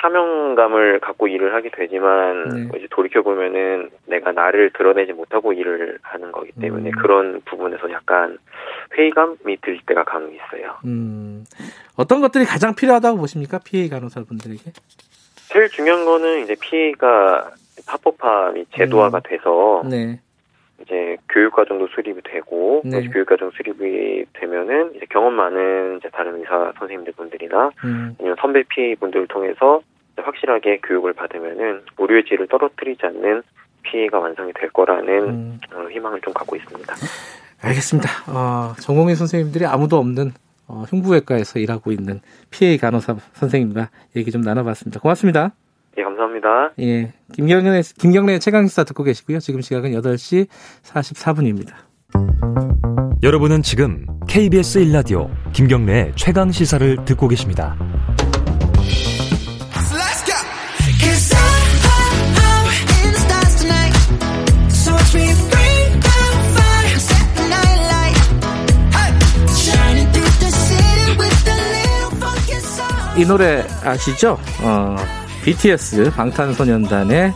사명감을 0.00 1.00
갖고 1.00 1.28
일을 1.28 1.54
하게 1.54 1.70
되지만 1.70 2.48
네. 2.48 2.64
뭐 2.64 2.78
이제 2.78 2.86
돌이켜 2.90 3.22
보면은 3.22 3.90
내가 4.06 4.32
나를 4.32 4.70
드러내지 4.72 5.12
못하고 5.12 5.52
일을 5.52 5.98
하는 6.02 6.32
거기 6.32 6.52
때문에 6.52 6.90
음. 6.90 6.92
그런 7.02 7.40
부분에서 7.42 7.90
약간 7.90 8.38
회의감이 8.96 9.60
들 9.60 9.80
때가 9.86 10.04
간혹 10.04 10.32
있어요. 10.34 10.76
음. 10.84 11.44
어떤 11.96 12.20
것들이 12.20 12.44
가장 12.44 12.74
필요하다고 12.74 13.18
보십니까 13.18 13.58
피해 13.58 13.88
간호사분들에게? 13.88 14.72
제일 15.52 15.68
중요한 15.68 16.04
거는 16.04 16.44
이제 16.44 16.54
피해가 16.60 17.50
합법화 17.86 18.52
및 18.52 18.66
제도화가 18.76 19.18
음. 19.18 19.22
돼서 19.24 19.82
네. 19.88 20.20
이제 20.82 21.16
교육과정도 21.28 21.88
수립이 21.88 22.20
되고 22.24 22.82
네. 22.84 23.06
교육과정 23.08 23.50
수립이 23.50 24.24
되면은 24.32 24.94
이제 24.96 25.06
경험 25.10 25.34
많은 25.34 25.98
이제 25.98 26.08
다른 26.12 26.36
의사 26.36 26.72
선생님들 26.78 27.12
분들이나 27.14 27.70
음. 27.84 28.16
아니면 28.18 28.36
선배 28.40 28.62
PA 28.68 28.96
분들을 28.96 29.26
통해서 29.28 29.82
확실하게 30.16 30.80
교육을 30.86 31.12
받으면은 31.12 31.82
의료의 31.98 32.24
질을 32.24 32.48
떨어뜨리지 32.48 33.06
않는 33.06 33.42
피해가 33.82 34.18
완성이 34.18 34.52
될 34.54 34.70
거라는 34.70 35.28
음. 35.28 35.60
어, 35.72 35.88
희망을 35.90 36.20
좀 36.20 36.32
갖고 36.32 36.56
있습니다. 36.56 36.94
알겠습니다. 37.62 38.08
어, 38.28 38.74
전공의 38.80 39.16
선생님들이 39.16 39.66
아무도 39.66 39.96
없는 39.96 40.32
어, 40.66 40.84
흉부외과에서 40.88 41.58
일하고 41.58 41.90
있는 41.92 42.20
피해 42.50 42.76
간호사 42.76 43.16
선생님과 43.32 43.88
얘기 44.16 44.30
좀 44.30 44.42
나눠봤습니다. 44.42 45.00
고맙습니다. 45.00 45.52
예, 46.00 46.04
감사합니다. 46.04 46.72
예. 46.80 47.12
김경래, 47.32 47.82
김경래 47.98 48.38
최강시사 48.38 48.84
듣고 48.84 49.04
계시고요. 49.04 49.38
지금 49.38 49.60
시각은 49.60 49.92
8시 49.92 50.48
44분입니다. 50.82 51.74
여러분은 53.22 53.62
지금 53.62 54.06
KBS 54.26 54.80
1라디오 54.80 55.30
김경래 55.52 56.12
최강시사를 56.16 57.04
듣고 57.04 57.28
계십니다. 57.28 57.76
이 73.16 73.26
노래 73.26 73.62
아시죠? 73.84 74.38
어, 74.62 74.96
BTS 75.44 76.10
방탄소년단의 76.12 77.32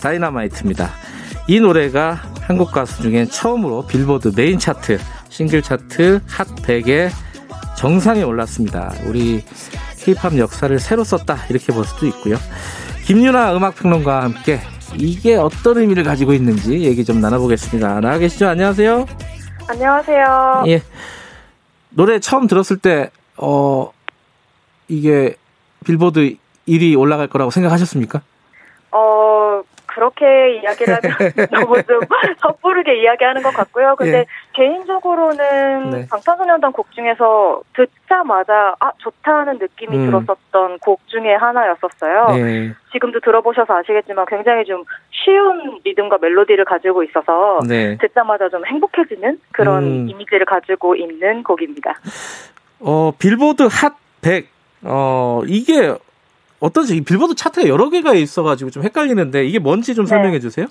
다이너마이트입니다. 0.00 0.90
이 1.48 1.60
노래가 1.60 2.22
한국 2.42 2.70
가수 2.70 3.02
중엔 3.02 3.28
처음으로 3.28 3.86
빌보드 3.86 4.32
메인 4.36 4.58
차트, 4.58 4.98
싱글 5.28 5.62
차트 5.62 6.20
핫 6.26 6.46
100에 6.56 7.10
정상에 7.76 8.22
올랐습니다. 8.22 8.92
우리 9.06 9.44
힙합 9.98 10.36
역사를 10.38 10.78
새로 10.78 11.04
썼다 11.04 11.46
이렇게 11.50 11.72
볼 11.72 11.84
수도 11.84 12.06
있고요. 12.06 12.36
김윤하 13.04 13.56
음악평론가와 13.56 14.22
함께 14.24 14.60
이게 14.96 15.36
어떤 15.36 15.78
의미를 15.78 16.04
가지고 16.04 16.32
있는지 16.32 16.80
얘기 16.80 17.04
좀 17.04 17.20
나눠보겠습니다. 17.20 18.00
나와 18.00 18.18
계시죠? 18.18 18.48
안녕하세요. 18.48 19.06
안녕하세요. 19.68 20.64
예. 20.66 20.82
노래 21.90 22.18
처음 22.18 22.46
들었을 22.46 22.78
때, 22.78 23.10
어, 23.36 23.90
이게 24.88 25.34
빌보드 25.84 26.36
1위 26.70 26.98
올라갈 26.98 27.26
거라고 27.26 27.50
생각하셨습니까? 27.50 28.22
어, 28.92 29.62
그렇게 29.94 30.60
이야기를 30.60 30.98
하면 31.02 31.16
너무 31.50 31.82
좀 31.82 32.00
섣부르게 32.40 33.02
이야기하는 33.02 33.42
것 33.42 33.52
같고요. 33.52 33.96
근데 33.96 34.18
예. 34.18 34.26
개인적으로는 34.52 35.90
네. 35.90 36.06
방탄소년단 36.08 36.72
곡 36.72 36.90
중에서 36.92 37.60
듣자마자 37.74 38.76
아 38.78 38.92
좋다는 38.98 39.58
느낌이 39.58 39.96
음. 39.96 40.06
들었었던 40.06 40.78
곡 40.78 41.00
중에 41.08 41.34
하나였었어요. 41.34 42.36
네. 42.36 42.72
지금도 42.92 43.20
들어보셔서 43.20 43.74
아시겠지만 43.78 44.26
굉장히 44.28 44.64
좀 44.64 44.84
쉬운 45.10 45.80
리듬과 45.84 46.18
멜로디를 46.20 46.64
가지고 46.64 47.02
있어서 47.02 47.58
네. 47.68 47.96
듣자마자 47.98 48.48
좀 48.48 48.64
행복해지는 48.64 49.40
그런 49.52 49.82
음. 49.82 50.08
이미지를 50.08 50.46
가지고 50.46 50.94
있는 50.94 51.42
곡입니다. 51.42 51.98
어 52.80 53.12
빌보드 53.18 53.64
핫 53.64 53.94
100. 54.22 54.48
어 54.82 55.42
이게 55.46 55.94
어떤지 56.60 57.00
빌보드 57.00 57.34
차트가 57.34 57.68
여러 57.68 57.90
개가 57.90 58.14
있어가지고 58.14 58.70
좀 58.70 58.82
헷갈리는데 58.84 59.46
이게 59.46 59.58
뭔지 59.58 59.94
좀 59.94 60.04
네. 60.04 60.10
설명해 60.10 60.40
주세요. 60.40 60.66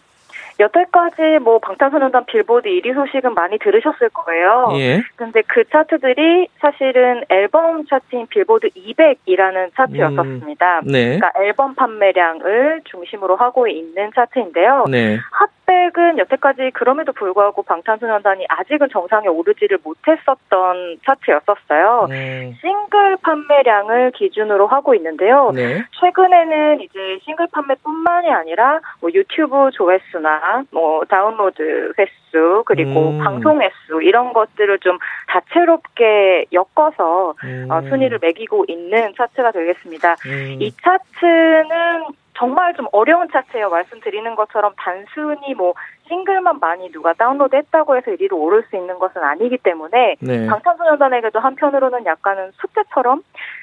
여태까지 0.59 1.39
뭐 1.41 1.59
방탄소년단 1.59 2.25
빌보드 2.25 2.67
1위 2.67 2.93
소식은 2.93 3.33
많이 3.33 3.57
들으셨을 3.59 4.09
거예요. 4.09 4.69
예. 4.75 5.01
근데 5.15 5.41
그 5.47 5.63
차트들이 5.69 6.47
사실은 6.59 7.23
앨범 7.29 7.85
차트인 7.85 8.27
빌보드 8.27 8.67
200이라는 8.69 9.71
차트였었습니다. 9.75 10.79
음, 10.79 10.91
네. 10.91 11.17
그러니까 11.17 11.31
앨범 11.41 11.75
판매량을 11.75 12.81
중심으로 12.85 13.37
하고 13.37 13.67
있는 13.67 14.11
차트인데요. 14.13 14.85
네. 14.89 15.17
핫백은 15.65 16.17
여태까지 16.17 16.71
그럼에도 16.73 17.13
불구하고 17.13 17.63
방탄소년단이 17.63 18.45
아직은 18.49 18.89
정상에 18.91 19.27
오르지를 19.27 19.77
못했었던 19.83 20.97
차트였었어요. 21.05 22.07
네. 22.09 22.53
싱글 22.59 23.17
판매량을 23.21 24.11
기준으로 24.11 24.67
하고 24.67 24.93
있는데요. 24.95 25.51
네. 25.53 25.83
최근에는 26.01 26.81
이제 26.81 27.19
싱글 27.23 27.47
판매뿐만이 27.51 28.29
아니라 28.29 28.79
뭐 28.99 29.09
유튜브 29.13 29.69
조회수나 29.71 30.48
뭐 30.71 31.03
다운로드 31.05 31.93
횟수 31.97 32.63
그리고 32.65 33.11
음. 33.11 33.19
방송 33.19 33.61
횟수 33.61 34.01
이런 34.01 34.33
것들을 34.33 34.79
좀 34.79 34.97
다채롭게 35.27 36.45
엮어서 36.51 37.29
어, 37.29 37.35
음. 37.43 37.67
어, 37.69 37.81
순위를 37.81 38.19
매기고 38.21 38.65
있는 38.67 39.13
차트가 39.15 39.51
되겠습니다. 39.51 40.15
음. 40.25 40.57
이 40.59 40.71
차트는 40.71 42.05
정말 42.39 42.73
좀 42.73 42.87
어려운 42.93 43.27
차트예요. 43.29 43.69
말씀드리는 43.69 44.33
것처럼 44.35 44.73
단순히 44.77 45.53
뭐 45.53 45.73
싱글만 46.07 46.59
많이 46.59 46.91
누가 46.91 47.13
다운로드 47.13 47.55
했다고 47.55 47.97
해서 47.97 48.11
1위로 48.11 48.33
오를 48.33 48.63
수 48.69 48.75
있는 48.75 48.97
것은 48.97 49.21
아니기 49.21 49.57
때문에 49.57 50.15
네. 50.19 50.47
방탄소년단에게도 50.47 51.39
한편으로는 51.39 52.05
약간은 52.05 52.51
숙제처럼 52.53 53.21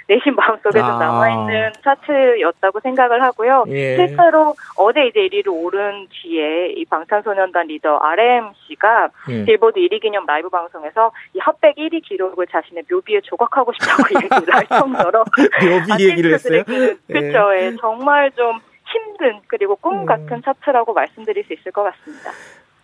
내심 0.09 0.37
마음속에 0.37 0.79
좀 0.79 0.89
아. 0.89 0.99
남아있는 0.99 1.73
차트였다고 1.83 2.81
생각을 2.81 3.23
하고요. 3.23 3.65
예. 3.69 3.97
실제로 3.97 4.55
어제 4.77 5.07
이제 5.07 5.21
1위로 5.21 5.65
오른 5.65 6.07
뒤에 6.11 6.69
이 6.77 6.85
방탄소년단 6.85 7.67
리더 7.67 7.99
RM 7.99 8.53
씨가 8.69 9.09
예. 9.31 9.45
빌보드 9.45 9.81
1위 9.81 10.01
기념 10.01 10.25
라이브 10.27 10.49
방송에서 10.49 11.11
이 11.35 11.39
핫백 11.41 11.77
1위 11.77 12.05
기록을 12.05 12.47
자신의 12.47 12.85
묘비에 12.89 13.23
조각하고 13.23 13.73
싶다고 13.73 14.05
얘기를 14.23 14.55
할 14.55 14.67
정도로 14.67 15.25
묘비 15.89 16.11
얘기를 16.11 16.35
했어요. 16.35 16.63
그렇죠. 17.09 17.57
예. 17.57 17.75
정말 17.81 18.31
좀 18.33 18.61
힘든 18.93 19.41
그리고 19.47 19.77
꿈 19.77 20.01
음. 20.01 20.07
같은 20.07 20.43
차트라고 20.45 20.93
말씀드릴 20.93 21.45
수 21.45 21.53
있을 21.53 21.73
것 21.73 21.85
같습니다. 21.85 22.31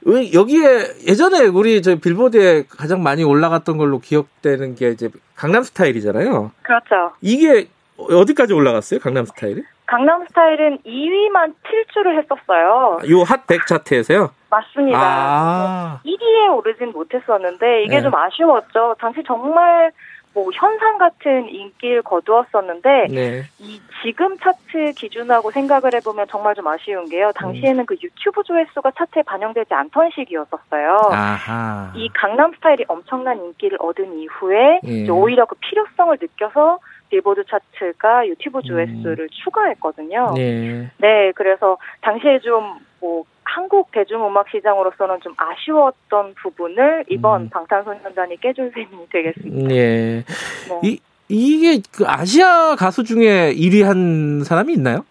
여기에 0.04 1.06
예전에 1.08 1.46
우리 1.46 1.80
저 1.80 1.94
빌보드에 1.96 2.64
가장 2.68 3.02
많이 3.02 3.22
올라갔던 3.22 3.78
걸로 3.78 4.00
기억되는 4.00 4.74
게 4.74 4.90
이제 4.90 5.08
강남 5.36 5.62
스타일이잖아요. 5.62 6.50
그렇죠. 6.62 7.12
이게 7.20 7.68
어디까지 7.96 8.52
올라갔어요? 8.52 8.98
강남 8.98 9.24
스타일이? 9.24 9.62
강남 9.86 10.24
스타일은 10.26 10.78
2위만 10.86 11.54
필주를 11.62 12.18
했었어요. 12.18 12.98
요 13.10 13.24
핫100 13.24 13.66
차트에서요? 13.66 14.30
맞습니다. 14.50 14.98
아~ 14.98 16.00
1위에 16.04 16.56
오르진 16.56 16.92
못했었는데 16.92 17.84
이게 17.84 17.96
네. 17.96 18.02
좀 18.02 18.14
아쉬웠죠. 18.14 18.96
당시 18.98 19.22
정말 19.26 19.92
뭐 20.34 20.50
현상 20.54 20.96
같은 20.98 21.48
인기를 21.48 22.02
거두었었는데 22.02 23.06
네. 23.10 23.42
이 23.58 23.80
지금 24.02 24.36
차트 24.38 24.92
기준하고 24.96 25.50
생각을 25.50 25.94
해보면 25.94 26.26
정말 26.28 26.54
좀 26.54 26.66
아쉬운 26.66 27.08
게요. 27.08 27.32
당시에는 27.34 27.80
음. 27.80 27.86
그 27.86 27.96
유튜브 28.02 28.42
조회수가 28.42 28.92
차트에 28.96 29.22
반영되지 29.22 29.74
않던 29.74 30.10
시기였었어요. 30.14 30.98
아하. 31.10 31.92
이 31.94 32.08
강남 32.14 32.52
스타일이 32.54 32.84
엄청난 32.88 33.38
인기를 33.44 33.78
얻은 33.80 34.18
이후에 34.18 34.80
예. 34.84 35.08
오히려 35.08 35.44
그 35.44 35.54
필요성을 35.56 36.16
느껴서 36.20 36.78
빌보드 37.10 37.44
차트가 37.44 38.26
유튜브 38.26 38.62
조회수를 38.62 39.24
음. 39.24 39.28
추가했거든요. 39.30 40.32
네. 40.34 40.90
네, 40.96 41.32
그래서 41.34 41.76
당시에 42.00 42.38
좀뭐 42.38 43.24
한국 43.44 43.90
대중음악 43.92 44.48
시장으로서는 44.50 45.20
좀 45.22 45.34
아쉬웠던 45.36 46.34
부분을 46.42 47.04
이번 47.08 47.42
음. 47.42 47.48
방탄소년단이 47.50 48.40
깨준 48.40 48.70
셈이 48.72 49.08
되겠습니다. 49.10 49.74
예. 49.74 50.24
네. 50.68 50.80
이, 50.82 51.00
이게 51.28 51.80
그 51.92 52.04
아시아 52.06 52.76
가수 52.76 53.04
중에 53.04 53.54
1위 53.54 53.82
한 53.82 54.42
사람이 54.44 54.72
있나요? 54.72 55.04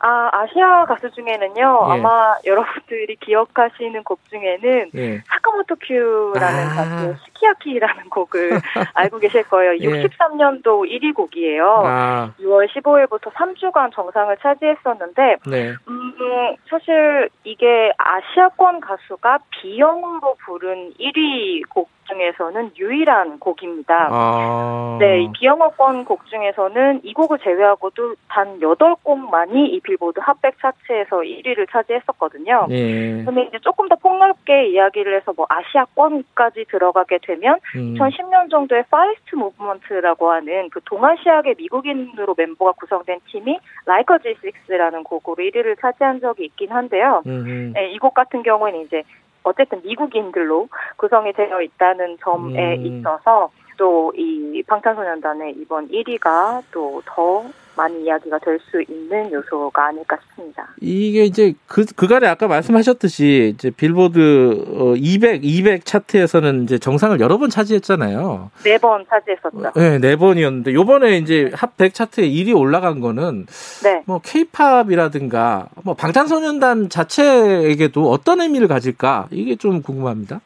아, 0.00 0.28
아시아 0.32 0.84
가수 0.86 1.10
중에는요, 1.10 1.86
예. 1.88 1.92
아마 1.92 2.34
여러분들이 2.44 3.16
기억하시는 3.16 4.02
곡 4.04 4.20
중에는 4.30 4.90
예. 4.94 5.18
사카모토 5.26 5.76
큐라는 5.80 6.66
아. 6.66 6.74
가수 6.74 7.14
스키야키라는 7.24 8.10
곡을 8.10 8.50
알고 8.94 9.18
계실 9.18 9.42
거예요. 9.44 9.76
예. 9.78 10.04
63년도 10.04 10.88
1위 10.88 11.14
곡이에요. 11.14 11.82
아. 11.84 12.32
6월 12.40 12.68
15일부터 12.68 13.32
3주간 13.32 13.92
정상을 13.92 14.36
차지했었는데, 14.38 15.36
네. 15.46 15.74
음, 15.88 16.56
사실 16.68 17.28
이게 17.44 17.92
아시아권 17.98 18.80
가수가 18.80 19.38
비영어로 19.50 20.36
부른 20.44 20.92
1위 20.98 21.68
곡 21.68 21.95
중에서는 22.06 22.72
유일한 22.76 23.38
곡입니다. 23.38 24.08
아... 24.10 24.96
네, 25.00 25.22
이 25.22 25.30
비영어권 25.32 26.04
곡 26.04 26.26
중에서는 26.26 27.00
이 27.04 27.12
곡을 27.12 27.38
제외하고도 27.38 28.14
단 28.28 28.58
8곡만이 28.60 29.54
이 29.72 29.80
빌보드 29.80 30.20
핫백 30.20 30.58
차트에서 30.60 31.18
1위를 31.18 31.70
차지했었거든요. 31.70 32.66
네. 32.68 33.24
근데 33.24 33.44
이제 33.44 33.58
조금 33.60 33.88
더 33.88 33.96
폭넓게 33.96 34.68
이야기를 34.68 35.16
해서 35.16 35.32
뭐 35.36 35.46
아시아권까지 35.48 36.66
들어가게 36.70 37.18
되면 37.22 37.58
음. 37.76 37.94
2010년 37.94 38.50
정도에 38.50 38.82
Far 38.90 39.09
East 39.09 39.34
Movement라고 39.34 40.30
하는 40.30 40.70
그 40.70 40.80
동아시아계 40.84 41.54
미국인으로 41.58 42.34
멤버가 42.36 42.72
구성된 42.72 43.20
팀이 43.26 43.58
Like 43.84 44.11
a 44.11 44.18
G6라는 44.18 45.04
곡으로 45.04 45.36
1위를 45.36 45.80
차지한 45.80 46.20
적이 46.20 46.46
있긴 46.46 46.72
한데요. 46.72 47.22
네, 47.24 47.90
이곡 47.92 48.14
같은 48.14 48.42
경우에는 48.42 48.80
이제 48.82 49.02
어쨌든 49.46 49.80
미국인들로 49.82 50.68
구성이 50.96 51.32
되어 51.32 51.62
있다는 51.62 52.18
점에 52.20 52.76
음. 52.76 52.86
있어서 52.86 53.50
또 53.76 54.12
이 54.16 54.62
방탄소년단의 54.66 55.54
이번 55.60 55.88
1위가 55.88 56.62
또 56.72 57.02
더 57.06 57.44
많이 57.76 58.04
이야기가 58.04 58.38
될 58.38 58.58
수 58.70 58.82
있는 58.90 59.30
요소가 59.30 59.88
아닐까 59.88 60.16
싶습니다. 60.28 60.66
이게 60.80 61.24
이제 61.24 61.52
그 61.66 61.84
그간에 61.84 62.26
아까 62.26 62.48
말씀하셨듯이 62.48 63.52
이제 63.54 63.70
빌보드 63.70 64.94
200 64.96 65.30
어, 65.34 65.38
200 65.42 65.84
차트에서는 65.84 66.62
이제 66.64 66.78
정상을 66.78 67.20
여러 67.20 67.36
번 67.36 67.50
차지했잖아요. 67.50 68.50
네 68.64 68.78
번 68.78 69.04
차지했었죠. 69.10 69.72
네, 69.78 69.98
네 69.98 70.16
번이었는데 70.16 70.72
요번에 70.72 71.18
이제 71.18 71.50
핫 71.54 71.76
100 71.76 71.92
차트에 71.92 72.26
1위 72.26 72.56
올라간 72.58 73.00
거는 73.00 73.46
네. 73.82 74.02
뭐 74.06 74.20
케이팝이라든가 74.24 75.68
뭐 75.84 75.92
방탄소년단 75.92 76.88
자체에게도 76.88 78.10
어떤 78.10 78.40
의미를 78.40 78.68
가질까 78.68 79.28
이게 79.30 79.54
좀 79.56 79.82
궁금합니다. 79.82 80.40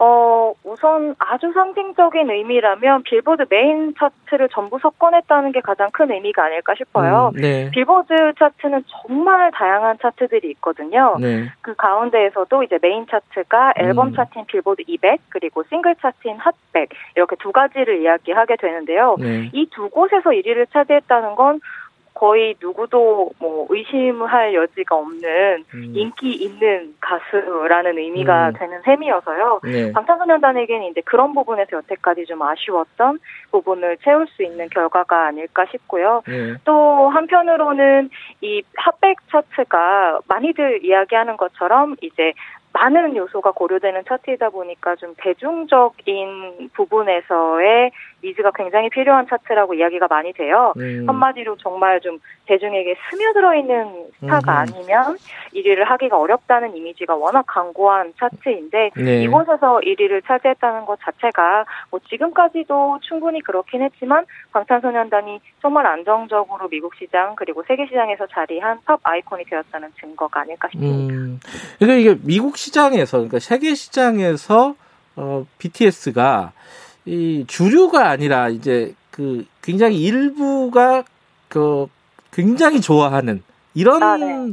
어, 0.00 0.52
우선 0.62 1.16
아주 1.18 1.50
상징적인 1.52 2.30
의미라면 2.30 3.02
빌보드 3.02 3.46
메인 3.50 3.94
차트를 3.98 4.48
전부 4.52 4.78
석권했다는 4.78 5.50
게 5.50 5.60
가장 5.60 5.90
큰 5.90 6.12
의미가 6.12 6.44
아닐까 6.44 6.74
싶어요. 6.76 7.32
음, 7.34 7.40
네. 7.40 7.70
빌보드 7.72 8.14
차트는 8.38 8.84
정말 8.86 9.50
다양한 9.50 9.98
차트들이 10.00 10.50
있거든요. 10.52 11.16
네. 11.18 11.48
그 11.62 11.74
가운데에서도 11.74 12.62
이제 12.62 12.78
메인 12.80 13.06
차트가 13.08 13.74
앨범 13.76 14.08
음. 14.08 14.14
차트인 14.14 14.46
빌보드 14.46 14.82
200 14.86 15.20
그리고 15.30 15.64
싱글 15.68 15.96
차트인 15.96 16.38
핫100 16.38 16.88
이렇게 17.16 17.34
두 17.40 17.50
가지를 17.50 18.00
이야기하게 18.02 18.56
되는데요. 18.56 19.16
네. 19.18 19.50
이 19.52 19.64
두 19.64 19.88
곳에서 19.88 20.30
1위를 20.30 20.70
차지했다는 20.70 21.34
건 21.34 21.60
거의 22.18 22.56
누구도 22.60 23.30
뭐 23.38 23.66
의심할 23.70 24.52
여지가 24.52 24.96
없는 24.96 25.64
음. 25.72 25.92
인기 25.94 26.32
있는 26.32 26.92
가수라는 27.00 27.96
의미가 27.96 28.48
음. 28.48 28.52
되는 28.54 28.82
셈이어서요. 28.82 29.60
네. 29.62 29.92
방탄소년단에게는 29.92 30.86
이제 30.88 31.00
그런 31.02 31.32
부분에서 31.32 31.76
여태까지 31.76 32.26
좀 32.26 32.42
아쉬웠던 32.42 33.20
부분을 33.52 33.98
채울 34.02 34.26
수 34.26 34.42
있는 34.42 34.68
결과가 34.68 35.26
아닐까 35.26 35.64
싶고요. 35.70 36.22
네. 36.26 36.54
또 36.64 37.08
한편으로는 37.08 38.10
이 38.40 38.62
핫백 38.76 39.18
차트가 39.30 40.18
많이들 40.26 40.84
이야기하는 40.84 41.36
것처럼 41.36 41.94
이제 42.00 42.32
많은 42.78 43.16
요소가 43.16 43.50
고려되는 43.50 44.02
차트이다 44.08 44.50
보니까 44.50 44.94
좀 44.96 45.14
대중적인 45.18 46.70
부분에서의 46.74 47.90
니즈가 48.22 48.52
굉장히 48.54 48.88
필요한 48.88 49.26
차트라고 49.28 49.74
이야기가 49.74 50.06
많이 50.08 50.32
돼요. 50.32 50.72
음. 50.76 51.04
한마디로 51.06 51.56
정말 51.56 52.00
좀 52.00 52.18
대중에게 52.46 52.96
스며들어 53.10 53.54
있는 53.54 54.06
스타가 54.20 54.52
음. 54.52 54.66
아니면 54.74 55.16
1위를 55.54 55.84
하기가 55.84 56.18
어렵다는 56.18 56.76
이미지가 56.76 57.14
워낙 57.14 57.44
강고한 57.46 58.12
차트인데 58.18 58.90
네. 58.96 59.22
이곳에서 59.22 59.80
1위를 59.84 60.24
차지했다는 60.24 60.84
것 60.86 60.98
자체가 61.02 61.64
뭐 61.90 62.00
지금까지도 62.08 62.98
충분히 63.02 63.40
그렇긴 63.40 63.82
했지만 63.82 64.24
방탄소년단이 64.52 65.40
정말 65.60 65.86
안정적으로 65.86 66.68
미국 66.68 66.94
시장 66.96 67.34
그리고 67.36 67.62
세계 67.68 67.86
시장에서 67.86 68.26
자리한 68.26 68.80
팝 68.84 68.98
아이콘이 69.02 69.44
되었다는 69.44 69.90
증거가 70.00 70.40
아닐까 70.40 70.68
싶습니다. 70.72 71.14
음. 71.14 71.40
그러니까 71.78 72.00
이게 72.00 72.20
미국 72.24 72.56
시장에서 72.56 73.18
그러니까 73.18 73.38
세계 73.38 73.74
시장에서 73.74 74.74
어, 75.16 75.46
BTS가 75.58 76.52
이 77.04 77.44
주류가 77.46 78.08
아니라 78.08 78.48
이제 78.48 78.94
그 79.10 79.44
굉장히 79.62 80.02
일부가 80.02 81.04
그 81.48 81.86
굉장히 82.32 82.80
좋아하는 82.80 83.42
이런 83.74 84.02
아, 84.02 84.16
네. 84.16 84.52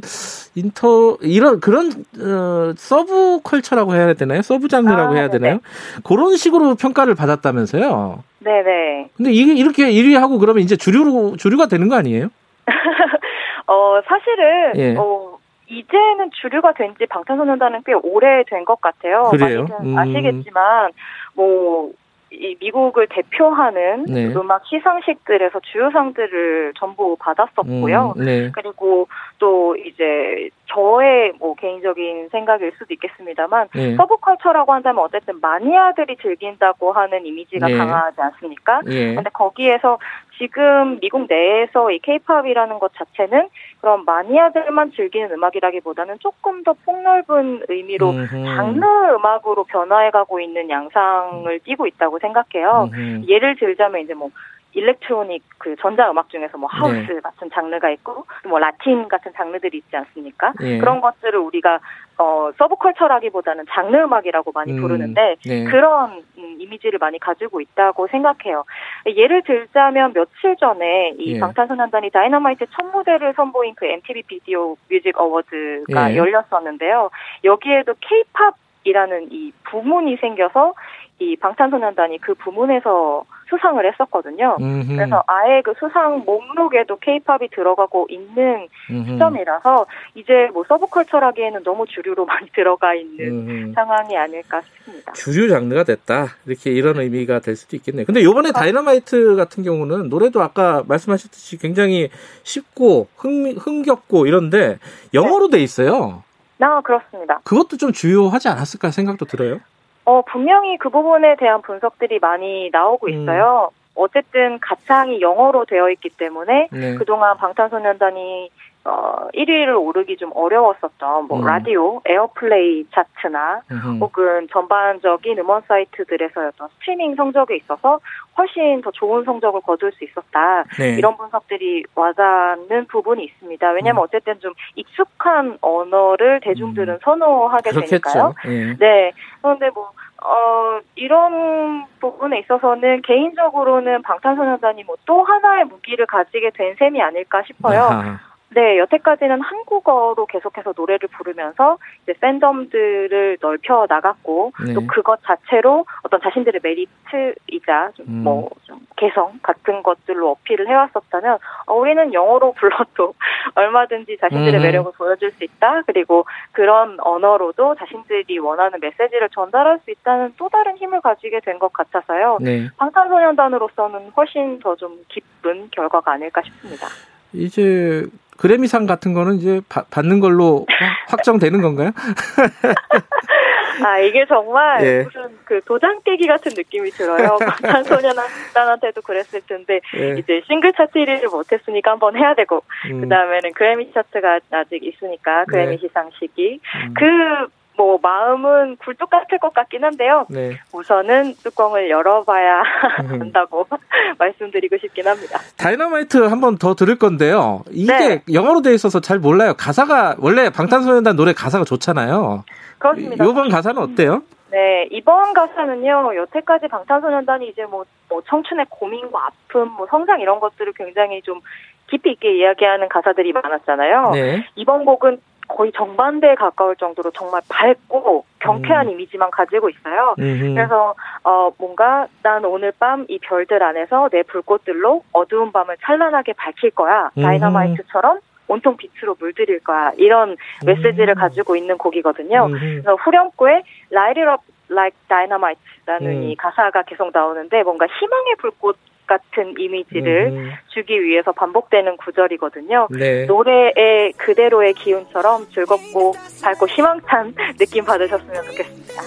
인터 0.55 1.17
이런 1.21 1.59
그런 1.59 1.91
어, 2.19 2.73
서브 2.77 3.39
컬처라고 3.43 3.93
해야 3.95 4.13
되나요? 4.13 4.41
서브 4.41 4.67
장르라고 4.67 5.13
아, 5.13 5.15
해야 5.15 5.27
네네. 5.29 5.39
되나요? 5.39 5.59
그런 6.03 6.37
식으로 6.37 6.75
평가를 6.75 7.15
받았다면서요? 7.15 8.23
네 8.39 8.51
네. 8.63 9.09
근데 9.17 9.31
이게 9.31 9.53
이렇게 9.53 9.91
1위 9.91 10.13
하고 10.15 10.37
그러면 10.39 10.63
이제 10.63 10.75
주류로 10.75 11.37
주류가 11.37 11.67
되는 11.67 11.87
거 11.87 11.95
아니에요? 11.95 12.29
어 13.67 13.99
사실은 14.07 14.73
예. 14.75 14.95
어 14.97 15.37
이제는 15.67 16.31
주류가 16.31 16.73
된 16.73 16.95
지 16.97 17.05
방탄소년단은 17.07 17.81
꽤 17.85 17.93
오래 17.93 18.43
된 18.47 18.63
것 18.65 18.79
같아요. 18.81 19.23
그래요? 19.31 19.65
음. 19.81 19.97
아시겠지만 19.97 20.91
뭐 21.35 21.91
이 22.31 22.55
미국을 22.59 23.07
대표하는 23.09 24.05
네. 24.05 24.25
음악 24.35 24.65
시상식들에서 24.65 25.59
주요상들을 25.61 26.73
전부 26.77 27.15
받았었고요. 27.19 28.13
음, 28.17 28.25
네. 28.25 28.51
그리고 28.51 29.07
또 29.39 29.75
이제 29.77 30.49
저의 30.65 31.33
뭐 31.39 31.55
개인적인 31.55 32.29
생각일 32.29 32.73
수도 32.77 32.93
있겠습니다만 32.95 33.67
네. 33.73 33.95
서브컬처라고 33.95 34.73
한다면 34.73 35.03
어쨌든 35.05 35.39
마니아들이 35.39 36.17
즐긴다고 36.17 36.91
하는 36.91 37.25
이미지가 37.25 37.67
네. 37.67 37.77
강하지 37.77 38.19
않습니까? 38.19 38.81
예. 38.87 39.15
근데 39.15 39.29
거기에서 39.29 39.97
지금 40.37 40.99
미국 40.99 41.27
내에서 41.27 41.91
이 41.91 41.99
케이팝이라는 41.99 42.79
것 42.79 42.91
자체는 42.95 43.47
그런 43.79 44.03
마니아들만 44.05 44.91
즐기는 44.91 45.31
음악이라기보다는 45.31 46.19
조금 46.19 46.63
더 46.63 46.73
폭넓은 46.85 47.63
의미로 47.69 48.11
음흠. 48.11 48.55
장르 48.55 48.85
음악으로 49.15 49.63
변화해가고 49.65 50.39
있는 50.39 50.69
양상을 50.69 51.59
띠고 51.59 51.87
있다고 51.87 52.19
생각해요. 52.19 52.89
음흠. 52.93 53.27
예를 53.27 53.55
들자면 53.57 54.01
이제 54.01 54.13
뭐 54.13 54.29
일렉트로닉 54.75 55.43
그 55.57 55.75
전자 55.79 56.09
음악 56.11 56.29
중에서 56.29 56.57
뭐 56.57 56.69
하우스 56.71 57.11
네. 57.11 57.19
같은 57.21 57.49
장르가 57.49 57.89
있고 57.91 58.25
뭐 58.47 58.59
라틴 58.59 59.07
같은 59.07 59.31
장르들이 59.33 59.77
있지 59.77 59.95
않습니까? 59.95 60.53
네. 60.59 60.77
그런 60.77 61.01
것들을 61.01 61.39
우리가 61.39 61.79
어 62.17 62.51
서브컬처라기보다는 62.57 63.65
장르 63.69 63.97
음악이라고 63.97 64.51
많이 64.53 64.73
음, 64.73 64.81
부르는데 64.81 65.35
네. 65.45 65.63
그런 65.63 66.23
음, 66.37 66.55
이미지를 66.59 66.99
많이 66.99 67.19
가지고 67.19 67.61
있다고 67.61 68.07
생각해요. 68.07 68.65
예를 69.07 69.43
들자면 69.43 70.13
며칠 70.13 70.55
전에 70.57 71.13
이 71.17 71.35
예. 71.35 71.39
방탄소년단이 71.39 72.11
다이너마이트 72.11 72.65
첫 72.71 72.85
무대를 72.87 73.33
선보인 73.35 73.75
그 73.75 73.85
MTV 73.85 74.23
비디오 74.23 74.75
뮤직 74.89 75.19
어워드가 75.19 76.11
예. 76.11 76.17
열렸었는데요. 76.17 77.09
여기에도 77.43 77.93
K-팝이라는 77.99 79.31
이 79.31 79.51
부문이 79.63 80.17
생겨서 80.17 80.73
이 81.19 81.35
방탄소년단이 81.37 82.19
그 82.19 82.33
부문에서 82.33 83.23
수상을 83.49 83.85
했었거든요. 83.85 84.57
음흠. 84.59 84.95
그래서 84.95 85.23
아예 85.27 85.61
그 85.61 85.73
수상 85.79 86.23
목록에도 86.25 86.97
케이팝이 86.97 87.49
들어가고 87.53 88.07
있는 88.09 88.67
음흠. 88.89 89.11
시점이라서 89.11 89.85
이제 90.15 90.49
뭐 90.53 90.63
서브컬처라기에는 90.67 91.63
너무 91.63 91.85
주류로 91.85 92.25
많이 92.25 92.49
들어가 92.51 92.93
있는 92.95 93.47
음흠. 93.47 93.73
상황이 93.73 94.17
아닐까 94.17 94.61
싶습니다. 94.61 95.13
주류 95.13 95.49
장르가 95.49 95.83
됐다. 95.83 96.27
이렇게 96.45 96.71
이런 96.71 96.99
의미가 96.99 97.39
될 97.39 97.55
수도 97.55 97.75
있겠네요. 97.75 98.05
근데 98.05 98.23
요번에 98.23 98.49
아. 98.49 98.59
다이너마이트 98.59 99.35
같은 99.35 99.63
경우는 99.63 100.09
노래도 100.09 100.41
아까 100.41 100.83
말씀하셨듯이 100.87 101.57
굉장히 101.57 102.09
쉽고 102.43 103.07
흥, 103.15 103.51
흥겹고 103.57 104.25
이런데 104.25 104.79
영어로 105.13 105.49
네. 105.49 105.57
돼 105.57 105.63
있어요. 105.63 106.23
아, 106.59 106.81
그렇습니다. 106.81 107.39
그것도 107.43 107.77
좀 107.77 107.91
주효하지 107.91 108.47
않았을까 108.47 108.91
생각도 108.91 109.25
들어요. 109.25 109.59
어, 110.05 110.21
분명히 110.21 110.77
그 110.77 110.89
부분에 110.89 111.35
대한 111.35 111.61
분석들이 111.61 112.19
많이 112.19 112.69
나오고 112.71 113.07
음. 113.07 113.11
있어요. 113.11 113.71
음. 113.71 113.85
어쨌든 113.95 114.59
가창이 114.59 115.21
영어로 115.21 115.65
되어 115.65 115.89
있기 115.89 116.09
때문에 116.09 116.67
네. 116.71 116.95
그동안 116.95 117.37
방탄소년단이 117.37 118.49
어 118.85 119.27
1위를 119.33 119.75
오르기 119.81 120.17
좀 120.17 120.31
어려웠었던 120.33 121.25
뭐 121.27 121.39
음. 121.39 121.45
라디오, 121.45 122.01
에어플레이 122.05 122.85
차트나 122.91 123.61
음흠. 123.71 123.97
혹은 123.99 124.47
전반적인 124.51 125.39
음원 125.39 125.63
사이트들에서의 125.67 126.47
어떤 126.49 126.67
스트리밍 126.69 127.15
성적에 127.15 127.55
있어서 127.57 127.99
훨씬 128.37 128.81
더 128.81 128.91
좋은 128.91 129.23
성적을 129.23 129.61
거둘 129.61 129.91
수 129.93 130.03
있었다. 130.03 130.63
네. 130.77 130.95
이런 130.97 131.17
분석들이 131.17 131.85
와닿는 131.95 132.85
부분이 132.87 133.23
있습니다. 133.23 133.71
왜냐하면 133.71 134.01
음. 134.01 134.03
어쨌든 134.03 134.39
좀 134.39 134.53
익숙한 134.75 135.57
언어를 135.61 136.39
대중들은 136.41 136.93
음. 136.95 136.99
선호하게 137.03 137.71
그렇겠죠. 137.71 137.99
되니까요. 137.99 138.33
예. 138.45 138.75
네. 138.77 139.11
그런데 139.41 139.69
뭐 139.71 139.91
어, 140.23 140.79
이런 140.95 141.85
부분에 141.99 142.39
있어서는 142.39 143.01
개인적으로는 143.03 144.01
방탄소년단이 144.03 144.83
뭐 144.83 144.95
또 145.05 145.23
하나의 145.23 145.65
무기를 145.65 146.05
가지게 146.05 146.51
된 146.51 146.75
셈이 146.77 147.01
아닐까 147.01 147.43
싶어요. 147.45 147.81
아하. 147.83 148.19
네, 148.55 148.77
여태까지는 148.79 149.41
한국어로 149.41 150.27
계속해서 150.27 150.73
노래를 150.77 151.09
부르면서 151.09 151.77
이제 152.03 152.13
팬덤들을 152.21 153.39
넓혀 153.41 153.85
나갔고 153.89 154.53
네. 154.65 154.73
또 154.73 154.87
그것 154.87 155.19
자체로 155.25 155.85
어떤 156.03 156.21
자신들의 156.21 156.61
메리트이자 156.63 157.91
좀 157.95 158.05
음. 158.07 158.23
뭐좀 158.23 158.79
개성 158.95 159.39
같은 159.43 159.83
것들로 159.83 160.31
어필을 160.31 160.69
해왔었다면 160.69 161.37
어, 161.67 161.73
우리는 161.73 162.13
영어로 162.13 162.53
불러도 162.53 163.13
얼마든지 163.55 164.17
자신들의 164.21 164.57
음. 164.57 164.63
매력을 164.63 164.89
보여줄 164.97 165.31
수 165.33 165.43
있다. 165.43 165.81
그리고 165.85 166.25
그런 166.53 166.97
언어로도 167.01 167.75
자신들이 167.75 168.39
원하는 168.39 168.79
메시지를 168.79 169.27
전달할 169.33 169.79
수 169.83 169.91
있다는 169.91 170.33
또 170.37 170.47
다른 170.47 170.77
힘을 170.77 171.01
가지게 171.01 171.41
된 171.41 171.59
것 171.59 171.71
같아서요. 171.73 172.37
네. 172.41 172.69
방탄소년단으로서는 172.77 174.11
훨씬 174.15 174.59
더 174.59 174.75
좀 174.75 174.97
기쁜 175.09 175.69
결과가 175.71 176.11
아닐까 176.13 176.41
싶습니다. 176.43 176.87
이제 177.31 178.05
그래미상 178.37 178.85
같은 178.85 179.13
거는 179.13 179.35
이제 179.35 179.61
바, 179.69 179.83
받는 179.89 180.19
걸로 180.19 180.65
확정되는 181.07 181.61
건가요? 181.61 181.91
아 183.83 183.99
이게 183.99 184.25
정말 184.25 184.85
예. 184.85 185.03
무슨 185.03 185.37
그 185.43 185.61
도장 185.65 185.99
깨기 186.03 186.27
같은 186.27 186.53
느낌이 186.55 186.91
들어요. 186.91 187.37
방탄소년단한테도 187.61 189.01
그랬을 189.01 189.41
텐데 189.41 189.81
예. 189.97 190.15
이제 190.17 190.41
싱글 190.47 190.73
차트 190.73 190.93
1위를 190.93 191.29
못했으니까 191.29 191.91
한번 191.91 192.15
해야 192.15 192.33
되고 192.35 192.63
음. 192.89 193.01
그 193.01 193.09
다음에는 193.09 193.53
그래미 193.53 193.91
차트가 193.93 194.39
아직 194.51 194.83
있으니까 194.83 195.45
그래미 195.45 195.77
네. 195.77 195.87
시상식이 195.87 196.59
음. 196.63 196.93
그 196.93 197.47
뭐 197.77 197.99
마음은 198.01 198.77
굴뚝 198.77 199.09
같을 199.09 199.39
것 199.39 199.53
같긴 199.53 199.83
한데요. 199.83 200.25
네. 200.29 200.57
우선은 200.73 201.35
뚜껑을 201.43 201.89
열어봐야 201.89 202.61
음. 203.01 203.21
한다고 203.21 203.67
말씀드리고 204.17 204.77
싶긴 204.77 205.07
합니다. 205.07 205.39
다이너마이트 205.57 206.17
한번 206.17 206.57
더 206.57 206.75
들을 206.75 206.97
건데요. 206.97 207.63
이게 207.71 207.93
네. 207.93 208.23
영어로 208.31 208.61
돼 208.61 208.73
있어서 208.73 208.99
잘 208.99 209.19
몰라요. 209.19 209.53
가사가 209.57 210.15
원래 210.19 210.49
방탄소년단 210.49 211.15
노래 211.15 211.33
가사가 211.33 211.65
좋잖아요. 211.65 212.43
그렇습니다. 212.77 213.23
이번 213.23 213.49
가사는 213.49 213.81
어때요? 213.81 214.21
네, 214.51 214.87
이번 214.91 215.33
가사는요, 215.33 216.15
여태까지 216.15 216.67
방탄소년단이 216.67 217.49
이제 217.49 217.65
뭐, 217.65 217.83
뭐, 218.07 218.21
청춘의 218.25 218.67
고민과 218.69 219.25
아픔, 219.25 219.69
뭐, 219.71 219.85
성장 219.89 220.21
이런 220.21 220.39
것들을 220.39 220.71
굉장히 220.73 221.21
좀 221.23 221.41
깊이 221.87 222.11
있게 222.11 222.37
이야기하는 222.37 222.87
가사들이 222.87 223.33
많았잖아요. 223.33 224.11
네. 224.11 224.45
이번 224.55 224.85
곡은 224.85 225.19
거의 225.55 225.71
정반대에 225.71 226.35
가까울 226.35 226.75
정도로 226.75 227.11
정말 227.11 227.41
밝고 227.47 228.25
경쾌한 228.39 228.87
음. 228.87 228.91
이미지만 228.91 229.31
가지고 229.31 229.69
있어요. 229.69 230.13
음흠. 230.19 230.53
그래서 230.53 230.93
어 231.23 231.49
뭔가 231.57 232.07
난 232.21 232.43
오늘 232.43 232.73
밤 232.77 233.05
이 233.07 233.19
별들 233.19 233.61
안에서 233.63 234.09
내 234.09 234.23
불꽃들로 234.23 235.03
어두운 235.13 235.51
밤을 235.51 235.77
찬란하게 235.81 236.33
밝힐 236.33 236.71
거야. 236.71 237.11
음흠. 237.17 237.25
다이너마이트처럼 237.25 238.19
온통 238.47 238.77
빛으로 238.77 239.15
물들일 239.19 239.59
거야. 239.61 239.91
이런 239.97 240.35
메시지를 240.65 241.09
음. 241.09 241.15
가지고 241.15 241.55
있는 241.55 241.77
곡이거든요. 241.77 242.45
음흠. 242.47 242.59
그래서 242.59 242.95
후렴구에 242.95 243.63
Light 243.91 244.19
it 244.21 244.29
up 244.29 244.41
like 244.75 244.97
dynamite라는 245.07 246.23
음. 246.23 246.23
이 246.23 246.35
가사가 246.35 246.83
계속 246.83 247.11
나오는데 247.13 247.63
뭔가 247.63 247.85
희망의 247.87 248.35
불꽃 248.39 248.77
같은 249.07 249.53
이미지를 249.57 250.27
음. 250.31 250.51
주기 250.73 251.01
위해서 251.01 251.31
반복되는 251.31 251.97
구절이거든요. 251.97 252.87
네. 252.91 253.25
노래의 253.25 254.13
그대로의 254.17 254.73
기운처럼 254.73 255.47
즐겁고 255.49 256.13
밝고 256.43 256.67
희망찬 256.67 257.35
느낌 257.57 257.85
받으셨으면 257.85 258.43
좋겠습니다. 258.43 259.03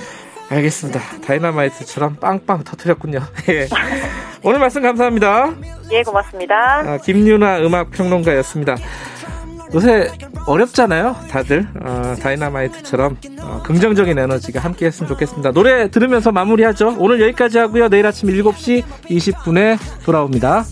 알겠습니다. 0.51 1.01
다이너마이트처럼 1.27 2.17
빵빵 2.17 2.65
터트렸군요. 2.65 3.19
예. 3.51 3.67
오늘 4.43 4.61
말씀 4.61 4.83
감사합니다. 4.83 5.51
예, 5.93 6.03
고맙습니다. 6.03 6.81
아, 6.81 6.99
김유나 6.99 7.59
음악평론가였습니다. 7.61 8.77
요새 9.75 10.11
어렵잖아요, 10.47 11.15
다들. 11.31 11.69
어, 11.83 12.15
다이너마이트처럼 12.21 13.17
어, 13.41 13.63
긍정적인 13.65 14.19
에너지가 14.19 14.61
함께 14.61 14.87
했으면 14.87 15.09
좋겠습니다. 15.09 15.53
노래 15.53 15.91
들으면서 15.91 16.33
마무리하죠. 16.33 16.97
오늘 16.99 17.21
여기까지 17.21 17.59
하고요. 17.59 17.89
내일 17.89 18.07
아침 18.07 18.29
7시 18.31 18.83
20분에 19.11 19.79
돌아옵니다. 20.05 20.65